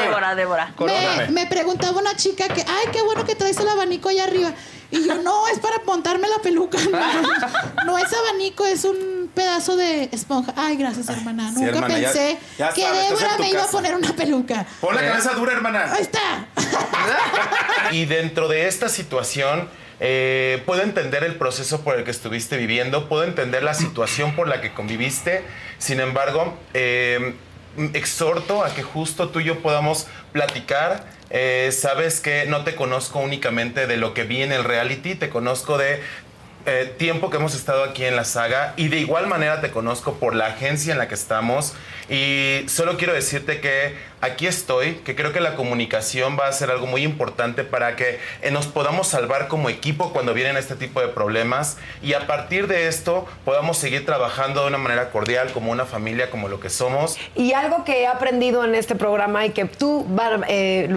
Débora, 0.01 0.35
Débora. 0.35 0.75
me, 0.79 1.29
me 1.33 1.47
preguntaba 1.47 1.99
una 1.99 2.17
chica 2.17 2.49
que, 2.49 2.63
ay, 2.63 2.89
qué 2.93 3.03
bueno 3.03 3.25
que 3.25 3.35
traes 3.35 3.59
el 3.59 3.69
abanico 3.69 4.09
allá 4.09 4.25
arriba. 4.25 4.53
Y 4.91 5.05
yo, 5.05 5.17
no, 5.17 5.49
es 5.49 5.59
para 5.59 5.83
montarme 5.85 6.29
la 6.29 6.39
peluca. 6.39 6.79
No, 6.79 7.85
no 7.85 7.99
es 7.99 8.13
abanico, 8.13 8.65
es 8.65 8.85
un 8.85 9.31
pedazo 9.35 9.77
de 9.77 10.09
esponja. 10.13 10.55
Ay, 10.57 10.77
gracias, 10.77 11.09
hermana. 11.09 11.51
Nunca 11.51 11.69
hermana, 11.69 11.95
pensé 11.95 12.39
ya 12.57 12.73
que 12.73 12.83
sabes, 12.83 13.11
Débora 13.11 13.39
me 13.39 13.51
iba 13.51 13.65
a 13.65 13.67
poner 13.67 13.95
una 13.95 14.13
peluca. 14.15 14.65
Pon 14.81 14.95
la 14.95 15.03
cabeza 15.03 15.35
dura, 15.35 15.53
hermana. 15.53 15.93
Ahí 15.93 16.03
está. 16.03 16.47
Y 17.93 18.05
dentro 18.07 18.49
de 18.49 18.67
esta 18.67 18.89
situación, 18.89 19.71
eh, 20.01 20.63
puedo 20.67 20.83
entender 20.83 21.25
el 21.25 21.37
proceso 21.37 21.83
por 21.83 21.97
el 21.97 22.05
que 22.05 22.11
estuviste 22.11 22.57
viviendo, 22.57 23.09
puedo 23.09 23.25
entender 23.25 23.63
la 23.63 23.75
situación 23.75 24.35
por 24.35 24.49
la 24.49 24.61
que 24.61 24.73
conviviste. 24.73 25.43
Sin 25.79 26.01
embargo, 26.01 26.57
eh, 26.75 27.35
exhorto 27.93 28.65
a 28.65 28.75
que 28.75 28.83
justo 28.83 29.29
tú 29.29 29.41
y 29.41 29.45
yo 29.45 29.61
podamos 29.61 30.07
platicar. 30.33 31.05
Eh, 31.31 31.71
sabes 31.73 32.21
que 32.21 32.47
no 32.47 32.63
te 32.63 32.77
conozco 32.77 33.19
únicamente 33.19 33.87
de 33.87 33.97
lo 33.97 34.15
que 34.15 34.23
vi 34.23 34.43
en 34.43 34.53
el 34.53 34.63
reality, 34.63 35.17
te 35.17 35.29
conozco 35.29 35.77
de 35.77 36.01
eh, 36.67 36.93
tiempo 36.99 37.31
que 37.31 37.37
hemos 37.37 37.55
estado 37.55 37.85
aquí 37.85 38.05
en 38.05 38.17
la 38.17 38.25
saga 38.25 38.75
y 38.77 38.89
de 38.89 38.99
igual 38.99 39.29
manera 39.29 39.61
te 39.61 39.71
conozco 39.71 40.15
por 40.15 40.35
la 40.35 40.47
agencia 40.47 40.93
en 40.93 40.99
la 40.99 41.07
que 41.07 41.15
estamos 41.15 41.75
y 42.09 42.65
solo 42.69 42.97
quiero 42.97 43.13
decirte 43.13 43.61
que 43.61 43.97
aquí 44.21 44.47
estoy, 44.47 44.97
que 44.97 45.15
creo 45.15 45.33
que 45.33 45.41
la 45.41 45.55
comunicación 45.55 46.37
va 46.39 46.49
a 46.49 46.53
ser 46.53 46.71
algo 46.71 46.87
muy 46.87 47.03
importante 47.05 47.63
para 47.63 47.95
que 47.95 48.19
eh, 48.43 48.51
nos 48.51 48.67
podamos 48.67 49.07
salvar 49.07 49.49
como 49.49 49.69
equipo 49.69 50.13
cuando 50.13 50.35
vienen 50.35 50.57
este 50.57 50.75
tipo 50.75 51.01
de 51.01 51.09
problemas 51.09 51.77
y 52.03 52.15
a 52.15 52.27
partir 52.27 52.67
de 52.67 52.89
esto 52.89 53.27
podamos 53.45 53.79
seguir 53.79 54.05
trabajando 54.05 54.63
de 54.63 54.69
una 54.69 54.79
manera 54.79 55.11
cordial 55.11 55.53
como 55.53 55.71
una 55.71 55.85
familia, 55.85 56.31
como 56.31 56.49
lo 56.49 56.59
que 56.59 56.71
somos. 56.71 57.17
Y 57.37 57.53
algo 57.53 57.85
que 57.85 58.03
he 58.03 58.07
aprendido 58.07 58.65
en 58.65 58.75
este 58.75 58.97
programa 58.97 59.47
y 59.47 59.51
que 59.51 59.67
tú, 59.67 60.07
eh, 60.49 60.89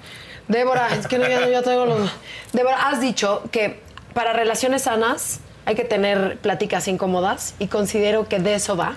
Débora, 0.48 0.88
es 0.94 1.06
que 1.06 1.18
no, 1.18 1.28
ya, 1.28 1.46
ya 1.46 1.62
traigo 1.62 1.84
los... 1.84 2.10
Débora, 2.52 2.88
has 2.88 3.02
dicho 3.02 3.42
que 3.52 3.87
para 4.18 4.32
relaciones 4.32 4.82
sanas 4.82 5.38
hay 5.64 5.76
que 5.76 5.84
tener 5.84 6.38
pláticas 6.38 6.88
incómodas 6.88 7.54
y 7.60 7.68
considero 7.68 8.26
que 8.28 8.40
de 8.40 8.54
eso 8.54 8.76
va. 8.76 8.96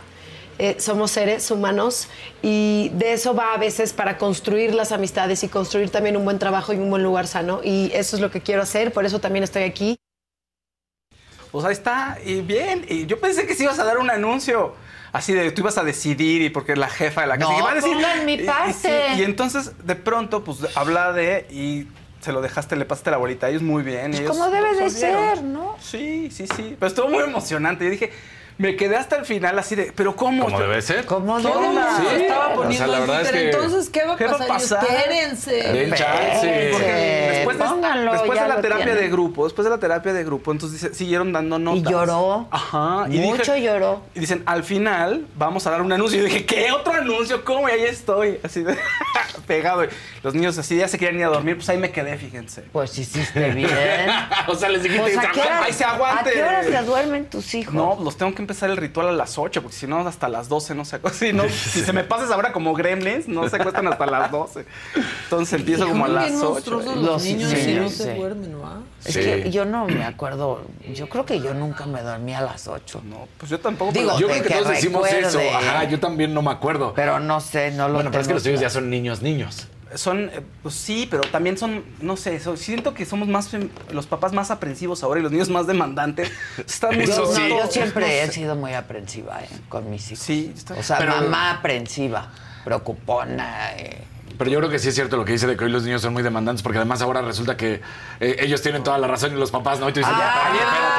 Eh, 0.58 0.78
somos 0.80 1.12
seres 1.12 1.52
humanos 1.52 2.08
y 2.42 2.90
de 2.96 3.14
eso 3.14 3.36
va 3.36 3.54
a 3.54 3.58
veces 3.58 3.94
para 3.94 4.18
construir 4.18 4.74
las 4.74 4.92
amistades 4.92 5.44
y 5.44 5.48
construir 5.48 5.92
también 5.92 6.18
un 6.18 6.26
buen 6.26 6.40
trabajo 6.40 6.74
y 6.74 6.78
un 6.78 6.90
buen 6.90 7.04
lugar 7.04 7.28
sano. 7.28 7.62
Y 7.64 7.92
eso 7.94 8.16
es 8.16 8.22
lo 8.22 8.32
que 8.32 8.42
quiero 8.42 8.64
hacer, 8.64 8.92
por 8.94 9.06
eso 9.06 9.20
también 9.20 9.44
estoy 9.44 9.62
aquí. 9.62 9.96
Pues 11.52 11.66
ahí 11.66 11.74
está, 11.74 12.18
y 12.26 12.42
bien. 12.42 12.84
Y 12.90 13.06
yo 13.06 13.20
pensé 13.20 13.46
que 13.46 13.54
sí 13.54 13.62
ibas 13.66 13.78
a 13.78 13.84
dar 13.84 14.00
un 14.00 14.10
anuncio. 14.10 14.74
Así 15.12 15.34
de, 15.34 15.52
tú 15.52 15.62
ibas 15.62 15.78
a 15.78 15.84
decidir 15.84 16.42
y 16.42 16.50
porque 16.50 16.72
es 16.72 16.80
la 16.80 16.90
jefa 16.90 17.22
de 17.22 17.28
la 17.28 17.38
casa. 17.38 17.52
No, 17.52 17.60
y 17.60 17.62
va 17.62 17.72
a 17.72 17.76
decir, 17.76 17.94
pongan 17.94 18.26
mi 18.26 18.34
y- 18.34 18.42
y 18.42 18.46
parte. 18.46 18.74
sí, 18.74 19.20
Y, 19.20 19.24
entonces, 19.24 19.86
de 19.86 19.96
pronto, 19.96 20.44
pues 20.44 20.60
habla 20.76 21.12
de. 21.14 21.46
Y 21.52 21.86
se 22.22 22.32
lo 22.32 22.42
dejaste, 22.42 22.76
le 22.76 22.86
pasaste 22.86 23.12
la 23.12 23.18
bolita 23.18 23.48
a 23.48 23.50
ellos 23.50 23.62
muy 23.62 23.84
bien. 23.84 24.14
y 24.14 24.18
ellos 24.18 24.32
Como 24.32 24.50
debe 24.50 24.76
de 24.76 24.90
ser, 24.90 25.44
¿no? 25.44 25.76
Sí, 25.82 26.30
sí, 26.32 26.46
sí. 26.56 26.76
Pero 26.80 26.88
estuvo 26.88 27.10
muy 27.10 27.24
emocionante. 27.24 27.84
Yo 27.86 27.92
dije, 27.92 28.12
me 28.58 28.76
quedé 28.76 28.96
hasta 28.96 29.16
el 29.16 29.26
final 29.26 29.58
así 29.58 29.74
de, 29.76 29.92
¿pero 29.96 30.16
cómo? 30.16 30.44
Como 30.46 30.60
debe 30.60 30.82
ser. 30.84 31.06
¿Cómo 31.06 31.38
¿Qué 31.38 31.44
debe 31.48 31.82
ser? 31.96 32.06
Se 32.10 32.22
estaba 32.26 32.46
o 32.46 32.48
sea, 32.50 32.56
poniendo 32.56 32.88
la 32.92 33.00
verdad 33.00 33.22
es 33.22 33.32
que- 33.32 33.46
Entonces, 33.50 33.90
¿qué 33.90 34.04
va 34.06 34.14
a 34.14 34.18
¿Qué 34.18 34.26
va 34.28 34.34
a 34.36 34.48
pasar? 34.48 34.84
Espérense. 34.86 35.52
Den 35.74 35.94
chance. 35.94 36.70
Porque 36.72 37.32
después 37.34 37.58
de, 37.58 37.64
Pónganlo, 37.64 38.12
después 38.12 38.40
de 38.40 38.48
la 38.48 38.62
terapia 38.62 38.86
tienen. 38.86 39.04
de 39.04 39.10
grupo, 39.10 39.44
después 39.46 39.64
de 39.64 39.70
la 39.72 39.80
terapia 39.80 40.14
de 40.14 40.24
grupo, 40.24 40.52
entonces 40.52 40.80
dice- 40.80 40.94
siguieron 40.94 41.34
dando 41.34 41.58
notas. 41.58 41.80
Y 41.90 41.92
lloró. 41.92 42.48
Ajá. 42.52 43.06
Y 43.10 43.18
Mucho 43.20 43.54
dije- 43.54 43.64
lloró. 43.64 44.02
Y 44.14 44.20
dicen, 44.20 44.44
al 44.46 44.64
final 44.64 45.26
vamos 45.38 45.66
a 45.66 45.72
dar 45.72 45.82
un 45.82 45.92
anuncio. 45.92 46.20
Y 46.20 46.22
yo 46.22 46.26
dije, 46.28 46.46
¿qué 46.46 46.72
otro 46.72 46.94
anuncio? 46.94 47.44
¿Cómo? 47.44 47.68
Y 47.68 47.72
ahí 47.72 47.84
estoy, 47.86 48.40
así 48.44 48.62
de 48.62 48.78
pegado. 49.48 49.86
Los 50.24 50.36
niños 50.36 50.56
así 50.60 50.78
ya 50.78 50.88
se 50.88 51.00
querían 51.00 51.20
ir 51.20 51.26
a 51.26 51.30
dormir, 51.30 51.56
pues 51.56 51.68
ahí 51.70 51.78
me 51.80 51.90
quedé, 51.92 52.16
fíjense. 52.16 52.62
Pues 52.72 52.96
hiciste 52.98 53.50
bien. 53.52 53.70
o 54.48 54.54
sea, 54.56 54.70
les 54.70 54.84
dijiste, 54.84 55.02
Pues, 55.02 55.18
¿a 55.18 55.32
qué 55.32 55.42
horas- 55.42 55.64
ahí 55.66 55.74
se 55.74 55.84
aguante. 55.84 56.30
¿A 56.30 56.34
qué 56.34 56.44
horas 56.44 56.66
se 56.68 56.82
duermen 56.84 57.26
tus 57.26 57.54
hijos? 57.56 57.74
No, 57.74 57.98
los 58.04 58.18
tengo 58.18 58.34
que 58.36 58.42
empezar 58.44 58.70
el 58.70 58.78
ritual 58.78 59.08
a 59.08 59.12
las 59.14 59.40
8, 59.40 59.64
porque 59.64 59.76
si 59.76 59.88
no, 59.88 60.08
hasta 60.08 60.30
las 60.30 60.48
12 60.48 60.76
no 60.76 60.86
se 60.86 60.98
acuestan. 60.98 61.12
Si, 61.28 61.34
no, 61.34 61.44
si 61.50 61.82
se 61.82 61.92
me 61.94 62.04
pasa 62.04 62.26
esa 62.26 62.38
hora 62.38 62.52
como 62.54 62.74
gremlins, 62.74 63.28
no 63.28 63.48
se 63.50 63.56
acuestan 63.56 63.88
hasta 63.88 64.06
las 64.06 64.30
12. 64.32 64.66
Entonces 65.24 65.60
empiezo 65.60 65.88
como 65.88 66.06
a 66.06 66.08
las 66.08 66.26
bien 66.28 66.38
8. 66.40 66.50
monstruosos 66.52 66.96
los, 66.98 67.06
Los 67.06 67.24
niños 67.24 67.50
sí, 67.52 67.74
no 67.74 67.90
se 67.90 68.16
duermen, 68.16 68.52
¿no? 68.52 68.84
Es 69.04 69.14
Sí. 69.16 69.20
que 69.20 69.50
yo 69.52 69.66
no 69.66 69.88
me 69.88 70.06
acuerdo. 70.06 70.62
Yo 70.94 71.10
creo 71.10 71.26
que 71.26 71.40
yo 71.42 71.54
nunca 71.56 71.86
me 71.88 72.02
dormí 72.04 72.34
a 72.36 72.42
las 72.42 72.68
8. 72.68 73.02
No, 73.06 73.28
pues 73.38 73.50
yo 73.50 73.60
tampoco. 73.60 73.92
Digo, 73.92 74.18
Yo 74.20 74.28
creo 74.28 74.42
que, 74.44 74.48
que 74.50 74.54
todos 74.56 74.70
decimos 74.70 75.08
eso. 75.12 75.40
Ajá, 75.54 75.84
yo 75.86 76.00
también 76.00 76.34
no 76.34 76.42
me 76.44 76.52
acuerdo. 76.52 76.94
Pero 76.96 77.20
no 77.20 77.42
sé, 77.42 77.72
no 77.72 77.88
lo 77.88 77.96
bueno, 77.96 78.12
pero 78.12 78.22
es 78.22 78.28
que 78.28 78.34
los 78.36 78.44
tuyos 78.44 78.60
ya 78.62 78.70
son 78.70 78.90
niños, 78.90 79.22
niños. 79.24 79.68
Son, 79.96 80.30
eh, 80.34 80.42
pues 80.64 80.76
sí, 80.76 81.08
pero 81.10 81.22
también 81.24 81.58
son, 81.58 81.84
no 82.02 82.16
sé, 82.16 82.40
so- 82.40 82.56
siento 82.58 82.94
que 82.94 83.06
somos 83.06 83.28
más, 83.28 83.52
fem- 83.54 83.70
los 83.92 84.08
papás 84.08 84.32
más 84.34 84.50
aprensivos 84.52 85.04
ahora 85.04 85.20
y 85.20 85.24
los 85.24 85.32
niños 85.32 85.50
más 85.50 85.68
demandantes. 85.68 86.32
Están 86.66 86.96
muy 86.96 87.06
Yo, 87.08 87.18
no, 87.18 87.26
solitos, 87.26 87.66
yo 87.66 87.72
siempre 87.72 88.24
he 88.24 88.32
sido 88.32 88.56
muy 88.56 88.74
aprensiva 88.74 89.42
eh, 89.44 89.50
con 89.70 89.90
mis 89.90 90.12
hijos. 90.12 90.24
Sí, 90.24 90.54
está- 90.56 90.76
O 90.76 90.84
sea, 90.84 90.98
Pero- 90.98 91.16
mamá 91.16 91.52
aprensiva, 91.52 92.32
preocupona. 92.64 93.72
eh. 93.78 94.04
Pero 94.42 94.50
yo 94.50 94.58
creo 94.58 94.72
que 94.72 94.80
sí 94.80 94.90
es 94.90 94.96
cierto 94.96 95.18
lo 95.18 95.24
que 95.24 95.34
dice 95.34 95.46
de 95.46 95.56
que 95.56 95.66
hoy 95.66 95.70
los 95.70 95.84
niños 95.84 96.02
son 96.02 96.14
muy 96.14 96.24
demandantes, 96.24 96.64
porque 96.64 96.80
además 96.80 97.00
ahora 97.04 97.22
resulta 97.22 97.56
que 97.56 97.80
eh, 98.20 98.38
ellos 98.40 98.60
tienen 98.64 98.82
toda 98.84 98.98
la 98.98 99.06
razón 99.08 99.34
y 99.34 99.36
los 99.40 99.52
papás 99.52 99.80
no. 99.80 99.88
Y 99.88 99.94
tú 99.94 100.00
dices, 100.00 100.12
ya, 100.18 100.34
Ah, 100.34 100.50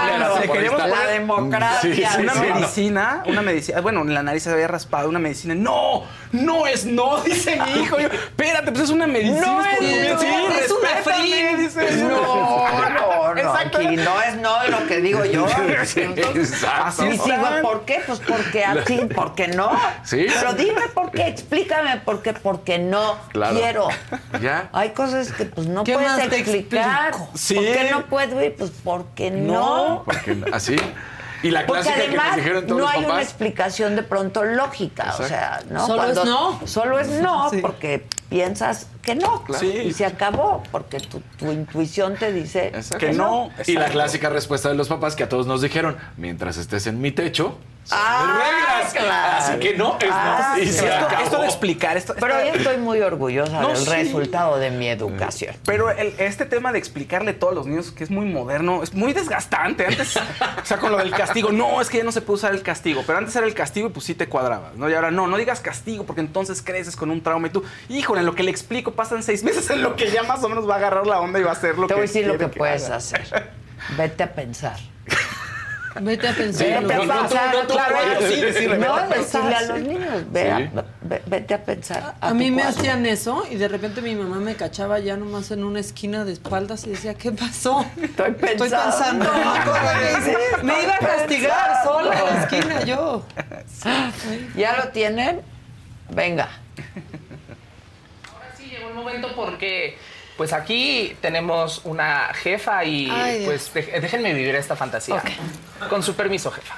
espérate, 0.05 0.41
le 0.43 0.47
por 0.47 0.57
queremos 0.57 0.81
esta- 0.81 0.87
la 0.97 1.07
democracia. 1.11 1.81
Sí, 1.93 2.05
sí, 2.09 2.21
una 2.23 2.35
sí, 2.35 2.39
no. 2.49 2.55
medicina, 2.55 3.23
una 3.27 3.43
medicina, 3.43 3.81
bueno, 3.81 4.03
en 4.03 4.15
la 4.15 4.23
nariz 4.23 4.45
se 4.45 4.53
había 4.53 4.69
raspado 4.69 5.09
una 5.09 5.19
medicina. 5.19 5.57
No, 5.57 6.05
no 6.31 6.69
es 6.69 6.87
no, 6.87 7.21
dice 7.25 7.61
mi 7.67 7.83
hijo. 7.83 7.99
Yo, 7.99 8.07
espérate, 8.07 8.71
pues 8.71 8.85
es 8.85 8.91
una 8.91 9.09
medicina. 9.09 9.41
No 9.45 9.61
es 9.65 9.81
es 9.81 10.13
no, 10.15 10.21
es 10.23 10.71
una 10.71 10.89
respétame, 10.95 11.25
frin. 11.25 11.59
dice. 11.59 12.05
No, 13.35 13.43
no, 13.43 13.59
Es 13.59 13.67
aquí 13.67 13.97
no 13.97 14.23
es 14.23 14.37
no 14.37 14.67
lo 14.69 14.87
que 14.87 15.01
digo 15.01 15.25
yo. 15.25 15.47
Exacto. 15.77 17.07
Y 17.07 17.11
digo, 17.11 17.47
¿por 17.63 17.85
qué? 17.85 18.03
Pues 18.07 18.21
porque 18.21 18.65
así, 18.65 19.01
porque 19.15 19.49
no. 19.49 19.71
Sí. 20.05 20.27
Pero 20.29 20.53
dime 20.55 20.89
por 20.95 21.11
qué, 21.11 21.27
explícame 21.29 21.99
por 21.99 22.23
qué, 22.23 22.33
porque 22.33 22.79
no 22.79 23.17
Claro. 23.33 23.55
quiero. 23.57 23.89
Ya. 24.41 24.69
Hay 24.73 24.91
cosas 24.91 25.33
que 25.33 25.45
pues 25.45 25.67
no 25.67 25.85
¿Qué 25.85 25.95
puedes 25.95 26.11
más 26.11 26.29
te 26.29 26.39
explicar. 26.39 27.15
Sí. 27.35 27.55
¿Por 27.55 27.65
qué 27.65 27.89
no 27.91 28.07
puedo 28.07 28.43
ir? 28.43 28.55
Pues 28.57 28.71
porque 28.83 29.31
no. 29.31 30.03
Porque 30.05 30.37
así. 30.53 30.77
Y 31.43 31.51
la 31.51 31.67
Porque 31.67 31.83
que 31.83 31.91
además 31.93 32.37
dijeron 32.37 32.67
todos 32.67 32.81
no 32.81 32.87
los 32.87 32.95
hay 32.95 33.05
una 33.05 33.21
explicación 33.21 33.97
de 33.97 34.05
pronto 34.05 34.45
lógica, 34.45 35.13
o 35.19 35.25
sea, 35.25 35.61
¿no? 35.71 35.85
Solo 35.87 36.05
es 36.05 36.25
no. 36.25 36.61
Solo 36.67 36.99
es 37.01 37.09
no, 37.09 37.51
Sí. 37.51 37.59
porque 37.61 38.07
piensas 38.37 38.87
que 39.03 39.15
no, 39.15 39.45
Claro. 39.45 39.67
y 39.67 39.93
se 39.93 40.07
acabó, 40.07 40.63
porque 40.73 40.99
tu, 41.01 41.21
tu 41.39 41.53
intuición 41.53 42.17
te 42.17 42.33
dice 42.33 42.69
Exacto. 42.69 42.99
que 42.99 43.13
no. 43.13 43.51
Y 43.67 43.75
la 43.75 43.89
clásica 43.89 44.31
respuesta 44.31 44.71
de 44.71 44.75
los 44.75 44.89
papás 44.89 45.15
que 45.17 45.25
a 45.25 45.29
todos 45.29 45.47
nos 45.47 45.61
dijeron, 45.61 45.99
mientras 46.17 46.57
estés 46.57 46.87
en 46.87 46.99
mi 47.01 47.13
techo, 47.13 47.59
Ah, 47.91 48.39
reglas. 48.39 48.93
claro. 48.93 49.39
Así 49.39 49.59
que 49.59 49.77
no 49.77 49.97
es 50.01 50.09
Ah, 50.13 50.55
no. 50.57 50.63
Y 50.63 50.67
sí. 50.69 50.73
se 50.73 50.87
Esto, 50.89 51.05
acabó. 51.05 51.23
esto 51.25 51.39
de 51.41 51.47
explicar, 51.47 51.97
esto, 51.97 52.15
Pero 52.15 52.39
esta- 52.39 52.47
yo 52.47 52.55
estoy 52.55 52.77
muy 52.77 53.01
orgullosa 53.01 53.61
No, 53.61 53.69
del 53.71 53.77
sí. 53.77 53.91
resultado 53.91 54.57
de 54.59 54.71
mi 54.71 54.87
educación. 54.87 55.57
Pero 55.67 55.91
el- 55.91 56.15
este 56.19 56.47
tema 56.47 56.71
de 56.71 56.79
explicarle 56.79 57.33
todo 57.33 57.51
a 57.51 57.55
los 57.55 57.67
niños, 57.67 57.91
que 57.91 58.05
es 58.05 58.11
muy 58.13 58.27
moderno, 58.27 58.85
es 58.85 58.95
muy 58.95 59.13
desgastante. 59.13 59.85
Antes, 59.85 60.17
o 60.17 60.21
sea, 60.65 60.79
con 60.79 60.93
lo 60.93 60.99
del 60.99 61.11
castigo, 61.11 61.51
no, 61.51 61.81
es 61.81 61.89
que 61.91 61.99
ya 61.99 62.05
no 62.05 62.13
se 62.13 62.21
puede 62.21 62.37
usar 62.37 62.55
el 62.55 62.63
castigo. 62.63 63.03
Pero 63.05 63.19
antes 63.19 63.35
era 63.35 63.47
el 63.47 63.55
castigo 63.55 63.89
y 63.89 63.91
pues 63.91 64.07
sí 64.07 64.15
te 64.15 64.29
cuadrabas, 64.29 64.77
¿no? 64.77 64.89
Y 64.89 64.95
ahora 64.95 65.11
no, 65.11 65.27
no 65.27 65.37
digas 65.37 65.59
castigo 65.59 66.05
porque 66.05 66.21
entonces 66.21 66.63
creces 66.63 66.95
con 66.95 67.11
un 67.11 67.21
trauma 67.21 67.49
y 67.49 67.51
tú, 67.51 67.65
híjole, 67.89 68.22
en 68.23 68.27
lo 68.27 68.35
que 68.35 68.43
le 68.43 68.51
explico 68.51 68.93
pasan 68.93 69.23
seis 69.23 69.43
meses 69.49 69.69
en 69.71 69.83
lo 69.83 69.95
que 69.97 70.11
ya 70.11 70.23
más 70.23 70.43
o 70.43 70.49
menos 70.49 70.69
va 70.69 70.75
a 70.75 70.79
agarrar 70.79 71.07
la 71.07 71.21
onda 71.21 71.39
y 71.39 71.43
va 71.43 71.51
a 71.51 71.53
hacer 71.55 71.77
lo 71.79 71.87
Te 71.87 71.95
que 71.95 71.95
voy 71.95 72.05
a 72.05 72.07
decir 72.07 72.27
lo 72.27 72.39
que 72.39 72.49
puedes 72.49 72.87
haga. 72.87 72.97
hacer. 72.97 73.51
Vete 73.97 74.23
a 74.23 74.33
pensar. 74.33 74.77
Vete 76.01 76.27
a 76.27 76.33
pensar. 76.33 76.67
Vete 76.67 76.95
a 76.95 76.99
pensar, 76.99 77.55
no, 77.55 77.67
claro. 77.67 77.97
sí, 78.27 78.41
decirle, 78.41 78.77
vete 78.79 78.87
No, 78.89 78.95
a 78.97 79.07
decirle 79.09 79.55
a 79.55 79.63
los 79.63 79.81
niños, 79.81 80.25
ve 80.33 80.51
a- 80.51 80.57
Sí. 80.59 80.71
ve- 81.03 81.23
vete 81.27 81.53
a 81.53 81.63
pensar. 81.63 82.15
A 82.19 82.33
mí 82.33 82.51
me 82.51 82.63
hacían 82.63 83.05
eso 83.05 83.45
y 83.51 83.57
de 83.57 83.69
repente 83.69 84.01
mi 84.01 84.15
mamá 84.15 84.37
me 84.37 84.55
cachaba 84.55 85.01
ya 85.01 85.19
nomás 85.19 85.51
en 85.51 85.63
una 85.65 85.81
esquina 85.81 86.25
de 86.25 86.33
espaldas 86.33 86.87
y 86.87 86.91
decía, 86.91 87.13
¿qué 87.13 87.31
pasó? 87.33 87.85
Estoy 88.01 88.33
pensando. 88.33 88.55
Estoy 88.55 88.71
pensando. 88.71 89.31
Me 90.63 90.83
iba 90.83 90.95
a 90.95 90.99
castigar 90.99 91.85
sola 91.85 92.19
en 92.19 92.25
la 92.37 92.43
esquina 92.43 92.85
yo. 92.85 93.27
¿Ya 94.57 94.79
lo 94.79 94.89
tienen? 94.93 95.43
Venga. 96.09 96.49
El 98.93 98.99
momento 98.99 99.35
porque 99.35 99.97
pues 100.37 100.53
aquí 100.53 101.17
tenemos 101.23 101.81
una 101.85 102.35
jefa 102.35 102.85
y 102.85 103.09
Ay, 103.11 103.47
pues 103.47 103.73
déjenme 103.73 104.35
vivir 104.35 104.55
esta 104.55 104.77
fantasía. 104.77 105.23
Con 105.89 106.03
su 106.03 106.15
permiso, 106.15 106.51
jefa. 106.51 106.75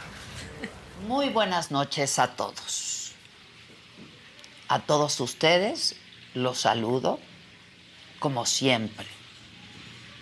Muy 1.08 1.28
buenas 1.30 1.72
noches 1.72 2.20
a 2.20 2.28
todos. 2.36 3.14
A 4.68 4.78
todos 4.78 5.18
ustedes 5.18 5.96
los 6.34 6.60
saludo, 6.60 7.18
como 8.20 8.46
siempre, 8.46 9.06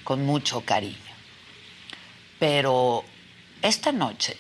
con 0.02 0.24
mucho 0.24 0.62
cariño. 0.62 0.97
Pero 2.39 3.05
esta 3.60 3.93
noche 3.93 4.39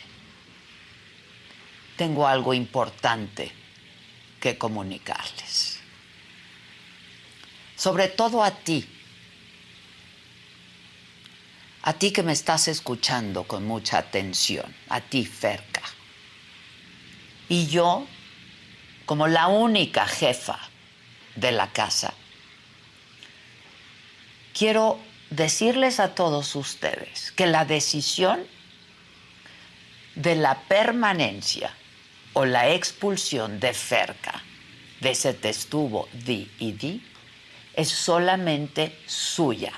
tengo 1.98 2.26
algo 2.26 2.54
importante 2.54 3.52
que 4.40 4.56
comunicarles. 4.56 5.71
Sobre 7.82 8.06
todo 8.06 8.44
a 8.44 8.52
ti, 8.52 8.88
a 11.82 11.92
ti 11.94 12.12
que 12.12 12.22
me 12.22 12.30
estás 12.32 12.68
escuchando 12.68 13.42
con 13.42 13.66
mucha 13.66 13.98
atención, 13.98 14.72
a 14.88 15.00
ti, 15.00 15.26
Ferca. 15.26 15.82
Y 17.48 17.66
yo, 17.66 18.06
como 19.04 19.26
la 19.26 19.48
única 19.48 20.06
jefa 20.06 20.60
de 21.34 21.50
la 21.50 21.72
casa, 21.72 22.14
quiero 24.56 25.00
decirles 25.30 25.98
a 25.98 26.14
todos 26.14 26.54
ustedes 26.54 27.32
que 27.32 27.48
la 27.48 27.64
decisión 27.64 28.46
de 30.14 30.36
la 30.36 30.54
permanencia 30.68 31.74
o 32.32 32.44
la 32.44 32.70
expulsión 32.70 33.58
de 33.58 33.74
Ferca 33.74 34.40
de 35.00 35.10
ese 35.10 35.34
testuvo 35.34 36.08
di 36.12 36.48
y 36.60 36.70
di 36.70 37.11
es 37.74 37.88
solamente 37.88 38.98
suya, 39.06 39.72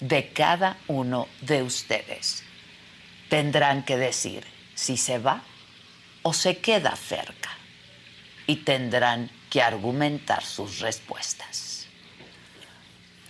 de 0.00 0.32
cada 0.32 0.76
uno 0.88 1.28
de 1.40 1.62
ustedes. 1.62 2.42
Tendrán 3.28 3.84
que 3.84 3.96
decir 3.96 4.44
si 4.74 4.96
se 4.96 5.18
va 5.18 5.42
o 6.22 6.32
se 6.32 6.58
queda 6.58 6.96
cerca 6.96 7.50
y 8.46 8.56
tendrán 8.56 9.30
que 9.48 9.62
argumentar 9.62 10.44
sus 10.44 10.80
respuestas. 10.80 11.86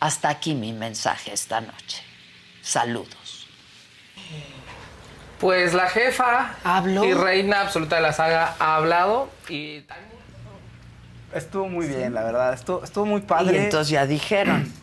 Hasta 0.00 0.30
aquí 0.30 0.54
mi 0.54 0.72
mensaje 0.72 1.32
esta 1.32 1.60
noche. 1.60 2.02
Saludos. 2.62 3.46
Pues 5.38 5.74
la 5.74 5.88
jefa 5.90 6.56
¿Habló? 6.64 7.04
y 7.04 7.14
reina 7.14 7.60
absoluta 7.60 7.96
de 7.96 8.02
la 8.02 8.12
saga 8.12 8.56
ha 8.58 8.76
hablado 8.76 9.30
y 9.48 9.80
Estuvo 11.34 11.68
muy 11.68 11.86
bien, 11.86 12.14
la 12.14 12.22
verdad. 12.22 12.52
Estuvo, 12.54 12.82
estuvo 12.84 13.06
muy 13.06 13.20
Y 13.20 13.24
padre. 13.24 13.64
entonces 13.64 13.88
ya 13.90 14.06
dijeron. 14.06 14.70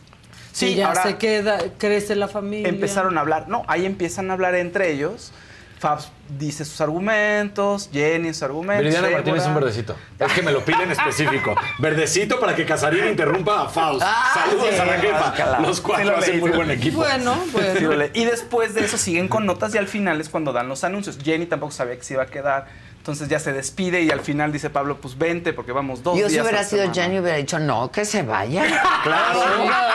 Sí, 0.52 0.70
Sí, 0.70 0.74
ya 0.74 0.88
ahora 0.88 1.04
se 1.04 1.16
queda, 1.16 1.58
crece 1.78 2.16
la 2.16 2.26
familia. 2.26 2.68
empezaron 2.68 3.16
a 3.16 3.20
hablar. 3.20 3.46
No, 3.48 3.62
ahí 3.68 3.86
empiezan 3.86 4.30
a 4.30 4.32
hablar 4.32 4.56
entre 4.56 4.90
ellos. 4.90 5.30
Fabs 5.78 6.10
dice 6.28 6.64
sus 6.64 6.80
argumentos, 6.80 7.88
Jenny 7.92 8.34
sus 8.34 8.42
argumentos. 8.42 8.92
Débora. 8.92 9.12
Martínez 9.12 9.46
un 9.46 9.54
verdecito. 9.54 9.94
Es 10.18 10.32
que 10.32 10.42
me 10.42 10.50
lo 10.50 10.64
piden 10.64 10.90
específico. 10.90 11.54
Verdecito 11.78 12.40
para 12.40 12.56
que 12.56 12.66
Casarín 12.66 13.06
interrumpa 13.06 13.62
a 13.62 13.68
Faust. 13.68 14.02
Ah, 14.04 14.32
Saludos 14.34 14.70
sí, 14.72 14.80
a 14.80 14.84
la 14.86 14.92
jefa. 14.98 15.60
Los 15.60 15.76
Sí 15.76 15.82
cuatro 15.84 16.10
lo 16.10 16.16
hacen 16.18 16.32
leí, 16.32 16.40
muy 16.40 16.50
sí. 16.50 16.56
buen 16.56 16.70
equipo. 16.72 16.96
Bueno, 16.98 17.36
Sí, 17.78 17.86
bueno. 17.86 18.04
y 18.12 18.24
después 18.24 18.74
de 18.74 18.84
eso 18.84 18.98
siguen 18.98 19.28
con 19.28 19.46
notas 19.46 19.72
y 19.76 19.78
al 19.78 19.86
final 19.86 20.20
es 20.20 20.28
cuando 20.28 20.52
dan 20.52 20.68
los 20.68 20.82
anuncios. 20.82 21.16
Jenny 21.22 21.46
tampoco 21.46 21.70
sabía 21.72 21.96
que 21.96 22.02
se 22.02 22.14
iba 22.14 22.24
a 22.24 22.26
quedar. 22.26 22.66
Entonces 23.00 23.28
ya 23.28 23.38
se 23.38 23.54
despide 23.54 24.02
y 24.02 24.10
al 24.10 24.20
final 24.20 24.52
dice 24.52 24.68
Pablo, 24.68 24.98
pues 25.00 25.16
vente 25.16 25.54
porque 25.54 25.72
vamos 25.72 26.02
dos 26.02 26.18
Yo 26.18 26.28
días. 26.28 26.32
si 26.32 26.38
a 26.38 26.42
hubiera 26.42 26.58
la 26.58 26.64
sido 26.64 26.82
semana". 26.82 27.02
Jenny 27.02 27.18
hubiera 27.18 27.38
dicho, 27.38 27.58
no, 27.58 27.90
que 27.90 28.04
se 28.04 28.22
vaya. 28.22 28.62
Claro. 29.02 29.40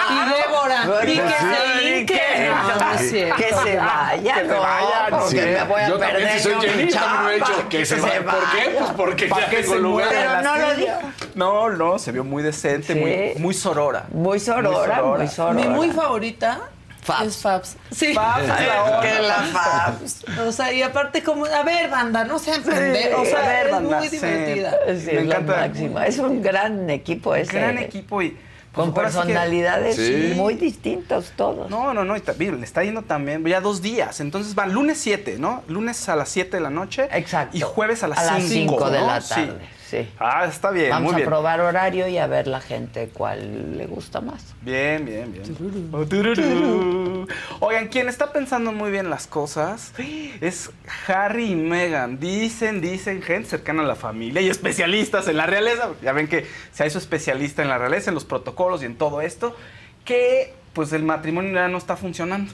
Y 0.10 0.30
Débora, 0.32 1.04
y 1.04 1.08
que 1.16 1.22
se 1.22 1.80
sí, 1.80 1.88
hinque. 2.00 2.14
que- 2.16 2.50
No, 2.50 2.76
no 2.80 2.94
es 3.00 3.10
cierto. 3.12 3.36
Que 3.36 3.50
se 3.54 3.78
vaya, 3.78 4.34
Que 4.34 4.40
se 4.42 4.48
no, 4.48 4.60
vayan, 4.60 5.10
porque 5.12 5.30
sí. 5.30 5.36
me 5.38 5.64
voy 5.66 5.82
a 5.82 5.88
Yo 5.90 5.98
también, 6.00 6.16
perder 6.18 6.38
si 6.38 6.44
soy 6.44 6.54
Jenny, 6.54 6.66
también 6.68 6.90
chamba, 6.90 7.26
hubiera 7.26 7.46
dicho 7.48 7.70
que 7.70 7.86
se 7.86 8.00
vaya. 8.00 8.24
¿Por 8.26 8.40
qué? 8.52 8.70
Pues 8.80 8.92
porque 8.98 9.26
¿Para 9.28 9.42
ya 9.46 9.50
qué 9.52 9.58
tengo 9.62 9.74
se 9.76 9.80
lugar. 9.80 10.08
Pero 10.10 10.42
no 10.42 10.58
lo 10.58 10.76
silla? 10.76 11.00
No, 11.36 11.70
no, 11.70 12.00
se 12.00 12.12
vio 12.12 12.24
muy 12.24 12.42
decente, 12.42 12.94
Sí. 12.94 13.00
muy, 13.00 13.34
muy 13.38 13.54
sorora. 13.54 14.06
Muy 14.12 14.40
sorora, 14.40 15.02
muy 15.04 15.28
sorora. 15.28 15.54
Mi 15.54 15.68
muy 15.68 15.92
favorita 15.92 16.60
Fabs. 17.06 17.28
es 17.28 17.38
Fabs. 17.38 17.78
Sí. 17.92 18.14
Fabs 18.14 18.44
es 18.44 18.48
la. 18.50 19.00
Que 19.02 19.22
la 19.22 19.36
Fabs. 19.54 20.26
O 20.48 20.52
sea, 20.52 20.74
y 20.74 20.82
aparte 20.82 21.24
como, 21.24 21.46
a 21.46 21.64
ver, 21.64 21.90
banda, 21.90 22.24
no 22.26 22.38
sean 22.40 22.62
pendejos. 22.64 23.22
O 23.22 23.26
sea, 23.26 23.44
a 23.46 23.48
ver, 23.48 23.66
es 23.68 23.72
banda, 23.72 23.98
muy 24.00 24.10
sí. 24.10 24.16
divertida. 24.18 24.72
Sí, 24.88 24.92
Me 24.92 24.96
es 24.98 25.06
la 25.14 25.22
encanta. 25.22 25.56
máxima. 25.58 26.06
Es 26.08 26.18
un 26.20 26.42
gran 26.42 26.90
equipo 26.90 27.36
ese. 27.36 27.54
Gran 27.60 27.78
equipo 27.78 28.22
y... 28.22 28.30
pues, 28.32 28.40
Con 28.74 28.88
sí 28.88 28.94
que- 28.94 29.02
personalidades 29.02 29.96
Sí. 29.96 30.34
muy 30.36 30.56
distintas 30.56 31.32
todos. 31.38 31.70
No, 31.70 31.94
no, 31.94 32.04
no, 32.04 32.18
y 32.18 32.22
también 32.22 32.60
le 32.60 32.66
está 32.66 32.84
yendo 32.84 33.04
también 33.04 33.46
ya 33.46 33.62
dos 33.62 33.82
días. 33.82 34.20
Entonces 34.20 34.54
van 34.56 34.74
lunes 34.74 34.98
7, 35.00 35.38
¿no? 35.40 35.64
Lunes 35.68 36.10
a 36.10 36.16
las 36.16 36.28
7 36.30 36.58
de 36.58 36.62
la 36.62 36.70
noche. 36.70 37.08
Exacto. 37.12 37.56
Y 37.56 37.62
jueves 37.62 38.04
a 38.04 38.08
las 38.08 38.18
A 38.20 38.22
5. 38.24 38.40
las 38.40 38.44
5 38.50 38.90
de 38.90 39.00
la 39.02 39.22
tarde. 39.22 39.54
Sí. 39.62 39.85
Ah, 40.20 40.46
está 40.46 40.72
bien, 40.72 40.90
Vamos 40.90 41.06
muy 41.08 41.14
a 41.14 41.18
bien. 41.18 41.30
probar 41.30 41.60
horario 41.62 42.08
y 42.08 42.18
a 42.18 42.28
ver 42.28 42.48
la 42.48 42.62
gente 42.62 43.10
cuál 43.14 43.78
le 43.78 43.86
gusta 43.86 44.22
más. 44.22 44.54
Bien, 44.62 45.06
bien, 45.06 45.32
bien. 45.32 45.90
Oh, 45.92 46.06
tururú. 46.06 47.28
Oigan, 47.60 47.88
quien 47.88 48.10
está 48.10 48.32
pensando 48.32 48.72
muy 48.72 48.92
bien 48.92 49.10
las 49.10 49.28
cosas 49.28 49.94
es 50.42 50.72
Harry 51.08 51.52
y 51.52 51.56
Meghan. 51.56 52.20
Dicen, 52.20 52.82
dicen, 52.82 53.22
gente 53.22 53.50
cercana 53.50 53.84
a 53.84 53.86
la 53.86 53.96
familia 53.96 54.42
y 54.42 54.50
especialistas 54.50 55.28
en 55.28 55.38
la 55.38 55.46
realeza. 55.46 55.90
Ya 56.02 56.12
ven 56.14 56.28
que 56.28 56.46
se 56.72 56.86
hizo 56.86 56.98
especialista 56.98 57.62
en 57.62 57.70
la 57.70 57.78
realeza, 57.78 58.10
en 58.12 58.16
los 58.16 58.26
protocolos 58.26 58.82
y 58.84 58.86
en 58.86 58.96
todo 58.96 59.22
esto, 59.22 59.56
que 60.04 60.54
pues 60.74 60.92
el 60.94 61.04
matrimonio 61.04 61.54
ya 61.54 61.68
no 61.68 61.78
está 61.78 61.96
funcionando. 61.96 62.52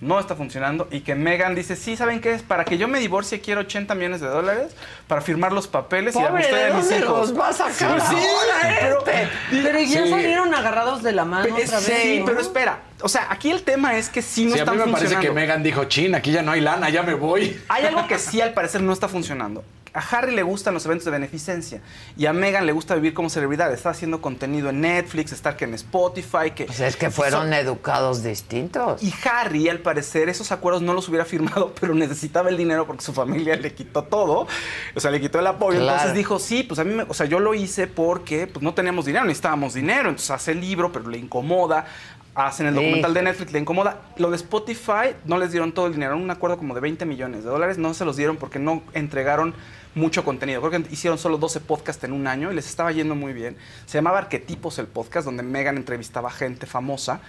No 0.00 0.18
está 0.18 0.34
funcionando 0.34 0.88
y 0.90 1.00
que 1.00 1.14
Meghan 1.14 1.54
dice, 1.54 1.76
sí, 1.76 1.94
¿saben 1.94 2.20
qué 2.22 2.32
es? 2.32 2.42
Para 2.42 2.64
que 2.64 2.78
yo 2.78 2.88
me 2.88 2.98
divorcie 3.00 3.40
quiero 3.40 3.60
80 3.60 3.94
millones 3.94 4.22
de 4.22 4.28
dólares 4.28 4.72
para 5.06 5.20
firmar 5.20 5.52
los 5.52 5.68
papeles 5.68 6.14
y 6.14 6.18
Pobre, 6.18 6.42
darme 6.44 6.56
¿de 6.58 6.64
a 6.70 6.74
mis 6.74 6.90
hijos. 6.90 7.30
los 7.30 7.38
va 7.38 7.48
a 7.48 7.52
sacar 7.52 8.00
Sí, 8.00 8.14
ahora 8.16 8.76
pero- 8.80 8.98
este? 9.06 9.28
Pero 9.62 9.78
ya 9.80 10.04
Sí. 10.04 10.10
salieron 10.10 10.54
agarrados 10.54 11.02
de 11.02 11.12
la 11.12 11.26
mano 11.26 11.54
Pe- 11.54 11.64
otra 11.64 11.80
vez. 11.80 11.84
sí, 12.02 12.18
¿no? 12.20 12.24
pero 12.24 12.40
espera. 12.40 12.78
O 13.02 13.08
sea, 13.10 13.26
aquí 13.30 13.50
el 13.50 13.62
tema 13.62 13.96
es 13.98 14.08
que 14.08 14.22
sí 14.22 14.46
no 14.46 14.52
Sí, 14.52 14.58
a 14.60 14.62
están 14.62 14.76
mí 14.76 14.84
me 14.86 14.92
parece 14.92 15.14
funcionando. 15.16 15.28
que 15.34 15.40
Megan 15.40 15.62
dijo, 15.62 15.84
chin, 15.84 16.14
aquí 16.14 16.32
ya 16.32 16.40
no 16.42 16.52
hay 16.52 16.62
lana, 16.62 16.88
ya 16.88 17.02
me 17.02 17.12
voy. 17.14 17.60
Hay 17.68 17.84
algo 17.84 18.06
que 18.06 18.18
sí 18.18 18.40
al 18.40 18.54
parecer 18.54 18.80
no 18.80 18.94
está 18.94 19.06
funcionando. 19.08 19.62
A 19.92 19.98
Harry 20.00 20.34
le 20.34 20.42
gustan 20.42 20.74
los 20.74 20.84
eventos 20.86 21.04
de 21.04 21.10
beneficencia 21.10 21.80
y 22.16 22.26
a 22.26 22.32
Meghan 22.32 22.66
le 22.66 22.72
gusta 22.72 22.94
vivir 22.94 23.14
como 23.14 23.28
celebridad. 23.30 23.72
Está 23.72 23.90
haciendo 23.90 24.20
contenido 24.20 24.70
en 24.70 24.80
Netflix, 24.80 25.32
estar 25.32 25.56
que 25.56 25.64
en 25.64 25.74
Spotify, 25.74 26.52
que... 26.54 26.64
Pues 26.66 26.80
es 26.80 26.96
que 26.96 27.10
fueron 27.10 27.52
educados 27.52 28.22
distintos. 28.22 29.02
Y 29.02 29.12
Harry, 29.24 29.68
al 29.68 29.80
parecer, 29.80 30.28
esos 30.28 30.52
acuerdos 30.52 30.82
no 30.82 30.94
los 30.94 31.08
hubiera 31.08 31.24
firmado, 31.24 31.74
pero 31.80 31.94
necesitaba 31.94 32.48
el 32.50 32.56
dinero 32.56 32.86
porque 32.86 33.02
su 33.04 33.12
familia 33.12 33.56
le 33.56 33.74
quitó 33.74 34.04
todo. 34.04 34.46
O 34.94 35.00
sea, 35.00 35.10
le 35.10 35.20
quitó 35.20 35.38
el 35.40 35.46
apoyo. 35.46 35.78
Claro. 35.78 35.92
Entonces 35.92 36.14
dijo, 36.16 36.38
sí, 36.38 36.62
pues 36.62 36.78
a 36.80 36.84
mí, 36.84 36.94
me- 36.94 37.04
o 37.04 37.14
sea, 37.14 37.26
yo 37.26 37.40
lo 37.40 37.54
hice 37.54 37.86
porque 37.86 38.46
pues, 38.46 38.62
no 38.62 38.74
teníamos 38.74 39.04
dinero, 39.06 39.24
necesitábamos 39.24 39.74
dinero. 39.74 40.08
Entonces 40.10 40.30
hace 40.30 40.52
el 40.52 40.60
libro, 40.60 40.92
pero 40.92 41.08
le 41.08 41.18
incomoda. 41.18 41.86
Hacen 42.34 42.66
el 42.66 42.74
documental 42.74 43.12
de 43.12 43.22
Netflix, 43.22 43.52
le 43.52 43.58
incomoda. 43.58 44.02
Lo 44.16 44.30
de 44.30 44.36
Spotify 44.36 45.14
no 45.24 45.36
les 45.36 45.50
dieron 45.50 45.72
todo 45.72 45.86
el 45.88 45.92
dinero, 45.94 46.16
un 46.16 46.30
acuerdo 46.30 46.56
como 46.58 46.74
de 46.74 46.80
20 46.80 47.04
millones 47.04 47.42
de 47.44 47.50
dólares, 47.50 47.76
no 47.76 47.92
se 47.92 48.04
los 48.04 48.16
dieron 48.16 48.36
porque 48.36 48.58
no 48.60 48.82
entregaron 48.94 49.52
mucho 49.96 50.24
contenido. 50.24 50.60
Creo 50.62 50.82
que 50.82 50.92
hicieron 50.92 51.18
solo 51.18 51.38
12 51.38 51.58
podcasts 51.60 52.04
en 52.04 52.12
un 52.12 52.28
año 52.28 52.52
y 52.52 52.54
les 52.54 52.68
estaba 52.68 52.92
yendo 52.92 53.16
muy 53.16 53.32
bien. 53.32 53.56
Se 53.86 53.98
llamaba 53.98 54.18
Arquetipos 54.18 54.78
el 54.78 54.86
podcast, 54.86 55.24
donde 55.26 55.42
Megan 55.42 55.76
entrevistaba 55.76 56.30
gente 56.30 56.66
famosa 56.66 57.20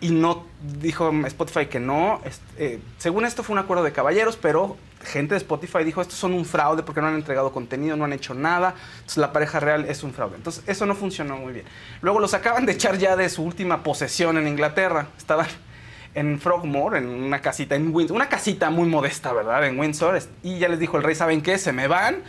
y 0.00 0.10
no 0.10 0.44
dijo 0.80 1.12
Spotify 1.26 1.66
que 1.66 1.78
no. 1.78 2.20
Es- 2.24 2.40
eh, 2.58 2.80
según 2.98 3.24
esto 3.24 3.44
fue 3.44 3.52
un 3.54 3.60
acuerdo 3.60 3.84
de 3.84 3.92
caballeros, 3.92 4.36
pero 4.36 4.76
gente 5.06 5.34
de 5.34 5.38
Spotify 5.38 5.84
dijo 5.84 6.00
estos 6.02 6.18
son 6.18 6.32
un 6.34 6.44
fraude 6.44 6.82
porque 6.82 7.00
no 7.00 7.06
han 7.06 7.14
entregado 7.14 7.52
contenido, 7.52 7.96
no 7.96 8.04
han 8.04 8.12
hecho 8.12 8.34
nada. 8.34 8.74
Entonces 8.96 9.16
la 9.18 9.32
pareja 9.32 9.60
real 9.60 9.84
es 9.88 10.02
un 10.02 10.12
fraude. 10.12 10.36
Entonces 10.36 10.62
eso 10.66 10.84
no 10.86 10.94
funcionó 10.94 11.36
muy 11.36 11.52
bien. 11.52 11.66
Luego 12.02 12.20
los 12.20 12.34
acaban 12.34 12.66
de 12.66 12.72
echar 12.72 12.98
ya 12.98 13.16
de 13.16 13.28
su 13.28 13.42
última 13.42 13.82
posesión 13.82 14.36
en 14.38 14.46
Inglaterra. 14.48 15.06
Estaban 15.16 15.46
en 16.14 16.40
Frogmore, 16.40 16.98
en 16.98 17.08
una 17.08 17.40
casita 17.40 17.74
en 17.74 17.94
Windsor, 17.94 18.16
una 18.16 18.28
casita 18.28 18.70
muy 18.70 18.88
modesta, 18.88 19.32
¿verdad? 19.32 19.66
En 19.66 19.78
Windsor. 19.78 20.18
Y 20.42 20.58
ya 20.58 20.68
les 20.68 20.78
dijo 20.78 20.96
el 20.96 21.02
rey, 21.02 21.14
¿saben 21.14 21.42
qué? 21.42 21.58
Se 21.58 21.72
me 21.72 21.86
van. 21.88 22.22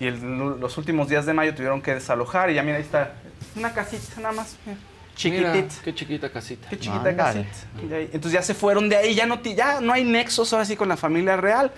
Y 0.00 0.06
el- 0.06 0.20
los 0.60 0.78
últimos 0.78 1.08
días 1.08 1.26
de 1.26 1.32
mayo 1.34 1.54
tuvieron 1.54 1.82
que 1.82 1.94
desalojar. 1.94 2.50
Y 2.50 2.54
ya 2.54 2.62
mira, 2.62 2.76
ahí 2.76 2.82
está. 2.82 3.14
Una 3.56 3.72
casita 3.72 4.20
nada 4.20 4.32
más. 4.32 4.56
mira, 4.64 4.78
Mira, 5.24 5.52
Chiquitita. 5.52 5.74
qué 5.84 5.94
chiquita 5.94 6.30
casita. 6.32 6.68
Qué 6.70 6.78
chiquita 6.78 7.14
casita. 7.14 7.48
Y 7.86 7.92
ahí- 7.92 8.04
Entonces 8.14 8.32
ya 8.32 8.42
se 8.42 8.54
fueron 8.54 8.88
de 8.88 8.96
ahí, 8.96 9.14
ya 9.14 9.26
no, 9.26 9.42
ya 9.42 9.80
no 9.80 9.92
hay 9.92 10.04
nexos 10.04 10.50
ahora 10.54 10.64
sí 10.64 10.74
con 10.74 10.88
la 10.88 10.96
familia 10.96 11.36
real. 11.36 11.70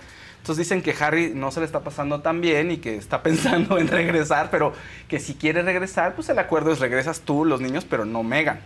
Entonces 0.45 0.67
dicen 0.67 0.83
que 0.83 0.93
Harry 1.03 1.31
no 1.33 1.49
se 1.49 1.59
le 1.59 1.65
está 1.65 1.79
pasando 1.79 2.21
tan 2.21 2.39
bien 2.39 2.69
y 2.69 2.77
que 2.77 2.97
está 2.97 3.23
pensando 3.23 3.79
en 3.79 3.87
regresar, 3.87 4.49
pero 4.51 4.73
que 5.07 5.19
si 5.19 5.33
quiere 5.33 5.63
regresar, 5.63 6.13
pues 6.13 6.29
el 6.29 6.37
acuerdo 6.37 6.71
es 6.71 6.77
regresas 6.79 7.21
tú, 7.21 7.45
los 7.45 7.61
niños, 7.61 7.83
pero 7.83 8.05
no 8.05 8.21
Megan. 8.21 8.59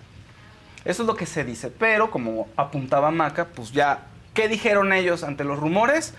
Eso 0.83 1.03
es 1.03 1.07
lo 1.07 1.15
que 1.15 1.25
se 1.25 1.45
dice. 1.45 1.69
Pero 1.69 2.11
como 2.11 2.49
apuntaba 2.57 3.11
Maca, 3.11 3.45
pues 3.45 3.71
ya, 3.71 4.07
¿qué 4.33 4.49
dijeron 4.49 4.91
ellos 4.91 5.23
ante 5.23 5.45
los 5.45 5.57
rumores? 5.57 6.13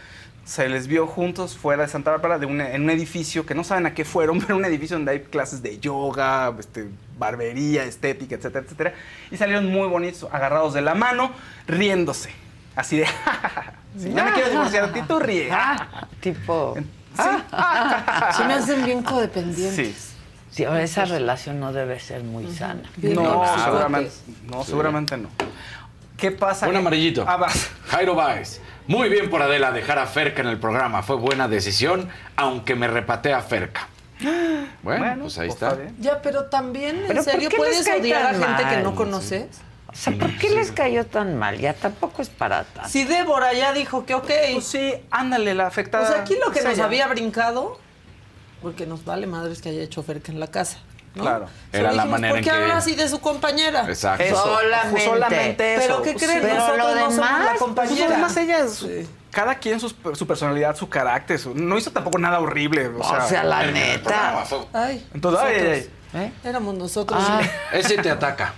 Se 0.46 0.66
les 0.70 0.86
vio 0.86 1.06
juntos 1.06 1.58
fuera 1.58 1.82
de 1.82 1.90
Santa 1.90 2.10
Bárbara 2.12 2.38
de 2.38 2.46
un- 2.46 2.62
en 2.62 2.82
un 2.84 2.88
edificio 2.88 3.44
que 3.44 3.54
no 3.54 3.62
saben 3.62 3.84
a 3.84 3.92
qué 3.92 4.06
fueron, 4.06 4.40
pero 4.40 4.56
un 4.56 4.64
edificio 4.64 4.96
donde 4.96 5.12
hay 5.12 5.20
clases 5.20 5.62
de 5.62 5.78
yoga, 5.78 6.54
este, 6.58 6.88
barbería, 7.18 7.84
estética, 7.84 8.36
etcétera, 8.36 8.64
etcétera. 8.64 8.94
Y 9.30 9.36
salieron 9.36 9.66
muy 9.66 9.88
bonitos, 9.88 10.26
agarrados 10.32 10.72
de 10.72 10.80
la 10.80 10.94
mano, 10.94 11.32
riéndose. 11.66 12.30
Así 12.76 12.96
de, 12.96 13.04
si 13.98 14.12
ya 14.12 14.24
me 14.24 14.32
quiero 14.32 14.50
divorciar 14.50 14.84
a 14.84 14.92
ti, 14.92 15.02
tú 15.02 15.18
ríe. 15.18 15.50
tipo... 16.20 16.76
Se 18.36 18.44
me 18.44 18.54
hacen 18.54 18.84
bien 18.84 19.02
codependientes. 19.02 19.94
Sí. 19.94 20.10
Sí, 20.50 20.64
ahora 20.64 20.82
esa 20.82 21.04
relación 21.04 21.60
no 21.60 21.72
debe 21.72 22.00
ser 22.00 22.24
muy 22.24 22.52
sana. 22.52 22.82
No, 22.96 23.44
seguramente, 23.64 24.12
no, 24.46 24.64
seguramente 24.64 25.16
no. 25.16 25.28
¿Qué 26.16 26.32
pasa? 26.32 26.68
Un 26.68 26.76
amarillito. 26.76 27.24
Ah, 27.26 27.36
vas. 27.36 27.70
Jairo 27.86 28.14
Baez. 28.14 28.60
Muy 28.86 29.08
bien 29.08 29.30
por 29.30 29.42
Adela 29.42 29.70
dejar 29.70 29.98
a 29.98 30.06
Ferca 30.06 30.42
en 30.42 30.48
el 30.48 30.58
programa. 30.58 31.02
Fue 31.02 31.16
buena 31.16 31.46
decisión, 31.46 32.08
aunque 32.36 32.74
me 32.74 32.88
repatea 32.88 33.38
a 33.38 33.42
Ferca. 33.42 33.88
Bueno, 34.82 35.24
pues 35.24 35.38
ahí 35.38 35.48
está. 35.48 35.76
Ya, 35.98 36.22
pero 36.22 36.46
también, 36.46 36.96
¿en 37.00 37.08
¿Pero 37.08 37.22
por 37.22 37.32
serio 37.32 37.50
puedes 37.54 37.86
odiar 37.86 38.26
a 38.26 38.30
gente 38.30 38.76
que 38.76 38.82
no 38.82 38.94
conoces? 38.94 39.60
O 39.92 39.96
sea, 39.96 40.12
¿por 40.12 40.36
qué 40.38 40.50
les 40.50 40.70
cayó 40.72 41.04
tan 41.06 41.36
mal? 41.38 41.58
Ya 41.58 41.74
tampoco 41.74 42.22
es 42.22 42.28
para 42.28 42.64
tanto. 42.64 42.88
Si 42.88 43.04
Débora 43.04 43.52
ya 43.52 43.72
dijo 43.72 44.06
que 44.06 44.14
ok. 44.14 44.30
Pues 44.52 44.66
sí, 44.66 44.94
ándale, 45.10 45.54
la 45.54 45.66
afectada. 45.66 46.08
O 46.08 46.12
sea, 46.12 46.20
aquí 46.22 46.36
lo 46.44 46.52
que 46.52 46.62
nos 46.62 46.78
había 46.78 47.06
brincado, 47.08 47.78
porque 48.62 48.86
nos 48.86 49.04
vale 49.04 49.26
madres 49.26 49.60
que 49.62 49.70
haya 49.70 49.82
hecho 49.82 50.02
Ferca 50.02 50.30
en 50.32 50.40
la 50.40 50.46
casa. 50.46 50.78
¿no? 51.14 51.22
Claro. 51.24 51.46
Solo 51.46 51.56
Era 51.72 51.82
la 51.82 51.90
dijimos, 52.04 52.10
manera 52.12 52.30
¿Por 52.32 52.38
en 52.38 52.44
qué 52.44 52.50
que- 52.50 52.56
habla 52.56 52.76
así 52.76 52.94
de 52.94 53.08
su 53.08 53.20
compañera? 53.20 53.84
Exacto. 53.88 54.22
Eso, 54.22 54.36
Solamente. 54.44 55.04
solamente 55.04 55.74
eso. 55.74 55.82
Pero 55.86 56.02
¿qué 56.02 56.14
creen? 56.14 56.38
Pero 56.42 56.54
Nosotros 56.54 56.76
lo 56.78 56.84
no 56.84 57.00
somos 57.00 57.14
demás, 57.16 57.40
la 57.40 57.46
pues, 57.48 57.58
compañera. 57.60 57.96
Pues 58.06 58.10
además 58.12 58.36
ella 58.36 58.58
es- 58.60 58.86
cada 59.32 59.54
quien 59.56 59.80
su, 59.80 59.92
personalidad, 60.26 60.76
su 60.76 60.88
carácter, 60.88 61.38
su- 61.40 61.54
no 61.54 61.76
hizo 61.78 61.90
tampoco 61.90 62.18
nada 62.18 62.38
horrible. 62.38 62.86
O 62.88 63.02
sea, 63.02 63.24
O 63.24 63.28
sea, 63.28 63.42
la 63.44 63.64
en 63.64 63.74
neta. 63.74 64.02
programa 64.04 64.44
Ay, 64.72 65.04
Entonces, 65.14 65.40
ay, 65.44 65.52
nosotros. 65.56 65.88
ay, 66.14 66.20
¿Eh? 66.26 66.32
Éramos 66.48 66.74
nosotros. 66.76 67.22
Ah. 67.28 67.40
Ese 67.72 67.96
te 67.98 68.10
ataca. 68.10 68.54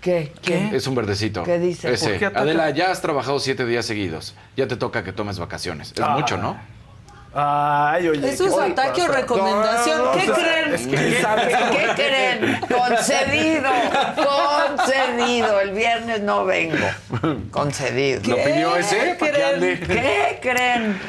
¿Qué? 0.00 0.32
¿Qué? 0.42 0.70
Es 0.76 0.86
un 0.86 0.94
verdecito. 0.94 1.42
¿Qué 1.42 1.58
dice? 1.58 1.92
Ese. 1.92 2.10
¿Por 2.10 2.18
qué 2.18 2.26
ataca? 2.26 2.42
Adela, 2.42 2.70
ya 2.70 2.90
has 2.90 3.00
trabajado 3.02 3.38
siete 3.40 3.66
días 3.66 3.84
segudos. 3.86 4.34
Ya 4.56 4.68
te 4.68 4.76
toca 4.76 5.02
que 5.04 5.12
tomes 5.12 5.38
vacaciones. 5.38 5.92
Es 5.92 6.00
Ah. 6.00 6.16
mucho, 6.16 6.36
¿no? 6.38 6.58
Ay, 7.40 8.08
oye. 8.08 8.28
¿Eso 8.30 8.46
es 8.46 8.54
¿qué 8.54 8.72
ataque 8.72 9.02
o 9.02 9.08
recomendación? 9.08 9.98
No, 10.04 10.10
¿Qué 10.12 10.30
o 10.30 10.34
sea, 10.34 10.44
creen? 10.44 10.74
Es 10.74 10.86
que, 10.88 10.96
¿qué? 10.96 11.16
¿Qué 11.70 11.88
creen? 11.94 12.60
Concedido. 12.62 13.70
Concedido. 14.16 15.60
El 15.60 15.70
viernes 15.70 16.20
no 16.22 16.44
vengo. 16.44 16.76
Concedido. 17.50 18.20
¿Lo 18.24 18.36
pidió 18.36 18.74
¿Qué 18.74 18.80
ese? 18.80 19.16
¿Para 19.18 19.32
que 19.32 19.44
ande? 19.44 19.80
creen? 19.80 20.02
¿Qué 20.02 20.38
creen? 20.42 21.00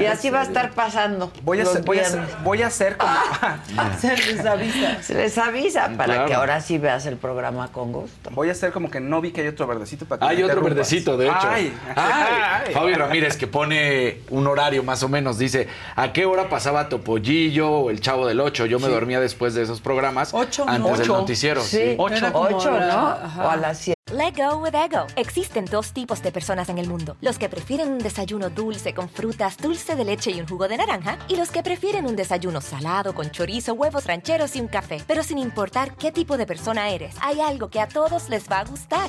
Y 0.00 0.06
así 0.06 0.30
va 0.30 0.40
a 0.40 0.44
estar 0.44 0.70
pasando. 0.70 1.30
Voy 1.42 1.60
a, 1.60 1.64
hacer, 1.64 1.82
voy, 1.82 1.98
a 1.98 2.02
hacer, 2.02 2.20
viernes. 2.20 2.42
voy 2.44 2.62
a 2.62 2.66
hacer 2.68 2.96
como... 2.96 3.12
Se 4.00 4.16
les 4.16 4.44
avisa. 4.46 5.02
Se 5.02 5.14
les 5.14 5.36
avisa 5.38 5.90
para 5.96 6.14
Claro. 6.14 6.28
que 6.28 6.34
ahora 6.34 6.60
sí 6.60 6.78
veas 6.78 7.06
el 7.06 7.16
programa 7.16 7.68
con 7.72 7.92
gusto. 7.92 8.30
Voy 8.30 8.48
a 8.48 8.52
hacer 8.52 8.72
como 8.72 8.90
que 8.90 9.00
no 9.00 9.20
vi 9.20 9.32
que 9.32 9.40
hay 9.42 9.48
otro 9.48 9.66
verdecito 9.66 10.06
para 10.06 10.20
que 10.20 10.26
Hay 10.26 10.42
otro 10.42 10.62
verdecito, 10.62 11.16
de 11.16 11.26
hecho. 11.26 11.36
Ay, 11.42 11.72
Ay, 11.96 12.62
ay. 12.68 12.72
Fabio 12.72 12.96
Ramírez, 12.96 13.36
que 13.36 13.46
pone 13.46 14.20
un 14.30 14.46
horario 14.46 14.82
más 14.82 15.02
o 15.02 15.08
menos, 15.08 15.38
dice, 15.38 15.66
¿a 15.96 16.12
qué 16.12 16.26
hora 16.26 16.48
pasaba 16.48 16.88
Topollillo 16.88 17.70
o 17.70 17.90
El 17.90 18.00
Chavo 18.00 18.26
del 18.26 18.40
Ocho? 18.40 18.66
Yo 18.66 18.78
me 18.78 18.88
dormía 18.88 19.20
después 19.20 19.54
de 19.54 19.62
esos 19.62 19.80
programas, 19.80 20.32
Ocho, 20.32 20.64
antes 20.66 20.98
del 20.98 21.08
noticiero. 21.08 21.62
Sí, 21.62 21.94
ocho, 21.98 22.26
ocho, 22.32 22.70
¿no? 22.70 23.08
ajá. 23.08 23.44
O 23.44 23.50
a 23.50 23.56
las 23.56 23.78
siete. 23.78 23.94
Let 24.12 24.34
go 24.36 24.58
with 24.58 24.74
ego. 24.74 25.06
Existen 25.16 25.64
dos 25.64 25.92
tipos 25.92 26.22
de 26.22 26.30
personas 26.30 26.68
en 26.68 26.78
el 26.78 26.88
mundo: 26.88 27.16
los 27.20 27.38
que 27.38 27.48
prefieren 27.48 27.90
un 27.90 27.98
desayuno 27.98 28.50
dulce 28.50 28.94
con 28.94 29.08
frutas, 29.08 29.56
dulce 29.56 29.96
de 29.96 30.04
leche 30.04 30.30
y 30.30 30.40
un 30.40 30.46
jugo 30.46 30.68
de 30.68 30.76
naranja, 30.76 31.18
y 31.26 31.36
los 31.36 31.50
que 31.50 31.62
prefieren 31.62 32.06
un 32.06 32.14
desayuno 32.14 32.60
salado 32.60 33.14
con 33.14 33.30
chorizo, 33.30 33.72
huevos 33.72 34.06
rancheros 34.06 34.54
y 34.56 34.60
un 34.60 34.68
café. 34.68 35.02
Pero 35.06 35.22
sin 35.22 35.38
importar 35.38 35.96
qué 35.96 36.12
tipo 36.12 36.36
de 36.36 36.46
persona 36.46 36.90
eres, 36.90 37.16
hay 37.22 37.40
algo 37.40 37.70
que 37.70 37.80
a 37.80 37.88
todos 37.88 38.28
les 38.28 38.48
va 38.48 38.60
a 38.60 38.64
gustar. 38.64 39.08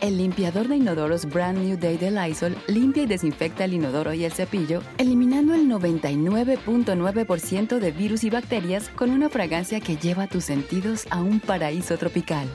El 0.00 0.16
limpiador 0.16 0.68
de 0.68 0.76
inodoros 0.76 1.26
Brand 1.26 1.58
New 1.58 1.76
Day 1.76 1.96
de 1.96 2.12
Lysol 2.12 2.56
limpia 2.68 3.02
y 3.02 3.06
desinfecta 3.06 3.64
el 3.64 3.74
inodoro 3.74 4.14
y 4.14 4.24
el 4.24 4.32
cepillo, 4.32 4.80
eliminando 4.96 5.54
el 5.54 5.68
99.9% 5.68 7.80
de 7.80 7.90
virus 7.90 8.22
y 8.22 8.30
bacterias 8.30 8.90
con 8.90 9.10
una 9.10 9.28
fragancia 9.28 9.80
que 9.80 9.96
lleva 9.96 10.28
tus 10.28 10.44
sentidos 10.44 11.08
a 11.10 11.20
un 11.20 11.40
paraíso 11.40 11.98
tropical. 11.98 12.46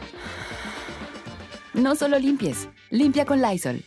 No 1.74 1.96
solo 1.96 2.18
limpies, 2.18 2.70
limpia 2.90 3.26
con 3.26 3.42
Lysol. 3.42 3.84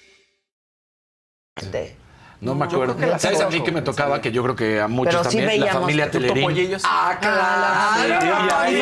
No 2.43 2.55
me 2.55 2.67
acuerdo. 2.67 2.95
la 2.99 3.19
¿Sabes 3.19 3.41
a 3.41 3.49
mí 3.49 3.63
que 3.63 3.73
me 3.73 3.81
tocaba? 3.81 4.21
Que 4.21 4.33
yo 4.33 4.43
creo 4.43 4.55
que 4.55 4.83
a 4.83 4.89
muchos 4.89 5.15
Pero 5.15 5.31
sí 5.31 5.39
también, 5.39 5.61
la 5.61 5.65
veíamos 5.65 5.83
familia 5.83 6.11
Telerín. 6.11 6.77
Ah, 6.85 7.17
claro. 7.19 8.71
Y 8.71 8.75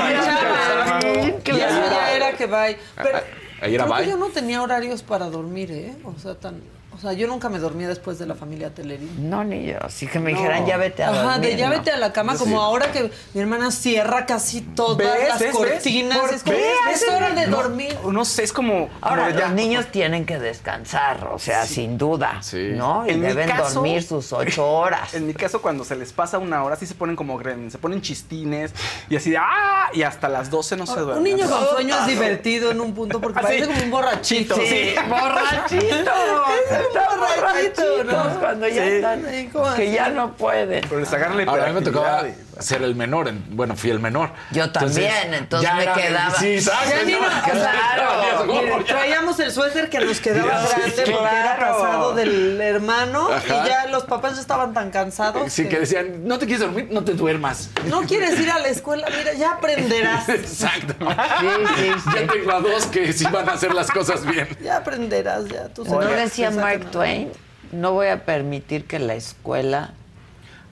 claro. 1.43 1.65
eso 1.65 1.91
ya 1.93 2.17
era 2.17 2.33
que 2.33 2.47
bye. 2.47 2.77
Pero 2.97 3.21
Ahí 3.61 3.75
era 3.75 3.85
creo 3.85 3.97
que 3.99 4.09
yo 4.09 4.17
no 4.17 4.29
tenía 4.29 4.63
horarios 4.63 5.03
para 5.03 5.31
dormir, 5.31 5.71
¿eh? 5.71 5.97
O 6.05 6.19
sea, 6.19 6.35
tan... 6.35 6.61
O 6.95 6.99
sea, 6.99 7.13
yo 7.13 7.27
nunca 7.27 7.49
me 7.49 7.59
dormía 7.59 7.89
después 7.89 8.19
de 8.21 8.27
la 8.27 8.35
familia 8.37 8.71
Telerín. 8.73 9.29
No, 9.29 9.43
ni 9.43 9.67
yo. 9.67 9.79
Así 9.83 10.07
que 10.07 10.21
me 10.21 10.31
No. 10.33 10.39
dijeran, 10.39 10.65
ya 10.65 10.77
vete 10.77 11.03
a 11.03 11.09
dormir. 11.11 11.27
Ajá, 11.29 11.39
de 11.41 11.57
ya 11.57 11.69
¿no? 11.69 11.77
vete 11.77 11.91
a 11.91 11.97
la 11.99 12.13
cama, 12.13 12.35
Yo 12.35 12.39
como 12.41 12.57
sí. 12.57 12.63
ahora 12.63 12.93
que 12.93 13.11
mi 13.35 13.41
hermana 13.41 13.71
cierra 13.73 14.27
casi 14.27 14.61
todas 14.61 14.97
¿Ves? 14.99 15.29
las 15.29 15.39
¿Ves? 15.41 15.53
cortinas. 15.57 16.23
¿Ves? 16.23 16.33
Es 16.33 16.43
como, 16.45 16.57
¿Ves? 16.57 17.03
es 17.03 17.09
hora 17.09 17.31
de 17.31 17.47
No, 17.49 17.57
dormir. 17.57 17.97
No 18.11 18.25
sé, 18.25 18.45
es 18.45 18.53
como. 18.53 18.89
Ahora, 19.01 19.25
como 19.27 19.39
ya- 19.39 19.47
los 19.47 19.55
niños 19.55 19.87
tienen 19.91 20.25
que 20.25 20.39
descansar, 20.39 21.27
o 21.33 21.39
sea, 21.39 21.67
sin 21.67 21.99
duda, 21.99 22.41
¿no? 22.77 23.05
Y 23.07 23.11
En 23.11 23.21
mi 23.21 23.27
deben 23.27 23.49
caso- 23.49 23.75
dormir 23.75 24.03
sus 24.03 24.33
ocho 24.33 24.67
horas. 24.67 25.15
En 25.15 25.27
mi 25.27 25.35
caso, 25.35 25.61
cuando 25.61 25.85
se 25.85 25.97
les 25.97 26.13
pasa 26.13 26.39
una 26.39 26.63
hora, 26.63 26.77
sí 26.77 26.87
se 26.87 26.95
ponen 26.95 27.17
como 27.17 27.37
gremlins, 27.39 27.73
se 27.73 27.79
ponen 27.79 28.01
chistines 28.03 28.73
y 29.11 29.17
así 29.17 29.31
de 29.31 29.39
¡ah! 29.39 29.89
Y 29.93 30.03
hasta 30.03 30.29
las 30.29 30.49
12 30.51 30.77
no 30.77 30.87
se 30.87 31.01
duermen. 31.01 31.19
Un 31.19 31.25
niño 31.25 31.49
con 31.51 31.69
sueño 31.71 31.97
es 32.01 32.07
divertido 32.07 32.71
en 32.71 32.81
un 32.81 32.95
punto 32.95 33.21
porque 33.21 33.39
Así. 33.41 33.47
parece 33.47 33.67
como 33.67 33.83
un 33.83 33.91
borrachito. 33.91 34.55
Sí, 34.57 34.95
borrachito. 35.09 36.13
Es 36.91 37.15
un 37.15 37.21
borrachito, 37.21 38.05
¿no? 38.05 38.41
cuando 38.41 38.69
ya 38.69 38.83
Sí. 38.85 38.91
están 38.91 39.25
ahí 39.27 39.47
como 39.49 39.65
que 39.75 39.83
así. 39.83 39.93
ya 39.93 40.09
no 40.11 40.33
pueden. 40.33 40.85
Pero 40.89 41.01
les 41.01 41.13
agarran 41.13 41.37
la 41.45 41.51
Ahora 41.51 41.65
a 41.65 41.69
mí 41.69 41.73
me 41.75 41.83
tocaba 41.83 42.25
ser 42.61 42.83
el 42.83 42.95
menor. 42.95 43.29
en- 43.29 43.45
bueno, 43.57 43.77
fui 43.77 43.91
el 43.91 44.01
menor. 44.01 44.31
Yo 44.51 44.71
también, 44.71 45.33
entonces 45.35 45.69
ya 45.69 45.75
me 45.77 45.83
era- 45.85 45.95
quedaba- 45.95 46.35
Sí, 46.39 46.61
¿sabes? 46.61 46.91
Ya 46.91 47.03
ni 47.05 47.13
No, 47.13 47.19
claro. 47.51 48.85
Traíamos 48.87 49.39
el 49.41 49.51
suéter 49.53 49.89
que 49.89 50.01
nos 50.01 50.21
quedaba 50.21 50.67
Sí, 50.67 50.75
grande 50.77 50.95
porque 50.97 51.13
era 51.37 51.57
claro. 51.57 51.79
pasado 51.79 52.15
del 52.15 52.61
hermano 52.61 53.29
Ajá. 53.31 53.43
y 53.65 53.69
ya 53.69 53.87
los 53.87 54.05
papás 54.05 54.35
ya 54.37 54.41
estaban 54.41 54.73
tan 54.75 54.91
cansados 54.91 55.53
Sí, 55.53 55.69
que 55.69 55.81
decían, 55.81 56.27
no 56.27 56.39
te 56.39 56.47
quieres 56.47 56.61
dormir, 56.61 56.89
no 56.91 57.05
te 57.05 57.13
duermas. 57.15 57.71
no 57.89 58.03
quieres 58.03 58.39
ir 58.41 58.51
a 58.51 58.59
la 58.59 58.69
escuela, 58.69 59.07
mira, 59.17 59.33
ya 59.35 59.53
aprenderás. 59.53 60.29
Exacto. 60.29 60.95
Sí, 61.41 61.47
sí, 61.77 61.93
sí. 62.05 62.11
Ya 62.21 62.27
tengo 62.33 62.53
a 62.53 62.61
dos 62.61 62.87
que 62.87 63.13
sí 63.13 63.25
van 63.31 63.49
a 63.49 63.53
hacer 63.53 63.73
las 63.75 63.91
cosas 63.91 64.25
bien. 64.27 64.49
Ya 64.63 64.77
aprenderás, 64.79 65.47
ya 65.49 65.69
tú 65.69 65.85
¿No 65.85 66.01
decía 66.01 66.51
Mark. 66.51 66.91
Twain? 66.91 67.33
No 67.73 67.93
voy 67.93 68.09
a 68.09 68.25
permitir 68.25 68.87
que 68.87 68.99
la 68.99 69.15
escuela 69.15 69.93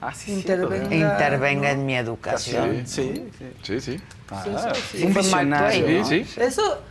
Ah, 0.05 0.13
sí, 0.13 0.31
Intervenga, 0.33 0.93
intervenga 0.95 1.69
¿no? 1.73 1.79
en 1.79 1.85
mi 1.85 1.95
educación. 1.95 2.83
Sí, 2.85 3.13
sí. 3.37 3.51
Sí, 3.61 3.81
sí. 3.81 3.97
Sí, 4.43 4.49
eso 4.49 4.75
sí. 4.91 5.03
Un 5.05 5.13
visionario, 5.13 5.85
Sí, 5.87 5.93
¿no? 5.99 6.05
sí. 6.25 6.41
Eso 6.41 6.81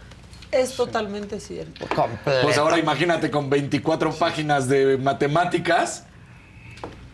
es 0.51 0.74
totalmente 0.76 1.40
cierto. 1.40 1.86
Completo. 1.94 2.40
Pues 2.43 2.56
ahora 2.59 2.78
imagínate 2.78 3.30
con 3.30 3.51
24 3.51 4.12
páginas 4.12 4.68
de 4.68 4.97
matemáticas. 4.98 6.05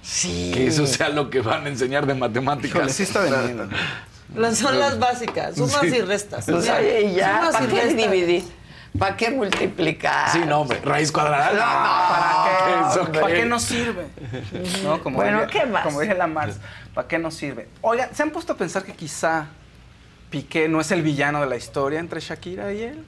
Sí. 0.03 0.53
Que 0.55 0.67
eso 0.69 0.87
sea 0.87 1.09
lo 1.09 1.31
que 1.31 1.41
van 1.41 1.67
a 1.67 1.69
enseñar 1.69 2.07
de 2.07 2.15
matemáticas. 2.15 2.93
Sí 2.93 3.03
está 3.03 3.21
vendiendo. 3.21 3.69
Las 4.37 4.59
son 4.59 4.79
las 4.79 4.99
básicas, 4.99 5.57
sumas 5.57 5.81
Sí. 5.81 5.87
y 5.97 6.01
restas. 6.03 6.45
Pues, 6.47 6.65
Ya, 6.67 6.77
oye, 6.77 7.15
ya, 7.15 7.39
sumas 7.39 7.53
¿para 7.55 7.65
y 7.65 7.69
qué 7.69 7.83
restas. 7.83 7.97
dividir? 8.11 8.45
¿Para 8.99 9.17
qué 9.17 9.31
multiplicar? 9.31 10.31
Sí, 10.31 10.41
no, 10.47 10.61
hombre. 10.63 10.81
Raíz 10.85 11.13
cuadrada. 11.13 11.53
No, 11.53 11.59
¿Para 11.61 12.65
qué? 12.65 13.01
Eso 13.01 13.13
¿Para 13.13 13.35
qué. 13.35 13.45
nos 13.45 13.63
sirve? 13.63 14.07
¿No? 14.83 15.01
Como 15.03 15.17
Bueno, 15.17 15.47
¿qué 15.51 15.67
más? 15.67 15.85
Como 15.85 16.01
dije 16.01 16.15
la 16.15 16.27
Mars, 16.27 16.59
¿para 16.95 17.07
qué 17.09 17.19
nos 17.19 17.35
sirve? 17.35 17.69
Oigan, 17.81 18.15
¿se 18.15 18.23
han 18.23 18.31
puesto 18.31 18.55
a 18.55 18.57
pensar 18.57 18.83
que 18.85 18.93
quizá 18.95 19.47
Piqué 20.31 20.69
no 20.69 20.81
es 20.81 20.91
el 20.91 21.01
villano 21.03 21.41
de 21.41 21.47
la 21.47 21.57
historia 21.57 22.01
entre 22.01 22.21
Shakira 22.21 22.73
y 22.73 22.83
él? 22.83 23.05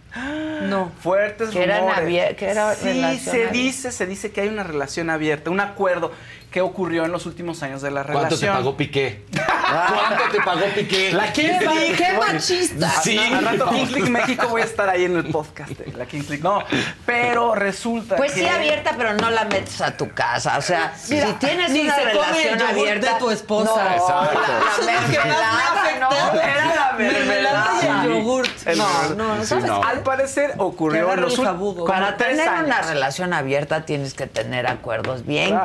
No. 0.68 0.90
Fuertes 1.02 1.50
Que 1.50 1.64
eran 1.64 1.80
rumores. 1.80 2.00
abier- 2.04 2.36
que 2.36 2.46
era 2.48 2.74
sí, 2.74 3.18
se 3.18 3.48
dice, 3.48 3.92
se 3.92 4.06
dice 4.06 4.30
que 4.32 4.40
hay 4.42 4.48
una 4.48 4.62
relación 4.62 5.10
abierta, 5.10 5.50
un 5.50 5.60
acuerdo 5.60 6.12
que 6.50 6.60
ocurrió 6.60 7.04
en 7.04 7.12
los 7.12 7.26
últimos 7.26 7.62
años 7.62 7.80
de 7.82 7.90
la 7.90 8.02
¿Cuánto 8.02 8.20
te 8.20 8.26
relación. 8.46 8.54
pagó 8.56 8.76
Piqué? 8.76 9.24
¿Cuánto 9.32 10.24
te 10.32 10.40
pagó 10.42 10.66
Piqué? 10.74 11.12
La 11.12 11.32
Kings 11.32 11.60
League. 11.62 11.94
qué 11.96 12.12
machista. 12.18 12.90
Sí, 13.02 13.16
al 13.18 13.44
rato 13.44 13.70
Kings 13.70 13.92
League 13.92 14.10
México 14.10 14.48
voy 14.48 14.62
a 14.62 14.64
estar 14.64 14.88
ahí 14.88 15.04
en 15.04 15.16
el 15.16 15.26
podcast 15.30 15.70
de 15.70 15.92
la 15.96 16.06
Kings 16.06 16.28
League. 16.28 16.42
No, 16.42 16.64
pero 17.06 17.54
resulta 17.54 18.16
Pues 18.16 18.32
que... 18.32 18.40
sí 18.40 18.46
abierta, 18.48 18.94
pero 18.98 19.14
no 19.14 19.30
la 19.30 19.44
metes 19.44 19.80
a 19.80 19.96
tu 19.96 20.10
casa. 20.12 20.58
O 20.58 20.62
sea, 20.62 20.92
Mira, 21.08 21.26
si 21.28 21.32
tienes 21.34 21.70
ni 21.70 21.82
una 21.82 21.94
se 21.94 22.02
come 22.02 22.12
el 22.12 22.18
relación 22.18 22.58
yogur 22.58 22.68
abierta 22.70 23.12
de 23.14 23.18
tu 23.20 23.30
esposa. 23.30 23.70
No, 23.84 23.90
Exacto. 23.92 24.40
la, 24.40 24.92
la 24.92 25.00
mermelada, 25.06 25.82
afecta. 25.82 26.08
no, 26.10 26.40
era 26.40 26.74
la 26.74 26.92
Mermelada 26.98 27.70
y 27.82 27.86
el 27.86 28.12
yogurt. 28.12 28.50
El 28.66 28.78
No, 28.78 28.88
yogurt. 29.02 29.16
no, 29.16 29.40
Sí, 29.40 29.46
¿sabes? 29.46 29.64
no. 29.66 29.82
Al 29.84 30.00
parecer 30.00 30.54
ocurrió 30.58 31.12
en 31.12 31.20
los 31.20 31.36
como 31.36 31.84
Para 31.84 32.16
tener 32.16 32.48
años. 32.48 32.66
una 32.66 32.82
relación 32.82 33.32
abierta 33.32 33.84
tienes 33.86 34.14
que 34.14 34.26
tener 34.26 34.66
acuerdos 34.66 35.24
bien 35.24 35.50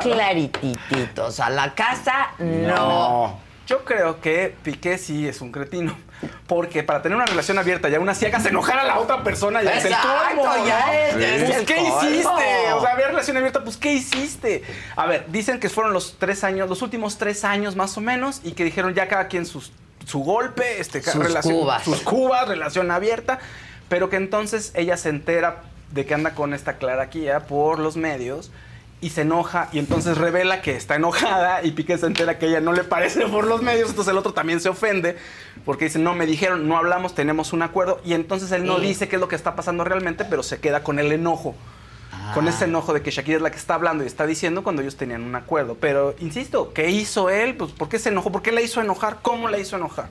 A 1.42 1.50
la 1.50 1.74
casa, 1.74 2.28
no. 2.38 3.38
Yo 3.66 3.84
creo 3.84 4.20
que 4.20 4.54
Piqué 4.62 4.96
sí 4.96 5.26
es 5.26 5.40
un 5.40 5.50
cretino. 5.50 5.96
Porque 6.46 6.82
para 6.84 7.02
tener 7.02 7.16
una 7.16 7.26
relación 7.26 7.58
abierta 7.58 7.88
y 7.90 7.94
aún 7.96 8.08
así 8.08 8.24
hagas 8.24 8.46
enojar 8.46 8.78
a 8.78 8.84
la 8.84 8.98
otra 9.00 9.22
persona 9.24 9.62
ya 9.62 9.72
es 9.74 9.84
el 9.84 9.92
Exacto, 9.92 10.38
colmo. 10.38 10.66
ya 10.66 10.86
¿no? 10.86 10.92
es- 10.92 11.18
ya 11.18 11.34
es 11.34 11.42
Pues, 11.44 11.62
¿qué 11.66 11.74
colmo. 11.74 12.02
hiciste? 12.02 12.72
O 12.74 12.80
sea, 12.80 12.92
había 12.92 13.08
relación 13.08 13.36
abierta, 13.36 13.64
pues 13.64 13.76
¿qué 13.76 13.92
hiciste? 13.92 14.62
A 14.94 15.06
ver, 15.06 15.24
dicen 15.28 15.58
que 15.60 15.68
fueron 15.68 15.92
los 15.92 16.16
tres 16.18 16.42
años, 16.44 16.68
los 16.70 16.80
últimos 16.80 17.18
tres 17.18 17.44
años 17.44 17.74
más 17.76 17.98
o 17.98 18.00
menos, 18.00 18.40
y 18.44 18.52
que 18.52 18.62
dijeron 18.64 18.94
ya 18.94 19.08
cada 19.08 19.26
quien 19.26 19.44
sus, 19.44 19.72
su 20.06 20.20
golpe, 20.20 20.80
este, 20.80 21.02
Sus 21.02 21.16
relación, 21.16 21.54
cubas. 21.56 21.82
sus 21.82 22.00
cubas, 22.02 22.46
relación 22.48 22.90
abierta, 22.92 23.40
pero 23.88 24.08
que 24.08 24.16
entonces 24.16 24.70
ella 24.74 24.96
se 24.96 25.08
entera 25.10 25.62
de 25.90 26.06
que 26.06 26.14
anda 26.14 26.30
con 26.34 26.54
esta 26.54 26.74
Clara 26.78 27.10
Kia 27.10 27.40
por 27.40 27.78
los 27.80 27.96
medios 27.96 28.50
y 29.00 29.10
se 29.10 29.20
enoja 29.22 29.68
y 29.72 29.78
entonces 29.78 30.16
revela 30.16 30.62
que 30.62 30.74
está 30.74 30.94
enojada 30.96 31.62
y 31.62 31.72
Piqué 31.72 31.98
se 31.98 32.06
entera 32.06 32.38
que 32.38 32.46
ella 32.46 32.60
no 32.60 32.72
le 32.72 32.82
parece 32.82 33.26
por 33.26 33.46
los 33.46 33.62
medios, 33.62 33.90
entonces 33.90 34.10
el 34.10 34.18
otro 34.18 34.32
también 34.32 34.60
se 34.60 34.68
ofende 34.70 35.16
porque 35.64 35.84
dice, 35.86 35.98
no, 35.98 36.14
me 36.14 36.24
dijeron, 36.26 36.66
no 36.66 36.76
hablamos, 36.78 37.14
tenemos 37.14 37.52
un 37.52 37.62
acuerdo 37.62 38.00
y 38.04 38.14
entonces 38.14 38.50
él 38.52 38.64
no 38.64 38.76
Sí. 38.78 38.86
dice 38.86 39.08
qué 39.08 39.16
es 39.16 39.20
lo 39.20 39.28
que 39.28 39.36
está 39.36 39.54
pasando 39.54 39.84
realmente, 39.84 40.24
pero 40.24 40.42
se 40.42 40.58
queda 40.60 40.82
con 40.82 40.98
el 40.98 41.12
enojo. 41.12 41.54
Con 42.34 42.48
ese 42.48 42.64
enojo 42.64 42.92
de 42.92 43.02
que 43.02 43.10
Shakira 43.12 43.36
es 43.36 43.42
la 43.42 43.50
que 43.52 43.56
está 43.58 43.74
hablando 43.74 44.02
y 44.02 44.06
está 44.08 44.26
diciendo 44.26 44.64
cuando 44.64 44.82
ellos 44.82 44.96
tenían 44.96 45.22
un 45.22 45.36
acuerdo. 45.36 45.76
Pero, 45.80 46.14
insisto, 46.18 46.72
¿qué 46.72 46.90
hizo 46.90 47.30
él? 47.30 47.54
Pues, 47.54 47.70
¿por 47.70 47.88
qué 47.88 48.00
se 48.00 48.08
enojó? 48.08 48.32
¿Por 48.32 48.42
qué 48.42 48.50
la 48.50 48.62
hizo 48.62 48.80
enojar? 48.80 49.18
¿Cómo 49.22 49.48
la 49.48 49.58
hizo 49.58 49.76
enojar? 49.76 50.08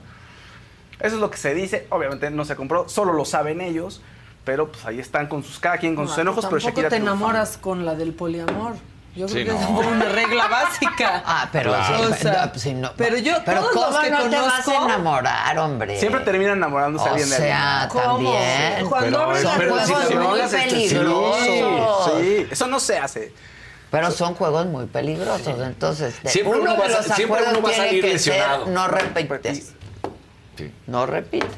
Eso 0.98 1.16
es 1.16 1.20
lo 1.20 1.30
que 1.30 1.36
se 1.36 1.52
dice. 1.54 1.86
Obviamente 1.90 2.30
no 2.30 2.46
se 2.46 2.56
compró, 2.56 2.88
solo 2.88 3.12
lo 3.12 3.26
saben 3.26 3.60
ellos. 3.60 4.00
Pero 4.46 4.70
pues 4.72 4.86
ahí 4.86 4.98
están 5.00 5.26
con 5.26 5.42
sus 5.44 5.58
cada 5.58 5.76
quien 5.76 5.94
con 5.94 6.06
sus 6.06 6.16
No, 6.16 6.22
enojos, 6.22 6.46
pero 6.46 6.52
tampoco 6.56 6.70
Shakira 6.70 6.88
te 6.88 6.96
triunfa. 6.96 7.12
enamoras 7.14 7.58
con 7.58 7.84
la 7.84 7.94
del 7.94 8.14
poliamor. 8.14 8.76
Yo 9.16 9.26
creo 9.26 9.28
Sí, 9.28 9.44
que 9.44 9.50
no. 9.52 9.58
es 9.60 9.66
como 9.66 9.80
una 9.80 10.04
regla 10.04 10.46
básica. 10.46 11.22
Ah, 11.26 11.48
pero 11.50 11.70
Claro. 11.72 11.96
sí, 11.98 12.12
O 12.12 12.14
sea, 12.16 12.50
no, 12.54 12.60
sí, 12.60 12.74
no. 12.74 12.92
pero 12.96 13.16
yo, 13.16 13.32
pero 13.44 13.60
todos 13.62 13.72
¿cómo 13.72 13.90
los 13.90 14.00
que 14.04 14.10
no 14.10 14.30
te 14.30 14.36
vas 14.38 14.60
a 14.60 14.62
conozco- 14.62 14.84
enamorar, 14.84 15.58
hombre? 15.58 15.98
Siempre 15.98 16.20
termina 16.20 16.52
enamorándose 16.52 17.04
O 17.06 17.08
alguien 17.10 17.28
de 17.30 17.36
sea, 17.36 17.82
alguien. 17.82 18.02
¿Cómo? 18.04 18.14
también. 18.32 18.86
Cuando 18.88 19.20
abres 19.22 19.42
la 19.42 19.50
juegos 19.54 19.82
sí, 19.86 20.14
muy 20.14 20.40
este, 20.40 20.56
peligrosos. 20.58 21.38
Sí, 21.42 22.20
sí, 22.20 22.46
eso 22.50 22.66
no 22.68 22.78
se 22.80 22.98
hace. 22.98 23.32
Pero 23.90 24.10
son 24.10 24.34
juegos 24.34 24.66
muy 24.66 24.86
peligrosos, 24.86 25.58
entonces 25.60 26.22
de- 26.22 26.28
Siempre 26.30 26.60
uno 26.60 26.74
uno 26.74 26.82
de 26.86 26.94
a- 26.94 27.02
siempre 27.02 27.40
uno 27.50 27.62
va 27.62 27.70
a 27.70 27.72
salir 27.72 28.04
lesionado. 28.04 28.64
ser 28.66 28.74
no 28.74 28.86
repites. 28.88 29.72
Sí. 30.56 30.72
No 30.86 31.06
repites. 31.06 31.50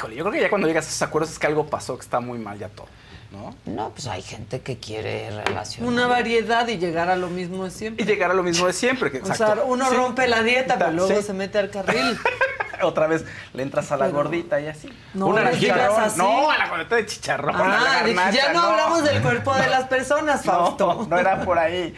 Híjole, 0.00 0.16
yo 0.16 0.24
creo 0.24 0.32
que 0.32 0.40
ya 0.40 0.48
cuando 0.48 0.66
llegas 0.66 0.86
a 0.86 0.88
esos 0.88 1.02
acuerdos 1.02 1.30
es 1.30 1.38
que 1.38 1.46
algo 1.46 1.66
pasó, 1.66 1.94
que 1.96 2.00
está 2.02 2.20
muy 2.20 2.38
mal 2.38 2.58
ya 2.58 2.70
todo, 2.70 2.86
¿no? 3.32 3.54
No, 3.66 3.90
pues 3.90 4.06
hay 4.06 4.22
gente 4.22 4.62
que 4.62 4.78
quiere 4.78 5.28
relacionar. 5.44 5.92
Una 5.92 6.06
variedad 6.06 6.66
y 6.68 6.78
llegar 6.78 7.10
a 7.10 7.16
lo 7.16 7.28
mismo 7.28 7.64
de 7.66 7.70
siempre. 7.70 8.02
Y 8.02 8.08
llegar 8.08 8.30
a 8.30 8.34
lo 8.34 8.42
mismo 8.42 8.66
de 8.66 8.72
siempre. 8.72 9.10
Que, 9.10 9.18
O 9.20 9.26
sea, 9.26 9.34
exacto. 9.34 9.64
uno 9.66 9.90
Sí. 9.90 9.94
rompe 9.94 10.26
la 10.26 10.42
dieta, 10.42 10.78
pero 10.78 10.92
luego 10.92 11.20
Sí. 11.20 11.26
se 11.26 11.34
mete 11.34 11.58
al 11.58 11.68
carril. 11.68 12.18
Otra 12.82 13.06
vez 13.08 13.26
le 13.52 13.62
entras 13.62 13.92
a 13.92 13.98
la 13.98 14.06
Pero- 14.06 14.16
gordita 14.16 14.58
y 14.58 14.68
así. 14.68 14.88
No, 15.12 15.26
Una 15.26 15.42
le 15.50 15.58
chicharrón. 15.58 16.00
así. 16.02 16.16
No, 16.16 16.50
a 16.50 16.56
la 16.56 16.66
gordita 16.70 16.96
de 16.96 17.04
chicharrón. 17.04 17.58
la 17.58 17.76
Ah, 17.78 18.02
garnacha, 18.06 18.30
ya 18.30 18.52
no, 18.54 18.60
hablamos 18.62 19.04
del 19.04 19.20
cuerpo 19.20 19.54
de 19.54 19.66
las 19.68 19.84
personas, 19.84 20.42
Fausto. 20.46 20.94
No, 20.94 21.06
no 21.06 21.18
era 21.18 21.42
por 21.44 21.58
ahí. 21.58 21.94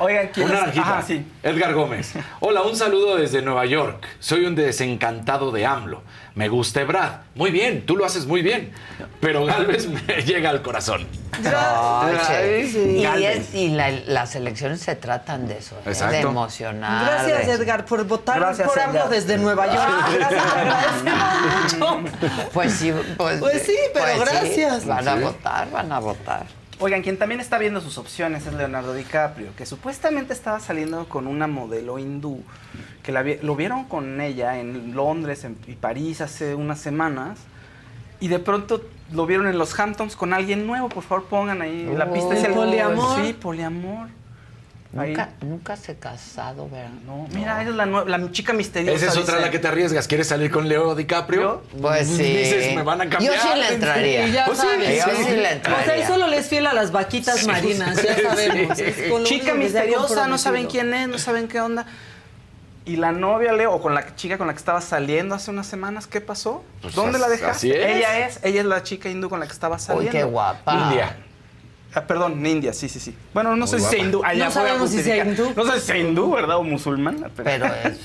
Oigan, 0.00 0.28
¿quién 0.32 0.46
Una 0.46 0.54
es? 0.54 0.60
naranjita. 0.60 0.86
Ajá, 0.90 1.02
sí. 1.02 1.26
Edgar 1.42 1.74
Gómez. 1.74 2.12
Hola, 2.40 2.62
un 2.62 2.76
saludo 2.76 3.16
desde 3.16 3.42
Nueva 3.42 3.66
York. 3.66 4.06
Soy 4.20 4.44
un 4.44 4.54
desencantado 4.54 5.50
de 5.50 5.66
AMLO. 5.66 6.02
Me 6.36 6.48
gusta 6.48 6.82
Ebrad. 6.82 7.22
Muy 7.34 7.50
bien, 7.50 7.84
tú 7.84 7.96
lo 7.96 8.04
haces 8.04 8.24
muy 8.26 8.42
bien. 8.42 8.72
Pero 9.20 9.44
Galvez 9.44 9.88
me 9.88 10.22
llega 10.22 10.50
al 10.50 10.62
corazón. 10.62 11.04
Ay, 11.44 12.16
Ay, 12.28 12.66
sí. 12.66 12.72
sí. 12.72 12.78
Y, 12.98 13.24
es- 13.24 13.54
y 13.54 13.68
la- 13.70 13.90
las 13.90 14.36
elecciones 14.36 14.80
se 14.80 14.94
tratan 14.94 15.48
de 15.48 15.58
eso, 15.58 15.74
¿eh? 15.78 15.82
Exacto. 15.86 16.14
de 16.14 16.20
emocionar. 16.20 17.04
Gracias, 17.04 17.46
de- 17.48 17.52
Edgar, 17.54 17.84
por 17.84 18.04
votar 18.04 18.38
Gracias, 18.38 18.68
por 18.68 18.78
AMLO 18.78 19.08
desde 19.08 19.36
Nueva 19.36 19.66
York. 19.66 19.90
Gracias, 20.16 21.72
mucho. 21.74 22.00
Pues 22.52 22.72
sí, 22.72 22.92
pues, 23.16 23.40
Pues 23.40 23.62
sí, 23.64 23.76
pero 23.92 24.06
sí, 24.06 24.20
gracias. 24.20 24.86
van 24.86 25.08
a 25.08 25.16
Sí. 25.16 25.22
votar, 25.24 25.70
van 25.72 25.92
a 25.92 25.98
votar. 25.98 26.46
Oigan, 26.80 27.02
quien 27.02 27.18
también 27.18 27.40
está 27.40 27.58
viendo 27.58 27.80
sus 27.80 27.98
opciones 27.98 28.46
es 28.46 28.54
Leonardo 28.54 28.94
DiCaprio, 28.94 29.48
que 29.56 29.66
supuestamente 29.66 30.32
estaba 30.32 30.60
saliendo 30.60 31.08
con 31.08 31.26
una 31.26 31.48
modelo 31.48 31.98
hindú, 31.98 32.42
que 33.02 33.10
la 33.10 33.22
vi- 33.22 33.38
lo 33.42 33.56
vieron 33.56 33.84
con 33.84 34.20
ella 34.20 34.60
en 34.60 34.94
Londres 34.94 35.42
en- 35.44 35.58
y 35.66 35.72
París 35.74 36.20
hace 36.20 36.54
unas 36.54 36.78
semanas, 36.80 37.40
y 38.20 38.28
de 38.28 38.38
pronto 38.38 38.80
lo 39.12 39.26
vieron 39.26 39.48
en 39.48 39.58
los 39.58 39.78
Hamptons 39.78 40.14
con 40.14 40.32
alguien 40.32 40.66
nuevo. 40.68 40.88
Por 40.88 41.02
favor, 41.02 41.24
pongan 41.24 41.62
ahí 41.62 41.90
la 41.96 42.12
pista. 42.12 42.28
Oh. 42.28 42.32
Es 42.34 42.44
el 42.44 42.52
¿Poliamor? 42.52 43.24
Sí, 43.26 43.32
poliamor. 43.32 44.08
Nunca, 44.90 45.28
nunca 45.42 45.76
se 45.76 45.92
ha 45.92 45.94
casado, 45.96 46.66
¿verdad? 46.70 46.88
No, 47.04 47.26
mira, 47.34 47.60
esa 47.60 47.70
es 47.70 47.76
la, 47.76 47.84
la 47.86 48.32
chica 48.32 48.54
misteriosa. 48.54 48.96
Esa 48.96 49.12
es 49.12 49.16
otra 49.18 49.34
dice. 49.34 49.44
la 49.46 49.50
que 49.52 49.58
te 49.58 49.68
arriesgas. 49.68 50.08
¿Quieres 50.08 50.28
salir 50.28 50.50
con 50.50 50.66
Leo 50.66 50.94
DiCaprio? 50.94 51.62
Pues 51.80 52.08
sí. 52.16 52.22
Dices, 52.22 52.74
me 52.74 52.82
van 52.82 53.02
a 53.02 53.08
cambiar. 53.10 53.34
Yo 53.34 53.40
sí 53.40 53.48
le 53.58 53.74
entraría. 53.74 54.26
Y 54.28 54.32
ya 54.32 54.46
Pues 54.46 54.58
sí, 54.58 54.66
yo 54.66 55.04
sí 55.14 55.22
le 55.36 55.38
O 55.38 55.42
sea, 55.42 55.52
entraría. 55.52 55.94
él 55.94 56.06
solo 56.06 56.26
le 56.26 56.38
es 56.38 56.46
fiel 56.48 56.66
a 56.66 56.72
las 56.72 56.90
vaquitas 56.90 57.46
marinas, 57.46 58.02
ya 58.02 58.16
sabemos. 58.30 58.78
Chica 59.24 59.52
misteriosa, 59.54 60.26
no 60.26 60.38
saben 60.38 60.66
quién 60.66 60.94
es, 60.94 61.06
no 61.08 61.18
saben 61.18 61.48
qué 61.48 61.60
onda. 61.60 61.84
Y 62.86 62.96
la 62.96 63.12
novia, 63.12 63.52
Leo, 63.52 63.74
o 63.74 63.82
con 63.82 63.94
la 63.94 64.16
chica 64.16 64.38
con 64.38 64.46
la 64.46 64.54
que 64.54 64.58
estaba 64.58 64.80
saliendo 64.80 65.34
hace 65.34 65.50
unas 65.50 65.66
semanas, 65.66 66.06
¿qué 66.06 66.22
pasó? 66.22 66.64
Pues 66.80 66.94
¿Dónde 66.94 67.16
as- 67.16 67.20
la 67.20 67.28
dejaste? 67.28 67.50
así 67.50 67.70
es. 67.72 67.84
Ella 67.96 68.26
es, 68.26 68.40
ella 68.42 68.60
es 68.60 68.66
la 68.66 68.82
chica 68.82 69.10
hindú 69.10 69.28
con 69.28 69.38
la 69.40 69.46
que 69.46 69.52
estaba 69.52 69.78
saliendo. 69.78 70.10
qué 70.10 70.24
guapa. 70.24 70.72
India. 70.88 71.14
Ah, 71.98 72.06
perdón, 72.06 72.44
India, 72.46 72.72
sí, 72.72 72.88
sí, 72.88 73.00
sí. 73.00 73.14
Bueno, 73.34 73.50
no 73.50 73.66
Muy 73.66 73.68
sé 73.68 73.80
si 73.80 73.86
sea 73.86 73.98
hindú. 73.98 74.22
Ya 74.34 74.44
No 74.46 74.50
sabemos 74.50 74.90
si 74.90 75.02
sea 75.02 75.24
hindú. 75.24 75.52
No 75.56 75.64
sé 75.64 75.80
si 75.80 75.86
sea 75.86 75.98
hindú, 75.98 76.30
¿verdad? 76.32 76.56
O 76.58 76.62
musulmana. 76.62 77.28
Pero, 77.36 77.44
Pero 77.50 77.66
es- 77.84 77.98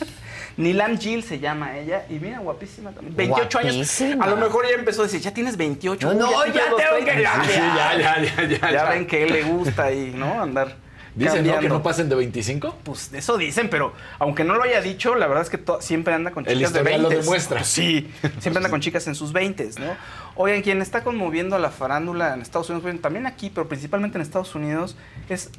Nilan 0.55 0.99
Jill 0.99 1.23
se 1.23 1.39
llama 1.39 1.77
ella. 1.77 2.05
Y 2.09 2.13
mira, 2.15 2.39
guapísima 2.39 2.91
también. 2.91 3.15
28 3.15 3.59
Guapísima. 3.59 4.09
años. 4.23 4.27
A 4.27 4.29
lo 4.29 4.37
mejor 4.37 4.65
ya 4.69 4.75
empezó 4.75 5.01
a 5.01 5.05
decir, 5.05 5.19
ya 5.21 5.33
tienes 5.33 5.57
28. 5.57 6.13
No, 6.13 6.27
Uy, 6.27 6.51
ya 6.53 6.69
los 6.69 6.79
tengo 6.79 6.97
que 7.05 7.11
30. 7.11 7.31
cambiar. 7.31 7.45
Sí, 7.45 7.59
Ya, 7.59 7.97
ya, 7.97 8.21
ya, 8.21 8.43
ya. 8.47 8.57
Ya 8.59 8.71
ya. 8.71 8.89
ven 8.89 9.07
que 9.07 9.23
él 9.23 9.33
le 9.33 9.43
gusta 9.43 9.85
ahí, 9.85 10.13
¿no? 10.15 10.41
Andar. 10.41 10.75
Dicen, 11.15 11.37
¿no? 11.39 11.43
Que 11.43 11.49
cambiando. 11.51 11.77
no 11.77 11.83
pasen 11.83 12.09
de 12.09 12.15
25. 12.15 12.77
Pues 12.83 13.13
eso 13.13 13.37
dicen, 13.37 13.69
pero 13.69 13.93
aunque 14.19 14.43
no 14.43 14.55
lo 14.55 14.63
haya 14.63 14.81
dicho, 14.81 15.15
la 15.15 15.27
verdad 15.27 15.43
es 15.43 15.49
que 15.49 15.59
siempre 15.79 16.13
anda 16.13 16.31
con 16.31 16.45
El 16.47 16.57
chicas 16.57 16.73
de 16.73 16.79
historial 16.79 17.01
20. 17.01 17.15
lo 17.15 17.21
demuestra. 17.21 17.63
Sí, 17.73 18.09
siempre 18.39 18.57
anda 18.57 18.69
con 18.69 18.81
chicas 18.81 19.07
en 19.07 19.15
sus 19.15 19.31
20, 19.33 19.69
¿no? 19.79 19.95
Oigan, 20.35 20.61
quien 20.61 20.81
está 20.81 21.03
conmoviendo 21.03 21.55
a 21.55 21.59
la 21.59 21.69
farándula 21.69 22.33
en 22.33 22.41
Estados 22.41 22.69
Unidos, 22.69 22.83
bueno, 22.83 22.99
también 22.99 23.25
aquí, 23.27 23.49
pero 23.53 23.67
principalmente 23.67 24.17
en 24.17 24.21
Estados 24.23 24.55
Unidos, 24.55 24.95
es 25.29 25.49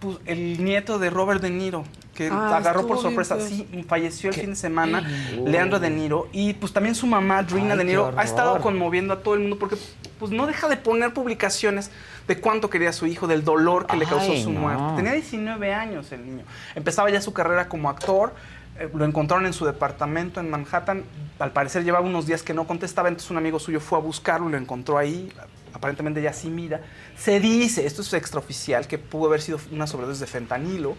pues, 0.00 0.16
el 0.26 0.64
nieto 0.64 0.98
de 0.98 1.10
Robert 1.10 1.40
De 1.42 1.50
Niro, 1.50 1.84
que 2.14 2.28
Ah, 2.32 2.56
agarró 2.56 2.86
por 2.86 2.96
bien 2.96 3.02
sorpresa. 3.02 3.38
Sí, 3.40 3.66
falleció 3.88 4.30
el 4.30 4.36
fin 4.36 4.50
de 4.50 4.56
semana. 4.56 5.08
Leandro 5.46 5.78
De 5.78 5.90
Niro, 5.90 6.28
y 6.32 6.54
pues 6.54 6.72
también 6.72 6.94
su 6.94 7.06
mamá, 7.06 7.42
Drina 7.42 7.72
Ay, 7.72 7.78
De 7.78 7.84
Niro, 7.84 8.12
ha 8.16 8.24
estado 8.24 8.60
conmoviendo 8.60 9.14
a 9.14 9.22
todo 9.22 9.34
el 9.34 9.40
mundo 9.40 9.58
porque 9.58 9.76
pues 10.18 10.32
no 10.32 10.46
deja 10.46 10.68
de 10.68 10.76
poner 10.76 11.12
publicaciones 11.14 11.90
de 12.28 12.40
cuánto 12.40 12.70
quería 12.70 12.90
a 12.90 12.92
su 12.92 13.06
hijo, 13.06 13.26
del 13.26 13.44
dolor 13.44 13.86
que 13.86 13.96
le 13.96 14.06
causó 14.06 14.34
su 14.36 14.52
no. 14.52 14.60
muerte. 14.60 14.84
Tenía 14.96 15.12
19 15.12 15.72
años 15.74 16.10
el 16.12 16.24
niño. 16.24 16.44
Empezaba 16.74 17.10
ya 17.10 17.20
su 17.20 17.32
carrera 17.32 17.68
como 17.68 17.88
actor. 17.90 18.34
eh, 18.78 18.88
lo 18.94 19.04
encontraron 19.04 19.44
en 19.46 19.52
su 19.52 19.64
departamento 19.66 20.40
en 20.40 20.48
Manhattan. 20.50 21.04
Al 21.38 21.52
parecer 21.52 21.84
llevaba 21.84 22.06
unos 22.06 22.26
días 22.26 22.42
que 22.42 22.54
no 22.54 22.66
contestaba, 22.66 23.08
entonces 23.08 23.30
un 23.30 23.36
amigo 23.36 23.58
suyo 23.58 23.80
fue 23.80 23.98
a 23.98 24.00
buscarlo 24.00 24.48
y 24.48 24.52
lo 24.52 24.58
encontró 24.58 24.96
ahí. 24.98 25.30
Aparentemente 25.74 26.20
ya 26.22 26.32
sí 26.32 26.48
mira. 26.48 26.80
Se 27.16 27.40
dice, 27.40 27.86
esto 27.86 28.02
es 28.02 28.12
extraoficial, 28.14 28.86
que 28.86 28.98
pudo 28.98 29.26
haber 29.28 29.40
sido 29.42 29.58
una 29.72 29.86
sobredosis 29.86 30.20
de 30.20 30.26
fentanilo. 30.26 30.96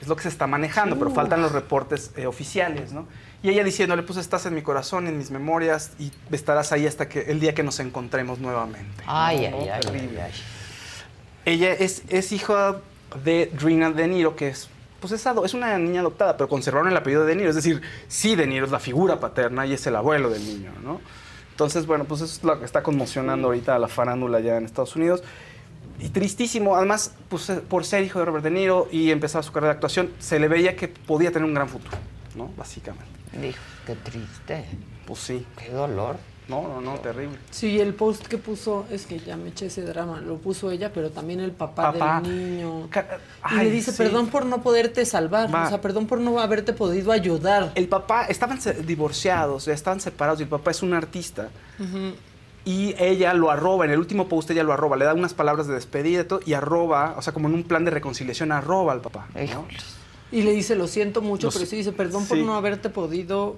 Es 0.00 0.06
lo 0.06 0.14
que 0.14 0.22
se 0.22 0.28
está 0.28 0.46
manejando, 0.46 0.96
pero 0.96 1.10
faltan 1.10 1.40
los 1.42 1.50
reportes 1.50 2.12
eh, 2.16 2.26
oficiales, 2.26 2.92
¿no? 2.92 3.06
Y 3.42 3.48
ella 3.48 3.64
diciéndole, 3.64 4.02
pues 4.04 4.16
estás 4.18 4.46
en 4.46 4.54
mi 4.54 4.62
corazón, 4.62 5.08
en 5.08 5.18
mis 5.18 5.32
memorias, 5.32 5.92
y 5.98 6.12
estarás 6.30 6.70
ahí 6.70 6.86
hasta 6.86 7.08
que 7.08 7.22
el 7.22 7.40
día 7.40 7.52
que 7.52 7.64
nos 7.64 7.80
encontremos 7.80 8.38
nuevamente. 8.38 9.02
Ay, 9.06 9.48
¿no? 9.50 9.58
ay, 9.58 9.68
ay, 9.70 9.80
Terrible. 9.80 10.22
ay, 10.22 10.30
ay. 10.32 10.40
Ella 11.48 11.72
es, 11.72 12.02
es 12.10 12.30
hija 12.30 12.76
de 13.24 13.50
Drina 13.58 13.90
De 13.90 14.06
Niro, 14.06 14.36
que 14.36 14.48
es, 14.48 14.68
pues 15.00 15.14
es, 15.14 15.24
es 15.24 15.54
una 15.54 15.78
niña 15.78 16.00
adoptada, 16.00 16.36
pero 16.36 16.46
conservaron 16.46 16.88
el 16.88 16.96
apellido 16.98 17.22
de 17.22 17.28
De 17.28 17.36
Niro. 17.36 17.48
Es 17.48 17.56
decir, 17.56 17.80
sí, 18.06 18.36
De 18.36 18.46
Niro 18.46 18.66
es 18.66 18.70
la 18.70 18.78
figura 18.78 19.18
paterna 19.18 19.64
y 19.64 19.72
es 19.72 19.86
el 19.86 19.96
abuelo 19.96 20.28
del 20.28 20.44
niño, 20.44 20.72
¿no? 20.84 21.00
Entonces, 21.52 21.86
bueno, 21.86 22.04
pues 22.04 22.20
eso 22.20 22.34
es 22.34 22.44
lo 22.44 22.58
que 22.58 22.66
está 22.66 22.82
conmocionando 22.82 23.48
ahorita 23.48 23.74
a 23.74 23.78
la 23.78 23.88
farándula 23.88 24.40
ya 24.40 24.58
en 24.58 24.66
Estados 24.66 24.94
Unidos. 24.94 25.22
Y 25.98 26.10
tristísimo, 26.10 26.76
además, 26.76 27.14
pues, 27.30 27.48
eh, 27.48 27.62
por 27.66 27.86
ser 27.86 28.04
hijo 28.04 28.18
de 28.18 28.26
Robert 28.26 28.44
De 28.44 28.50
Niro 28.50 28.86
y 28.92 29.10
empezar 29.10 29.42
su 29.42 29.50
carrera 29.50 29.72
de 29.72 29.76
actuación, 29.76 30.10
se 30.18 30.38
le 30.38 30.48
veía 30.48 30.76
que 30.76 30.88
podía 30.88 31.32
tener 31.32 31.48
un 31.48 31.54
gran 31.54 31.70
futuro, 31.70 31.96
¿no? 32.36 32.50
Básicamente. 32.58 33.06
Dijo, 33.32 33.58
qué 33.86 33.94
triste. 33.94 34.66
Pues 35.06 35.18
sí. 35.18 35.46
Qué 35.56 35.70
dolor. 35.70 36.18
No, 36.48 36.66
no, 36.66 36.80
no, 36.80 36.94
terrible. 37.00 37.38
Sí, 37.50 37.78
el 37.78 37.92
post 37.92 38.26
que 38.26 38.38
puso, 38.38 38.86
es 38.90 39.04
que 39.04 39.18
ya 39.18 39.36
me 39.36 39.50
eché 39.50 39.66
ese 39.66 39.82
drama, 39.82 40.20
lo 40.20 40.38
puso 40.38 40.70
ella, 40.70 40.90
pero 40.92 41.10
también 41.10 41.40
el 41.40 41.50
papá, 41.52 41.92
Papá. 41.92 42.22
del 42.22 42.56
niño. 42.56 42.88
Y 43.50 43.54
le 43.56 43.70
dice, 43.70 43.92
sí. 43.92 43.98
perdón 43.98 44.28
por 44.28 44.46
no 44.46 44.62
poderte 44.62 45.04
salvar, 45.04 45.54
Va. 45.54 45.66
o 45.66 45.68
sea, 45.68 45.80
perdón 45.82 46.06
por 46.06 46.20
no 46.20 46.40
haberte 46.40 46.72
podido 46.72 47.12
ayudar. 47.12 47.72
El 47.74 47.86
papá, 47.86 48.24
estaban 48.24 48.58
divorciados, 48.86 49.66
ya 49.66 49.74
estaban 49.74 50.00
separados 50.00 50.40
y 50.40 50.44
el 50.44 50.48
papá 50.48 50.70
es 50.70 50.82
un 50.82 50.94
artista. 50.94 51.50
Y 52.64 52.94
ella 52.98 53.34
lo 53.34 53.50
arroba, 53.50 53.84
en 53.84 53.90
el 53.90 53.98
último 53.98 54.28
post 54.28 54.50
ella 54.50 54.62
lo 54.62 54.72
arroba, 54.72 54.96
le 54.96 55.04
da 55.04 55.12
unas 55.12 55.34
palabras 55.34 55.66
de 55.66 55.74
despedida 55.74 56.22
y 56.22 56.24
todo, 56.24 56.40
y 56.46 56.54
arroba, 56.54 57.14
o 57.18 57.22
sea, 57.22 57.34
como 57.34 57.48
en 57.48 57.54
un 57.54 57.64
plan 57.64 57.84
de 57.84 57.90
reconciliación, 57.90 58.52
arroba 58.52 58.92
al 58.94 59.02
papá. 59.02 59.28
¿no? 59.34 59.66
Y 60.32 60.42
le 60.42 60.52
dice, 60.52 60.76
lo 60.76 60.86
siento 60.86 61.20
mucho, 61.20 61.50
pero 61.50 61.66
sí 61.66 61.76
dice, 61.76 61.92
perdón 61.92 62.26
por 62.26 62.38
no 62.38 62.54
haberte 62.56 62.88
podido 62.88 63.56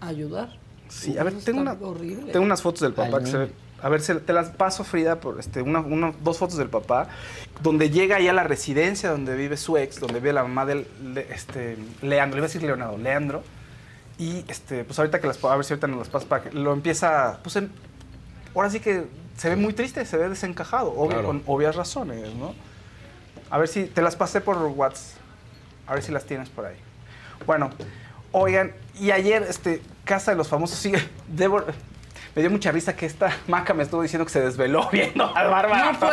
ayudar. 0.00 0.65
Sí, 0.88 1.18
a 1.18 1.24
ver, 1.24 1.34
tengo, 1.44 1.60
una, 1.60 1.72
horrible. 1.72 2.32
tengo 2.32 2.44
unas 2.44 2.62
fotos 2.62 2.80
del 2.82 2.92
papá 2.92 3.16
Al 3.18 3.24
que 3.24 3.30
se 3.30 3.36
ven. 3.38 3.52
A 3.82 3.88
ver, 3.90 4.00
se- 4.00 4.14
te 4.16 4.32
las 4.32 4.48
paso, 4.50 4.84
Frida, 4.84 5.20
por 5.20 5.38
este, 5.38 5.60
una, 5.62 5.80
una- 5.80 6.14
dos 6.22 6.38
fotos 6.38 6.56
del 6.56 6.68
papá, 6.70 7.08
donde 7.62 7.90
llega 7.90 8.16
ahí 8.16 8.26
a 8.28 8.32
la 8.32 8.42
residencia 8.42 9.10
donde 9.10 9.36
vive 9.36 9.56
su 9.56 9.76
ex, 9.76 10.00
donde 10.00 10.14
vive 10.20 10.32
la 10.32 10.42
mamá 10.42 10.64
del 10.64 10.86
le- 11.02 11.26
este, 11.32 11.76
Leandro, 12.02 12.36
le 12.36 12.40
iba 12.40 12.46
a 12.46 12.48
decir 12.48 12.62
Leonardo, 12.62 12.96
Leandro. 12.96 13.42
Y 14.18 14.44
este, 14.48 14.84
pues 14.84 14.98
ahorita 14.98 15.20
que 15.20 15.26
las 15.26 15.44
a 15.44 15.54
ver 15.56 15.64
si 15.64 15.74
ahorita 15.74 15.86
nos 15.88 15.98
las 15.98 16.08
paso 16.08 16.26
para 16.26 16.44
que 16.44 16.52
lo 16.52 16.72
empieza, 16.72 17.38
pues 17.42 17.56
en- 17.56 17.70
ahora 18.54 18.70
sí 18.70 18.80
que 18.80 19.04
se 19.36 19.50
ve 19.50 19.56
muy 19.56 19.74
triste, 19.74 20.06
se 20.06 20.16
ve 20.16 20.28
desencajado, 20.30 20.92
obvio, 20.92 21.08
Claro. 21.08 21.26
con 21.26 21.42
obvias 21.46 21.76
razones, 21.76 22.34
¿no? 22.34 22.54
A 23.50 23.58
ver 23.58 23.68
si 23.68 23.84
te 23.84 24.00
las 24.00 24.16
pasé 24.16 24.40
por 24.40 24.56
WhatsApp, 24.56 25.18
a 25.86 25.92
ver 25.94 26.02
si 26.02 26.12
las 26.12 26.24
tienes 26.24 26.48
por 26.48 26.64
ahí. 26.64 26.76
Bueno, 27.46 27.70
oigan, 28.32 28.72
y 28.98 29.10
ayer, 29.10 29.42
este, 29.48 29.82
Casa 30.04 30.30
de 30.32 30.36
los 30.36 30.48
Famosos 30.48 30.78
sigue. 30.78 30.98
Debo, 31.28 31.62
me 32.34 32.42
dio 32.42 32.50
mucha 32.50 32.70
risa 32.72 32.94
que 32.96 33.06
esta 33.06 33.34
maca 33.46 33.74
me 33.74 33.82
estuvo 33.82 34.02
diciendo 34.02 34.24
que 34.26 34.32
se 34.32 34.40
desveló 34.40 34.88
viendo 34.92 35.24
a 35.24 35.44
Bárbara. 35.44 35.92
No. 35.92 36.08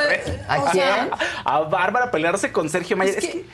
¿A 0.48 0.72
quién? 0.72 1.10
Bárbara 1.70 2.12
pelearse 2.12 2.52
con 2.52 2.70
Sergio 2.70 2.96
Mayer. 2.98 3.18
Es 3.18 3.24
Es 3.24 3.30
que- 3.32 3.42
que, 3.42 3.48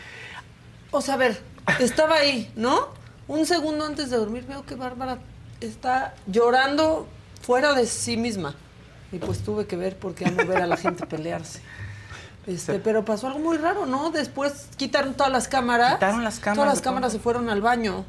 O 0.91 1.01
sea, 1.01 1.15
a 1.15 1.17
ver, 1.17 1.39
estaba 1.79 2.15
ahí, 2.15 2.51
¿no? 2.55 2.87
Un 3.27 3.45
segundo 3.45 3.85
antes 3.85 4.09
de 4.09 4.17
dormir 4.17 4.45
veo 4.47 4.65
que 4.65 4.75
Bárbara 4.75 5.19
está 5.61 6.15
llorando 6.25 7.07
fuera 7.41 7.73
de 7.73 7.85
sí 7.85 8.17
misma. 8.17 8.55
Y 9.11 9.17
pues 9.17 9.39
tuve 9.43 9.65
que 9.65 9.75
ver 9.75 9.97
porque 9.97 10.25
amo 10.25 10.45
ver 10.45 10.61
a 10.61 10.67
la 10.67 10.77
gente 10.77 11.05
pelearse. 11.05 11.61
Este, 12.47 12.73
Sí. 12.75 12.81
Pero 12.83 13.05
pasó 13.05 13.27
algo 13.27 13.39
muy 13.39 13.57
raro, 13.57 13.85
¿no? 13.85 14.09
Después 14.11 14.67
quitaron 14.77 15.13
todas 15.15 15.31
las 15.31 15.47
cámaras. 15.47 15.95
Quitaron 15.95 16.23
las 16.23 16.39
cámaras 16.39 16.55
Todas 16.55 16.69
las 16.73 16.81
cámaras 16.81 17.11
se 17.11 17.19
fueron 17.19 17.49
al 17.49 17.61
baño. 17.61 18.05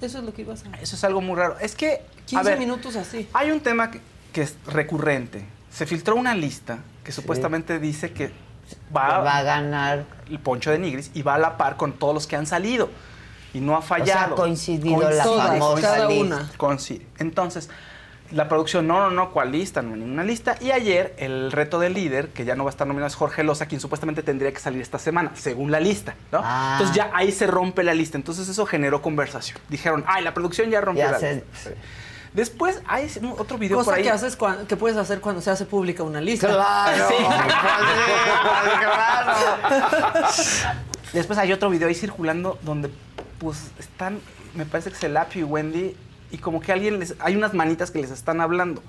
Eso 0.00 0.18
es 0.18 0.24
lo 0.24 0.32
que 0.32 0.42
ibas 0.42 0.64
a 0.64 0.76
eso 0.80 0.96
es 0.96 1.04
algo 1.04 1.20
muy 1.20 1.36
raro. 1.36 1.58
Es 1.60 1.74
que, 1.74 1.92
a 1.94 2.24
15 2.26 2.44
ver, 2.44 2.58
minutos 2.58 2.96
así. 2.96 3.28
hay 3.32 3.50
un 3.50 3.60
tema 3.60 3.90
que, 3.90 4.00
que 4.32 4.42
es 4.42 4.56
recurrente. 4.66 5.44
Se 5.72 5.86
filtró 5.86 6.16
una 6.16 6.34
lista 6.34 6.78
que 7.04 7.12
supuestamente 7.12 7.78
dice 7.78 8.12
que 8.12 8.32
va, 8.94 9.18
Va 9.18 9.38
a 9.38 9.42
ganar. 9.42 10.04
el 10.28 10.38
Poncho 10.38 10.70
de 10.70 10.78
Nigris 10.78 11.10
y 11.14 11.22
va 11.22 11.34
a 11.34 11.38
la 11.38 11.56
par 11.56 11.76
con 11.76 11.92
todos 11.92 12.14
los 12.14 12.26
que 12.26 12.36
han 12.36 12.46
salido. 12.46 12.90
Y 13.54 13.60
no 13.60 13.76
ha 13.76 13.82
fallado. 13.82 14.34
ha 14.34 14.36
coincidido 14.36 15.10
la 15.10 15.24
Coincide, 15.24 15.48
famosa 15.58 15.80
cada 15.80 16.08
lista. 16.08 16.24
una. 16.36 16.50
Coincide. 16.58 17.06
Entonces, 17.18 17.70
la 18.30 18.46
producción, 18.48 18.86
no, 18.86 19.00
no, 19.00 19.10
no, 19.10 19.30
¿cuál 19.30 19.52
lista? 19.52 19.80
No, 19.82 19.96
ninguna 19.96 20.22
lista. 20.22 20.56
Y 20.60 20.70
ayer, 20.70 21.14
el 21.18 21.50
reto 21.50 21.78
del 21.78 21.94
líder, 21.94 22.28
que 22.28 22.44
ya 22.44 22.54
no 22.56 22.64
va 22.64 22.70
a 22.70 22.72
estar 22.72 22.86
nominado, 22.86 23.06
es 23.08 23.14
Jorge 23.14 23.42
Loza, 23.42 23.66
quien 23.66 23.80
supuestamente 23.80 24.22
tendría 24.22 24.52
que 24.52 24.58
salir 24.60 24.82
esta 24.82 24.98
semana, 24.98 25.32
según 25.34 25.70
la 25.70 25.80
lista, 25.80 26.14
¿no? 26.30 26.40
Ah. 26.44 26.72
Entonces 26.72 26.94
ya 26.96 27.10
ahí 27.14 27.32
se 27.32 27.46
rompe 27.46 27.82
la 27.82 27.94
lista. 27.94 28.18
Entonces 28.18 28.48
eso 28.48 28.66
generó 28.66 29.00
conversación. 29.02 29.58
Dijeron, 29.68 30.04
ay, 30.06 30.22
la 30.24 30.34
producción 30.34 30.68
ya 30.70 30.80
rompió 30.80 31.04
Ya 31.04 31.12
la 31.12 31.18
se- 31.18 31.34
lista. 31.36 31.48
Sí. 31.64 31.70
Después 32.34 32.82
hay 32.86 33.10
otro 33.38 33.56
video 33.56 33.78
Cosa 33.78 33.86
por 33.90 33.94
ahí. 33.98 34.02
que, 34.04 34.10
haces 34.10 34.36
que 34.68 34.76
puedes 34.76 34.98
hacer 34.98 35.20
cuando 35.20 35.40
se 35.40 35.50
hace 35.50 35.64
pública 35.64 36.02
una 36.02 36.20
lista. 36.20 36.46
Claro, 36.48 37.04
Sí. 37.08 37.14
claro. 38.78 39.32
Después 41.14 41.38
hay 41.38 41.52
otro 41.52 41.70
video 41.70 41.88
ahí 41.88 41.94
circulando 41.94 42.58
donde 42.62 42.90
pues 43.38 43.70
están, 43.78 44.20
me 44.54 44.66
parece 44.66 44.90
que 44.90 44.96
es 44.96 45.02
el 45.04 45.16
Apio 45.16 45.40
y 45.40 45.44
Wendy 45.44 45.96
y 46.30 46.38
como 46.38 46.60
que 46.60 46.72
alguien 46.72 46.98
les, 46.98 47.14
hay 47.20 47.36
unas 47.36 47.54
manitas 47.54 47.90
que 47.90 48.00
les 48.00 48.10
están 48.10 48.40
hablando. 48.40 48.82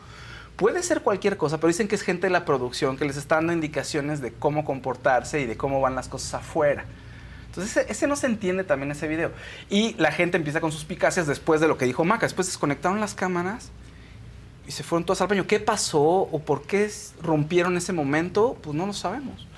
Puede 0.55 0.83
ser 0.83 1.01
cualquier 1.01 1.37
cosa, 1.37 1.57
pero 1.57 1.69
dicen 1.69 1.87
que 1.87 1.95
es 1.95 2.01
gente 2.01 2.27
de 2.27 2.31
la 2.31 2.43
producción 2.43 2.97
que 2.97 3.05
les 3.05 3.15
está 3.15 3.35
dando 3.35 3.53
indicaciones 3.53 4.19
de 4.21 4.33
cómo 4.33 4.65
comportarse 4.65 5.39
y 5.39 5.45
de 5.45 5.55
cómo 5.55 5.79
van 5.79 5.95
las 5.95 6.09
cosas 6.09 6.33
afuera. 6.33 6.85
Entonces 7.47 7.85
ese, 7.89 8.07
no 8.07 8.15
se 8.15 8.27
entiende 8.27 8.63
también 8.63 8.91
ese 8.91 9.07
video. 9.07 9.31
Y 9.69 9.95
la 9.95 10.11
gente 10.11 10.37
empieza 10.37 10.61
con 10.61 10.71
sus 10.71 10.85
picacias 10.85 11.27
después 11.27 11.61
de 11.61 11.67
lo 11.67 11.77
que 11.77 11.85
dijo 11.85 12.05
Maca. 12.05 12.25
Después 12.25 12.47
desconectaron 12.47 12.99
las 12.99 13.15
cámaras 13.15 13.71
y 14.67 14.71
se 14.71 14.83
fueron 14.83 15.05
todos 15.05 15.21
al 15.21 15.27
baño. 15.27 15.47
¿Qué 15.47 15.59
pasó 15.59 16.01
o 16.01 16.39
por 16.39 16.63
qué 16.63 16.91
rompieron 17.23 17.75
ese 17.75 17.91
momento? 17.91 18.57
Pues 18.61 18.75
no 18.75 18.85
lo 18.85 18.93
sabemos. 18.93 19.48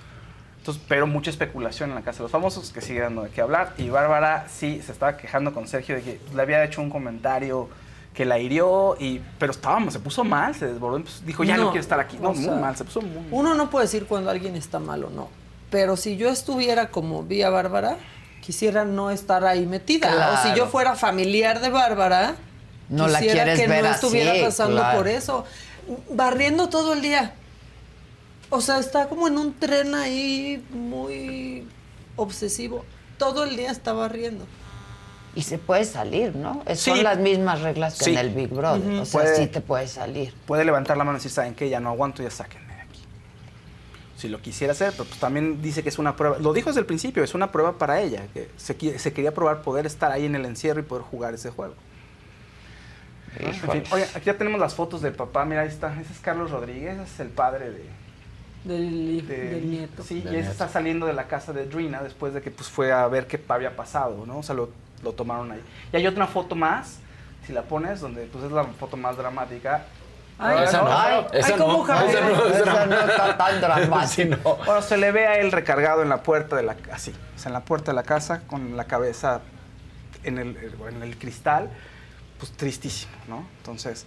Entonces, 0.62 0.84
pero 0.88 1.08
mucha 1.08 1.32
especulación 1.32 1.90
en 1.90 1.96
la 1.96 2.02
casa 2.04 2.20
de 2.20 2.24
los 2.26 2.32
famosos 2.32 2.72
que 2.72 2.82
sigue 2.82 3.00
dando 3.02 3.24
de 3.24 3.32
qué 3.32 3.42
hablar. 3.42 3.74
Y 3.80 3.90
Bárbara 3.90 4.46
sí 4.48 4.80
se 4.86 4.92
estaba 4.92 5.18
quejando 5.18 5.54
con 5.56 5.68
Sergio 5.68 5.96
de 5.96 6.04
que 6.04 6.22
le 6.36 6.42
había 6.42 6.64
hecho 6.64 6.82
un 6.82 6.92
comentario 6.92 7.68
que 8.14 8.26
la 8.26 8.38
hirió, 8.38 8.96
y, 9.00 9.22
pero 9.40 9.54
estábamos, 9.54 9.94
se 9.94 10.00
puso 10.00 10.24
mal, 10.24 10.54
se 10.54 10.68
desbordó. 10.68 11.02
dijo, 11.26 11.44
ya 11.44 11.56
no, 11.58 11.64
No, 11.64 11.70
quiero 11.72 11.82
estar 11.82 12.00
aquí. 12.00 12.18
No, 12.22 12.30
o 12.30 12.34
muy 12.34 12.44
sea, 12.44 12.56
mal, 12.56 12.76
se 12.76 12.84
puso 12.84 13.02
muy 13.02 13.16
mal. 13.16 13.26
Uno 13.32 13.56
no 13.56 13.70
puede 13.72 13.86
decir 13.86 14.06
cuando 14.06 14.30
alguien 14.30 14.56
está 14.56 14.80
mal 14.80 15.04
o 15.06 15.10
no. 15.10 15.30
pero 15.72 15.96
si 15.98 16.18
yo 16.18 16.30
estuviera 16.30 16.90
como 16.90 17.24
Vía 17.24 17.50
Bárbara, 17.50 17.96
quisiera 18.42 18.84
no 18.86 19.10
estar 19.12 19.46
ahí 19.46 19.66
metida. 19.66 20.10
O 20.10 20.38
si 20.38 20.44
Claro. 20.50 20.58
yo 20.58 20.68
fuera 20.68 20.96
familiar 20.96 21.62
de 21.62 21.70
Bárbara, 21.70 22.36
No 22.90 23.08
la 23.08 23.20
quisiera 23.20 23.44
quieres 23.46 23.60
que 23.62 23.68
ver 23.68 23.84
no 23.84 23.90
así, 23.90 24.06
estuviera 24.06 24.46
pasando 24.46 24.78
claro. 24.78 24.98
por 24.98 25.08
eso. 25.08 25.46
Barriendo 26.12 26.68
todo 26.70 26.94
el 26.94 27.02
día. 27.02 27.34
O 28.52 28.62
sea, 28.62 28.78
está 28.80 29.08
como 29.10 29.28
en 29.28 29.38
un 29.38 29.54
tren 29.58 29.96
ahí 29.96 30.64
muy 30.72 31.68
obsesivo. 32.18 32.86
Todo 33.18 33.46
el 33.46 33.56
día 33.56 33.72
está 33.72 33.94
barriendo. 33.94 34.46
Y 35.34 35.44
se 35.44 35.58
puede 35.58 35.86
salir, 35.86 36.36
¿no? 36.36 36.62
Es- 36.66 36.82
Sí. 36.82 36.90
Son 36.92 37.02
las 37.04 37.18
mismas 37.18 37.62
reglas 37.62 37.98
que 37.98 38.04
Sí. 38.06 38.12
en 38.12 38.18
el 38.18 38.30
Big 38.32 38.50
Brother. 38.50 38.86
O 39.00 39.06
sea, 39.06 39.22
Puede- 39.22 39.36
sí 39.38 39.48
te 39.48 39.62
puedes 39.62 39.92
salir. 39.92 40.34
Puede 40.46 40.66
levantar 40.66 40.98
la 40.98 41.06
mano 41.06 41.16
y 41.18 41.20
decir, 41.20 41.32
¿saben 41.32 41.56
qué? 41.56 41.70
Ya 41.70 41.80
no 41.80 41.90
aguanto, 41.90 42.22
ya 42.22 42.30
sáquenme 42.30 42.76
de 42.76 42.82
aquí. 42.82 43.00
Si 44.18 44.28
lo 44.28 44.42
quisiera 44.42 44.74
hacer, 44.74 44.92
pero 44.92 45.06
pues 45.06 45.18
también 45.22 45.62
dice 45.62 45.82
que 45.82 45.90
es 45.90 45.98
una 45.98 46.18
prueba. 46.18 46.38
Lo 46.40 46.52
dijo 46.52 46.70
desde 46.70 46.82
el 46.82 46.86
principio, 46.86 47.24
es 47.24 47.34
una 47.34 47.52
prueba 47.54 47.78
para 47.78 48.02
ella. 48.02 48.24
Que 48.34 48.50
se 48.58 48.76
quería 49.14 49.34
probar 49.34 49.62
poder 49.62 49.86
estar 49.86 50.12
ahí 50.12 50.26
en 50.26 50.36
el 50.36 50.44
encierro 50.46 50.82
y 50.82 50.84
poder 50.84 51.06
jugar 51.06 51.34
ese 51.34 51.50
juego. 51.52 51.76
En 53.40 53.54
fin, 53.54 53.84
oye, 53.92 54.04
aquí 54.14 54.26
ya 54.26 54.38
tenemos 54.38 54.60
las 54.60 54.74
fotos 54.74 55.02
del 55.02 55.14
papá. 55.14 55.46
Mira, 55.46 55.62
ahí 55.62 55.70
está. 55.70 55.94
Ese 56.02 56.12
es 56.12 56.20
Carlos 56.20 56.52
Rodríguez, 56.52 56.96
ese 57.00 57.04
es 57.14 57.20
el 57.22 57.30
padre 57.30 57.72
de, 57.72 57.86
Del, 58.64 59.28
de- 59.28 59.38
del 59.50 59.70
nieto. 59.72 60.04
Sí, 60.04 60.22
Del 60.22 60.26
y 60.26 60.28
ese 60.28 60.36
nieto. 60.42 60.52
está 60.52 60.68
saliendo 60.70 61.06
de 61.08 61.14
la 61.14 61.28
casa 61.28 61.52
de 61.54 61.66
Drina 61.66 62.02
después 62.04 62.34
de 62.34 62.42
que 62.42 62.52
pues, 62.52 62.70
fue 62.70 62.92
a 62.92 63.08
ver 63.08 63.28
qué 63.28 63.42
había 63.50 63.76
pasado, 63.76 64.24
¿no? 64.26 64.38
O 64.40 64.44
sea, 64.44 64.54
lo, 64.56 64.70
lo 65.04 65.14
tomaron 65.14 65.52
ahí. 65.52 65.62
Y 65.92 65.98
hay 65.98 66.06
otra 66.08 66.28
foto 66.28 66.56
más, 66.56 67.00
si 67.48 67.54
la 67.54 67.64
pones, 67.64 68.00
donde 68.02 68.26
pues 68.26 68.44
es 68.44 68.52
la 68.52 68.64
foto 68.66 68.98
más 68.98 69.18
dramática. 69.18 69.86
Ay, 70.44 70.64
esa 70.64 70.82
no, 70.82 70.88
ay, 70.90 71.26
esa 71.34 71.54
ay, 71.54 71.60
no, 71.60 71.84
esa 71.84 72.22
no, 72.22 72.46
esa 72.48 72.86
no. 72.86 72.96
no 72.96 73.00
está 73.12 73.38
tan 73.38 73.62
dramática. 73.62 74.08
Sí, 74.08 74.26
no. 74.26 74.38
Bueno, 74.66 74.82
se 74.82 74.98
le 74.98 75.12
ve 75.12 75.28
a 75.28 75.40
él 75.40 75.52
recargado 75.52 76.02
en 76.02 76.10
la 76.10 76.24
puerta 76.24 76.56
de 76.56 76.64
la 76.64 76.76
así, 76.92 77.14
o 77.36 77.40
sea, 77.40 77.50
en 77.50 77.54
la 77.54 77.62
puerta 77.66 77.92
de 77.92 77.96
la 77.96 78.04
casa 78.04 78.42
con 78.48 78.76
la 78.78 78.86
cabeza 78.86 79.42
en 80.24 80.38
el, 80.40 80.58
en 80.90 81.02
el 81.04 81.18
cristal, 81.18 81.70
pues 82.40 82.52
tristísimo, 82.54 83.12
¿no? 83.28 83.46
Entonces, 83.58 84.06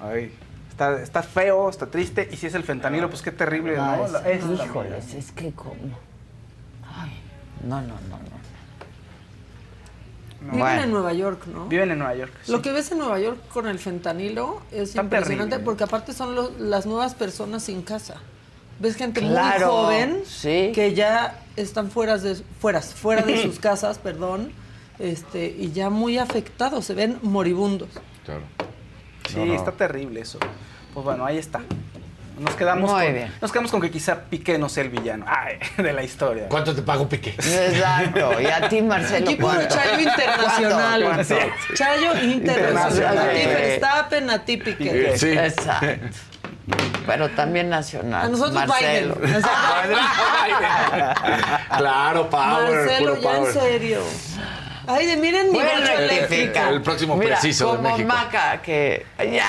ay, 0.00 0.32
está, 0.76 1.00
está 1.02 1.22
feo, 1.22 1.70
está 1.70 1.86
triste, 1.86 2.28
y 2.30 2.36
si 2.36 2.46
es 2.46 2.54
el 2.54 2.62
fentanilo, 2.62 3.08
pues 3.08 3.22
qué 3.22 3.32
terrible, 3.32 3.76
¿no? 3.76 4.04
es- 4.04 4.12
esta 4.26 4.64
híjoles, 4.66 5.14
es 5.14 5.32
que 5.32 5.50
como. 5.52 5.72
Ay, 6.94 7.12
no, 7.64 7.80
no, 7.80 7.86
no, 7.88 8.18
no. 8.18 8.36
Viven 10.42 10.58
Bueno. 10.60 10.82
en 10.82 10.90
Nueva 10.92 11.12
York, 11.14 11.46
¿no? 11.46 11.66
Viven 11.66 11.90
en 11.90 11.98
Nueva 11.98 12.14
York. 12.14 12.32
Lo 12.48 12.60
que 12.62 12.70
ves 12.70 12.92
en 12.92 12.98
Nueva 12.98 13.18
York 13.18 13.38
con 13.48 13.66
el 13.66 13.78
fentanilo 13.78 14.60
es 14.70 14.90
Está 14.90 15.02
impresionante 15.02 15.50
terrible. 15.56 15.64
porque 15.64 15.84
aparte 15.84 16.12
son 16.12 16.36
las 16.70 16.84
nuevas 16.86 17.14
personas 17.14 17.62
sin 17.64 17.80
casa. 17.82 18.16
Ves 18.78 18.96
gente 18.96 19.20
Claro, 19.20 19.66
muy 19.68 19.76
joven 19.84 20.22
sí. 20.26 20.70
que 20.74 20.92
ya 20.94 21.40
están 21.56 21.90
fuera 21.90 22.18
de, 22.18 22.34
fuera, 22.60 22.82
fuera 22.82 23.22
de 23.22 23.42
sus 23.42 23.58
casas, 23.60 23.98
perdón, 23.98 24.52
este, 24.98 25.46
y 25.46 25.72
ya 25.72 25.88
muy 25.88 26.18
afectados, 26.18 26.84
se 26.84 26.92
ven 26.94 27.18
moribundos. 27.22 27.88
Claro. 28.26 28.42
Sí, 29.28 29.36
No, 29.38 29.46
no. 29.46 29.54
está 29.54 29.72
terrible 29.72 30.20
eso. 30.20 30.38
Pues 30.94 31.04
bueno, 31.04 31.24
ahí 31.26 31.38
está. 31.38 31.60
Nos 32.38 32.54
quedamos, 32.54 32.90
Muy 32.90 33.04
con, 33.04 33.14
bien. 33.14 33.34
nos 33.40 33.50
quedamos 33.50 33.70
con 33.70 33.80
que 33.80 33.90
quizá 33.90 34.24
Piqué 34.24 34.58
no 34.58 34.68
sea 34.68 34.82
el 34.84 34.90
villano 34.90 35.24
ay, 35.26 35.58
de 35.82 35.92
la 35.94 36.02
historia. 36.02 36.48
¿Cuánto 36.50 36.74
te 36.74 36.82
pago, 36.82 37.08
Piqué? 37.08 37.30
Exacto. 37.30 38.38
Y 38.40 38.46
a 38.46 38.68
ti, 38.68 38.82
Marcelo. 38.82 39.24
Equipo 39.30 39.50
de 39.50 39.56
¿cuánto? 39.66 39.74
Chayo 39.74 40.00
Internacional. 40.00 41.02
¿Cuánto? 41.02 41.34
¿Cuánto? 41.34 41.74
Chayo 41.74 42.22
Internacional. 42.22 43.18
A 43.18 43.30
ti. 43.30 43.46
Verstappen, 43.46 44.30
a 44.30 44.44
ti 44.44 44.56
Piqué. 44.58 45.16
Sí. 45.16 45.28
Exacto. 45.30 46.18
Pero 47.06 47.30
también 47.30 47.70
nacional. 47.70 48.26
A 48.26 48.28
nosotros 48.28 48.66
Marcelo. 48.66 49.14
Biden. 49.22 49.38
claro, 51.78 52.28
power, 52.28 52.70
Marcelo, 52.74 53.14
puro 53.16 53.22
ya 53.22 53.36
en 53.38 53.52
serio. 53.52 54.00
Ay, 54.86 55.06
de 55.06 55.16
miren 55.16 55.46
mi 55.50 55.54
Buen 55.58 55.66
bocho 55.66 55.92
eléctrico. 55.92 56.20
rectifica. 56.28 56.68
El 56.70 56.82
próximo 56.82 57.16
Mira, 57.16 57.38
preciso 57.38 57.70
de 57.72 57.76
como 57.78 57.90
México. 57.90 58.08
Maca, 58.08 58.62
que. 58.62 59.06
¡Ya! 59.32 59.46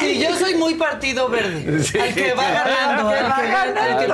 Sí, 0.00 0.18
yo 0.18 0.34
soy 0.36 0.54
muy 0.54 0.74
partido 0.74 1.28
verde. 1.28 1.82
Sí. 1.84 1.98
Al 1.98 2.14
que 2.14 2.32
va 2.32 2.50
ganando. 2.50 3.08
Al 3.10 3.18
que 3.18 3.52
va 3.52 3.98
que 3.98 4.06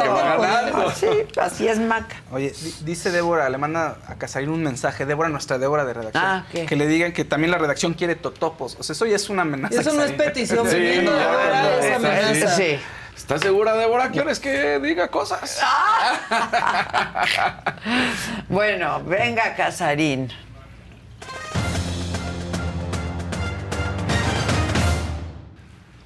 ganando. 0.42 0.90
Sí, 0.90 1.06
así 1.40 1.68
es 1.68 1.78
Maca. 1.78 2.16
Oye, 2.32 2.52
di- 2.60 2.74
dice 2.80 3.10
Débora, 3.12 3.48
le 3.48 3.56
manda 3.56 3.98
a 4.08 4.16
Casarín 4.16 4.50
un 4.50 4.62
mensaje, 4.64 5.06
Débora, 5.06 5.28
nuestra 5.28 5.58
Débora 5.58 5.84
de 5.84 5.94
redacción, 5.94 6.24
Ah, 6.24 6.44
¿qué? 6.50 6.66
que 6.66 6.74
le 6.76 6.86
digan 6.88 7.12
que 7.12 7.24
también 7.24 7.52
la 7.52 7.58
redacción 7.58 7.94
quiere 7.94 8.16
totopos. 8.16 8.76
O 8.80 8.82
sea, 8.82 8.94
eso 8.94 9.06
ya 9.06 9.14
es 9.16 9.30
una 9.30 9.42
amenaza. 9.42 9.80
Eso 9.80 9.92
no 9.92 10.02
es 10.02 10.10
petición, 10.12 10.68
Sí, 10.68 10.76
no, 11.04 11.12
Débora 11.12 11.62
no, 11.88 11.96
amenaza. 11.96 12.56
Sí. 12.56 12.78
¿Estás 13.30 13.42
segura, 13.42 13.74
Débora? 13.76 14.10
¿Quieres 14.10 14.40
que 14.40 14.80
diga 14.80 15.06
cosas? 15.06 15.62
Bueno, 18.48 19.00
venga, 19.04 19.54
Casarín. 19.54 20.32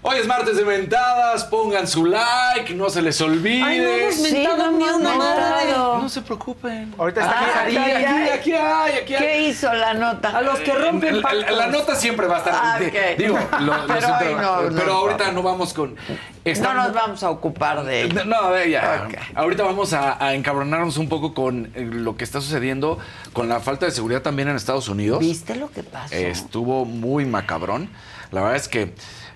Hoy 0.06 0.18
es 0.18 0.26
martes 0.26 0.54
de 0.58 0.66
mentadas, 0.66 1.44
pongan 1.44 1.88
su 1.88 2.04
like, 2.04 2.74
no 2.74 2.90
se 2.90 3.00
les 3.00 3.18
olvide. 3.22 3.62
Ay, 3.64 3.78
no 3.80 3.88
hemos 3.88 4.18
mentado 4.20 4.70
no 4.70 4.78
ni 4.78 4.84
una 4.84 5.14
madre. 5.14 5.72
No 5.72 6.08
se 6.10 6.20
preocupen. 6.20 6.94
Ahorita 6.98 7.22
está 7.22 7.32
Ah, 7.40 7.62
aquí, 7.64 7.76
aquí 7.78 8.52
hay, 8.52 8.92
aquí 8.98 9.14
hay. 9.14 9.16
¿Qué 9.18 9.42
hizo 9.48 9.72
la 9.72 9.94
nota? 9.94 10.28
A 10.36 10.42
los 10.42 10.58
que 10.60 10.74
rompen 10.74 11.22
La, 11.22 11.32
la- 11.32 11.66
nota 11.68 11.94
siempre 11.96 12.26
va 12.26 12.34
a 12.36 12.38
estar. 12.40 12.54
Ah. 12.54 12.78
Digo, 13.16 13.38
lo, 13.60 13.64
lo 13.78 13.86
Pero 13.86 14.00
siento, 14.18 14.42
no, 14.42 14.62
no, 14.62 14.76
pero 14.76 14.86
no. 14.88 14.92
ahorita 14.92 15.32
no 15.32 15.42
vamos 15.42 15.72
con. 15.72 15.94
No 15.94 16.00
está- 16.44 16.74
nos 16.74 16.92
vamos 16.92 17.22
a 17.22 17.30
ocupar 17.30 17.82
de. 17.84 18.08
No, 18.26 18.36
a 18.36 18.50
ver, 18.50 18.68
ya. 18.68 19.06
Ok. 19.08 19.14
Ahorita 19.34 19.62
vamos 19.62 19.94
a, 19.94 20.22
a 20.22 20.34
encabronarnos 20.34 20.98
un 20.98 21.08
poco 21.08 21.32
con 21.32 21.72
eh, 21.74 21.80
lo 21.82 22.14
que 22.18 22.24
está 22.24 22.42
sucediendo 22.42 22.98
con 23.32 23.48
la 23.48 23.58
falta 23.60 23.86
de 23.86 23.92
seguridad 23.92 24.20
también 24.20 24.48
en 24.48 24.56
Estados 24.56 24.86
Unidos. 24.88 25.20
¿Viste 25.20 25.54
lo 25.54 25.70
que 25.70 25.82
pasó? 25.82 26.14
Estuvo 26.14 26.84
muy 26.84 27.24
macabrón. 27.24 27.88
La 28.32 28.42
verdad 28.42 28.56
es 28.56 28.68
que. 28.68 28.92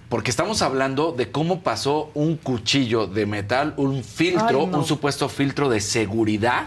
Porque 0.09 0.31
estamos 0.31 0.63
hablando 0.63 1.13
de 1.13 1.31
cómo 1.31 1.61
pasó 1.61 2.11
un 2.15 2.37
cuchillo 2.37 3.07
de 3.07 3.27
metal, 3.27 3.75
un 3.77 4.03
filtro, 4.03 4.61
Ay, 4.61 4.67
no. 4.67 4.79
un 4.79 4.85
supuesto 4.87 5.29
filtro 5.29 5.69
de 5.69 5.81
seguridad 5.81 6.65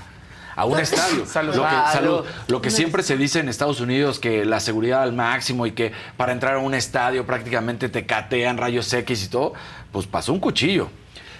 a 0.55 0.65
un 0.65 0.79
estadio. 0.79 1.25
Salud. 1.25 1.55
Lo 1.55 1.63
que, 1.63 1.75
Salud. 1.91 2.25
Lo 2.47 2.61
que 2.61 2.69
siempre 2.69 3.01
se 3.01 3.17
dice 3.17 3.39
en 3.39 3.49
Estados 3.49 3.81
Unidos, 3.81 4.19
que 4.19 4.45
la 4.45 4.59
seguridad 4.59 5.01
al 5.01 5.13
máximo 5.13 5.65
y 5.65 5.71
que 5.71 5.91
para 6.17 6.33
entrar 6.33 6.55
a 6.55 6.59
un 6.59 6.75
estadio 6.75 7.25
prácticamente 7.25 7.89
te 7.89 8.05
catean 8.05 8.57
rayos 8.57 8.93
X 8.93 9.23
y 9.25 9.27
todo, 9.29 9.53
pues 9.91 10.05
pasó 10.05 10.33
un 10.33 10.39
cuchillo. 10.39 10.89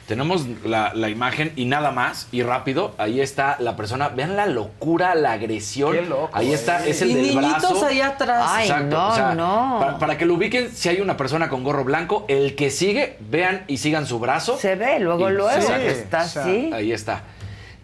Tenemos 0.08 0.46
la, 0.66 0.94
la 0.94 1.10
imagen 1.10 1.54
y 1.56 1.66
nada 1.66 1.92
más, 1.92 2.28
y 2.34 2.44
rápido, 2.44 2.94
ahí 2.98 3.22
está 3.22 3.56
la 3.60 3.76
persona. 3.78 4.10
Vean 4.10 4.36
la 4.36 4.46
locura, 4.46 5.16
la 5.16 5.34
agresión. 5.34 5.94
Qué 5.94 6.02
loco, 6.02 6.30
ahí 6.34 6.52
está, 6.52 6.86
eh. 6.86 6.90
es 6.90 7.02
el 7.02 7.12
Y 7.12 7.14
del 7.14 7.24
niñitos 7.40 7.62
brazo. 7.62 7.86
ahí 7.86 8.02
atrás. 8.02 8.46
Ay, 8.50 8.70
no, 8.90 9.34
no. 9.36 9.78
Para, 9.80 9.98
para 10.00 10.18
que 10.18 10.26
lo 10.26 10.34
ubiquen, 10.34 10.70
si 10.76 10.90
hay 10.90 11.00
una 11.00 11.16
persona 11.16 11.48
con 11.48 11.64
gorro 11.64 11.84
blanco, 11.86 12.26
el 12.28 12.56
que 12.56 12.72
sigue, 12.72 13.16
vean 13.22 13.64
y 13.68 13.78
sigan 13.78 14.06
su 14.06 14.20
brazo. 14.20 14.58
Se 14.58 14.76
ve 14.76 15.00
luego, 15.00 15.30
Y- 15.30 15.34
luego, 15.34 15.62
Sí, 15.62 15.72
está 15.86 16.24
o 16.24 16.28
sea, 16.28 16.42
así. 16.44 16.72
Ahí 16.74 16.92
está. 16.92 17.22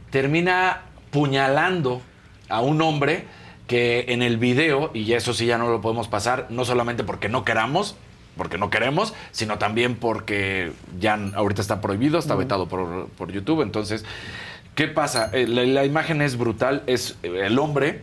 Termina 0.10 0.82
puñalando 1.12 2.02
a 2.50 2.62
un 2.62 2.82
hombre 2.82 3.26
que 3.68 4.06
en 4.10 4.22
el 4.22 4.38
video, 4.38 4.92
y 4.94 5.12
eso 5.14 5.34
sí 5.34 5.46
ya 5.46 5.58
no 5.58 5.68
lo 5.70 5.82
podemos 5.82 6.08
pasar, 6.08 6.48
no 6.50 6.64
solamente 6.66 7.04
porque 7.04 7.28
no 7.30 7.44
queramos, 7.44 7.96
porque 8.38 8.58
no 8.58 8.70
queremos, 8.70 9.14
sino 9.32 9.58
también 9.58 9.96
porque 9.96 10.72
ya 11.00 11.20
ahorita 11.36 11.62
está 11.62 11.82
prohibido, 11.82 12.20
está 12.20 12.36
vetado 12.36 12.68
por, 12.68 13.08
por 13.10 13.32
YouTube. 13.32 13.62
Entonces, 13.62 14.06
¿qué 14.76 14.88
pasa? 14.88 15.30
Eh, 15.34 15.48
La, 15.48 15.64
la 15.64 15.84
imagen 15.86 16.22
es 16.22 16.38
brutal, 16.38 16.84
es 16.88 17.18
eh, 17.24 17.42
el 17.46 17.60
hombre. 17.60 18.02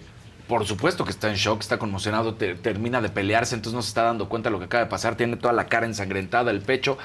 Por 0.49 0.67
supuesto 0.67 1.05
que 1.07 1.11
está 1.11 1.31
en 1.31 1.37
shock, 1.37 1.63
está 1.63 1.79
conmocionado, 1.79 2.35
te- 2.35 2.55
termina 2.55 3.01
de 3.01 3.09
pelearse, 3.09 3.55
entonces 3.55 3.75
no 3.75 3.81
se 3.81 3.89
está 3.89 4.03
dando 4.03 4.29
cuenta 4.29 4.51
de 4.51 4.53
lo 4.53 4.59
que 4.59 4.67
acaba 4.67 4.85
de 4.85 4.91
pasar, 4.91 5.17
tiene 5.17 5.37
toda 5.39 5.55
la 5.55 5.69
cara 5.69 5.87
ensangrentada, 5.87 6.51
el 6.51 6.61
pecho, 6.61 6.99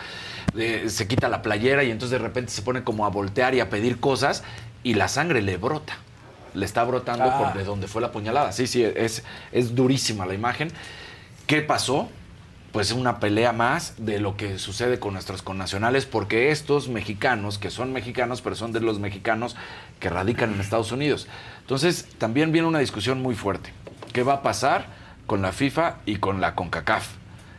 eh, 0.57 0.87
se 0.89 1.07
quita 1.07 1.29
la 1.29 1.41
playera 1.41 1.85
y 1.85 1.89
entonces 1.91 2.19
de 2.19 2.25
repente 2.25 2.51
se 2.51 2.61
pone 2.63 2.83
como 2.83 3.05
a 3.05 3.09
voltear 3.09 3.55
y 3.55 3.61
a 3.61 3.69
pedir 3.69 4.01
cosas 4.01 4.43
y 4.83 4.95
la 4.95 5.07
sangre 5.07 5.41
le 5.41 5.55
brota. 5.55 5.93
Le 6.53 6.65
está 6.65 6.83
brotando 6.83 7.23
Ah. 7.31 7.37
por 7.37 7.57
de 7.57 7.63
donde 7.63 7.87
fue 7.87 8.01
la 8.01 8.11
puñalada. 8.11 8.51
Sí, 8.51 8.67
sí, 8.67 8.83
es, 8.83 9.23
es 9.53 9.73
durísima 9.73 10.25
la 10.25 10.33
imagen. 10.33 10.69
¿Qué 11.47 11.61
pasó? 11.61 12.09
Pues 12.71 12.91
una 12.91 13.19
pelea 13.19 13.51
más 13.51 13.93
de 13.97 14.19
lo 14.19 14.37
que 14.37 14.59
sucede 14.59 14.99
con 14.99 15.13
nuestros 15.13 15.41
connacionales, 15.41 16.05
porque 16.05 16.51
estos 16.51 16.87
mexicanos, 16.87 17.57
que 17.57 17.71
son 17.71 17.91
mexicanos, 17.93 18.41
pero 18.41 18.55
son 18.55 18.71
de 18.71 18.79
los 18.79 18.99
mexicanos 18.99 19.55
que 19.99 20.09
radican 20.09 20.53
en 20.53 20.61
Estados 20.61 20.91
Unidos. 20.91 21.27
Entonces, 21.61 22.05
también 22.19 22.51
viene 22.51 22.67
una 22.67 22.79
discusión 22.79 23.21
muy 23.21 23.33
fuerte. 23.33 23.73
¿Qué 24.13 24.21
va 24.21 24.33
a 24.33 24.41
pasar 24.43 24.85
con 25.25 25.41
la 25.41 25.51
FIFA 25.51 25.95
y 26.05 26.17
con 26.17 26.41
la 26.41 26.53
CONCACAF? 26.53 27.07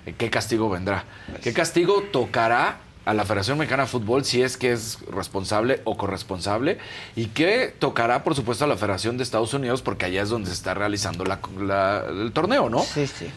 Eh, 0.06 0.14
¿Qué 0.16 0.30
castigo 0.30 0.70
vendrá? 0.70 1.04
¿Qué 1.42 1.52
castigo 1.52 2.02
tocará 2.12 2.76
a 3.04 3.12
la 3.14 3.24
Federación 3.24 3.58
Mexicana 3.58 3.84
de 3.84 3.88
Fútbol 3.88 4.24
si 4.24 4.42
es 4.42 4.56
que 4.56 4.70
es 4.72 4.98
responsable 5.10 5.80
o 5.84 5.96
corresponsable? 5.96 6.78
¿Y 7.16 7.26
qué 7.26 7.74
tocará, 7.78 8.22
por 8.22 8.36
supuesto, 8.36 8.64
a 8.64 8.68
la 8.68 8.76
Federación 8.76 9.16
de 9.16 9.24
Estados 9.24 9.54
Unidos? 9.54 9.82
Porque 9.82 10.04
allá 10.06 10.22
es 10.22 10.28
donde 10.28 10.48
se 10.50 10.54
está 10.54 10.74
realizando 10.74 11.24
la- 11.24 11.40
la- 11.58 12.04
el 12.08 12.30
torneo, 12.32 12.68
¿no? 12.70 12.80
Sí, 12.84 13.06
sí. 13.08 13.28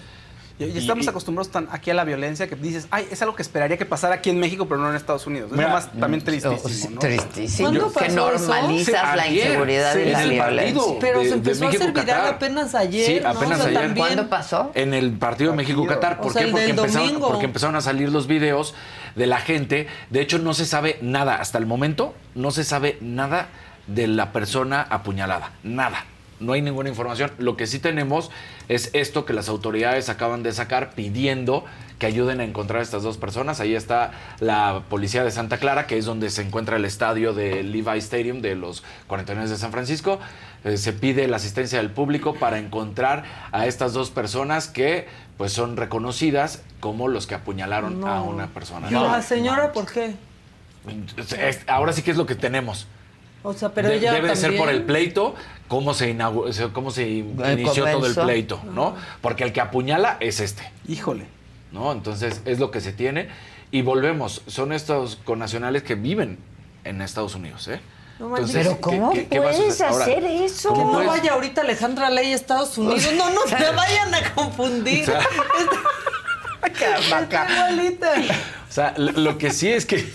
Y, 0.60 0.66
y 0.66 0.78
estamos 0.78 1.06
y- 1.06 1.10
acostumbrados 1.10 1.52
tan 1.52 1.68
aquí 1.72 1.90
a 1.90 1.96
la 1.96 2.04
violencia 2.04 2.48
que 2.48 2.56
dices, 2.56 2.88
ay, 2.92 3.08
es 3.10 3.20
algo 3.24 3.36
que 3.36 3.42
esperaría 3.42 3.76
que 3.76 3.86
pasara 3.88 4.16
aquí 4.16 4.30
en 4.30 4.40
México, 4.40 4.68
pero 4.68 4.80
no 4.82 4.90
en 4.92 4.96
Estados 4.96 5.26
Unidos. 5.26 5.52
Es 5.52 5.58
más 5.58 5.92
también 5.94 6.24
tristísimo, 6.24 6.70
sí, 6.70 6.88
¿no? 6.94 7.00
tristísimo. 7.00 7.70
¿Cuándo 7.70 7.88
que 7.88 7.94
pasó 7.96 8.06
eso? 8.06 8.16
normalizas 8.48 9.16
la 9.16 9.28
inseguridad 9.28 9.96
y 9.98 10.02
en 10.04 10.12
la 10.14 10.24
el 10.24 10.30
violencia. 10.30 10.74
partido 10.84 11.00
Pero 11.00 11.20
de- 11.20 11.28
se 11.28 11.34
empezó 11.34 11.66
a 11.66 11.70
hacer 11.70 11.80
México, 11.80 12.00
viral 12.02 12.18
Qatar. 12.18 12.34
apenas 12.36 12.76
ayer. 12.76 13.06
Sí, 13.06 13.20
¿no? 13.24 13.30
apenas 13.30 13.60
O 13.60 13.62
sea, 13.64 13.66
ayer. 13.72 13.82
también- 13.82 14.06
¿Cuándo 14.08 14.30
pasó? 14.30 14.72
En 14.76 14.94
el 14.94 15.12
partido 15.14 15.52
de 15.52 15.58
México-Qatar. 15.58 16.18
¿Por 16.18 16.28
O 16.28 16.34
sea, 16.34 16.44
qué? 16.44 16.66
empezaron, 16.70 17.20
porque 17.20 17.46
empezaron 17.46 17.76
a 17.76 17.82
salir 17.82 18.10
los 18.10 18.28
videos 18.28 18.76
de 19.16 19.26
la 19.26 19.40
gente. 19.40 19.88
De 20.12 20.22
hecho, 20.22 20.38
no 20.38 20.54
se 20.54 20.66
sabe 20.68 21.00
nada. 21.02 21.36
Hasta 21.38 21.58
el 21.58 21.66
momento, 21.66 22.14
no 22.36 22.52
se 22.52 22.64
sabe 22.64 22.98
nada 23.02 23.48
de 23.88 24.08
la 24.08 24.32
persona 24.32 24.86
apuñalada. 24.88 25.52
Nada. 25.64 26.06
No 26.44 26.54
hay 26.54 26.62
ninguna 26.62 26.90
información. 26.90 27.32
Lo 27.40 27.56
que 27.58 27.66
sí 27.68 27.80
tenemos 27.80 28.30
es 28.70 28.90
esto 28.94 29.26
que 29.26 29.34
las 29.34 29.50
autoridades 29.50 30.10
acaban 30.10 30.44
de 30.44 30.52
sacar 30.52 30.92
pidiendo 30.94 31.64
que 32.00 32.06
ayuden 32.08 32.42
a 32.42 32.44
encontrar 32.44 32.80
a 32.82 32.84
estas 32.84 33.04
dos 33.04 33.18
personas. 33.18 33.60
Ahí 33.62 33.76
está 33.76 34.12
la 34.40 34.84
policía 34.90 35.24
de 35.24 35.32
Santa 35.32 35.58
Clara, 35.58 35.88
que 35.88 35.98
es 35.98 36.06
donde 36.06 36.30
se 36.30 36.42
encuentra 36.42 36.76
el 36.76 36.86
estadio 36.86 37.34
de 37.34 37.64
Levi 37.64 37.98
Stadium 38.00 38.42
de 38.42 38.56
los 38.56 38.84
49 39.08 39.50
de 39.50 39.56
San 39.58 39.72
Francisco. 39.72 40.20
Eh, 40.66 40.78
se 40.78 40.92
pide 40.94 41.28
la 41.28 41.38
asistencia 41.38 41.78
del 41.78 41.92
público 41.92 42.36
para 42.36 42.58
encontrar 42.58 43.24
a 43.52 43.66
estas 43.68 43.94
dos 43.94 44.10
personas 44.12 44.68
que 44.68 45.08
pues 45.38 45.52
son 45.54 45.78
reconocidas 45.78 46.62
como 46.80 47.08
los 47.08 47.26
que 47.28 47.36
apuñalaron 47.36 48.02
No. 48.02 48.08
a 48.08 48.22
una 48.22 48.48
persona. 48.48 48.88
¿Y 48.90 48.94
la 48.94 49.22
señora 49.22 49.72
por 49.72 49.92
qué? 49.92 50.16
Ahora 51.68 51.94
sí 51.94 52.02
que 52.02 52.12
es 52.12 52.18
lo 52.18 52.26
que 52.26 52.36
tenemos. 52.36 52.88
O 53.46 53.54
sea, 53.54 53.70
pero 53.74 53.90
De- 53.90 53.96
ella 53.98 54.14
debe 54.14 54.30
de 54.30 54.36
ser 54.38 54.56
por 54.56 54.70
el 54.70 54.84
pleito, 54.84 55.36
cómo 55.68 55.94
se, 55.94 56.10
inauguró, 56.10 56.52
cómo 56.74 56.92
se 56.92 57.08
inició 57.08 57.86
todo 57.86 58.06
el 58.06 58.16
pleito, 58.16 58.62
¿no? 58.74 58.96
Porque 59.22 59.44
el 59.44 59.54
que 59.54 59.62
apuñala 59.62 60.18
es 60.20 60.40
este. 60.40 60.72
Híjole. 60.88 61.26
¿No? 61.72 61.92
Entonces 61.92 62.42
es 62.46 62.60
lo 62.60 62.72
que 62.72 62.82
se 62.82 62.94
tiene. 62.94 63.30
Y 63.72 63.82
volvemos, 63.82 64.44
son 64.46 64.72
estos 64.72 65.16
connacionales 65.24 65.82
que 65.82 65.96
viven 65.96 66.38
en 66.84 67.02
Estados 67.02 67.34
Unidos, 67.34 67.68
¿eh? 67.68 67.80
No 68.20 68.30
manches. 68.30 68.52
Pero 68.52 68.80
¿cómo 68.80 69.12
puedes? 69.12 69.82
Ahora, 69.82 70.06
hacer 70.06 70.24
eso? 70.24 70.70
¿cómo 70.70 70.82
Que 70.82 70.86
no 70.86 70.94
puedes? 70.94 71.08
vaya 71.10 71.34
ahorita 71.34 71.62
Alejandra 71.62 72.10
Ley 72.12 72.34
a 72.34 72.36
Estados 72.36 72.78
Unidos. 72.78 73.10
No, 73.18 73.32
no 73.32 73.42
se 73.48 73.56
vayan 73.76 74.14
a 74.14 74.34
confundir. 74.36 75.02
O 75.04 75.06
sea, 75.06 75.22
Está 76.66 77.48
igualita. 77.50 78.14
O 78.70 78.72
sea, 78.72 78.94
lo, 78.98 79.12
lo 79.14 79.38
que 79.38 79.52
sí 79.52 79.70
es 79.72 79.86
que. 79.86 80.08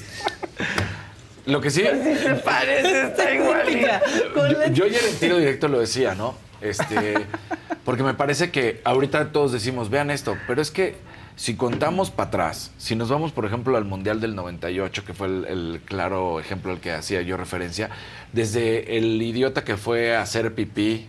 Lo 1.48 1.60
que 1.60 1.70
sí. 1.70 1.82
Se 2.22 2.34
parece, 2.44 3.02
está 3.08 3.30
igualita. 3.34 4.02
Yo, 4.34 4.68
yo 4.72 4.84
ayer 4.84 5.00
en 5.08 5.16
tiro 5.18 5.36
directo 5.38 5.68
lo 5.68 5.80
decía, 5.80 6.14
¿no? 6.14 6.34
Este. 6.60 7.26
Porque 7.84 8.02
me 8.02 8.12
parece 8.14 8.50
que 8.50 8.80
ahorita 8.84 9.32
todos 9.32 9.50
decimos, 9.52 9.88
vean 9.88 10.10
esto, 10.10 10.36
pero 10.46 10.60
es 10.60 10.70
que 10.70 10.96
si 11.36 11.54
contamos 11.56 12.10
para 12.10 12.28
atrás, 12.28 12.72
si 12.76 12.96
nos 12.96 13.08
vamos, 13.08 13.32
por 13.32 13.46
ejemplo, 13.46 13.76
al 13.78 13.84
Mundial 13.86 14.20
del 14.20 14.34
98, 14.34 15.04
que 15.06 15.14
fue 15.14 15.28
el, 15.28 15.44
el 15.46 15.80
claro 15.84 16.38
ejemplo 16.40 16.72
al 16.72 16.80
que 16.80 16.92
hacía 16.92 17.22
yo 17.22 17.36
referencia, 17.38 17.88
desde 18.34 18.98
el 18.98 19.22
idiota 19.22 19.64
que 19.64 19.76
fue 19.78 20.14
a 20.16 20.20
hacer 20.20 20.54
pipí 20.54 21.06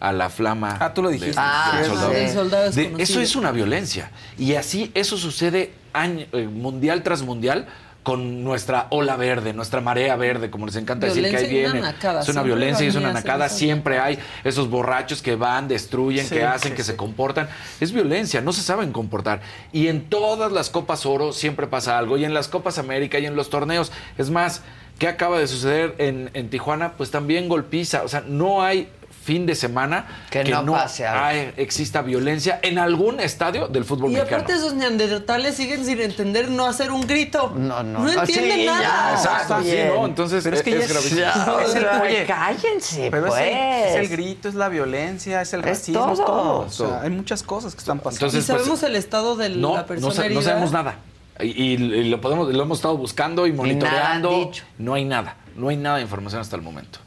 a 0.00 0.12
la 0.12 0.28
flama. 0.28 0.76
Ah, 0.80 0.92
tú 0.92 1.00
lo 1.02 1.08
de- 1.08 1.14
dijiste. 1.14 1.36
Ah, 1.38 1.78
sí. 1.80 1.86
soldado. 1.88 2.08
El 2.12 2.74
De- 2.74 2.82
desconocido. 2.82 2.98
eso 2.98 3.20
es 3.20 3.36
una 3.36 3.52
violencia. 3.52 4.10
Y 4.36 4.54
así 4.56 4.90
eso 4.94 5.16
sucede 5.16 5.72
año- 5.94 6.26
eh, 6.32 6.46
mundial 6.46 7.02
tras 7.04 7.22
mundial 7.22 7.68
con 8.02 8.42
nuestra 8.42 8.88
ola 8.90 9.16
verde, 9.16 9.52
nuestra 9.52 9.80
marea 9.80 10.16
verde, 10.16 10.50
como 10.50 10.66
les 10.66 10.76
encanta 10.76 11.06
decir 11.06 11.28
que 11.30 11.36
ahí 11.36 11.48
viene. 11.48 11.82
Es 12.20 12.28
una 12.28 12.42
violencia 12.42 12.84
y 12.84 12.88
es 12.88 12.96
una 12.96 13.10
hacer 13.10 13.24
nacada. 13.24 13.46
esas 13.46 13.58
Siempre 13.58 13.98
hay 13.98 14.18
esos 14.42 14.68
borrachos 14.68 15.22
que 15.22 15.36
van, 15.36 15.68
destruyen, 15.68 16.26
Sí, 16.26 16.34
que 16.34 16.44
hacen, 16.44 16.72
sí, 16.72 16.76
que 16.76 16.82
sí. 16.82 16.90
se 16.90 16.96
comportan. 16.96 17.48
Es 17.80 17.92
violencia, 17.92 18.40
no 18.40 18.52
se 18.52 18.62
saben 18.62 18.92
comportar. 18.92 19.40
Y 19.72 19.86
en 19.86 20.08
todas 20.08 20.50
las 20.50 20.70
Copas 20.70 21.06
Oro 21.06 21.32
siempre 21.32 21.66
pasa 21.66 21.96
algo. 21.96 22.16
Y 22.16 22.24
en 22.24 22.34
las 22.34 22.48
Copas 22.48 22.78
América 22.78 23.18
y 23.18 23.26
en 23.26 23.36
los 23.36 23.50
torneos. 23.50 23.92
Es 24.18 24.30
más, 24.30 24.62
¿qué 24.98 25.06
acaba 25.06 25.38
de 25.38 25.46
suceder 25.46 25.94
en, 25.98 26.30
en 26.34 26.50
Tijuana? 26.50 26.94
Pues 26.94 27.10
también 27.12 27.48
golpiza. 27.48 28.02
O 28.02 28.08
sea, 28.08 28.24
no 28.26 28.62
hay 28.62 28.88
fin 29.22 29.46
de 29.46 29.54
semana 29.54 30.06
Que 30.30 30.42
no 30.44 30.72
pase 30.72 31.06
algo. 31.06 31.24
hay- 31.24 31.52
exista 31.56 32.02
violencia 32.02 32.58
en 32.62 32.78
algún 32.78 33.20
estadio 33.20 33.68
del 33.68 33.84
fútbol 33.84 34.10
Y 34.10 34.14
mexicano. 34.14 34.36
aparte 34.42 34.54
esos 34.54 34.74
neandertales 34.74 35.54
siguen 35.54 35.84
sin 35.84 36.00
entender 36.00 36.50
no 36.50 36.66
hacer 36.66 36.90
un 36.90 37.06
grito. 37.06 37.52
No, 37.56 37.82
no. 37.82 38.00
No 38.00 38.08
entienden 38.10 38.58
Sí, 38.60 38.66
nada. 38.66 38.82
ya, 38.82 39.12
Exacto, 39.14 39.62
sí. 39.62 39.76
¿no? 39.94 40.06
Entonces, 40.06 40.42
Pero 40.42 40.56
es 40.56 40.62
que 40.62 40.70
ya 40.72 40.78
es- 40.78 40.88
gravísimo. 40.90 41.20
Ya, 41.20 41.30
Es 41.64 41.74
el- 41.74 41.84
o 41.86 41.88
sea, 41.90 42.02
oye, 42.02 42.24
cállense, 42.26 43.08
Pero 43.10 43.26
es, 43.26 43.32
pues. 43.32 43.42
el, 43.42 43.56
es 43.56 43.94
el 43.96 44.08
grito, 44.08 44.48
es 44.48 44.54
la 44.54 44.68
violencia, 44.68 45.40
es 45.40 45.52
el 45.52 45.60
Es 45.60 45.66
racismo, 45.66 46.12
es 46.12 46.18
todo. 46.18 46.26
todo. 46.26 46.58
O 46.66 46.70
sea, 46.70 47.02
hay 47.02 47.10
muchas 47.10 47.42
cosas 47.42 47.74
que 47.74 47.78
están 47.80 47.98
pasando. 48.00 48.26
Entonces, 48.26 48.44
y 48.44 48.46
sabemos 48.46 48.68
pues, 48.80 48.82
el 48.82 48.96
estado 48.96 49.36
de 49.36 49.50
no, 49.50 49.74
la 49.74 49.80
no, 49.82 49.86
persona 49.86 50.14
no 50.14 50.22
herida. 50.24 50.42
sabemos 50.42 50.72
nada. 50.72 50.96
Y, 51.40 51.46
y- 51.46 51.72
y 51.74 52.04
lo 52.10 52.20
podemos, 52.20 52.52
lo 52.52 52.62
hemos 52.62 52.78
estado 52.78 52.96
buscando 52.96 53.46
y 53.46 53.52
monitoreando. 53.52 54.30
nada 54.30 54.40
han 54.42 54.46
dicho. 54.50 54.64
No 54.78 54.94
hay 54.94 55.04
nada, 55.04 55.36
no 55.56 55.68
hay 55.68 55.76
nada 55.76 55.96
de 55.96 56.02
información 56.02 56.40
hasta 56.40 56.56
el 56.56 56.62
momento. 56.62 56.98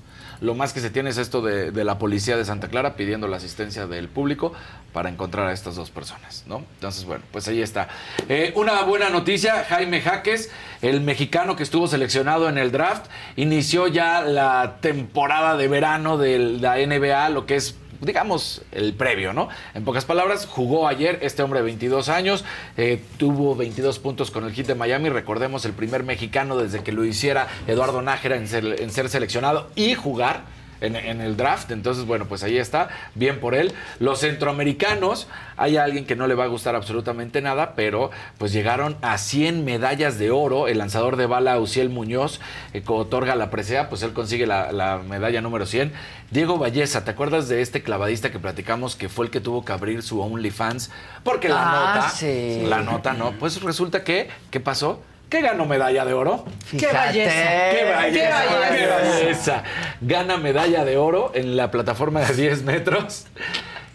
Lo 0.45 0.53
más 0.53 0.73
que 0.73 0.80
se 0.80 0.91
tiene 0.91 1.09
es 1.09 1.17
esto 1.17 1.41
de, 1.41 1.84
la 1.84 1.97
policía 1.97 2.38
de 2.38 2.45
Santa 2.45 2.67
Clara 2.67 2.95
pidiendo 2.95 3.27
la 3.27 3.38
asistencia 3.38 3.88
del 3.88 4.07
público 4.07 4.53
para 4.93 5.09
encontrar 5.09 5.47
a 5.47 5.53
estas 5.53 5.76
dos 5.76 5.89
personas, 5.89 6.43
¿no? 6.45 6.63
Entonces, 6.76 7.03
bueno, 7.05 7.23
pues 7.31 7.47
ahí 7.47 7.63
está. 7.63 7.88
Eh, 8.30 8.53
una 8.55 8.84
buena 8.84 9.09
noticia, 9.09 9.65
Jaime 9.67 10.01
Jaques, 10.01 10.51
el 10.84 11.01
mexicano 11.01 11.55
que 11.55 11.63
estuvo 11.63 11.88
seleccionado 11.88 12.47
en 12.47 12.59
el 12.59 12.72
draft, 12.72 13.07
inició 13.35 13.88
ya 13.88 14.22
la 14.22 14.77
temporada 14.81 15.57
de 15.57 15.67
verano 15.67 16.19
de 16.19 16.38
la 16.38 16.76
NBA, 16.77 17.30
lo 17.30 17.47
que 17.47 17.55
es 17.55 17.76
digamos, 18.01 18.61
el 18.72 18.93
previo, 18.93 19.34
¿no? 19.34 19.49
En 19.73 19.84
pocas 19.84 20.05
palabras, 20.05 20.45
jugó 20.45 20.88
ayer 20.88 21.19
este 21.22 21.43
hombre 21.43 21.59
de 21.59 21.65
22 21.65 22.09
años, 22.09 22.43
eh, 22.77 23.01
tuvo 23.17 23.55
22 23.55 23.99
puntos 23.99 24.31
con 24.31 24.45
el 24.45 24.53
hit 24.53 24.67
de 24.67 24.76
Miami, 24.76 25.09
recordemos 25.09 25.65
el 25.65 25.73
primer 25.73 26.03
mexicano 26.03 26.57
desde 26.57 26.84
que 26.84 26.91
lo 26.91 27.05
hiciera 27.05 27.47
Eduardo 27.67 28.01
Nájera 28.01 28.35
en 28.35 28.47
ser, 28.47 28.81
en 28.81 28.91
ser 28.91 29.09
seleccionado 29.09 29.69
y 29.76 29.95
jugar 29.95 30.55
en, 30.81 30.95
en 30.95 31.22
el 31.22 31.38
draft, 31.38 31.72
entonces 31.72 32.06
bueno, 32.06 32.26
pues 32.26 32.43
ahí 32.43 32.57
está, 32.57 32.89
bien 33.15 33.39
por 33.39 33.56
él. 33.56 33.73
Los 33.99 34.19
centroamericanos, 34.19 35.27
hay 35.57 35.77
alguien 35.77 36.06
que 36.06 36.15
no 36.15 36.27
le 36.27 36.35
va 36.35 36.45
a 36.45 36.47
gustar 36.47 36.76
absolutamente 36.76 37.41
nada, 37.41 37.73
pero 37.76 38.11
pues 38.38 38.52
llegaron 38.53 38.97
a 39.02 39.18
100 39.18 39.64
medallas 39.65 40.18
de 40.18 40.31
oro, 40.31 40.68
el 40.68 40.77
lanzador 40.80 41.15
de 41.15 41.26
bala 41.26 41.60
Uciel 41.60 41.89
Muñoz, 41.89 42.39
eh, 42.73 42.81
que 42.81 42.91
otorga 42.91 43.35
la 43.35 43.49
presea, 43.49 43.89
pues 43.89 44.03
él 44.03 44.14
consigue 44.14 44.45
la, 44.47 44.72
la 44.72 44.97
medalla 44.97 45.41
número 45.41 45.65
100. 45.65 45.93
Diego 46.31 46.57
Valleza, 46.57 47.06
¿te 47.06 47.11
acuerdas 47.11 47.47
de 47.47 47.61
este 47.61 47.84
clavadista 47.84 48.31
que 48.31 48.39
platicamos 48.39 48.95
que 48.95 49.10
fue 49.10 49.26
el 49.26 49.31
que 49.31 49.39
tuvo 49.41 49.64
que 49.64 49.72
abrir 49.73 50.02
su 50.03 50.19
OnlyFans? 50.22 50.89
Porque 51.23 51.49
la 51.49 51.56
Ah, 51.65 51.95
nota, 51.95 52.10
sí. 52.10 52.64
la 52.68 52.81
nota 52.81 53.14
no, 53.14 53.31
pues 53.34 53.61
resulta 53.61 54.03
que, 54.03 54.30
¿qué 54.52 54.60
pasó? 54.60 55.02
Que 55.30 55.41
ganó 55.41 55.65
medalla 55.65 56.06
de 56.06 56.14
oro. 56.14 56.45
¡Qué 56.72 56.88
belleza! 56.88 57.72
¡Qué 57.72 57.84
belleza! 57.84 58.41
¡Qué 58.69 58.77
¡Qué 58.77 58.88
belleza! 58.88 59.64
Gana 60.02 60.38
medalla 60.38 60.85
de 60.85 60.97
oro 60.97 61.31
en 61.34 61.56
la 61.57 61.72
plataforma 61.72 62.22
de 62.22 62.34
10 62.41 62.64
metros. 62.64 63.26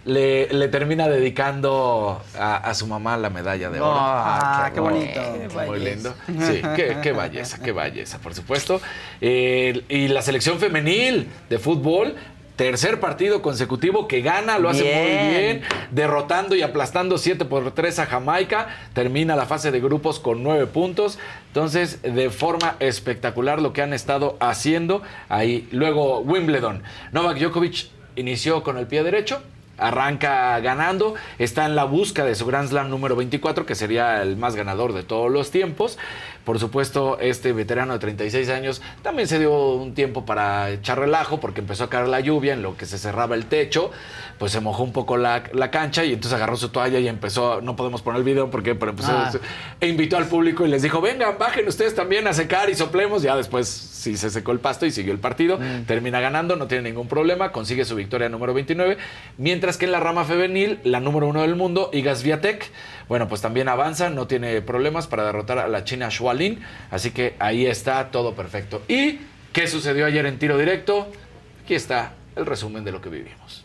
Le, 0.06 0.48
le 0.52 0.68
termina 0.68 1.08
dedicando 1.08 2.22
a, 2.38 2.56
a 2.56 2.74
su 2.74 2.86
mamá 2.86 3.16
la 3.18 3.28
medalla 3.30 3.68
de 3.70 3.80
oro. 3.80 3.92
Ah, 3.94 4.70
qué 4.72 4.80
bonito. 4.80 5.20
Muy 5.66 5.78
lindo. 5.78 6.14
Sí, 6.26 6.62
qué, 6.74 6.96
qué 7.02 7.12
belleza, 7.12 7.58
qué 7.62 7.72
belleza, 7.72 8.18
por 8.18 8.34
supuesto. 8.34 8.80
Eh, 9.20 9.84
y 9.90 10.08
la 10.08 10.22
selección 10.22 10.58
femenil 10.58 11.28
de 11.50 11.58
fútbol. 11.58 12.16
Tercer 12.60 13.00
partido 13.00 13.40
consecutivo 13.40 14.06
que 14.06 14.20
gana, 14.20 14.58
lo 14.58 14.68
hace 14.68 14.82
muy 14.82 14.92
Bien. 14.92 15.30
bien, 15.30 15.62
derrotando 15.92 16.54
y 16.54 16.60
aplastando 16.60 17.16
7 17.16 17.46
por 17.46 17.70
3 17.70 18.00
a 18.00 18.04
Jamaica. 18.04 18.68
Termina 18.92 19.34
la 19.34 19.46
fase 19.46 19.70
de 19.70 19.80
grupos 19.80 20.20
con 20.20 20.42
9 20.42 20.66
puntos. 20.66 21.18
Entonces, 21.46 22.02
de 22.02 22.28
forma 22.28 22.76
espectacular 22.78 23.62
lo 23.62 23.72
que 23.72 23.80
han 23.80 23.94
estado 23.94 24.36
haciendo 24.40 25.00
ahí. 25.30 25.70
Luego, 25.72 26.20
Wimbledon. 26.20 26.82
Novak 27.12 27.38
Djokovic 27.38 27.86
inició 28.16 28.62
con 28.62 28.76
el 28.76 28.86
pie 28.86 29.04
derecho. 29.04 29.40
Arranca 29.78 30.60
ganando, 30.60 31.14
está 31.38 31.64
en 31.64 31.74
la 31.74 31.84
busca 31.84 32.26
de 32.26 32.34
su 32.34 32.44
Grand 32.44 32.68
Slam 32.68 32.90
número 32.90 33.16
24, 33.16 33.64
que 33.64 33.74
sería 33.74 34.20
el 34.20 34.36
más 34.36 34.54
ganador 34.54 34.92
de 34.92 35.02
todos 35.02 35.32
los 35.32 35.50
tiempos. 35.50 35.96
Por 36.50 36.58
supuesto, 36.58 37.16
este 37.20 37.52
veterano 37.52 37.92
de 37.92 38.00
36 38.00 38.48
años 38.48 38.82
también 39.02 39.28
se 39.28 39.38
dio 39.38 39.74
un 39.74 39.94
tiempo 39.94 40.26
para 40.26 40.70
echar 40.70 40.98
relajo 40.98 41.38
porque 41.38 41.60
empezó 41.60 41.84
a 41.84 41.88
caer 41.90 42.08
la 42.08 42.18
lluvia 42.18 42.54
en 42.54 42.60
lo 42.62 42.76
que 42.76 42.86
se 42.86 42.98
cerraba 42.98 43.36
el 43.36 43.46
techo, 43.46 43.92
pues 44.36 44.50
se 44.50 44.58
mojó 44.58 44.82
un 44.82 44.92
poco 44.92 45.16
la, 45.16 45.44
la 45.52 45.70
cancha 45.70 46.04
y 46.04 46.12
entonces 46.12 46.32
agarró 46.36 46.56
su 46.56 46.70
toalla 46.70 46.98
y 46.98 47.06
empezó, 47.06 47.60
no 47.60 47.76
podemos 47.76 48.02
poner 48.02 48.18
el 48.18 48.24
video 48.24 48.50
porque 48.50 48.74
pero 48.74 48.90
empezó, 48.90 49.12
Ah. 49.12 49.30
e 49.80 49.86
invitó 49.86 50.16
al 50.16 50.26
público 50.26 50.66
y 50.66 50.68
les 50.70 50.82
dijo, 50.82 51.00
vengan, 51.00 51.36
bajen 51.38 51.68
ustedes 51.68 51.94
también 51.94 52.26
a 52.26 52.32
secar 52.32 52.68
y 52.68 52.74
soplemos. 52.74 53.22
Ya 53.22 53.36
después 53.36 53.68
sí 53.68 54.16
se 54.16 54.28
secó 54.28 54.50
el 54.50 54.58
pasto 54.58 54.86
y 54.86 54.90
siguió 54.90 55.12
el 55.12 55.20
partido. 55.20 55.56
Termina 55.86 56.18
ganando, 56.18 56.56
no 56.56 56.66
tiene 56.66 56.88
ningún 56.88 57.06
problema, 57.06 57.52
consigue 57.52 57.84
su 57.84 57.94
victoria 57.94 58.28
número 58.28 58.54
29. 58.54 58.96
Mientras 59.38 59.76
que 59.76 59.84
en 59.84 59.92
la 59.92 60.00
rama 60.00 60.24
femenil, 60.24 60.80
la 60.82 60.98
número 60.98 61.28
uno 61.28 61.42
del 61.42 61.54
mundo, 61.54 61.90
Igas 61.92 62.24
Viatek, 62.24 62.68
bueno, 63.10 63.26
pues 63.26 63.40
también 63.40 63.68
avanza, 63.68 64.08
no 64.08 64.28
tiene 64.28 64.62
problemas 64.62 65.08
para 65.08 65.24
derrotar 65.24 65.58
a 65.58 65.66
la 65.66 65.82
china 65.82 66.10
Shualin. 66.10 66.60
Así 66.92 67.10
que 67.10 67.34
ahí 67.40 67.66
está 67.66 68.12
todo 68.12 68.36
perfecto. 68.36 68.84
¿Y 68.86 69.18
qué 69.52 69.66
sucedió 69.66 70.06
ayer 70.06 70.26
en 70.26 70.38
tiro 70.38 70.56
directo? 70.56 71.10
Aquí 71.64 71.74
está 71.74 72.14
el 72.36 72.46
resumen 72.46 72.84
de 72.84 72.92
lo 72.92 73.00
que 73.00 73.08
vivimos. 73.08 73.64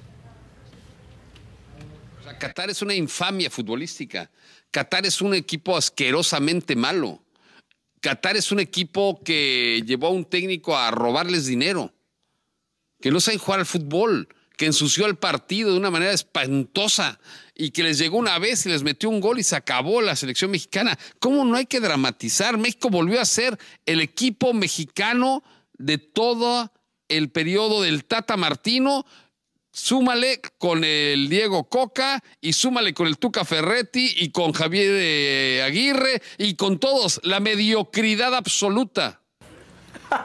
Qatar 2.39 2.71
es 2.71 2.81
una 2.81 2.95
infamia 2.95 3.51
futbolística. 3.51 4.31
Qatar 4.71 5.05
es 5.05 5.21
un 5.21 5.35
equipo 5.35 5.77
asquerosamente 5.77 6.75
malo. 6.75 7.21
Qatar 8.01 8.37
es 8.37 8.51
un 8.51 8.59
equipo 8.59 9.21
que 9.23 9.83
llevó 9.85 10.07
a 10.07 10.09
un 10.09 10.25
técnico 10.25 10.75
a 10.75 10.89
robarles 10.89 11.45
dinero, 11.45 11.93
que 12.99 13.11
no 13.11 13.19
saben 13.19 13.39
jugar 13.39 13.59
al 13.59 13.67
fútbol, 13.67 14.27
que 14.57 14.65
ensució 14.65 15.05
el 15.05 15.15
partido 15.15 15.71
de 15.71 15.77
una 15.77 15.91
manera 15.91 16.11
espantosa 16.11 17.19
y 17.55 17.71
que 17.71 17.83
les 17.83 17.97
llegó 17.97 18.17
una 18.17 18.37
vez 18.39 18.65
y 18.65 18.69
les 18.69 18.83
metió 18.83 19.09
un 19.09 19.21
gol 19.21 19.39
y 19.39 19.43
se 19.43 19.55
acabó 19.55 20.01
la 20.01 20.15
selección 20.15 20.51
mexicana. 20.51 20.97
¿Cómo 21.19 21.45
no 21.45 21.55
hay 21.55 21.65
que 21.65 21.79
dramatizar? 21.79 22.57
México 22.57 22.89
volvió 22.89 23.21
a 23.21 23.25
ser 23.25 23.57
el 23.85 24.01
equipo 24.01 24.53
mexicano 24.53 25.43
de 25.77 25.97
todo 25.97 26.71
el 27.07 27.29
periodo 27.29 27.81
del 27.81 28.05
Tata 28.05 28.37
Martino. 28.37 29.05
Súmale 29.71 30.41
con 30.57 30.85
el 30.85 31.27
Diego 31.27 31.67
Coca 31.67 32.23
y 32.39 32.53
súmale 32.53 32.93
con 32.93 33.07
el 33.07 33.17
Tuca 33.17 33.43
Ferretti 33.43 34.15
y 34.17 34.31
con 34.31 34.53
Javier 34.53 34.91
eh, 34.91 35.63
Aguirre 35.63 36.21
y 36.37 36.55
con 36.55 36.79
todos. 36.79 37.19
La 37.23 37.41
mediocridad 37.41 38.33
absoluta. 38.33 39.24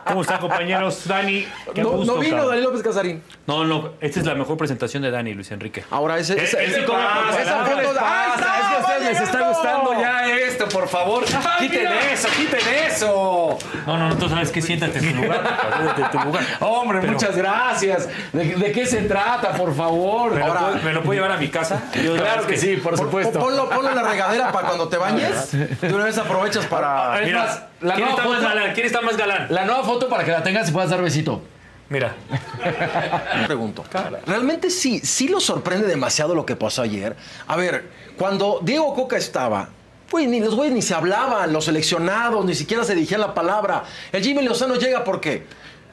¿Cómo 0.07 0.23
están, 0.23 0.39
compañeros? 0.39 1.07
Dani, 1.07 1.47
qué 1.75 1.83
No, 1.83 1.91
gusto, 1.91 2.15
no 2.15 2.21
vino 2.21 2.31
cabrón. 2.37 2.49
Daniel 2.51 2.65
López 2.65 2.83
Casarín. 2.83 3.23
No, 3.47 3.65
no, 3.65 3.91
esta 4.01 4.21
es 4.21 4.27
la 4.27 4.35
mejor 4.35 4.57
presentación 4.57 5.03
de 5.03 5.11
Dani, 5.11 5.35
Luis 5.35 5.51
Enrique. 5.51 5.85
Ahora 5.91 6.19
ese, 6.19 6.35
Él- 6.35 6.41
ese- 6.41 6.65
ese- 6.65 6.87
Ah, 6.93 7.23
por 7.31 7.41
esa 7.41 7.57
foto. 7.65 7.81
Es 7.81 7.89
que 7.89 7.97
a 7.97 8.79
ustedes 8.81 9.05
¡Va 9.07 9.11
les 9.11 9.21
está 9.21 9.49
gustando 9.49 9.93
ya 10.01 10.27
esto, 10.29 10.69
por 10.69 10.89
favor. 10.89 11.25
Quiten 11.59 11.81
mira! 11.81 12.13
eso, 12.13 12.29
quiten 12.37 12.61
eso. 12.87 13.59
No, 13.87 13.97
no, 13.99 14.09
no, 14.09 14.17
tú 14.17 14.29
sabes 14.29 14.51
que 14.51 14.61
siéntate 14.63 14.99
en 14.99 15.15
tu 15.15 15.23
lugar. 15.23 15.43
siéntate 15.77 16.03
en 16.03 16.11
tu 16.11 16.19
lugar. 16.29 16.45
Hombre, 16.61 16.99
Pero- 17.01 17.13
muchas 17.13 17.37
gracias. 17.37 18.09
¿De, 18.33 18.45
de 18.57 18.73
qué 18.73 18.87
se 18.87 19.03
trata, 19.03 19.53
por 19.53 19.75
favor? 19.75 20.33
¿Me, 20.35 20.41
lo 20.47 20.55
puedo, 20.55 20.75
me 20.85 20.93
lo 20.93 21.03
puedo 21.03 21.15
llevar 21.21 21.33
a 21.33 21.37
mi 21.41 21.49
casa? 21.49 21.83
Yo, 22.03 22.17
Claro 22.17 22.47
que 22.47 22.57
sí, 22.57 22.77
por 22.77 22.97
supuesto. 22.97 23.39
Ponlo, 23.39 23.69
ponlo 23.69 23.91
en 23.91 23.97
la 23.97 24.03
regadera 24.03 24.53
para 24.53 24.69
cuando 24.69 24.89
te 24.89 24.97
bañes. 24.97 25.51
De 25.53 25.95
una 25.95 26.05
vez 26.05 26.19
aprovechas 26.19 26.67
para. 26.67 27.21
Mira, 27.25 27.69
la 27.81 27.95
¿quién 27.95 28.09
está 28.09 28.25
más 28.25 28.37
foto- 28.37 28.49
galán? 28.49 28.75
¿Quién 28.75 28.87
está 28.87 29.01
más 29.01 29.17
galán? 29.17 29.47
La 29.51 29.65
nueva 29.65 29.83
foto 29.85 30.09
para 30.09 30.25
que 30.25 30.31
la 30.31 30.43
tengas 30.43 30.69
y 30.69 30.73
puedas 30.73 30.91
dar 30.91 31.03
besito. 31.03 31.43
Mira. 31.89 32.15
Pregunto. 33.47 33.85
¿Realmente 34.27 34.71
sí, 34.71 35.01
sí 35.01 35.29
lo 35.29 35.41
sorprende 35.41 35.87
demasiado 35.87 36.35
lo 36.35 36.47
que 36.47 36.57
pasó 36.57 36.83
ayer? 36.83 37.17
A 37.47 37.57
ver, 37.57 37.91
cuando 38.17 38.61
Diego 38.63 38.95
Coca 38.95 39.17
estaba, 39.17 39.71
pues 40.09 40.29
ni 40.29 40.41
los 40.41 40.55
güeyes 40.55 40.75
ni 40.75 40.83
se 40.83 40.95
hablaban, 40.95 41.53
los 41.53 41.65
seleccionados, 41.65 42.45
ni 42.45 42.55
siquiera 42.55 42.85
se 42.85 42.95
dirigían 42.95 43.21
la 43.21 43.35
palabra. 43.35 43.85
El 44.13 44.23
Jimmy 44.23 44.43
Lozano 44.43 44.77
llega 44.77 45.03
porque 45.05 45.47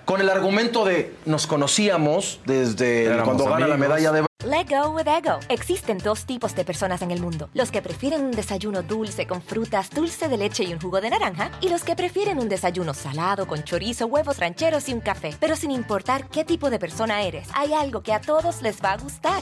con 0.08 0.22
el 0.22 0.30
argumento 0.30 0.86
de 0.86 1.14
nos 1.26 1.48
conocíamos 1.48 2.40
desde 2.46 3.04
Éramos 3.04 3.26
cuando 3.26 3.44
gana 3.44 3.68
la 3.68 3.76
medalla 3.76 4.14
de 4.14 4.26
Let 4.46 4.68
go 4.70 4.92
with 4.92 5.08
ego. 5.08 5.40
Existen 5.50 5.98
dos 5.98 6.26
tipos 6.26 6.56
de 6.56 6.64
personas 6.64 7.02
en 7.02 7.12
el 7.12 7.20
mundo: 7.20 7.50
los 7.54 7.72
que 7.72 7.82
prefieren 7.82 8.24
un 8.24 8.32
desayuno 8.32 8.84
dulce 8.84 9.28
con 9.28 9.42
frutas, 9.42 9.90
dulce 9.90 10.30
de 10.30 10.38
leche 10.38 10.64
y 10.64 10.72
un 10.72 10.80
jugo 10.80 11.02
de 11.02 11.10
naranja, 11.10 11.52
y 11.60 11.68
los 11.68 11.84
que 11.84 11.98
prefieren 11.98 12.40
un 12.40 12.48
desayuno 12.48 12.94
salado 12.94 13.48
con 13.48 13.64
chorizo, 13.64 14.06
huevos 14.06 14.38
rancheros 14.38 14.88
y 14.88 14.94
un 14.94 15.02
café. 15.02 15.36
Pero 15.42 15.58
sin 15.58 15.72
importar 15.72 16.30
qué 16.30 16.46
tipo 16.46 16.70
de 16.70 16.80
persona 16.80 17.24
eres, 17.24 17.50
hay 17.54 17.74
algo 17.74 18.02
que 18.02 18.14
a 18.14 18.22
todos 18.22 18.62
les 18.62 18.82
va 18.82 18.94
a 18.94 18.98
gustar. 18.98 19.42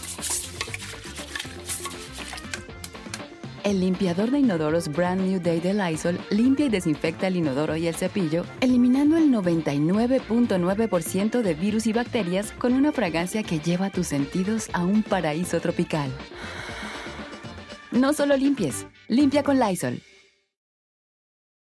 El 3.63 3.79
limpiador 3.79 4.31
de 4.31 4.39
inodoros 4.39 4.87
Brand 4.87 5.21
New 5.21 5.39
Day 5.39 5.59
de 5.59 5.75
Lysol 5.75 6.19
limpia 6.31 6.65
y 6.65 6.69
desinfecta 6.69 7.27
el 7.27 7.35
inodoro 7.35 7.75
y 7.75 7.87
el 7.87 7.95
cepillo, 7.95 8.43
eliminando 8.59 9.17
el 9.17 9.29
99.9% 9.29 11.41
de 11.41 11.53
virus 11.53 11.85
y 11.85 11.93
bacterias 11.93 12.53
con 12.53 12.73
una 12.73 12.91
fragancia 12.91 13.43
que 13.43 13.59
lleva 13.59 13.91
tus 13.91 14.07
sentidos 14.07 14.67
a 14.73 14.83
un 14.83 15.03
paraíso 15.03 15.59
tropical. 15.59 16.11
No 17.91 18.13
solo 18.13 18.35
limpies, 18.35 18.87
limpia 19.07 19.43
con 19.43 19.59
Lysol. 19.59 20.01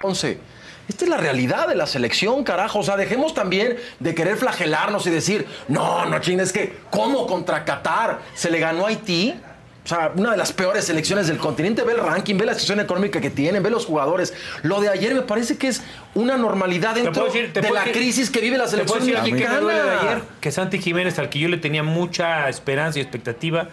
11. 0.02 0.40
Esta 0.88 1.04
es 1.04 1.10
la 1.10 1.18
realidad 1.18 1.68
de 1.68 1.76
la 1.76 1.86
selección, 1.86 2.46
carajo. 2.46 2.80
O 2.80 2.84
sea, 2.84 2.96
dejemos 2.96 3.34
también 3.34 3.76
de 4.00 4.16
querer 4.16 4.38
flagelarnos 4.38 5.06
y 5.06 5.10
decir, 5.10 5.46
no, 5.68 6.06
no 6.06 6.20
chingues, 6.20 6.48
es 6.48 6.54
que, 6.54 6.78
¿cómo 6.90 7.28
contra 7.28 7.66
Qatar 7.66 8.22
se 8.36 8.50
le 8.50 8.60
ganó 8.60 8.86
a 8.86 8.88
Haití? 8.88 9.36
O 9.84 9.88
sea, 9.89 10.11
una 10.15 10.31
de 10.31 10.38
las 10.38 10.51
peores 10.53 10.85
selecciones 10.85 11.27
del 11.27 11.38
continente. 11.38 11.81
Ve 11.84 11.93
el 11.93 11.99
ranking, 11.99 12.35
ve 12.38 12.45
la 12.45 12.53
situación 12.53 12.80
económica 12.80 13.19
que 13.22 13.30
tienen, 13.30 13.64
ve 13.64 13.69
los 13.72 13.85
jugadores. 13.85 14.34
Lo 14.61 14.80
de 14.81 14.89
ayer 14.89 15.15
me 15.15 15.22
parece 15.22 15.57
que 15.57 15.68
es 15.68 15.81
una 16.14 16.38
normalidad 16.38 16.95
dentro 16.95 17.26
decir- 17.26 17.51
de 17.53 17.61
puedo 17.61 17.73
la 17.73 17.81
decir- 17.85 17.93
crisis 17.93 18.30
que 18.30 18.39
vive 18.41 18.57
la 18.57 18.68
selección 18.68 18.99
decir 18.99 19.15
que 19.15 19.22
me 19.23 19.31
mexicana. 19.31 19.60
duele 19.60 19.81
de 19.81 19.89
ayer 19.91 20.22
que 20.41 20.51
Santi 20.51 20.80
Jiménez, 20.80 21.18
al 21.18 21.30
que 21.30 21.39
yo 21.39 21.47
le 21.49 21.57
tenía 21.57 21.81
mucha 21.81 22.49
esperanza 22.49 22.99
y 22.99 23.01
expectativa, 23.01 23.69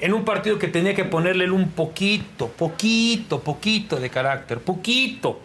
en 0.00 0.12
un 0.12 0.24
partido 0.24 0.58
que 0.58 0.68
tenía 0.68 0.94
que 0.94 1.04
ponerle 1.04 1.50
un 1.50 1.70
poquito, 1.70 2.48
poquito, 2.48 3.40
poquito 3.40 3.96
de 3.96 4.10
carácter, 4.10 4.58
poquito. 4.58 5.40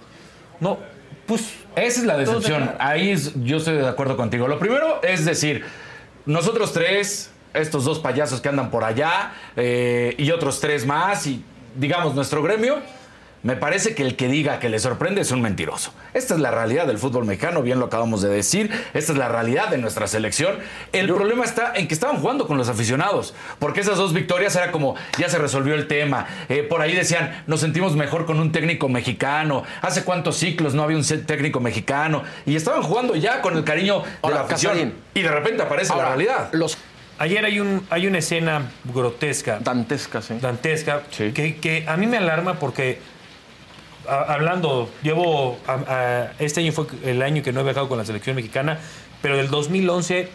No, 0.60 0.80
pues... 1.28 1.44
Esa 1.76 2.00
es 2.02 2.06
la 2.06 2.18
decepción. 2.18 2.72
Ahí 2.80 3.12
es- 3.12 3.32
yo 3.44 3.58
estoy 3.58 3.76
de 3.78 3.88
acuerdo 3.88 4.18
contigo. 4.18 4.48
Lo 4.50 4.60
primero 4.60 5.02
es 5.04 5.24
decir, 5.24 5.64
nosotros 6.26 6.74
tres, 6.74 7.30
estos 7.54 7.86
dos 7.86 8.00
payasos 8.00 8.42
que 8.42 8.50
andan 8.50 8.72
por 8.72 8.84
allá, 8.84 9.34
eh, 9.56 10.16
y 10.18 10.32
otros 10.32 10.60
tres 10.60 10.86
más, 10.86 11.28
y 11.28 11.44
digamos 11.76 12.16
nuestro 12.16 12.42
gremio, 12.44 12.80
me 13.42 13.56
parece 13.56 13.96
que 13.96 14.04
el 14.04 14.18
que 14.18 14.28
diga 14.28 14.60
que 14.60 14.68
le 14.68 14.80
sorprende 14.80 15.22
es 15.22 15.32
un 15.32 15.42
mentiroso. 15.42 15.94
Esta 16.14 16.34
es 16.34 16.42
la 16.42 16.52
realidad 16.52 16.88
del 16.88 16.98
fútbol 16.98 17.24
mexicano, 17.24 17.62
bien 17.62 17.80
lo 17.80 17.86
acabamos 17.86 18.22
de 18.22 18.28
decir. 18.28 18.70
Esta 18.94 19.14
es 19.14 19.18
la 19.18 19.30
realidad 19.30 19.70
de 19.70 19.78
nuestra 19.78 20.08
selección. 20.08 20.58
El 20.92 21.08
problema 21.08 21.46
está 21.46 21.74
en 21.76 21.88
que 21.88 21.94
estaban 21.94 22.18
jugando 22.18 22.48
con 22.48 22.58
los 22.58 22.68
aficionados, 22.68 23.34
porque 23.60 23.80
esas 23.80 23.98
dos 23.98 24.14
victorias 24.14 24.58
era 24.58 24.74
como, 24.74 24.96
ya 25.18 25.30
se 25.30 25.38
resolvió 25.38 25.76
el 25.76 25.88
tema. 25.88 26.28
Eh, 26.50 26.64
por 26.64 26.82
ahí 26.82 26.94
decían, 26.94 27.44
nos 27.48 27.62
sentimos 27.62 27.96
mejor 27.96 28.26
con 28.26 28.40
un 28.42 28.52
técnico 28.52 28.90
mexicano. 28.90 29.64
Hace 29.82 30.04
cuántos 30.04 30.36
ciclos 30.36 30.74
no 30.74 30.84
había 30.84 30.98
un 30.98 31.06
técnico 31.26 31.62
mexicano. 31.62 32.24
Y 32.46 32.58
estaban 32.58 32.84
jugando 32.84 33.16
ya 33.16 33.42
con 33.42 33.56
el 33.56 33.64
cariño 33.64 34.02
de 34.02 34.10
Ahora, 34.22 34.36
la 34.36 34.42
afición. 34.42 34.74
Casarín. 34.74 34.94
Y 35.14 35.22
de 35.22 35.32
repente 35.32 35.64
aparece 35.64 35.94
Ahora, 35.94 36.10
la 36.10 36.16
realidad. 36.16 36.50
Los 36.52 36.78
Ayer 37.20 37.44
hay, 37.46 37.60
un, 37.60 37.86
hay 37.90 38.08
una 38.08 38.18
escena 38.20 38.72
grotesca. 38.86 39.60
Dantesca, 39.60 40.22
sí. 40.22 40.36
Dantesca, 40.42 41.04
que, 41.16 41.58
que 41.62 41.84
a 41.88 41.98
mí 41.98 42.08
me 42.08 42.18
alarma 42.18 42.56
porque, 42.60 43.00
a- 44.08 44.34
hablando, 44.34 44.90
llevo, 45.04 45.60
a- 45.68 45.74
a- 45.88 46.32
este 46.40 46.62
año 46.62 46.72
fue 46.72 46.86
el 47.04 47.22
año 47.22 47.44
que 47.44 47.52
no 47.52 47.60
he 47.60 47.64
viajado 47.64 47.90
con 47.90 47.98
la 47.98 48.06
selección 48.06 48.36
mexicana, 48.36 48.80
pero 49.22 49.36
del 49.38 49.50
2011 49.50 50.30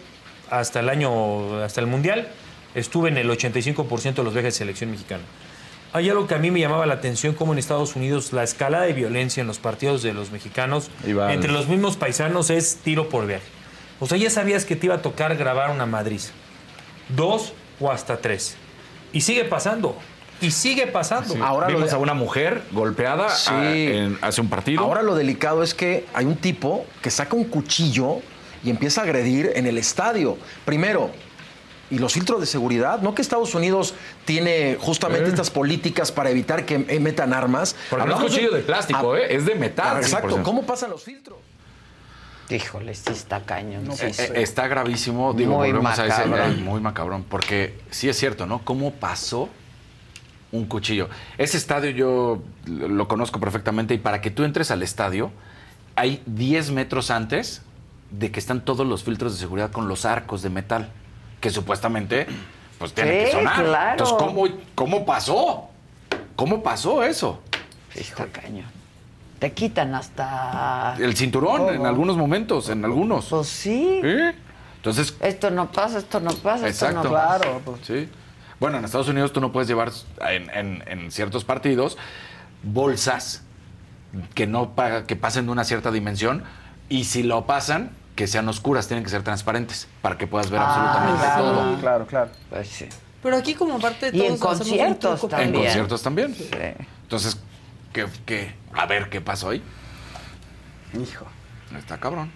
hasta 0.51 0.79
el 0.81 0.89
año, 0.89 1.63
hasta 1.63 1.81
el 1.81 1.87
Mundial, 1.87 2.27
estuve 2.75 3.09
en 3.09 3.17
el 3.17 3.29
85% 3.31 4.13
de 4.13 4.23
los 4.23 4.33
viajes 4.33 4.53
de 4.53 4.57
selección 4.59 4.91
mexicana. 4.91 5.23
Hay 5.91 6.09
algo 6.09 6.27
que 6.27 6.35
a 6.35 6.37
mí 6.39 6.51
me 6.51 6.59
llamaba 6.59 6.85
la 6.85 6.95
atención, 6.95 7.33
como 7.33 7.53
en 7.53 7.57
Estados 7.59 7.95
Unidos 7.95 8.31
la 8.33 8.43
escalada 8.43 8.83
de 8.83 8.93
violencia 8.93 9.41
en 9.41 9.47
los 9.47 9.59
partidos 9.59 10.03
de 10.03 10.13
los 10.13 10.29
mexicanos 10.29 10.91
Iván. 11.07 11.31
entre 11.31 11.51
los 11.51 11.67
mismos 11.67 11.95
paisanos 11.97 12.49
es 12.49 12.75
tiro 12.83 13.09
por 13.09 13.25
viaje. 13.25 13.45
O 13.99 14.05
sea, 14.05 14.17
ya 14.17 14.29
sabías 14.29 14.65
que 14.65 14.75
te 14.75 14.87
iba 14.87 14.95
a 14.95 15.01
tocar 15.01 15.35
grabar 15.37 15.71
una 15.71 15.85
madriz. 15.85 16.31
Dos 17.09 17.53
o 17.79 17.91
hasta 17.91 18.17
tres. 18.17 18.55
Y 19.13 19.21
sigue 19.21 19.45
pasando. 19.45 19.97
Y 20.41 20.51
sigue 20.51 20.87
pasando. 20.87 21.41
Ahora 21.43 21.69
lo 21.69 21.75
Vimos 21.77 21.91
de- 21.91 21.95
a 21.95 21.99
una 21.99 22.13
mujer 22.13 22.61
golpeada 22.71 23.29
Sí. 23.29 23.49
ah, 23.53 23.73
en- 23.75 24.17
hace 24.21 24.41
un 24.41 24.49
partido. 24.49 24.81
Ahora 24.83 25.01
lo 25.01 25.15
delicado 25.15 25.63
es 25.63 25.73
que 25.73 26.05
hay 26.13 26.25
un 26.25 26.35
tipo 26.35 26.85
que 27.01 27.09
saca 27.09 27.35
un 27.35 27.45
cuchillo 27.45 28.17
y 28.63 28.69
empieza 28.69 29.01
a 29.01 29.03
agredir 29.05 29.51
en 29.55 29.65
el 29.65 29.77
estadio. 29.77 30.37
Primero, 30.65 31.09
y 31.89 31.99
los 31.99 32.13
filtros 32.13 32.41
de 32.41 32.47
seguridad, 32.47 32.99
no 33.01 33.15
que 33.15 33.21
Estados 33.21 33.53
Unidos 33.55 33.93
tiene 34.25 34.75
justamente 34.81 35.27
Eh. 35.27 35.29
estas 35.29 35.51
políticas 35.51 36.11
para 36.11 36.31
evitar 36.31 36.65
que 36.65 36.83
eh, 36.89 36.99
metan 36.99 37.31
armas. 37.31 37.75
Porque 37.89 38.05
no 38.05 38.15
es 38.17 38.21
cuchillo 38.23 38.51
de 38.51 38.61
plástico, 38.61 39.13
Ah, 39.13 39.19
¿eh? 39.19 39.27
Es 39.35 39.45
de 39.45 39.55
metal, 39.55 39.97
Exacto. 39.97 40.29
100%. 40.35 40.43
¿Cómo 40.43 40.63
pasan 40.65 40.89
los 40.89 41.03
filtros? 41.03 41.37
Híjole, 42.49 42.93
sí 42.93 43.11
está 43.11 43.41
cañón. 43.41 43.89
Eh, 43.91 43.95
sí, 43.95 44.13
sí. 44.13 44.21
eh, 44.23 44.31
está 44.43 44.67
gravísimo, 44.67 45.33
digo, 45.33 45.55
Muy 45.57 45.71
volvemos 45.71 45.97
a 45.97 46.05
ese 46.05 46.25
macabrón. 46.25 46.51
eh, 46.51 46.55
muy 46.61 46.79
macabrón, 46.79 47.23
porque 47.23 47.79
sí 47.89 48.07
es 48.07 48.17
cierto, 48.17 48.45
¿no? 48.45 48.59
¿Cómo 48.63 48.91
pasó 48.91 49.49
un 50.51 50.65
cuchillo? 50.65 51.09
Ese 51.37 51.57
estadio 51.57 51.89
yo 51.91 52.43
lo 52.65 53.07
conozco 53.07 53.39
perfectamente 53.39 53.93
y 53.95 53.97
para 53.97 54.21
que 54.21 54.29
tú 54.31 54.43
entres 54.43 54.69
al 54.71 54.83
estadio 54.83 55.31
hay 55.95 56.21
10 56.27 56.71
metros 56.71 57.09
antes 57.09 57.63
de 58.11 58.29
que 58.31 58.39
están 58.39 58.61
todos 58.63 58.85
los 58.85 59.03
filtros 59.03 59.33
de 59.33 59.39
seguridad 59.39 59.71
con 59.71 59.87
los 59.87 60.05
arcos 60.05 60.41
de 60.43 60.49
metal, 60.49 60.89
que 61.41 61.49
supuestamente 61.49 62.27
pues 62.77 62.93
tienen 62.93 63.25
que 63.25 63.31
sonar. 63.31 63.63
claro. 63.65 63.91
Entonces, 63.91 64.15
¿cómo, 64.19 64.47
¿cómo 64.75 65.05
pasó? 65.05 65.69
¿Cómo 66.35 66.61
pasó 66.61 67.03
eso? 67.03 67.41
Está 67.95 68.25
cañón. 68.27 68.74
Te 69.45 69.53
quitan 69.53 69.93
hasta... 69.93 70.95
El 70.97 71.15
cinturón 71.15 71.69
en 71.75 71.85
algunos 71.85 72.17
momentos, 72.17 72.69
en 72.69 72.83
algunos. 72.83 73.25
Pues 73.27 73.47
sí. 73.47 74.01
Entonces, 74.77 75.13
Esto 75.19 75.51
no 75.51 75.71
pasa, 75.71 75.99
esto 75.99 76.19
no 76.19 76.31
pasa, 76.33 76.67
Exacto. 76.67 77.01
esto 77.01 77.09
no 77.09 77.13
pasa. 77.13 77.45
Sí. 77.85 78.09
Bueno, 78.59 78.79
en 78.79 78.85
Estados 78.85 79.07
Unidos 79.07 79.31
tú 79.33 79.41
no 79.41 79.51
puedes 79.51 79.67
llevar 79.67 79.91
en, 80.31 80.49
en- 80.49 80.83
en 80.87 81.11
ciertos 81.11 81.43
partidos 81.43 81.95
bolsas 82.63 83.43
que 84.33 84.47
no 84.47 84.73
que 85.05 85.15
pasen 85.15 85.45
de 85.45 85.51
una 85.51 85.63
cierta 85.63 85.91
dimensión 85.91 86.43
y 86.89 87.03
si 87.03 87.21
lo 87.21 87.45
pasan 87.45 87.91
que 88.15 88.25
sean 88.25 88.47
oscuras, 88.49 88.87
tienen 88.87 89.03
que 89.03 89.11
ser 89.11 89.21
transparentes 89.21 89.87
para 90.01 90.17
que 90.17 90.25
puedas 90.25 90.49
ver 90.49 90.59
Ah, 90.61 90.65
absolutamente 90.69 91.23
claro. 91.23 91.43
todo. 91.43 91.79
Claro, 91.81 92.07
claro. 92.07 92.31
Pues 92.49 92.67
sí. 92.67 92.87
Pero 93.21 93.37
aquí 93.37 93.53
como 93.53 93.77
parte 93.79 94.09
de 94.11 94.17
Y 94.17 94.21
todos 94.21 94.29
en 94.29 94.33
hacemos 94.35 94.57
un 94.61 94.67
conciertos 94.69 95.19
truco. 95.19 95.35
En 95.37 95.53
conciertos 95.53 96.01
también. 96.01 96.35
Entonces, 97.03 97.37
¿qué, 97.95 98.05
qué? 98.25 98.53
A 98.73 98.85
ver 98.85 99.09
qué 99.09 99.21
pasó 99.21 99.49
ahí. 99.49 99.63
Hijo. 100.93 101.25
Está 101.77 101.97
cabrón. 101.97 102.29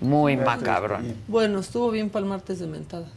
Muy 0.00 0.36
macabro. 0.36 0.98
Bueno, 1.28 1.60
estuvo 1.60 1.90
bien 1.90 2.10
para 2.10 2.24
el 2.24 2.28
martes 2.28 2.58
de 2.58 2.66
mentadas. 2.66 3.08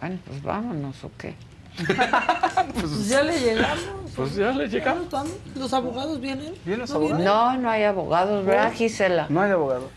Bueno, 0.00 0.18
pues 0.24 0.42
vámonos, 0.42 1.02
¿o 1.04 1.10
qué? 1.18 1.34
Pues 2.74 3.08
ya 3.08 3.22
le 3.22 3.38
llegamos. 3.40 4.12
Pues 4.14 4.34
ya 4.36 4.50
le 4.52 4.68
llegamos. 4.68 5.06
¿Los 5.56 5.72
abogados 5.72 6.20
vienen? 6.20 6.54
¿Vienen 6.64 6.86
¿No 6.88 7.00
vienen? 7.00 7.24
No, 7.24 7.56
no 7.56 7.70
hay 7.70 7.84
abogados, 7.84 8.44
¿verdad, 8.44 8.72
Gisela? 8.72 9.26
No 9.28 9.40
hay 9.40 9.50
abogado. 9.52 9.90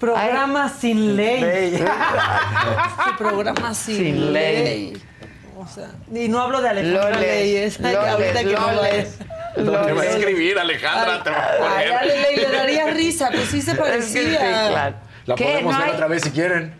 Programa 0.00 0.68
sin 0.68 1.16
ley. 1.16 1.40
Ley. 1.40 1.74
Este 1.76 3.12
programa 3.18 3.74
sin, 3.74 3.96
Sin 3.96 4.32
ley. 4.32 4.64
ley. 4.92 5.02
O 5.66 5.74
sea, 5.74 5.90
y 6.14 6.28
no 6.28 6.40
hablo 6.40 6.60
de 6.62 6.68
Alejandra 6.68 7.10
Loles, 7.10 7.20
Leyes. 7.20 7.80
Loles, 7.80 7.96
ahorita 7.98 8.38
que 8.44 8.52
no 8.54 8.60
lo 8.60 8.72
Loles, 8.76 8.94
es. 8.94 9.18
Te 9.56 9.62
va 9.64 9.82
a 9.82 9.88
Loles. 9.88 10.14
escribir, 10.14 10.58
Alejandra, 10.58 11.22
te 11.24 11.30
va 11.30 11.36
a 11.36 11.56
poner. 11.58 12.06
Le, 12.06 12.36
le 12.48 12.56
daría 12.56 12.86
risa, 12.90 13.28
pues 13.30 13.48
sí 13.48 13.60
se 13.62 13.72
Es 13.72 13.76
que 13.76 13.82
parecía. 13.82 14.22
sí, 14.22 14.36
claro. 14.70 14.96
La 15.26 15.34
¿Qué? 15.34 15.44
podemos 15.44 15.72
¿No 15.74 15.78
ver 15.80 15.88
hay? 15.88 15.94
otra 15.94 16.06
vez 16.06 16.22
si 16.22 16.30
quieren. 16.30 16.74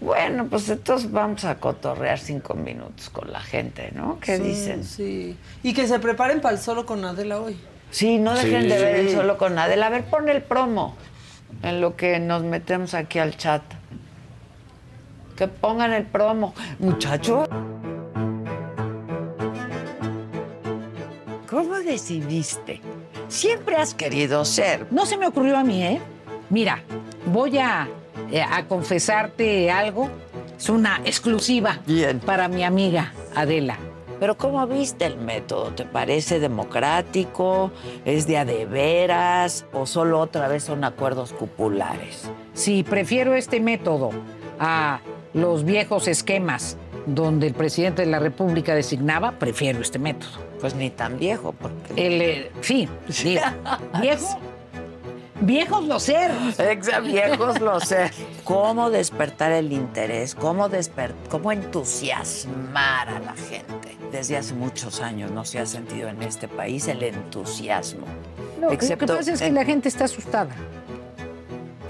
Bueno, 0.00 0.46
pues 0.50 0.68
entonces 0.68 1.10
vamos 1.12 1.44
a 1.44 1.54
cotorrear 1.56 2.18
cinco 2.18 2.54
minutos 2.54 3.08
con 3.08 3.30
la 3.32 3.40
gente, 3.40 3.90
¿no? 3.94 4.18
¿Qué 4.20 4.36
Sí, 4.36 4.42
dicen? 4.42 4.84
Sí. 4.84 5.38
Y 5.62 5.72
que 5.74 5.86
se 5.86 5.98
preparen 6.00 6.40
para 6.40 6.54
el 6.56 6.60
solo 6.60 6.84
con 6.84 7.04
Adela 7.04 7.40
hoy. 7.40 7.56
Sí, 7.92 8.18
no 8.18 8.34
dejen 8.34 8.62
Sí. 8.62 8.68
de 8.68 8.78
ver 8.78 8.96
el 8.96 9.10
solo 9.12 9.38
con 9.38 9.56
Adela. 9.58 9.86
A 9.86 9.90
ver, 9.90 10.04
pon 10.04 10.28
el 10.28 10.42
promo 10.42 10.96
en 11.62 11.80
lo 11.80 11.94
que 11.96 12.18
nos 12.18 12.42
metemos 12.42 12.94
aquí 12.94 13.20
al 13.20 13.36
chat. 13.36 13.62
Que 15.36 15.46
pongan 15.48 15.92
el 15.92 16.04
promo. 16.04 16.52
Muchacho. 16.78 17.48
¿Cómo 21.52 21.74
decidiste? 21.74 22.80
Siempre 23.28 23.76
has 23.76 23.92
querido 23.92 24.42
ser. 24.46 24.86
No 24.90 25.04
se 25.04 25.18
me 25.18 25.26
ocurrió 25.26 25.58
a 25.58 25.62
mí, 25.62 25.82
¿eh? 25.82 26.00
Mira, 26.48 26.82
voy 27.26 27.58
a, 27.58 27.88
eh, 28.30 28.40
a 28.40 28.66
confesarte 28.66 29.70
algo. 29.70 30.08
Es 30.56 30.70
una 30.70 31.02
exclusiva 31.04 31.80
Bien. 31.86 32.20
para 32.20 32.48
mi 32.48 32.64
amiga 32.64 33.12
Adela. 33.34 33.76
Pero 34.18 34.38
¿cómo 34.38 34.66
viste 34.66 35.04
el 35.04 35.18
método? 35.18 35.74
¿Te 35.74 35.84
parece 35.84 36.40
democrático? 36.40 37.70
¿Es 38.06 38.26
de 38.26 38.38
a 38.38 38.46
de 38.46 38.64
veras? 38.64 39.66
¿O 39.74 39.84
solo 39.84 40.20
otra 40.20 40.48
vez 40.48 40.64
son 40.64 40.84
acuerdos 40.84 41.34
cupulares? 41.34 42.30
Si 42.54 42.82
prefiero 42.82 43.34
este 43.34 43.60
método 43.60 44.08
a 44.58 45.00
los 45.34 45.66
viejos 45.66 46.08
esquemas 46.08 46.78
donde 47.04 47.46
el 47.48 47.52
presidente 47.52 48.02
de 48.02 48.10
la 48.10 48.20
República 48.20 48.74
designaba, 48.74 49.32
prefiero 49.32 49.82
este 49.82 49.98
método. 49.98 50.51
Pues 50.62 50.74
ni 50.74 50.88
tan 50.90 51.18
viejo, 51.18 51.52
porque... 51.52 51.92
El, 52.06 52.22
eh, 52.22 52.52
sí, 52.62 52.88
digo, 53.22 53.42
viejo. 54.00 54.38
Viejos 55.40 55.84
lo 55.88 55.98
ser. 55.98 56.30
Exa 56.56 57.00
viejos 57.00 57.60
lo 57.60 57.80
sé. 57.80 58.12
¿Cómo 58.44 58.90
despertar 58.90 59.50
el 59.50 59.72
interés? 59.72 60.36
¿Cómo, 60.36 60.68
desper 60.68 61.12
cómo 61.28 61.50
entusiasmar 61.50 63.08
a 63.08 63.18
la 63.18 63.32
gente? 63.34 63.96
Desde 64.12 64.36
hace 64.36 64.54
muchos 64.54 65.00
años 65.00 65.32
no 65.32 65.44
se 65.44 65.58
ha 65.58 65.66
sentido 65.66 66.08
en 66.10 66.22
este 66.22 66.46
país 66.46 66.86
el 66.86 67.02
entusiasmo. 67.02 68.06
No, 68.60 68.70
Excepto 68.70 69.06
lo 69.06 69.14
que 69.14 69.18
pasa 69.18 69.32
es 69.32 69.40
que 69.40 69.46
en- 69.48 69.54
la 69.56 69.64
gente 69.64 69.88
está 69.88 70.04
asustada. 70.04 70.54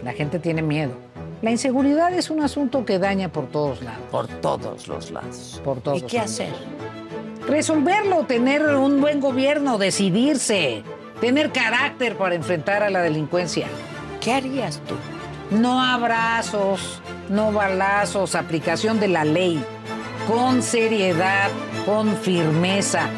La 0.03 0.13
gente 0.15 0.39
tiene 0.39 0.63
miedo. 0.63 0.93
La 1.43 1.51
inseguridad 1.51 2.11
es 2.15 2.31
un 2.31 2.41
asunto 2.41 2.87
que 2.87 2.99
daña 2.99 3.29
por 3.29 3.49
todos 3.49 3.83
lados. 3.83 4.01
Por 4.11 4.29
todos 4.29 4.89
los 4.89 5.11
lados. 5.11 5.61
Por 5.63 5.83
todos 5.83 5.99
¿Y 5.99 6.03
qué 6.07 6.17
lados. 6.17 6.31
hacer? 6.33 6.53
Resolverlo, 7.57 8.25
tener 8.25 8.63
un 8.65 9.03
buen 9.03 9.21
gobierno, 9.21 9.77
decidirse, 9.77 10.83
tener 11.21 11.53
carácter 11.53 12.17
para 12.17 12.35
enfrentar 12.35 12.83
a 12.83 12.89
la 12.89 13.03
delincuencia. 13.03 13.67
¿Qué 14.23 14.33
harías 14.33 14.81
tú? 14.89 14.95
No 15.51 15.83
abrazos, 15.83 17.03
no 17.29 17.53
balazos, 17.53 18.37
aplicación 18.37 19.01
de 19.01 19.09
la 19.09 19.27
ley, 19.27 19.63
con 20.27 20.63
seriedad, 20.63 21.51
con 21.85 22.17
firmeza. 22.17 23.11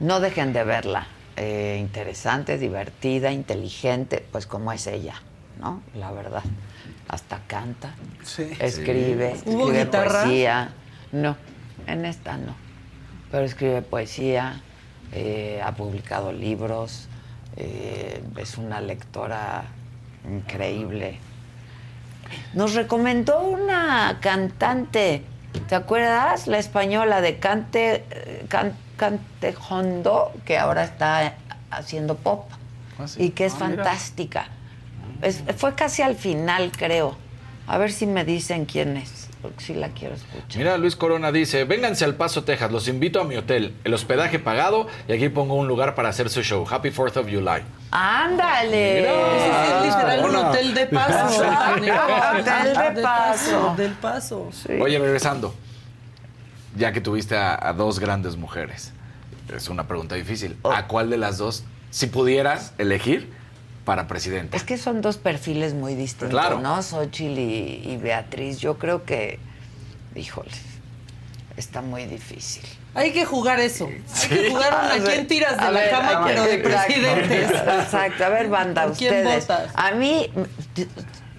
No 0.00 0.18
dejen 0.18 0.52
de 0.52 0.64
verla. 0.64 1.06
Eh, 1.36 1.76
interesante, 1.78 2.58
divertida, 2.58 3.30
inteligente, 3.30 4.26
pues 4.32 4.48
como 4.48 4.72
es 4.72 4.88
ella, 4.88 5.22
¿no? 5.60 5.82
La 5.94 6.10
verdad. 6.10 6.42
Hasta 7.06 7.38
canta, 7.46 7.94
Sí. 8.24 8.50
escribe, 8.58 9.36
¿Hubo 9.46 9.68
escribe 9.68 9.84
guitarra? 9.84 10.22
poesía. 10.24 10.72
No, 11.22 11.36
en 11.86 12.04
esta 12.04 12.36
no. 12.36 12.54
Pero 13.30 13.44
escribe 13.44 13.82
poesía, 13.82 14.60
eh, 15.12 15.60
ha 15.64 15.72
publicado 15.72 16.32
libros, 16.32 17.08
eh, 17.56 18.22
es 18.36 18.58
una 18.58 18.80
lectora 18.80 19.64
increíble. 20.28 21.18
Nos 22.54 22.74
recomendó 22.74 23.40
una 23.40 24.18
cantante, 24.20 25.22
¿te 25.68 25.74
acuerdas? 25.74 26.46
La 26.48 26.58
española 26.58 27.20
de 27.20 27.38
Cante, 27.38 28.04
eh, 28.10 28.44
Can- 28.48 28.74
Cantejondo, 28.96 30.32
que 30.44 30.58
ahora 30.58 30.84
está 30.84 31.34
haciendo 31.70 32.16
pop 32.16 32.48
y 33.18 33.30
que 33.30 33.46
es 33.46 33.54
Ah, 33.54 33.58
fantástica. 33.58 34.46
Es- 35.22 35.42
fue 35.56 35.74
casi 35.74 36.02
al 36.02 36.16
final, 36.16 36.72
creo. 36.76 37.16
A 37.66 37.78
ver 37.78 37.92
si 37.92 38.06
me 38.06 38.24
dicen 38.24 38.64
quién 38.64 38.96
es, 38.96 39.25
porque 39.42 39.62
sí 39.62 39.74
la 39.74 39.90
quiero 39.90 40.14
escuchar. 40.14 40.56
Mira, 40.56 40.78
Luis 40.78 40.96
Corona 40.96 41.30
dice, 41.30 41.64
vénganse 41.64 42.04
al 42.04 42.14
Paso, 42.14 42.44
Texas, 42.44 42.72
los 42.72 42.88
invito 42.88 43.20
a 43.20 43.24
mi 43.24 43.36
hotel, 43.36 43.74
el 43.84 43.94
hospedaje 43.94 44.38
pagado 44.38 44.86
y 45.08 45.12
aquí 45.12 45.28
pongo 45.28 45.54
un 45.54 45.68
lugar 45.68 45.94
para 45.94 46.08
hacer 46.08 46.30
su 46.30 46.42
show. 46.42 46.66
Happy 46.68 46.90
4th 46.90 47.16
of 47.18 47.26
July. 47.30 47.62
¡Ándale! 47.90 49.00
Es 49.00 49.84
literal 49.84 50.24
un 50.24 50.36
hotel 50.46 50.74
de 50.74 50.86
paso. 50.86 51.44
Hotel 52.38 52.94
de 52.94 53.02
paso. 53.02 53.74
Del 53.76 53.92
paso. 53.92 54.50
Oye, 54.80 54.98
regresando, 54.98 55.54
ya 56.76 56.92
que 56.92 57.00
tuviste 57.00 57.36
a, 57.36 57.68
a 57.68 57.72
dos 57.72 57.98
grandes 57.98 58.36
mujeres, 58.36 58.92
es 59.54 59.68
una 59.68 59.86
pregunta 59.86 60.14
difícil. 60.14 60.56
Oh. 60.62 60.72
¿A 60.72 60.86
cuál 60.88 61.10
de 61.10 61.18
las 61.18 61.38
dos, 61.38 61.64
si 61.90 62.06
pudieras 62.06 62.74
elegir 62.78 63.32
para 63.86 64.06
presidente? 64.06 64.54
Es 64.58 64.64
que 64.64 64.76
son 64.76 65.00
dos 65.00 65.16
perfiles 65.16 65.72
muy 65.72 65.94
distintos, 65.94 66.28
Claro. 66.28 66.58
¿no? 66.60 66.82
Xochitl 66.82 67.38
y, 67.38 67.82
y 67.86 67.96
Beatriz. 67.96 68.58
Yo 68.58 68.76
creo 68.78 69.04
que, 69.04 69.38
híjole, 70.14 70.50
está 71.56 71.80
muy 71.80 72.04
difícil. 72.04 72.64
Hay 72.94 73.12
que 73.12 73.24
jugar 73.24 73.60
eso. 73.60 73.86
Hay 73.86 74.28
que 74.28 74.50
jugar 74.50 74.72
A 74.74 74.76
una. 74.94 75.04
ver, 75.04 75.14
¿Quién 75.14 75.26
tiras 75.26 75.56
de 75.56 75.62
a 75.64 75.70
la 75.70 75.80
ver, 75.80 75.90
cama, 75.90 76.10
a 76.22 76.26
pero 76.26 76.42
de 76.44 76.58
presidentes? 76.58 77.50
Exacto. 77.50 78.24
A 78.24 78.28
ver, 78.28 78.48
banda, 78.48 78.86
¿Por 78.86 78.96
quién 78.96 79.14
ustedes. 79.14 79.46
votas? 79.46 79.70
A 79.74 79.92
mí 79.92 80.30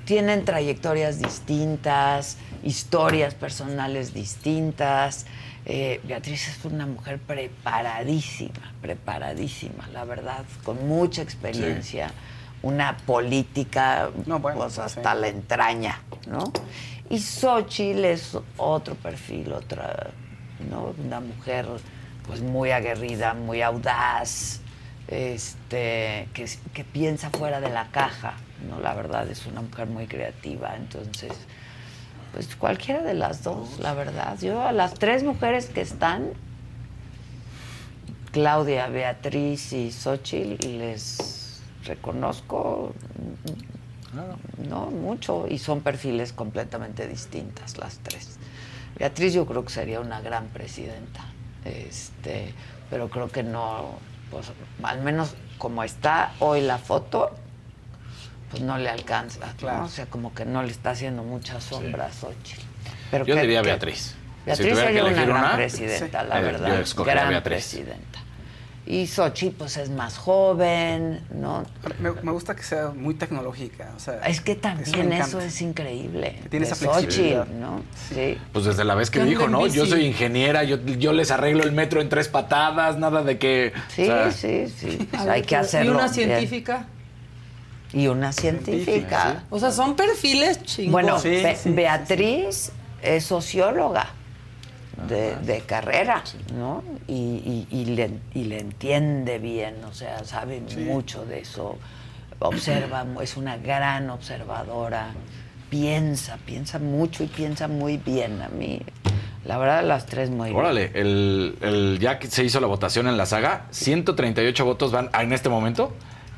tienen 0.05 0.45
trayectorias 0.45 1.19
distintas, 1.19 2.37
historias 2.63 3.33
personales 3.33 4.13
distintas. 4.13 5.25
Eh, 5.65 5.99
Beatriz 6.05 6.47
es 6.47 6.63
una 6.63 6.85
mujer 6.85 7.19
preparadísima, 7.19 8.71
preparadísima, 8.81 9.89
la 9.91 10.05
verdad, 10.05 10.45
con 10.63 10.87
mucha 10.87 11.21
experiencia, 11.21 12.11
una 12.61 12.97
política 12.97 14.09
pues, 14.25 14.79
hasta 14.79 15.15
la 15.15 15.27
entraña, 15.27 16.01
¿no? 16.27 16.51
Y 17.09 17.19
Xochitl 17.19 18.03
es 18.05 18.37
otro 18.57 18.95
perfil, 18.95 19.53
otra, 19.53 20.11
¿no? 20.69 20.93
Una 21.03 21.19
mujer 21.19 21.67
pues 22.25 22.41
muy 22.41 22.71
aguerrida, 22.71 23.33
muy 23.33 23.61
audaz, 23.61 24.59
este, 25.07 26.27
que, 26.33 26.49
que 26.73 26.83
piensa 26.83 27.29
fuera 27.29 27.61
de 27.61 27.69
la 27.69 27.87
caja, 27.91 28.33
¿no? 28.67 28.81
La 28.81 28.93
verdad 28.93 29.29
es 29.29 29.45
una 29.45 29.61
mujer 29.61 29.87
muy 29.87 30.07
creativa, 30.07 30.75
entonces, 30.75 31.31
pues 32.33 32.53
cualquiera 32.57 33.01
de 33.03 33.13
las 33.13 33.43
dos, 33.43 33.79
la 33.79 33.93
verdad. 33.93 34.37
Yo 34.41 34.61
a 34.61 34.73
las 34.73 34.95
tres 34.95 35.23
mujeres 35.23 35.67
que 35.67 35.81
están, 35.81 36.33
Claudia, 38.31 38.87
Beatriz 38.87 39.71
y 39.71 39.91
Xochitl, 39.91 40.77
les 40.77 41.36
reconozco, 41.87 42.93
no 44.69 44.85
mucho, 44.87 45.47
y 45.49 45.57
son 45.59 45.81
perfiles 45.81 46.33
completamente 46.33 47.07
distintas 47.07 47.77
las 47.77 47.97
tres. 47.99 48.37
Beatriz 48.97 49.33
yo 49.33 49.45
creo 49.45 49.63
que 49.63 49.71
sería 49.71 49.99
una 49.99 50.21
gran 50.21 50.47
presidenta, 50.47 51.21
este, 51.65 52.53
pero 52.89 53.09
creo 53.09 53.29
que 53.29 53.43
no, 53.43 53.99
pues 54.31 54.51
al 54.83 55.01
menos 55.01 55.35
como 55.57 55.83
está 55.83 56.33
hoy 56.39 56.61
la 56.61 56.77
foto, 56.77 57.31
pues 58.49 58.63
no 58.63 58.77
le 58.77 58.89
alcanza. 58.89 59.45
¿no? 59.45 59.53
Claro. 59.57 59.85
O 59.85 59.89
sea, 59.89 60.05
como 60.07 60.33
que 60.33 60.45
no 60.45 60.63
le 60.63 60.71
está 60.71 60.91
haciendo 60.91 61.21
mucha 61.23 61.59
sombra 61.61 62.05
a 62.07 62.11
Xochitl. 62.11 62.61
Pero 63.11 63.25
Yo 63.25 63.35
qué- 63.35 63.41
diría 63.41 63.61
Beatriz. 63.61 64.15
Beatriz 64.45 64.69
Si 64.69 64.75
sería 64.75 65.03
que 65.03 65.11
una 65.11 65.25
gran 65.25 65.29
una, 65.43 65.55
presidenta, 65.55 66.21
sí. 66.21 66.27
la 66.29 66.39
Eh, 66.39 66.43
verdad. 66.43 66.67
yo 66.69 66.73
escogería 66.75 67.13
a 67.21 67.25
gran 67.25 67.29
Beatriz. 67.43 67.53
presidenta. 67.57 68.19
Y 68.89 69.05
Xochitl, 69.05 69.53
pues 69.57 69.75
es 69.75 69.89
más 69.89 70.17
joven, 70.17 71.19
¿no? 71.35 71.65
Me, 71.99 72.11
me 72.23 72.31
gusta 72.31 72.55
que 72.55 72.63
sea 72.63 72.91
muy 72.95 73.15
tecnológica. 73.15 73.91
O 73.97 73.99
sea, 73.99 74.19
Es 74.25 74.39
que 74.39 74.55
también 74.55 75.11
eso 75.11 75.41
es 75.41 75.61
increíble. 75.61 76.39
Que 76.43 76.49
tiene 76.49 76.65
de 76.65 76.71
esa 76.71 76.75
flexibilidad. 76.93 77.41
Xochitl, 77.43 77.59
¿no? 77.59 77.81
Sí. 78.09 78.37
Pues 78.53 78.63
desde 78.63 78.85
la 78.85 78.95
vez 78.95 79.11
que 79.11 79.23
dijo, 79.25 79.49
¿no? 79.49 79.67
Yo 79.67 79.85
soy 79.85 80.05
ingeniera, 80.05 80.63
yo, 80.63 80.77
yo 80.77 81.11
les 81.11 81.31
arreglo 81.31 81.63
el 81.63 81.73
metro 81.73 81.99
en 81.99 82.07
tres 82.07 82.29
patadas, 82.29 82.97
nada 82.97 83.23
de 83.23 83.37
que... 83.37 83.73
Sí, 83.93 84.03
o 84.03 84.05
sea, 84.05 84.31
sí, 84.31 84.67
sí. 84.69 85.07
Pues 85.11 85.21
hay 85.27 85.41
que 85.41 85.57
hacerlo. 85.57 85.91
¿Y 85.91 85.95
una 85.95 86.03
bien. 86.07 86.13
científica? 86.13 86.85
Y 87.91 88.07
una 88.07 88.31
científica. 88.31 89.43
O 89.49 89.59
sea, 89.59 89.71
son 89.71 89.97
perfiles 89.97 90.63
chingones. 90.63 91.21
Bueno, 91.21 91.21
Be- 91.21 91.57
Beatriz 91.71 92.71
es 93.01 93.25
socióloga 93.25 94.13
de, 95.07 95.35
de 95.37 95.61
carrera, 95.61 96.23
¿no? 96.57 96.83
Y, 97.07 97.13
y- 97.13 97.67
y 97.69 97.85
le, 97.85 98.09
y 98.33 98.43
le 98.45 98.59
entiende 98.59 99.37
bien, 99.39 99.75
o 99.85 99.93
sea, 99.93 100.23
sabe 100.23 100.61
mucho 100.87 101.25
de 101.25 101.39
eso, 101.41 101.77
observa, 102.39 103.05
es 103.21 103.37
una 103.37 103.57
gran 103.57 104.09
observadora, 104.09 105.09
piensa, 105.69 106.37
piensa 106.45 106.79
mucho 106.79 107.23
y 107.23 107.27
piensa 107.27 107.67
muy 107.67 107.97
bien. 107.97 108.41
A 108.41 108.49
mí, 108.49 108.81
la 109.45 109.57
verdad, 109.57 109.83
las 109.83 110.05
tres 110.05 110.29
muy 110.29 110.49
bien. 110.49 110.59
Órale, 110.59 110.91
el, 110.93 111.57
el- 111.61 111.99
ya 111.99 112.19
que 112.19 112.27
se 112.27 112.43
hizo 112.43 112.59
la 112.59 112.67
votación 112.67 113.07
en 113.07 113.17
la 113.17 113.25
saga, 113.25 113.65
138 113.71 114.65
votos 114.65 114.91
van 114.91 115.09
en 115.19 115.33
este 115.33 115.49
momento 115.49 115.93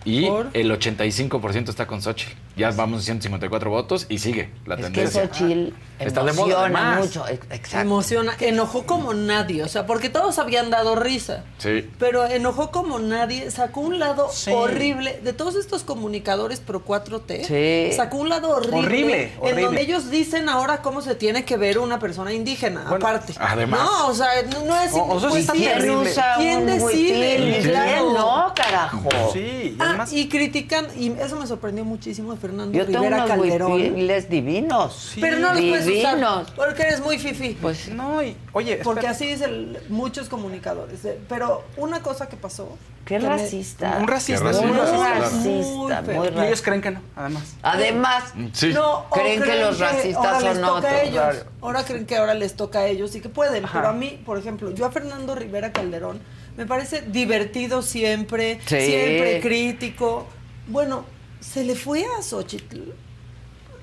y 0.05 0.25
el 0.53 0.71
85% 0.71 1.69
está 1.69 1.85
con 1.87 2.01
Xochitl. 2.01 2.33
Ya 2.55 2.71
vamos 2.71 3.01
a 3.01 3.03
154 3.05 3.69
votos 3.69 4.05
y 4.09 4.19
sigue 4.19 4.49
la 4.65 4.75
Es 4.75 4.81
que 4.81 4.91
tendencia. 4.91 5.21
Xochitl 5.27 5.73
Está 5.99 6.23
de 6.23 6.31
moda, 6.33 6.65
emociona 6.67 6.91
además. 6.93 7.05
mucho. 7.05 7.27
ex- 7.27 7.45
Exacto. 7.51 7.79
Emociona, 7.81 8.33
enojó 8.39 8.85
como 8.85 9.13
nadie, 9.13 9.63
o 9.63 9.67
sea, 9.67 9.85
porque 9.85 10.09
todos 10.09 10.39
habían 10.39 10.69
dado 10.69 10.95
risa. 10.95 11.43
Sí. 11.57 11.89
Pero 11.99 12.25
enojó 12.25 12.71
como 12.71 12.99
nadie, 12.99 13.51
sacó 13.51 13.81
un 13.81 13.99
lado 13.99 14.29
horrible 14.51 15.19
de 15.23 15.33
todos 15.33 15.55
estos 15.55 15.83
comunicadores 15.83 16.59
pro 16.61 16.85
4T. 16.85 17.43
Sí. 17.45 17.95
Sacó 17.95 18.17
un 18.17 18.29
lado 18.29 18.49
horrible, 18.49 18.77
Horrible, 18.77 19.23
en 19.23 19.39
horrible. 19.41 19.61
donde 19.63 19.81
ellos 19.81 20.09
dicen 20.09 20.47
ahora 20.49 20.81
cómo 20.81 21.01
se 21.01 21.15
tiene 21.15 21.43
que 21.43 21.57
ver 21.57 21.79
una 21.79 21.99
persona 21.99 22.31
indígena, 22.33 22.85
aparte. 22.89 23.33
además. 23.37 23.81
No, 23.83 24.07
o 24.07 24.13
sea, 24.13 24.29
no, 24.53 24.63
no 24.65 24.79
es 24.81 24.93
O- 24.93 25.03
o 25.05 25.19
sea, 25.19 25.29
pues, 25.29 25.41
está 25.41 25.53
¿quién 25.53 25.73
terrible. 25.73 26.11
usa 26.11 26.33
¿Quién 26.37 26.65
decide? 26.65 27.59
¿Quién 27.61 28.13
no, 28.13 28.53
carajo? 28.55 29.03
Sí, 29.33 29.39
y 29.39 29.77
Ah, 29.79 29.88
además... 29.89 30.13
y 30.13 30.29
critican, 30.29 30.87
y 30.97 31.11
eso 31.19 31.35
me 31.35 31.45
sorprendió 31.47 31.83
muchísimo 31.85 32.33
de 32.33 32.39
Fernando 32.39 32.77
Yo 32.77 32.85
tengo 32.85 32.99
Rivera 32.99 33.17
unos 33.25 33.29
Calderón. 33.29 33.71
huipiles 33.73 34.29
divinos. 34.29 35.13
Pero 35.19 35.37
no 35.39 35.53
los 35.53 35.61
puedes 35.61 35.87
usar 35.87 36.15
divinos. 36.15 36.51
porque 36.55 36.81
eres 36.83 37.01
muy 37.01 37.19
fifi. 37.19 37.57
Pues 37.61 37.89
no, 37.89 38.21
y 38.23 38.35
oye, 38.53 38.77
porque 38.83 39.07
así 39.07 39.25
dicen 39.27 39.77
muchos 39.89 40.29
comunicadores. 40.29 41.03
eh, 41.05 41.19
Pero 41.27 41.63
una 41.77 42.01
cosa 42.01 42.27
que 42.29 42.37
pasó. 42.37 42.77
Qué 43.05 43.17
que 43.17 43.23
me- 43.23 43.29
racista. 43.29 43.97
Un 43.99 44.07
racista, 44.07 44.43
Muy 44.43 44.53
sí, 44.53 44.65
un 44.65 44.77
racista, 44.77 44.97
claro. 44.97 45.21
racista, 45.21 46.01
muy 46.01 46.27
Y 46.43 46.45
ellos 46.47 46.61
creen 46.61 46.81
que 46.81 46.91
no, 46.91 47.01
además. 47.15 47.55
Además, 47.63 48.23
Sí. 48.53 48.71
No, 48.73 49.05
creen 49.11 49.41
que 49.41 49.55
los 49.59 49.79
racistas 49.79 50.25
ahora 50.25 50.39
les 50.41 50.53
son 50.57 50.61
toca 50.67 50.77
otros. 50.77 50.91
a 50.93 51.01
ellos. 51.03 51.45
Ahora 51.61 51.83
creen 51.85 52.05
que 52.05 52.17
ahora 52.17 52.33
les 52.35 52.55
toca 52.55 52.79
a 52.79 52.85
ellos 52.87 53.15
y 53.15 53.21
que 53.21 53.29
pueden. 53.29 53.65
Ajá. 53.65 53.79
Pero 53.79 53.87
a 53.89 53.93
mí, 53.93 54.21
por 54.25 54.37
ejemplo, 54.37 54.69
yo 54.71 54.85
a 54.85 54.91
Fernando 54.91 55.33
Rivera 55.33 55.71
Calderón 55.71 56.19
me 56.59 56.65
parece 56.65 57.01
divertido 57.03 57.81
siempre, 57.81 58.59
Sí. 58.65 58.81
siempre 58.85 59.39
crítico. 59.41 60.27
Bueno, 60.67 61.05
se 61.39 61.63
le 61.63 61.73
fue 61.73 62.05
a 62.17 62.21
Xochitl 62.21 62.81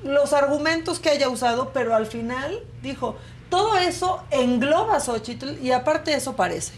los 0.04 0.34
argumentos 0.34 1.00
que 1.00 1.08
haya 1.08 1.30
usado, 1.30 1.70
pero 1.72 1.94
al 1.96 2.04
final 2.06 2.62
dijo, 2.82 3.16
todo 3.48 3.78
eso 3.78 4.22
engloba 4.30 4.96
a 4.96 5.00
Xochitl 5.00 5.58
y 5.62 5.72
aparte 5.72 6.12
eso 6.12 6.36
parece. 6.36 6.74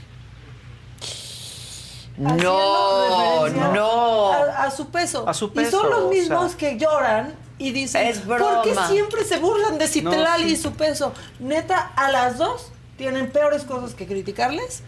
No, 2.16 3.48
no. 3.48 4.32
A, 4.32 4.64
a 4.64 4.70
su 4.70 4.88
peso. 4.90 5.28
A 5.28 5.34
su 5.34 5.46
Y 5.46 5.50
peso, 5.50 5.80
son 5.82 5.90
los 5.90 6.00
o 6.04 6.08
mismos 6.10 6.52
sea. 6.52 6.58
que 6.58 6.78
lloran 6.78 7.34
y 7.58 7.72
dicen, 7.72 8.06
Es 8.06 8.18
¿por 8.20 8.62
qué 8.62 8.74
siempre 8.88 9.24
se 9.24 9.38
burlan 9.38 9.78
de 9.78 9.88
Citlali 9.88 10.44
No, 10.44 10.48
sí. 10.48 10.54
y 10.54 10.56
su 10.56 10.72
peso? 10.72 11.12
Neta, 11.40 11.92
a 11.96 12.10
las 12.12 12.38
dos 12.38 12.70
tienen 12.96 13.30
peores 13.30 13.64
cosas 13.64 13.94
que 13.94 14.06
criticarles 14.06 14.82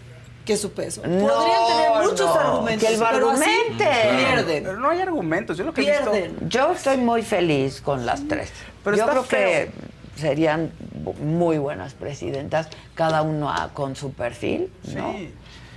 que 0.50 0.56
su 0.56 0.72
peso. 0.72 1.02
No, 1.06 1.28
Podrían 1.28 1.66
tener 1.68 2.10
muchos 2.10 2.34
no, 2.34 2.40
argumentos, 2.40 2.88
que 2.88 2.94
el 2.94 3.00
pero 3.00 3.30
así 3.30 3.50
pierden. 3.76 4.64
Pero 4.64 4.76
no 4.78 4.90
hay 4.90 5.00
argumentos. 5.00 5.56
Yo 5.56 5.64
lo 5.64 5.72
que 5.72 5.82
he 5.82 5.90
visto... 5.90 6.10
Pierden. 6.10 6.48
Yo 6.48 6.72
estoy 6.72 6.96
muy 6.96 7.22
feliz 7.22 7.80
con 7.80 8.04
las 8.04 8.26
tres. 8.26 8.50
Pero 8.82 8.96
Yo 8.96 9.06
creo 9.06 9.22
feo. 9.22 9.38
que 9.38 9.70
serían 10.16 10.72
muy 11.22 11.58
buenas 11.58 11.94
presidentas, 11.94 12.68
cada 12.96 13.22
uno 13.22 13.52
con 13.74 13.94
su 13.94 14.12
perfil, 14.12 14.72
¿no? 14.94 15.12
Sí. 15.12 15.32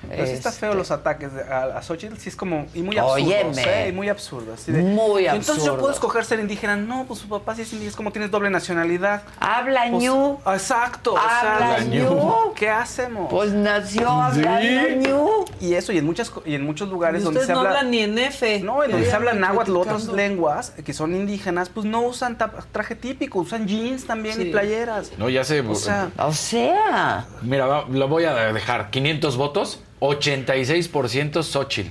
Pero 0.09 0.25
sí 0.27 0.33
está 0.33 0.51
feo 0.51 0.69
Este, 0.69 0.77
los 0.77 0.91
ataques 0.91 1.33
de- 1.33 1.43
a, 1.43 1.77
a 1.77 1.81
Xochitl, 1.81 2.17
sí 2.17 2.29
es 2.29 2.35
como, 2.35 2.65
y 2.73 2.81
muy 2.81 2.97
absurdos, 2.97 3.23
Óyeme. 3.23 3.63
¿eh? 3.85 3.89
Y 3.89 3.91
muy 3.93 4.09
absurdos. 4.09 4.59
así 4.59 4.71
de, 4.71 4.81
Muy 4.83 5.23
"Y 5.23 5.27
Entonces 5.27 5.55
yo 5.57 5.61
absurdo. 5.61 5.77
puedo 5.79 5.93
escoger 5.93 6.25
ser 6.25 6.39
indígena. 6.39 6.75
No, 6.75 7.05
pues 7.05 7.19
su 7.19 7.27
papá 7.29 7.55
sí 7.55 7.61
es 7.61 7.71
indígena, 7.73 7.89
es 7.91 7.95
como 7.95 8.11
tienes 8.11 8.29
doble 8.31 8.49
nacionalidad. 8.49 9.23
Habla 9.39 9.85
Pues, 9.89 10.03
ñu. 10.03 10.37
Exacto. 10.45 11.13
o 11.13 11.17
Habla 11.17 11.77
sea, 11.77 11.85
ñu. 11.85 12.53
¿Qué 12.55 12.69
hacemos? 12.69 13.27
Pues 13.29 13.51
nació 13.53 14.09
hablando 14.09 14.89
ñu. 15.09 15.45
Y 15.61 15.73
eso, 15.75 15.91
y 15.93 15.97
en 15.97 16.05
muchas 16.05 16.31
y 16.45 16.55
en 16.55 16.65
muchos 16.65 16.89
lugares 16.89 17.21
Y 17.21 17.25
donde 17.25 17.45
se 17.45 17.51
no 17.53 17.59
habla. 17.59 17.69
hablan 17.71 17.91
ni 17.91 17.99
en 17.99 18.17
F. 18.17 18.59
No, 18.59 18.83
en 18.83 18.91
donde 18.91 19.07
se 19.07 19.15
habla 19.15 19.33
náhuatl 19.33 19.71
u 19.71 19.79
otras 19.79 20.05
lenguas 20.07 20.71
que 20.71 20.93
son 20.93 21.15
indígenas, 21.15 21.69
pues 21.69 21.85
no 21.85 22.01
usan 22.01 22.37
traje 22.71 22.95
típico, 22.95 23.39
usan 23.39 23.67
jeans 23.67 24.05
también 24.05 24.35
Sí. 24.35 24.41
y 24.43 24.51
playeras. 24.51 25.11
No, 25.17 25.29
ya 25.29 25.43
sé. 25.43 25.61
O 25.61 25.75
sea, 25.75 26.09
O 26.17 26.33
sea, 26.33 27.25
Mira, 27.41 27.65
va- 27.65 27.85
lo 27.89 28.07
voy 28.07 28.25
a 28.25 28.33
dejar. 28.53 28.89
500 28.91 29.37
votos, 29.37 29.79
86% 30.03 31.43
Xochitl. 31.43 31.89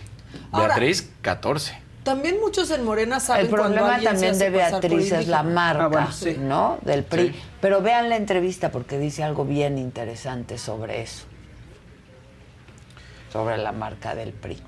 Ahora- 0.52 0.68
Beatriz, 0.68 1.10
14. 1.22 1.80
También 2.04 2.40
muchos 2.40 2.70
en 2.72 2.84
Morena 2.84 3.20
saben 3.20 3.46
el 3.46 3.50
problema 3.50 4.00
también 4.00 4.36
de 4.38 4.50
Beatriz 4.50 5.12
es 5.12 5.28
la 5.28 5.42
marca, 5.44 5.84
Ah, 5.84 5.88
bueno, 5.88 6.12
sí. 6.12 6.36
¿no? 6.38 6.78
Del 6.82 7.04
PRI. 7.04 7.28
Sí. 7.28 7.34
Pero 7.60 7.80
vean 7.80 8.08
la 8.08 8.16
entrevista 8.16 8.70
porque 8.72 8.98
dice 8.98 9.22
algo 9.22 9.44
bien 9.44 9.78
interesante 9.78 10.58
sobre 10.58 11.00
eso. 11.02 11.24
Sobre 13.32 13.56
la 13.56 13.70
marca 13.72 14.14
del 14.16 14.32
PRI. 14.32 14.58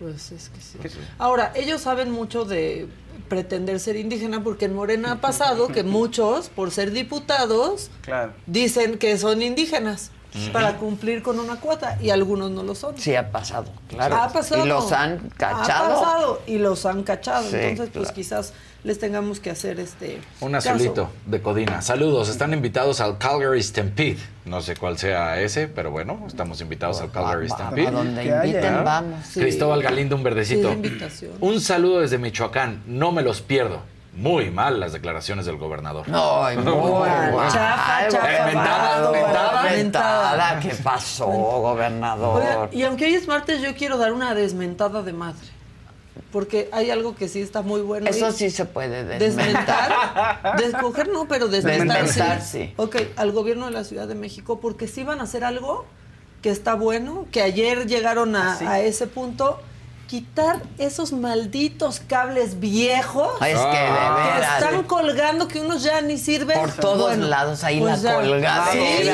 Pues 0.00 0.32
es 0.32 0.48
que 0.48 0.60
sí. 0.88 0.98
Ahora, 1.18 1.52
ellos 1.54 1.82
saben 1.82 2.10
mucho 2.10 2.44
de 2.46 2.88
pretender 3.28 3.78
ser 3.78 3.96
indígena 3.96 4.42
porque 4.42 4.64
en 4.64 4.74
Morena 4.74 5.12
ha 5.12 5.20
pasado 5.20 5.68
que 5.68 5.82
muchos, 5.84 6.48
por 6.48 6.70
ser 6.70 6.90
diputados, 6.92 7.90
claro. 8.00 8.32
dicen 8.46 8.96
que 8.98 9.18
son 9.18 9.42
indígenas 9.42 10.10
para 10.52 10.76
cumplir 10.76 11.22
con 11.22 11.38
una 11.38 11.56
cuota 11.56 11.98
y 12.00 12.10
algunos 12.10 12.50
no 12.50 12.62
lo 12.62 12.74
son. 12.74 12.96
Sí, 12.98 13.14
ha 13.14 13.30
pasado, 13.30 13.66
claro. 13.88 14.16
Ha 14.16 14.28
pasado. 14.32 14.64
Y 14.64 14.68
los 14.68 14.92
han 14.92 15.30
cachado. 15.36 15.94
Ha 15.96 16.00
pasado 16.00 16.42
y 16.46 16.58
los 16.58 16.86
han 16.86 17.02
cachado. 17.02 17.48
Sí, 17.50 17.56
Entonces, 17.56 17.94
pues 17.94 18.12
quizás 18.12 18.52
les 18.84 18.98
tengamos 18.98 19.38
que 19.40 19.50
hacer 19.50 19.78
este. 19.78 20.20
Un 20.40 20.52
caso. 20.52 20.70
azulito 20.70 21.08
de 21.26 21.40
Codina. 21.42 21.82
Saludos, 21.82 22.28
están 22.28 22.52
invitados 22.52 23.00
al 23.00 23.18
Calgary 23.18 23.62
Stampede. 23.62 24.18
No 24.44 24.60
sé 24.60 24.74
cuál 24.76 24.98
sea 24.98 25.40
ese, 25.40 25.68
pero 25.68 25.90
bueno, 25.92 26.24
estamos 26.26 26.60
invitados 26.60 27.00
al 27.00 27.10
Calgary 27.12 27.46
Va- 27.48 27.54
Stampede. 27.56 27.86
A 27.86 27.90
donde 27.92 28.24
inviten, 28.24 28.84
vamos. 28.84 29.24
Sí. 29.26 29.40
Cristóbal 29.40 29.82
Galindo, 29.82 30.16
un 30.16 30.22
verdecito. 30.24 30.68
Sí, 30.68 30.74
invitación. 30.74 31.32
Un 31.40 31.60
saludo 31.60 32.00
desde 32.00 32.18
Michoacán, 32.18 32.82
no 32.86 33.12
me 33.12 33.22
los 33.22 33.40
pierdo. 33.42 33.80
Muy 34.14 34.50
mal 34.50 34.78
las 34.78 34.92
declaraciones 34.92 35.46
del 35.46 35.56
gobernador. 35.56 36.06
No, 36.08 36.42
muy 36.56 36.92
Mal, 37.08 37.32
mal. 37.32 37.50
chafa, 37.52 38.08
chafa, 38.08 38.46
Mentada, 38.46 39.02
mal, 39.04 39.12
mentada. 39.12 39.62
mentada. 39.70 40.60
¿Qué 40.60 40.74
pasó, 40.82 41.26
gobernador? 41.26 42.68
Y 42.72 42.82
aunque 42.82 43.06
hoy 43.06 43.14
es 43.14 43.26
martes, 43.26 43.62
yo 43.62 43.74
quiero 43.74 43.96
dar 43.96 44.12
una 44.12 44.34
desmentada 44.34 45.02
de 45.02 45.12
madre. 45.12 45.46
Porque 46.30 46.68
hay 46.72 46.90
algo 46.90 47.14
que 47.14 47.28
sí 47.28 47.40
está 47.40 47.62
muy 47.62 47.80
bueno. 47.80 48.08
Eso 48.08 48.28
y- 48.28 48.32
sí 48.32 48.50
se 48.50 48.64
puede 48.66 49.04
desmentar. 49.04 49.90
Desmentar. 49.92 50.56
Descoger 50.58 51.08
no, 51.08 51.26
pero 51.26 51.48
desmentar, 51.48 52.02
Desmentar, 52.04 52.40
sí. 52.42 52.64
sí. 52.66 52.74
Ok, 52.76 52.96
al 53.16 53.32
gobierno 53.32 53.66
de 53.66 53.72
la 53.72 53.84
Ciudad 53.84 54.06
de 54.08 54.14
México, 54.14 54.60
porque 54.60 54.88
sí 54.88 55.04
van 55.04 55.20
a 55.20 55.24
hacer 55.24 55.42
algo 55.44 55.86
que 56.42 56.50
está 56.50 56.74
bueno, 56.74 57.26
que 57.32 57.40
ayer 57.42 57.86
llegaron 57.86 58.34
a, 58.36 58.52
¿Ah, 58.52 58.56
sí? 58.58 58.64
a 58.66 58.80
ese 58.80 59.06
punto. 59.06 59.60
Quitar 60.16 60.60
esos 60.76 61.10
malditos 61.14 61.98
cables 62.06 62.60
viejos 62.60 63.30
Es 63.36 63.38
que 63.40 63.46
de 63.54 63.56
Ah. 63.56 64.14
que 64.34 64.40
veras. 64.40 64.62
están 64.62 64.82
colgando, 64.82 65.48
que 65.48 65.58
unos 65.62 65.82
ya 65.82 66.02
ni 66.02 66.18
sirven. 66.18 66.60
Por 66.60 66.70
todos 66.72 67.16
lados 67.16 67.64
ahí 67.64 67.80
la 67.80 67.96
ya. 67.96 68.16
colgadera, 68.16 68.72
Sí, 68.72 69.08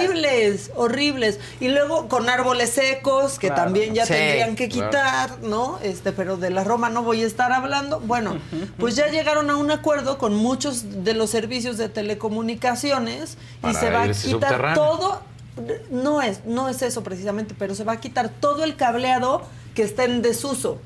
horribles, 0.00 0.72
horribles. 0.74 1.38
Y 1.60 1.68
luego 1.68 2.08
con 2.08 2.28
árboles 2.28 2.70
secos, 2.70 3.38
que 3.38 3.46
Claro. 3.46 3.62
también 3.62 3.94
ya 3.94 4.04
Sí, 4.04 4.14
tendrían 4.14 4.56
que 4.56 4.68
claro. 4.68 4.90
quitar, 4.90 5.38
¿no? 5.42 5.78
Este, 5.80 6.10
pero 6.10 6.36
de 6.38 6.50
la 6.50 6.64
Roma 6.64 6.88
no 6.90 7.04
voy 7.04 7.22
a 7.22 7.26
estar 7.28 7.52
hablando. 7.52 8.00
Bueno, 8.00 8.38
pues 8.80 8.96
ya 8.96 9.06
llegaron 9.06 9.48
a 9.48 9.54
un 9.54 9.70
acuerdo 9.70 10.18
con 10.18 10.34
muchos 10.34 11.04
de 11.04 11.14
los 11.14 11.30
servicios 11.30 11.78
de 11.78 11.88
telecomunicaciones 11.88 13.38
y 13.70 13.72
se 13.74 13.90
va 13.90 14.02
a 14.02 14.08
quitar 14.08 14.74
todo 14.74 15.20
no 15.92 16.20
es, 16.20 16.44
no 16.46 16.68
es 16.68 16.82
eso 16.82 17.04
precisamente, 17.04 17.54
pero 17.56 17.76
se 17.76 17.84
va 17.84 17.92
a 17.92 18.00
quitar 18.00 18.28
todo 18.28 18.64
el 18.64 18.74
cableado 18.74 19.42
que 19.74 19.82
está 19.82 20.04
en 20.04 20.22
desuso. 20.22 20.78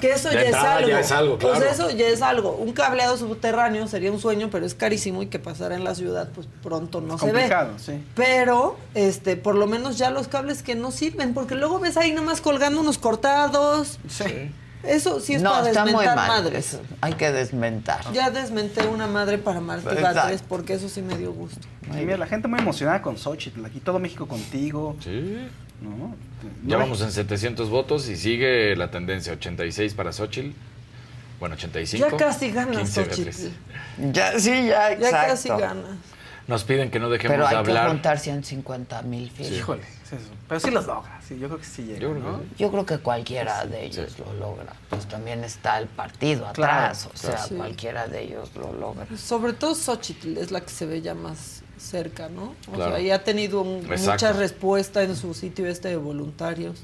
Que 0.00 0.12
eso 0.12 0.32
ya, 0.32 0.42
es 0.42 0.54
algo. 0.54 0.88
ya 0.88 1.00
es 1.00 1.10
algo, 1.10 1.38
Pues 1.38 1.58
claro. 1.58 1.70
eso 1.70 1.90
ya 1.90 2.06
es 2.08 2.22
algo. 2.22 2.52
Un 2.52 2.72
cableado 2.72 3.16
subterráneo 3.16 3.88
sería 3.88 4.12
un 4.12 4.20
sueño, 4.20 4.48
pero 4.50 4.64
es 4.64 4.74
carísimo 4.74 5.22
y 5.22 5.26
que 5.26 5.38
pasara 5.38 5.74
en 5.74 5.84
la 5.84 5.94
ciudad, 5.94 6.30
pues 6.34 6.46
pronto 6.62 7.00
no 7.00 7.18
se 7.18 7.26
ve. 7.26 7.32
Complicado, 7.32 7.72
sí. 7.78 8.02
Pero, 8.14 8.76
este, 8.94 9.36
por 9.36 9.56
lo 9.56 9.66
menos 9.66 9.98
ya 9.98 10.10
los 10.10 10.28
cables 10.28 10.62
que 10.62 10.74
no 10.74 10.90
sirven, 10.92 11.34
porque 11.34 11.54
luego 11.56 11.80
ves 11.80 11.96
ahí 11.96 12.12
nomás 12.12 12.40
colgando 12.40 12.80
unos 12.80 12.98
cortados. 12.98 13.98
Sí. 14.08 14.50
Eso 14.82 15.20
sí 15.20 15.34
es 15.34 15.42
no, 15.42 15.50
para 15.52 15.68
está 15.68 15.82
muy 15.84 15.92
desmentar 15.92 16.16
mal. 16.16 16.28
madres. 16.42 16.78
hay 17.02 17.12
que 17.14 17.30
desmentar. 17.32 18.12
Ya 18.12 18.30
desmenté 18.30 18.86
una 18.86 19.06
madre 19.06 19.36
para 19.38 19.60
Martí. 19.60 19.86
Batres 20.00 20.42
porque 20.42 20.74
eso 20.74 20.88
sí 20.88 21.02
me 21.02 21.16
dio 21.18 21.32
gusto. 21.32 21.60
Y 21.92 22.04
mira, 22.04 22.16
la 22.16 22.26
gente 22.26 22.48
muy 22.48 22.60
emocionada 22.60 23.02
con 23.02 23.18
Xochitl. 23.18 23.64
Aquí 23.64 23.80
todo 23.80 23.98
México 23.98 24.26
contigo. 24.26 24.96
Sí. 25.02 25.48
¿No? 25.82 26.14
Ya 26.66 26.76
No, 26.76 26.78
vamos 26.78 27.00
en 27.02 27.10
700 27.12 27.68
votos 27.68 28.08
y 28.08 28.16
sigue 28.16 28.74
la 28.76 28.90
tendencia. 28.90 29.32
86 29.34 29.92
para 29.94 30.12
Xochitl. 30.12 30.50
Bueno, 31.38 31.54
85. 31.56 32.10
Ya 32.10 32.16
casi 32.16 32.50
ganas, 32.50 32.76
15 32.76 33.04
Xochitl. 33.04 33.48
Ya, 34.12 34.38
sí, 34.38 34.50
ya, 34.50 34.90
Ya 34.90 34.92
exacto. 34.92 35.26
casi 35.28 35.48
ganas. 35.50 35.96
Nos 36.46 36.64
piden 36.64 36.90
que 36.90 36.98
no 36.98 37.08
dejemos 37.10 37.34
Pero 37.34 37.46
hay 37.46 37.56
de 37.58 37.62
que 37.62 37.70
hablar. 37.70 37.88
juntar 37.88 38.18
150 38.18 39.02
mil 39.02 39.30
firmas. 39.30 39.52
Híjole, 39.56 39.82
es 40.04 40.12
eso. 40.14 40.30
Pero 40.48 40.60
sí 40.60 40.70
los 40.70 40.86
logra. 40.86 41.19
Sí, 41.30 41.38
yo 41.38 41.46
creo 41.46 41.60
que 41.60 41.64
sí 41.64 41.82
llega. 41.84 42.00
Yo 42.00 42.10
creo 42.10 42.22
¿no? 42.24 42.38
que 42.40 42.46
Yo 42.58 42.70
creo 42.72 42.86
que 42.86 42.98
cualquiera 42.98 43.64
de 43.64 43.84
ellos 43.86 44.18
lo 44.18 44.32
logra. 44.34 44.72
Pues 44.88 45.06
también 45.06 45.44
está 45.44 45.78
el 45.78 45.86
partido 45.86 46.50
Claro, 46.54 46.86
atrás. 46.86 47.06
o 47.06 47.16
sea, 47.16 47.36
claro. 47.36 47.56
Cualquiera 47.56 48.08
de 48.08 48.22
ellos 48.24 48.50
lo 48.56 48.72
logra. 48.72 49.06
Sobre 49.16 49.52
todo 49.52 49.76
Xochitl 49.76 50.36
es 50.38 50.50
la 50.50 50.60
que 50.62 50.70
se 50.70 50.86
ve 50.86 51.02
ya 51.02 51.14
más 51.14 51.62
cerca, 51.78 52.28
¿no? 52.28 52.54
O 52.68 52.72
Claro. 52.72 52.96
sea, 52.96 53.00
y 53.00 53.12
ha 53.12 53.22
tenido 53.22 53.60
un- 53.62 53.86
mucha 53.86 54.32
respuesta 54.32 55.04
en 55.04 55.14
su 55.14 55.32
sitio 55.34 55.68
este 55.68 55.86
de 55.90 55.96
voluntarios. 55.98 56.80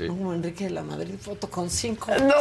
Sí. 0.00 0.08
No 0.08 0.16
como 0.16 0.34
Enrique 0.34 0.64
de 0.64 0.70
la 0.70 0.82
Madrid, 0.82 1.14
foto 1.20 1.50
con 1.50 1.68
cinco. 1.70 2.10
No, 2.12 2.34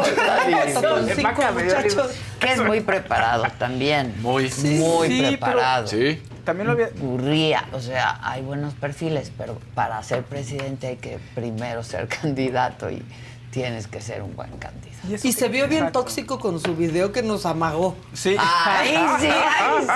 con 0.81 1.09
El 1.09 1.15
cinco 1.15 1.41
muchachos. 1.53 2.11
Que 2.39 2.53
es 2.53 2.63
muy 2.63 2.81
preparado 2.81 3.45
también. 3.57 4.15
Muy. 4.21 4.43
Muy 4.43 5.07
Sí, 5.09 5.17
pero- 5.19 5.29
preparado. 5.29 5.87
Sí. 5.87 6.21
También 6.45 6.67
lo 6.67 6.73
había. 6.73 6.89
Gurría, 6.97 7.65
o 7.73 7.79
sea, 7.79 8.19
hay 8.23 8.41
buenos 8.41 8.73
perfiles, 8.73 9.31
pero 9.37 9.59
para 9.75 10.01
ser 10.03 10.23
presidente 10.23 10.87
hay 10.87 10.95
que 10.97 11.19
primero 11.35 11.83
ser 11.83 12.07
candidato 12.21 12.89
y 12.89 13.03
tienes 13.51 13.87
que 13.87 13.99
ser 14.01 14.21
un 14.21 14.35
buen 14.35 14.51
candidato. 14.57 14.89
Y 15.23 15.31
se 15.33 15.47
vio 15.47 15.67
bien 15.67 15.91
tóxico 15.91 16.39
con 16.39 16.59
su 16.59 16.75
video 16.75 17.11
que 17.11 17.23
nos 17.23 17.45
amagó. 17.45 17.95
Sí. 18.13 18.35
Ay, 18.37 18.95
sí, 19.19 19.27
ay, 19.29 19.87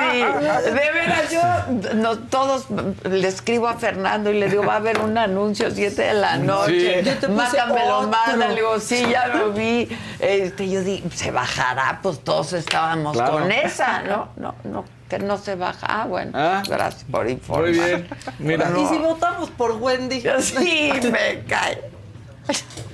sí. 0.63 0.69
De 0.71 0.91
veras, 0.91 1.31
yo 1.31 1.93
no, 1.95 2.17
todos 2.19 2.65
le 3.03 3.27
escribo 3.27 3.67
a 3.67 3.75
Fernando 3.75 4.31
y 4.31 4.39
le 4.39 4.49
digo, 4.49 4.63
va 4.65 4.73
a 4.73 4.77
haber 4.77 4.99
un 4.99 5.17
anuncio 5.17 5.69
7 5.69 6.01
de 6.01 6.13
la 6.13 6.37
noche. 6.37 7.03
Sí. 7.03 7.09
Yo 7.09 7.13
te 7.17 7.27
puse 7.27 7.29
Marta 7.29 7.65
me 7.67 7.85
lo 7.85 7.97
otro. 7.99 8.09
manda, 8.09 8.47
le 8.47 8.55
digo, 8.55 8.79
sí, 8.79 9.05
ya 9.11 9.27
lo 9.27 9.51
vi. 9.51 9.87
Este, 10.19 10.69
yo 10.69 10.81
digo, 10.83 11.09
se 11.13 11.31
bajará, 11.31 11.99
pues 12.01 12.19
todos 12.23 12.53
estábamos 12.53 13.13
Claro. 13.15 13.33
con 13.33 13.51
esa, 13.51 14.01
¿no? 14.03 14.29
No, 14.37 14.55
no, 14.63 14.85
que 15.09 15.19
no 15.19 15.37
se 15.37 15.55
baja. 15.55 15.85
Ah, 15.87 16.05
bueno, 16.07 16.31
Ah. 16.33 16.63
gracias 16.67 17.03
por 17.11 17.29
informar. 17.29 17.69
Muy 17.69 17.77
bien. 17.77 18.07
Mira. 18.39 18.71
Y 18.75 18.85
si 18.87 18.97
votamos 18.97 19.49
por 19.51 19.73
Wendy. 19.73 20.23
Sí, 20.39 20.91
me 21.11 21.43
cae. 21.47 21.92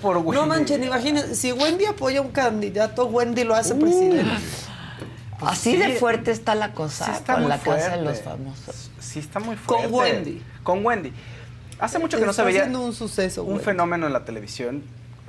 Por 0.02 0.18
Wendy. 0.18 0.32
No 0.34 0.46
manchen, 0.46 0.84
imagínense, 0.84 1.36
si 1.36 1.52
Wendy 1.52 1.86
apoya 1.86 2.20
a 2.20 2.22
un 2.22 2.32
candidato, 2.32 3.06
Wendy 3.06 3.44
lo 3.44 3.56
hace 3.56 3.76
presidente. 3.76 4.26
Así 5.42 5.78
de 5.78 5.96
fuerte 5.96 6.32
está 6.32 6.54
la 6.54 6.74
cosa 6.74 7.06
Sí 7.06 7.12
está 7.12 7.34
con 7.36 7.44
muy 7.44 7.50
la 7.50 7.58
casa 7.60 7.74
de 7.76 7.82
fuerte. 7.82 8.04
los 8.04 8.22
famosos. 8.22 8.92
Sí, 9.00 9.20
está 9.20 9.40
muy 9.40 9.56
Con 9.56 9.90
fuerte. 9.90 10.16
Wendy. 10.18 10.42
Con 10.64 10.86
Wendy. 10.86 11.14
Hace 11.80 11.98
mucho 12.00 12.20
que 12.20 12.26
no 12.26 12.34
se 12.34 12.44
veía 12.44 12.62
siendo 12.62 12.82
un 12.82 12.94
suceso, 12.94 13.44
un 13.44 13.62
fenómeno 13.62 14.08
en 14.08 14.14
la 14.14 14.26
televisión. 14.26 14.84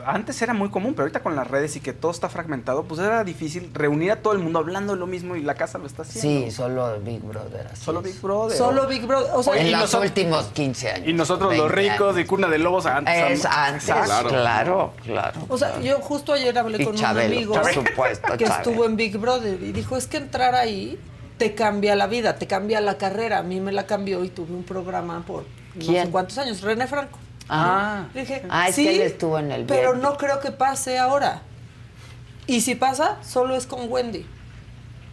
Antes 0.06 0.40
era 0.42 0.54
muy 0.54 0.70
común, 0.70 0.92
pero 0.94 1.02
ahorita 1.04 1.20
con 1.22 1.36
las 1.36 1.46
redes 1.48 1.76
y 1.76 1.80
que 1.80 1.92
todo 1.92 2.10
está 2.10 2.28
fragmentado, 2.28 2.84
pues 2.84 3.00
era 3.00 3.24
difícil 3.24 3.70
reunir 3.72 4.12
a 4.12 4.16
todo 4.22 4.32
el 4.32 4.38
mundo 4.38 4.58
hablando 4.58 4.96
lo 4.96 5.06
mismo 5.06 5.36
y 5.36 5.42
la 5.42 5.54
casa 5.54 5.78
lo 5.78 5.86
está 5.86 6.02
haciendo. 6.02 6.46
Sí, 6.46 6.50
solo 6.50 6.98
Big 7.00 7.20
Brother. 7.22 7.68
así 7.72 7.84
Solo 7.84 8.00
es. 8.00 8.04
Big 8.06 8.20
Brother. 8.20 8.56
Solo 8.58 8.86
Big 8.86 9.06
Brother. 9.06 9.30
O 9.34 9.42
sea, 9.42 9.56
en 9.56 9.66
y 9.66 9.70
los 9.70 9.80
nosotros- 9.80 10.08
últimos 10.10 10.44
15 10.46 10.90
años. 10.90 11.08
Y 11.08 11.12
nosotros 11.12 11.56
los 11.56 11.68
20 11.72 11.74
ricos 11.90 12.00
años. 12.08 12.16
de 12.16 12.26
cuna 12.26 12.48
de 12.48 12.58
lobos 12.58 12.86
antes. 12.86 13.14
Es 13.40 13.44
antes, 13.44 13.88
Exacto. 13.88 14.28
claro, 14.28 14.92
claro. 15.04 15.40
O 15.48 15.56
sea, 15.58 15.80
yo 15.80 15.98
justo 16.00 16.32
ayer 16.32 16.56
hablé 16.58 16.82
Y 16.82 16.84
con 16.84 16.94
Chabelo, 16.94 17.28
un 17.28 17.36
amigo 17.36 17.54
por 17.54 17.72
supuesto, 17.72 18.32
que 18.36 18.44
Chabelo. 18.44 18.54
estuvo 18.70 18.84
en 18.86 18.96
Big 18.96 19.16
Brother 19.18 19.62
y 19.62 19.72
dijo, 19.72 19.96
es 19.96 20.06
que 20.06 20.16
entrar 20.18 20.54
ahí 20.54 20.98
te 21.38 21.54
cambia 21.54 21.96
la 21.96 22.06
vida, 22.06 22.36
te 22.36 22.46
cambia 22.46 22.80
la 22.80 22.98
carrera. 22.98 23.38
A 23.38 23.42
mí 23.42 23.60
me 23.60 23.72
la 23.72 23.86
cambió 23.86 24.22
y 24.24 24.28
tuve 24.28 24.52
un 24.52 24.62
programa 24.64 25.24
por 25.26 25.44
no 25.74 25.84
sé 25.84 26.08
cuántos 26.10 26.36
años, 26.38 26.60
René 26.60 26.86
Franco. 26.86 27.18
Ah. 27.50 28.04
Dije, 28.14 28.42
Ah, 28.48 28.68
es 28.68 28.74
sí, 28.76 28.84
que 28.84 28.94
él 28.96 29.02
estuvo 29.02 29.38
en 29.38 29.50
el 29.52 29.64
pero 29.64 29.94
no 29.96 30.16
creo 30.16 30.38
que 30.40 30.52
pase 30.52 30.98
ahora. 30.98 31.42
Y 32.46 32.60
si 32.62 32.74
pasa, 32.74 33.16
solo 33.22 33.54
es 33.56 33.66
con 33.66 33.90
Wendy. 33.92 34.26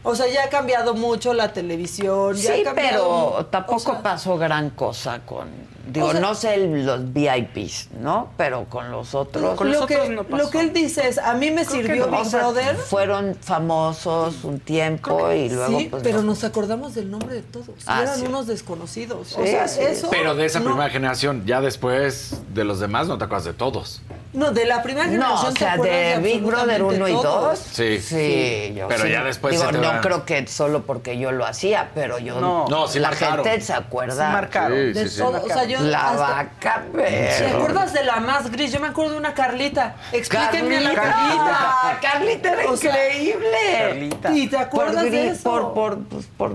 O 0.03 0.15
sea, 0.15 0.27
ya 0.27 0.45
ha 0.45 0.49
cambiado 0.49 0.93
mucho 0.93 1.33
la 1.33 1.51
televisión. 1.53 2.35
ya 2.35 2.53
Sí, 2.55 2.61
ha 2.61 2.63
cambiado 2.63 3.09
mu- 3.11 3.31
pero 3.31 3.45
tampoco 3.47 3.75
o 3.91 3.93
sea, 3.95 4.01
pasó 4.03 4.37
gran 4.37 4.69
cosa 4.69 5.19
con. 5.25 5.49
Digo, 5.87 6.07
O 6.07 6.11
sea- 6.11 6.19
no 6.19 6.35
sé 6.35 6.53
el- 6.55 6.85
los 6.85 7.13
VIPs, 7.13 7.89
¿no? 8.01 8.29
Pero 8.37 8.65
con 8.65 8.91
los 8.91 9.15
otros. 9.15 9.41
lo, 9.59 9.85
que, 9.87 10.09
lo 10.29 10.49
que 10.49 10.59
él 10.59 10.73
dice 10.73 11.07
es, 11.07 11.17
a 11.17 11.33
mí 11.33 11.51
me 11.51 11.65
sirvió 11.65 12.07
no. 12.07 12.17
Big 12.17 12.21
O 12.27 12.29
sea, 12.29 12.39
Brother. 12.39 12.75
Fueron 12.75 13.35
famosos 13.41 14.43
un 14.43 14.59
tiempo 14.59 15.31
y 15.31 15.49
luego, 15.49 15.79
sí, 15.79 15.87
pues. 15.89 16.03
pero 16.03 16.17
no. 16.17 16.23
nos 16.27 16.43
acordamos 16.43 16.95
del 16.95 17.09
nombre 17.11 17.35
de 17.35 17.41
todos. 17.41 17.67
y 17.69 17.71
Ah, 17.85 18.01
eran 18.03 18.19
sí. 18.19 18.25
unos 18.25 18.47
desconocidos. 18.47 19.29
Sí, 19.29 19.35
o 19.41 19.45
sea, 19.45 19.67
sí. 19.67 19.81
eso. 19.81 20.09
Pero 20.09 20.35
de 20.35 20.45
esa 20.45 20.59
no, 20.59 20.65
primera 20.65 20.89
generación, 20.89 21.43
ya 21.45 21.61
después 21.61 22.41
de 22.53 22.63
los 22.63 22.79
demás 22.79 23.07
no 23.07 23.17
te 23.17 23.25
acuerdas 23.25 23.45
de 23.45 23.53
todos. 23.53 24.01
No, 24.33 24.51
de 24.51 24.65
la 24.65 24.83
primera 24.83 25.05
generación. 25.07 25.41
No, 25.43 25.49
o 25.49 25.53
¿te 25.53 25.59
sea, 25.59 25.77
de 25.77 26.19
Big 26.21 26.41
Brother 26.43 26.81
absolutamente 26.81 27.03
1 27.13 27.19
y 27.19 27.21
todos? 27.23 27.59
2. 27.59 27.59
Sí. 27.71 27.99
Sí, 27.99 28.73
yo 28.75 28.87
Pero 28.87 29.03
sí. 29.03 29.09
ya 29.11 29.23
después 29.23 29.51
Digo, 29.53 29.65
se 29.65 29.71
te 29.71 29.77
no 29.79 30.01
creo 30.01 30.25
que 30.25 30.45
solo 30.47 30.83
porque 30.85 31.17
yo 31.17 31.31
lo 31.31 31.45
hacía, 31.45 31.89
pero 31.95 32.19
yo. 32.19 32.39
No. 32.39 32.67
No, 32.67 32.87
sí 32.87 32.99
la 32.99 33.09
marcaron. 33.09 33.45
gente 33.45 33.61
se 33.61 33.73
acuerda. 33.73 34.27
Sí 34.27 34.33
marcaron. 34.33 34.77
Sí, 34.77 34.83
De 34.93 35.03
sí, 35.07 35.15
sí. 35.15 35.21
todo, 35.21 35.41
o 35.43 35.47
sea, 35.47 35.63
yo 35.63 35.76
La 35.81 36.09
hasta- 36.11 36.21
vaca, 36.27 36.83
¿Te 36.91 37.35
pero. 37.39 37.57
acuerdas 37.57 37.93
de 37.93 38.03
la 38.03 38.17
más 38.17 38.51
gris? 38.51 38.71
Yo 38.71 38.79
me 38.79 38.87
acuerdo 38.87 39.13
de 39.13 39.17
una 39.19 39.33
Carlita. 39.33 39.95
Explíquenme 40.11 40.77
a 40.77 40.81
la 40.81 40.93
Carlita. 40.93 41.17
Carlita. 41.21 41.99
Carlita 42.01 42.51
era 42.53 42.71
O 42.71 42.77
sea, 42.77 42.91
increíble. 42.91 43.47
Carlita. 43.79 44.31
¿Y 44.33 44.47
te 44.47 44.57
acuerdas 44.57 45.03
por, 45.03 45.11
de 45.11 45.27
eso? 45.29 45.43
Por, 45.43 45.73
por, 45.73 45.99
pues, 46.05 46.25
por- 46.37 46.53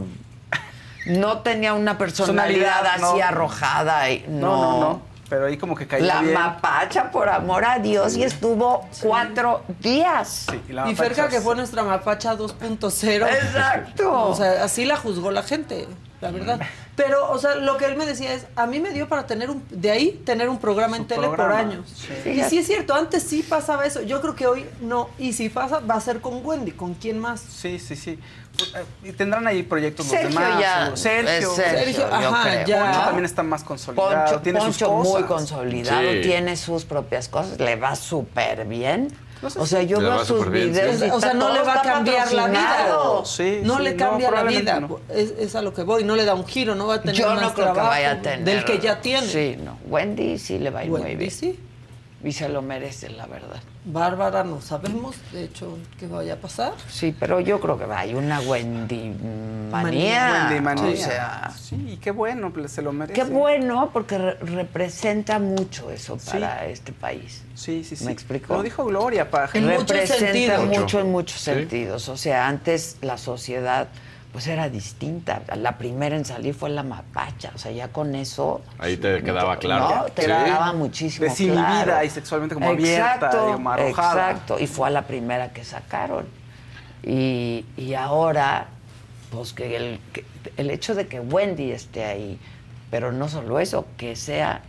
no 1.06 1.38
tenía 1.40 1.74
una 1.74 1.98
personalidad, 1.98 2.86
así 2.86 3.20
arrojada. 3.20 4.08
Y, 4.10 4.24
No, 4.28 4.56
no, 4.56 4.80
no. 4.80 5.12
Pero 5.28 5.46
ahí 5.46 5.56
como 5.56 5.74
que 5.74 5.86
caía 5.86 6.04
La 6.04 6.20
bien. 6.20 6.34
mapacha, 6.34 7.10
por 7.10 7.30
amor 7.30 7.64
a 7.64 7.78
Dios, 7.78 8.16
y 8.18 8.22
estuvo 8.22 8.86
cuatro 9.02 9.62
días. 9.80 10.46
Sí, 10.50 10.60
y 10.68 10.72
la 10.74 10.90
Y 10.90 10.94
Ferca, 10.94 11.28
que 11.28 11.40
fue 11.40 11.56
nuestra 11.56 11.82
mapacha 11.82 12.36
2.0. 12.36 13.26
Exacto. 13.26 14.12
O 14.28 14.34
sea, 14.36 14.62
así 14.62 14.84
la 14.84 14.96
juzgó 14.98 15.30
la 15.30 15.42
gente, 15.42 15.88
la 16.22 16.30
verdad. 16.30 16.60
Pero, 16.96 17.30
o 17.30 17.38
sea, 17.38 17.56
lo 17.56 17.76
que 17.76 17.84
él 17.86 17.96
me 17.96 18.06
decía 18.06 18.32
es, 18.32 18.46
a 18.56 18.66
mí 18.66 18.80
me 18.80 18.90
dio 18.92 19.08
para 19.08 19.26
tener 19.26 19.50
un, 19.50 19.62
de 19.70 19.90
ahí, 19.90 20.22
tener 20.24 20.48
un 20.48 20.58
programa 20.58 20.96
en 20.96 21.06
tele 21.06 21.28
por 21.28 21.40
años. 21.52 21.86
sí. 22.24 22.30
Y 22.30 22.42
sí 22.44 22.58
es 22.58 22.66
cierto, 22.66 22.94
antes 22.94 23.22
sí 23.24 23.42
pasaba 23.42 23.84
eso. 23.84 24.00
Yo 24.02 24.20
creo 24.20 24.34
que 24.34 24.46
hoy 24.46 24.64
no. 24.80 25.10
Y 25.18 25.32
si 25.34 25.48
pasa, 25.48 25.80
va 25.80 25.96
a 25.96 26.00
ser 26.00 26.20
con 26.20 26.44
Wendy. 26.46 26.70
¿Con 26.72 26.94
quién 26.94 27.18
más? 27.18 27.40
Sí, 27.40 27.78
sí, 27.78 27.96
sí. 27.96 28.18
Y 29.02 29.12
tendrán 29.12 29.46
ahí 29.46 29.62
proyectos 29.62 30.06
los 30.06 30.12
Sergio 30.14 30.28
demás. 30.38 30.60
ya. 30.60 30.92
Sergio. 30.96 31.30
es 31.50 31.56
Sergio, 31.56 31.84
Sergio, 31.96 32.08
yo 32.20 32.28
ajá, 32.28 32.42
creo. 32.50 32.66
ya. 32.66 32.82
Poncho 32.84 33.00
también 33.00 33.24
está 33.24 33.42
más 33.42 33.64
consolidado. 33.64 34.24
Poncho, 34.26 34.40
tiene 34.42 34.60
sus 34.60 34.78
Poncho 34.78 34.92
muy 34.92 35.22
consolidado, 35.24 36.10
Sí. 36.12 36.20
tiene 36.22 36.56
sus 36.56 36.84
propias 36.84 37.28
cosas, 37.28 37.58
le 37.58 37.76
va 37.76 37.96
súper 37.96 38.66
bien. 38.66 39.08
No 39.42 39.50
sé 39.50 39.58
o 39.58 39.66
sea, 39.66 39.82
yo 39.82 39.98
veo 39.98 40.24
sus 40.24 40.48
bien, 40.50 40.72
videos 40.72 41.00
sí. 41.00 41.08
O 41.12 41.20
sea, 41.20 41.34
no 41.34 41.52
le 41.52 41.62
va 41.62 41.74
a 41.74 41.82
cambiar 41.82 42.32
la 42.32 42.46
vida. 42.46 42.86
Sí, 43.24 43.60
no 43.64 43.76
sí, 43.78 43.82
le 43.82 43.92
no, 43.94 43.96
cambia 43.98 44.30
la 44.30 44.42
vida. 44.44 44.80
no. 44.80 45.00
Es, 45.08 45.34
es 45.38 45.54
a 45.56 45.62
lo 45.62 45.74
que 45.74 45.82
voy. 45.82 46.04
No 46.04 46.14
le 46.14 46.24
da 46.24 46.34
un 46.34 46.46
giro, 46.46 46.74
no 46.76 46.86
va 46.86 46.94
a 46.94 47.00
tener 47.00 47.16
Yo 47.16 47.28
más 47.28 47.42
no 47.42 47.52
creo 47.54 47.64
trabajo 47.72 47.80
que 47.80 47.86
vaya 47.88 48.10
a 48.12 48.22
tener. 48.22 48.44
Del 48.44 48.64
que 48.64 48.78
ya 48.78 49.00
tiene. 49.00 49.26
Sí, 49.26 49.56
no. 49.62 49.78
Wendy 49.86 50.38
sí 50.38 50.58
le 50.58 50.70
va 50.70 50.80
a 50.80 50.84
ir 50.84 50.90
muy 50.90 51.00
Wendy, 51.00 51.16
bien. 51.16 51.30
sí. 51.30 51.58
Y 52.24 52.32
se 52.32 52.48
lo 52.48 52.62
merece, 52.62 53.08
la 53.10 53.26
verdad. 53.26 53.60
Bárbara 53.84 54.44
no 54.44 54.60
sabemos, 54.60 55.16
de 55.32 55.42
hecho, 55.42 55.76
qué 55.98 56.06
vaya 56.06 56.34
a 56.34 56.36
pasar. 56.36 56.72
Sí, 56.88 57.12
pero 57.18 57.40
yo 57.40 57.58
creo 57.60 57.76
que 57.76 57.84
va. 57.84 57.98
Hay 57.98 58.14
una 58.14 58.38
Wendy 58.40 59.12
manía. 59.72 60.46
Wendy 60.50 60.60
manía. 60.60 60.92
O 60.92 60.96
sea, 60.96 61.50
Sí, 61.58 61.74
y 61.94 61.96
qué 61.96 62.12
bueno, 62.12 62.52
pues, 62.52 62.70
se 62.70 62.80
lo 62.82 62.92
merece. 62.92 63.14
qué 63.20 63.24
bueno, 63.28 63.90
porque 63.92 64.18
re- 64.18 64.34
representa 64.40 65.40
mucho 65.40 65.90
eso 65.90 66.16
para 66.18 66.66
este 66.66 66.92
país. 66.92 67.42
Sí, 67.54 67.82
sí, 67.82 67.96
sí. 67.96 68.04
¿Me 68.04 68.12
explico? 68.12 68.54
Lo 68.54 68.62
dijo 68.62 68.84
Gloria. 68.84 69.28
En 69.54 69.66
muchos 69.66 69.88
representa 69.88 70.60
mucho 70.60 71.00
en 71.00 71.10
muchos 71.10 71.40
sentidos. 71.40 72.08
O 72.08 72.16
sea, 72.16 72.46
antes 72.46 72.98
la 73.00 73.18
sociedad 73.18 73.88
pues 74.32 74.46
era 74.46 74.68
distinta. 74.70 75.42
La 75.56 75.76
primera 75.76 76.16
en 76.16 76.24
salir 76.24 76.54
fue 76.54 76.70
la 76.70 76.82
mapacha. 76.82 77.52
O 77.54 77.58
sea, 77.58 77.70
ya 77.70 77.88
con 77.88 78.14
eso. 78.14 78.62
Ahí 78.78 78.96
te 78.96 79.22
quedaba 79.22 79.58
claro. 79.58 79.88
No, 79.96 80.04
te 80.06 80.22
Sí. 80.22 80.28
quedaba 80.28 80.72
muchísimo 80.72 81.26
Desinhibida 81.28 81.84
claro. 81.84 82.04
y 82.04 82.10
sexualmente 82.10 82.54
como 82.54 82.70
abierta, 82.70 83.28
como 83.30 83.70
arrojada. 83.70 84.30
Exacto, 84.30 84.58
y 84.58 84.66
fue 84.66 84.88
a 84.88 84.90
la 84.90 85.02
primera 85.02 85.52
que 85.52 85.64
sacaron. 85.64 86.26
Y, 87.02 87.66
y 87.76 87.94
ahora, 87.94 88.68
pues 89.30 89.52
que 89.52 89.76
el, 89.76 90.00
que 90.12 90.24
el 90.56 90.70
hecho 90.70 90.94
de 90.94 91.08
que 91.08 91.20
Wendy 91.20 91.72
esté 91.72 92.04
ahí, 92.04 92.38
pero 92.90 93.12
no 93.12 93.28
solo 93.28 93.60
eso, 93.60 93.86
que 93.96 94.16
sea 94.16 94.62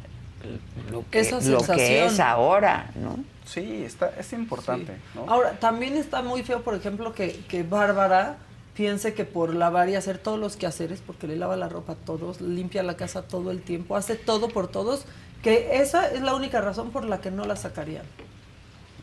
lo 0.92 1.06
que, 1.10 1.22
Esa 1.22 1.40
lo 1.50 1.62
que 1.64 2.06
es 2.06 2.20
ahora, 2.20 2.88
¿no? 2.96 3.18
Sí, 3.46 3.84
está, 3.86 4.12
es 4.18 4.34
importante, 4.34 4.98
¿no? 5.16 5.26
Ahora, 5.28 5.52
también 5.52 5.96
está 5.96 6.22
muy 6.22 6.44
feo, 6.44 6.62
por 6.64 6.76
ejemplo, 6.76 7.14
que, 7.14 7.40
que 7.48 7.64
Bárbara 7.64 8.38
piense 8.76 9.14
que 9.14 9.26
por 9.26 9.54
lavar 9.54 9.90
y 9.90 9.96
hacer 9.96 10.18
todos 10.18 10.40
los 10.40 10.56
quehaceres, 10.56 11.02
porque 11.06 11.28
le 11.28 11.36
lava 11.36 11.56
la 11.56 11.70
ropa 11.70 11.94
a 11.94 11.96
todos, 11.96 12.42
limpia 12.42 12.82
la 12.84 12.96
casa 12.98 13.22
todo 13.24 13.52
el 13.52 13.62
tiempo, 13.62 13.96
hace 13.96 14.16
todo 14.16 14.48
por 14.50 14.68
todos, 14.68 15.06
que 15.44 15.78
esa 15.82 16.10
es 16.10 16.22
la 16.22 16.34
única 16.36 16.60
razón 16.62 16.92
por 16.92 17.06
la 17.06 17.22
que 17.22 17.30
no 17.32 17.46
la 17.46 17.56
sacarían. 17.56 18.06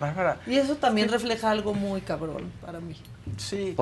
Bárbara. 0.00 0.40
Y 0.46 0.56
eso 0.56 0.76
también 0.76 1.10
refleja 1.10 1.50
algo 1.50 1.74
muy 1.74 2.00
cabrón 2.00 2.50
para 2.64 2.80
mí, 2.80 2.96
Sí. 3.36 3.76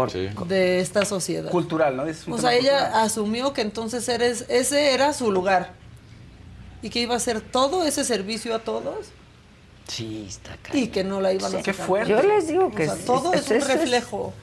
de 0.48 0.80
esta 0.80 1.04
sociedad. 1.04 1.48
Cultural, 1.50 1.96
¿no? 1.96 2.06
Es 2.06 2.26
un 2.26 2.32
O 2.34 2.38
sea, 2.38 2.52
ella 2.54 2.78
cultural. 2.80 3.04
asumió 3.06 3.52
que 3.52 3.60
entonces 3.60 4.08
eres, 4.08 4.44
ese 4.48 4.92
era 4.94 5.12
su 5.12 5.30
lugar 5.30 5.74
y 6.82 6.90
que 6.90 7.00
iba 7.00 7.14
a 7.14 7.18
hacer 7.18 7.40
todo 7.40 7.84
ese 7.84 8.04
servicio 8.04 8.54
a 8.54 8.58
todos 8.58 9.06
Sí, 9.86 10.26
está 10.28 10.56
y 10.76 10.88
que 10.88 11.02
no 11.04 11.20
la 11.20 11.32
iban 11.32 11.54
a 11.54 11.62
Qué 11.62 11.72
sacar. 11.72 11.86
fuerte. 11.86 12.10
Yo 12.10 12.22
les 12.22 12.48
digo 12.48 12.70
que 12.72 12.82
O 12.82 12.86
sea, 12.86 12.94
es- 12.98 13.04
todo 13.06 13.32
es, 13.32 13.40
es- 13.42 13.50
un 13.52 13.56
es- 13.58 13.66
reflejo. 13.68 14.34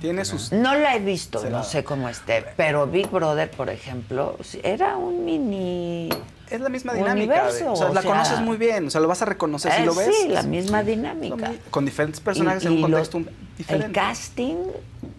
Tiene 0.00 0.24
sus... 0.24 0.52
No 0.52 0.74
la 0.74 0.94
he 0.94 1.00
visto, 1.00 1.42
no 1.50 1.64
sé 1.64 1.82
cómo 1.84 2.08
esté, 2.08 2.44
pero 2.56 2.86
Big 2.86 3.08
Brother, 3.10 3.50
por 3.50 3.68
ejemplo, 3.70 4.36
era 4.62 4.96
un 4.96 5.24
mini 5.24 6.08
Es 6.50 6.60
la 6.60 6.68
misma 6.68 6.94
dinámica. 6.94 7.50
de- 7.52 7.64
o 7.68 7.74
sea, 7.76 7.86
o 7.88 7.94
la 7.94 8.02
sea, 8.02 8.10
conoces 8.10 8.40
muy 8.40 8.56
bien, 8.56 8.86
o 8.86 8.90
sea, 8.90 9.00
lo 9.00 9.08
vas 9.08 9.22
a 9.22 9.24
reconocer 9.24 9.72
si 9.72 9.82
eh, 9.82 9.86
lo 9.86 9.94
ves. 9.94 10.14
Sí, 10.22 10.28
la 10.28 10.42
misma 10.44 10.82
dinámica. 10.84 11.48
mi- 11.50 11.58
Con 11.70 11.84
diferentes 11.84 12.20
personajes 12.20 12.62
Y- 12.62 12.66
en 12.68 12.72
un 12.74 12.80
lo- 12.80 12.86
contexto 12.88 13.22
diferente. 13.56 13.86
El 13.88 13.92
casting 13.92 14.56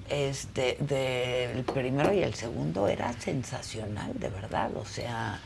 este, 0.09 0.77
del 0.79 1.63
primero 1.65 2.13
y 2.13 2.23
el 2.23 2.33
segundo 2.33 2.87
era 2.87 3.11
sensacional, 3.19 4.11
de 4.15 4.29
verdad. 4.29 4.71
O 4.75 4.85
sea, 4.85 5.39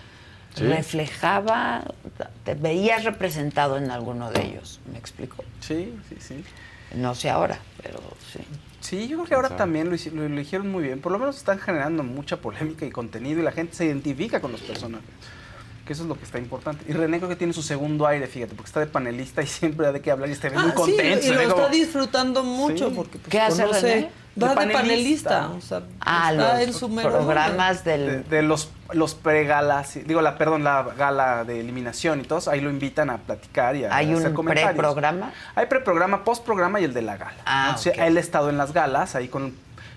Sí. 0.56 0.64
reflejaba, 0.66 1.84
te 2.46 2.54
veías 2.54 3.04
representado 3.04 3.78
en 3.78 3.90
alguno 3.90 4.30
de 4.30 4.44
ellos, 4.46 4.80
¿me 4.92 5.00
explico? 5.00 5.44
Sí, 5.60 5.98
sí, 6.08 6.16
sí. 6.20 6.44
No 6.96 7.16
sé 7.16 7.32
ahora, 7.32 7.58
pero 7.82 7.98
sí. 8.32 8.40
Sí, 8.84 9.08
yo 9.08 9.16
creo 9.16 9.28
que 9.28 9.36
ahora 9.36 9.56
también 9.56 9.90
lo, 9.90 9.96
lo 10.14 10.26
eligieron 10.26 10.70
muy 10.70 10.84
bien. 10.84 11.00
Por 11.00 11.14
lo 11.14 11.18
menos 11.18 11.38
están 11.38 11.58
generando 11.58 12.04
mucha 12.04 12.42
polémica 12.42 12.86
y 12.86 12.92
contenido 12.92 13.40
y 13.40 13.44
la 13.44 13.54
gente 13.54 13.76
se 13.76 13.86
identifica 13.86 14.42
con 14.42 14.52
los 14.52 14.60
personajes. 14.60 15.10
Que 15.86 15.94
eso 15.94 16.04
es 16.04 16.08
lo 16.10 16.18
que 16.18 16.24
está 16.24 16.38
importante. 16.40 16.86
Y 16.88 16.94
René 16.94 17.18
creo 17.18 17.28
que 17.30 17.36
tiene 17.36 17.52
su 17.52 17.62
segundo 17.62 18.08
aire, 18.08 18.26
fíjate, 18.28 18.56
porque 18.56 18.68
está 18.70 18.80
de 18.80 18.88
panelista 18.88 19.42
y 19.42 19.48
siempre 19.48 19.86
da 19.86 19.92
de 19.92 20.02
qué 20.02 20.12
hablar 20.12 20.30
y 20.30 20.32
está 20.32 20.50
muy 20.50 20.58
Ah, 20.60 20.66
sí, 20.68 20.74
contento. 20.74 21.26
y 21.26 21.30
lo 21.32 21.42
está 21.42 21.54
como- 21.54 21.68
disfrutando 21.70 22.44
mucho 22.44 22.88
Sí. 22.90 22.94
porque 22.96 23.18
pues, 23.18 23.30
¿Qué 23.30 23.42
hace 23.42 23.64
conoce, 23.64 23.82
René? 23.96 24.12
va 24.42 24.48
De 24.56 24.66
de 24.66 24.74
panelista. 24.74 25.30
panelista, 25.30 25.50
o 25.50 25.62
sea, 25.62 25.82
Ah, 26.00 26.32
está 26.32 26.54
los 26.54 26.62
en 26.68 26.74
su 26.74 26.96
programas 26.96 27.84
de, 27.84 27.98
del... 27.98 28.30
de 28.30 28.42
los, 28.42 28.72
los 28.94 29.14
pre-galas, 29.14 30.00
digo, 30.06 30.22
la, 30.22 30.38
perdón, 30.38 30.64
la 30.64 30.84
gala 30.98 31.44
de 31.44 31.60
eliminación 31.60 32.22
y 32.22 32.24
todos, 32.24 32.48
ahí 32.48 32.62
lo 32.62 32.70
invitan 32.70 33.10
a 33.10 33.18
platicar 33.18 33.76
y 33.76 33.84
a 33.86 33.94
¿Hay 33.96 34.12
hacer 34.14 34.34
un 34.36 34.46
preprograma? 34.46 35.34
Hay 35.54 35.66
preprograma, 35.68 36.24
postprograma 36.24 36.80
y 36.80 36.86
el 36.86 36.94
de 36.94 37.02
la 37.02 37.18
gala. 37.18 37.36
Ah, 37.46 37.68
¿no? 37.72 37.76
O 37.76 37.78
sea, 37.78 37.92
ok. 37.92 38.00
Él 38.00 38.18
ha 38.18 38.20
estado 38.22 38.50
en 38.50 38.58
las 38.58 38.72
galas, 38.74 39.16
ahí 39.16 39.28
con 39.28 39.54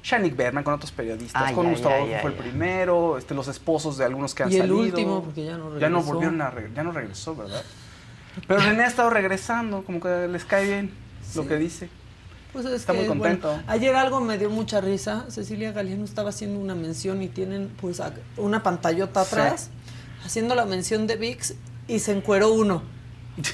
Shanik 0.06 0.36
Berman, 0.36 0.62
con 0.62 0.74
otros 0.74 0.92
periodistas, 0.92 1.42
Ah, 1.44 1.52
con 1.52 1.64
ya, 1.66 1.72
Gustavo 1.72 2.06
ya, 2.06 2.20
fue 2.20 2.30
el 2.30 2.36
primero, 2.36 3.18
este, 3.18 3.34
los 3.34 3.48
esposos 3.48 3.98
de 3.98 4.04
algunos 4.04 4.34
que 4.36 4.44
han 4.44 4.52
Y 4.52 4.54
el 4.54 4.60
salido. 4.60 4.78
último, 4.78 5.22
porque 5.24 5.44
ya 5.46 5.58
no 5.58 5.76
Ya 5.78 5.88
no 5.88 5.96
regresó. 5.98 6.12
volvieron 6.12 6.42
a 6.42 6.52
ya 6.74 6.82
no 6.84 6.92
regresó, 6.92 7.34
¿verdad? 7.34 7.62
Pero 8.46 8.60
René 8.60 8.84
ha 8.84 8.86
estado 8.86 9.10
regresando, 9.10 9.82
como 9.82 9.98
que 10.00 10.28
les 10.28 10.44
cae 10.44 10.64
bien 10.64 10.92
lo 11.34 11.48
que 11.48 11.56
dice. 11.56 11.88
Pues 12.52 12.64
es 12.66 12.72
Está 12.74 12.92
que, 12.92 13.00
muy 13.00 13.08
contento. 13.08 13.48
bueno, 13.48 13.64
ayer 13.66 13.96
algo 13.96 14.20
me 14.20 14.38
dio 14.38 14.48
mucha 14.48 14.80
risa. 14.80 15.24
Cecilia 15.28 15.72
Galeano 15.72 16.04
estaba 16.04 16.30
haciendo 16.30 16.60
una 16.60 16.74
mención 16.76 17.20
y 17.22 17.28
tienen 17.28 17.68
pues 17.80 18.00
una 18.36 18.62
pantallota 18.62 19.24
Sí. 19.24 19.34
atrás 19.34 19.70
haciendo 20.24 20.54
la 20.54 20.64
mención 20.66 21.06
de 21.06 21.16
VIX 21.16 21.54
y 21.88 21.98
se 21.98 22.12
encueró 22.12 22.52
uno. 22.52 22.82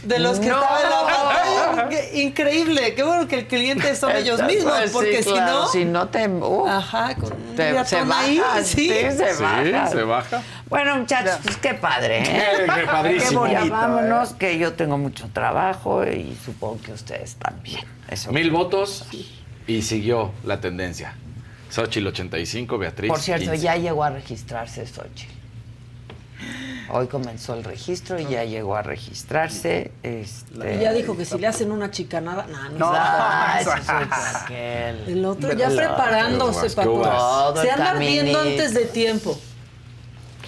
De 0.04 0.18
los 0.20 0.38
que 0.38 0.46
¡No! 0.48 0.60
estaba 0.62 0.80
en 0.82 0.90
la 0.90 1.06
pantalla. 1.06 1.88
Qué 1.88 2.22
increíble. 2.22 2.94
Qué 2.94 3.02
bueno 3.02 3.26
que 3.26 3.36
el 3.40 3.46
cliente 3.48 3.96
son 3.96 4.14
ellos 4.14 4.40
mismos, 4.44 4.72
Pues 4.74 4.90
sí, 4.90 4.94
porque 4.94 5.20
claro, 5.22 5.66
si 5.66 5.78
si 5.80 5.84
no... 5.84 5.92
no 6.04 6.08
te... 6.08 6.28
uh, 6.28 6.66
Ajá, 6.68 7.16
te- 7.56 7.84
se 7.84 7.96
ahí, 7.98 8.38
baja, 8.38 8.62
sí. 8.62 8.74
sí, 8.76 8.88
se 8.88 9.34
Sí, 9.34 9.42
baja. 9.42 9.88
se 9.88 10.02
baja. 10.04 10.42
Bueno, 10.68 10.96
muchachos, 10.98 11.36
pues 11.42 11.56
qué 11.56 11.74
padre, 11.74 12.20
¿eh? 12.22 12.24
Qué- 12.66 12.72
qué 12.80 12.86
padrísimo. 12.86 13.46
Ya 13.48 13.58
bonito, 13.58 13.74
vámonos, 13.74 14.34
que 14.34 14.56
yo 14.58 14.72
tengo 14.74 14.98
mucho 14.98 15.28
trabajo 15.32 16.04
y 16.06 16.36
supongo 16.44 16.80
que 16.80 16.92
ustedes 16.92 17.34
también. 17.36 17.84
Eso. 18.08 18.30
Mil 18.30 18.50
votos 18.52 19.04
y 19.66 19.82
siguió 19.82 20.30
la 20.44 20.60
tendencia. 20.60 21.14
Xochitl 21.70 22.06
85, 22.06 22.78
Beatriz. 22.78 23.08
Por 23.08 23.18
cierto, 23.20 23.50
15. 23.50 23.64
ya 23.64 23.76
llegó 23.76 24.04
a 24.04 24.10
registrarse 24.10 24.86
Xochitl. 24.86 25.32
Hoy 26.90 27.06
comenzó 27.06 27.54
el 27.54 27.64
registro 27.64 28.18
y 28.18 28.26
ya 28.26 28.44
llegó 28.44 28.76
a 28.76 28.82
registrarse. 28.82 29.92
Este... 30.02 30.76
Y 30.76 30.80
ya 30.80 30.92
dijo 30.92 31.16
que 31.16 31.24
si 31.24 31.38
le 31.38 31.46
hacen 31.46 31.72
una 31.72 31.90
chicanada, 31.90 32.46
no, 32.46 32.68
no, 32.70 32.78
No, 32.78 32.94
eso 33.60 33.74
es 33.74 33.88
aquel. 33.88 35.08
El 35.08 35.24
otro 35.24 35.52
ya 35.54 35.68
preparándose, 35.68 36.68
¿Qué 36.68 36.74
papá. 36.74 36.90
uvas? 36.90 37.60
Se 37.60 37.70
anda 37.70 37.90
Todo 37.90 37.96
ardiendo 37.96 38.40
antes 38.40 38.74
de 38.74 38.84
tiempo. 38.86 39.38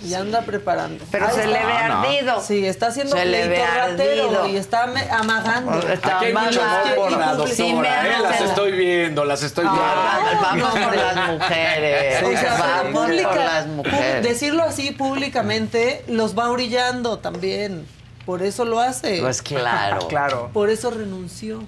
Ya 0.09 0.21
anda 0.21 0.43
preparando. 0.43 1.05
Pero 1.11 1.27
Ahí 1.27 1.35
se 1.35 1.47
le 1.47 1.55
está. 1.55 1.67
ve 1.67 1.73
ardido. 1.73 2.41
Sí, 2.43 2.67
está 2.67 2.87
haciendo 2.89 3.17
Se 3.17 3.25
le 3.25 3.49
ve 3.49 3.55
pleito 3.57 3.75
ratero 3.77 4.25
ardido. 4.25 4.49
y 4.49 4.57
está 4.57 4.83
amagando. 5.11 5.79
Está 5.89 6.17
Aquí 6.17 6.27
hay 6.27 6.33
mucho 6.35 6.63
amor 6.63 6.95
por 6.97 7.13
la 7.13 7.35
doctora. 7.35 7.55
Sí, 7.55 7.73
me 7.75 7.89
¿eh? 7.89 8.19
Las 8.23 8.41
estoy 8.41 8.73
viendo, 8.73 9.25
las 9.25 9.43
estoy 9.43 9.65
viendo. 9.65 9.83
Ah, 9.83 10.39
vamos 10.43 10.71
por 10.71 10.97
las 10.97 11.31
mujeres. 11.31 12.23
O 12.23 12.31
sea, 12.41 12.57
vamos 12.59 13.01
pública- 13.07 13.29
por 13.29 13.37
las 13.39 13.67
mujeres. 13.67 14.23
decirlo 14.23 14.63
así 14.63 14.91
públicamente 14.93 16.05
los 16.09 16.39
va 16.39 16.51
orillando 16.51 17.19
también. 17.19 17.87
Por 18.27 18.43
eso 18.43 18.65
lo 18.65 18.81
hace. 18.81 19.21
Pues 19.21 19.43
claro. 19.43 20.09
Claro. 20.09 20.51
Por 20.53 20.71
eso 20.71 20.91
renunció. 20.91 21.63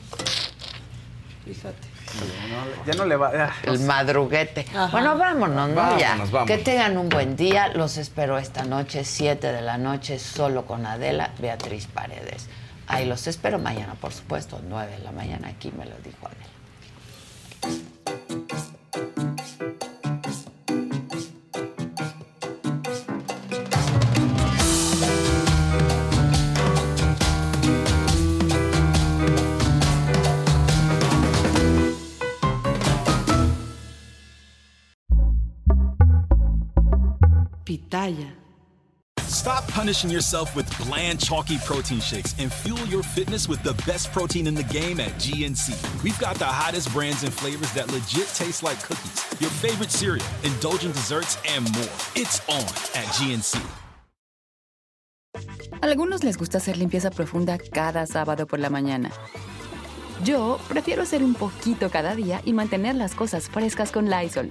Fíjate. 1.44 1.85
Ya 2.86 2.94
no 2.94 3.04
le 3.04 3.16
va. 3.16 3.52
El 3.64 3.80
madruguete. 3.80 4.66
Ajá. 4.70 4.88
Bueno, 4.92 5.16
vámonos, 5.18 5.68
¿no? 5.70 5.74
Vámonos, 5.74 6.00
ya. 6.00 6.16
vámonos. 6.16 6.46
Que 6.46 6.58
tengan 6.58 6.96
un 6.96 7.08
buen 7.08 7.36
día. 7.36 7.68
Los 7.68 7.96
espero 7.96 8.38
esta 8.38 8.64
noche, 8.64 9.04
7 9.04 9.52
de 9.52 9.62
la 9.62 9.78
noche, 9.78 10.18
solo 10.18 10.66
con 10.66 10.86
Adela, 10.86 11.30
Beatriz 11.38 11.86
Paredes. 11.86 12.48
Ahí 12.86 13.04
los 13.04 13.26
espero 13.26 13.58
mañana, 13.58 13.94
por 14.00 14.12
supuesto, 14.12 14.60
9 14.68 14.92
de 14.92 14.98
la 15.00 15.12
mañana. 15.12 15.48
Aquí 15.48 15.72
me 15.76 15.84
lo 15.84 15.96
dijo 16.04 16.26
Adela. 16.26 16.56
Stop 39.46 39.68
punishing 39.68 40.10
yourself 40.10 40.56
with 40.56 40.66
bland, 40.76 41.20
chalky 41.20 41.58
protein 41.58 42.00
shakes 42.00 42.34
and 42.40 42.52
fuel 42.52 42.84
your 42.88 43.04
fitness 43.04 43.48
with 43.48 43.62
the 43.62 43.74
best 43.86 44.10
protein 44.10 44.48
in 44.48 44.56
the 44.56 44.64
game 44.64 44.98
at 44.98 45.12
GNC. 45.20 45.70
We've 46.02 46.18
got 46.18 46.34
the 46.34 46.46
hottest 46.46 46.92
brands 46.92 47.22
and 47.22 47.32
flavors 47.32 47.72
that 47.74 47.86
legit 47.92 48.26
taste 48.34 48.64
like 48.64 48.82
cookies, 48.82 49.22
your 49.38 49.50
favorite 49.50 49.92
cereal, 49.92 50.26
indulgent 50.42 50.94
desserts, 50.94 51.38
and 51.48 51.62
more. 51.76 51.96
It's 52.16 52.40
on 52.48 52.66
at 52.98 53.06
GNC. 53.14 53.60
Algunos 55.80 56.24
les 56.24 56.36
gusta 56.36 56.58
hacer 56.58 56.76
limpieza 56.76 57.12
profunda 57.12 57.56
cada 57.58 58.04
sábado 58.06 58.48
por 58.48 58.58
la 58.58 58.68
mañana. 58.68 59.12
Yo 60.24 60.58
prefiero 60.66 61.04
hacer 61.04 61.22
un 61.22 61.34
poquito 61.34 61.88
cada 61.88 62.16
día 62.16 62.42
y 62.44 62.52
mantener 62.52 62.96
las 62.96 63.14
cosas 63.14 63.48
frescas 63.48 63.92
con 63.92 64.10
Lysol. 64.10 64.50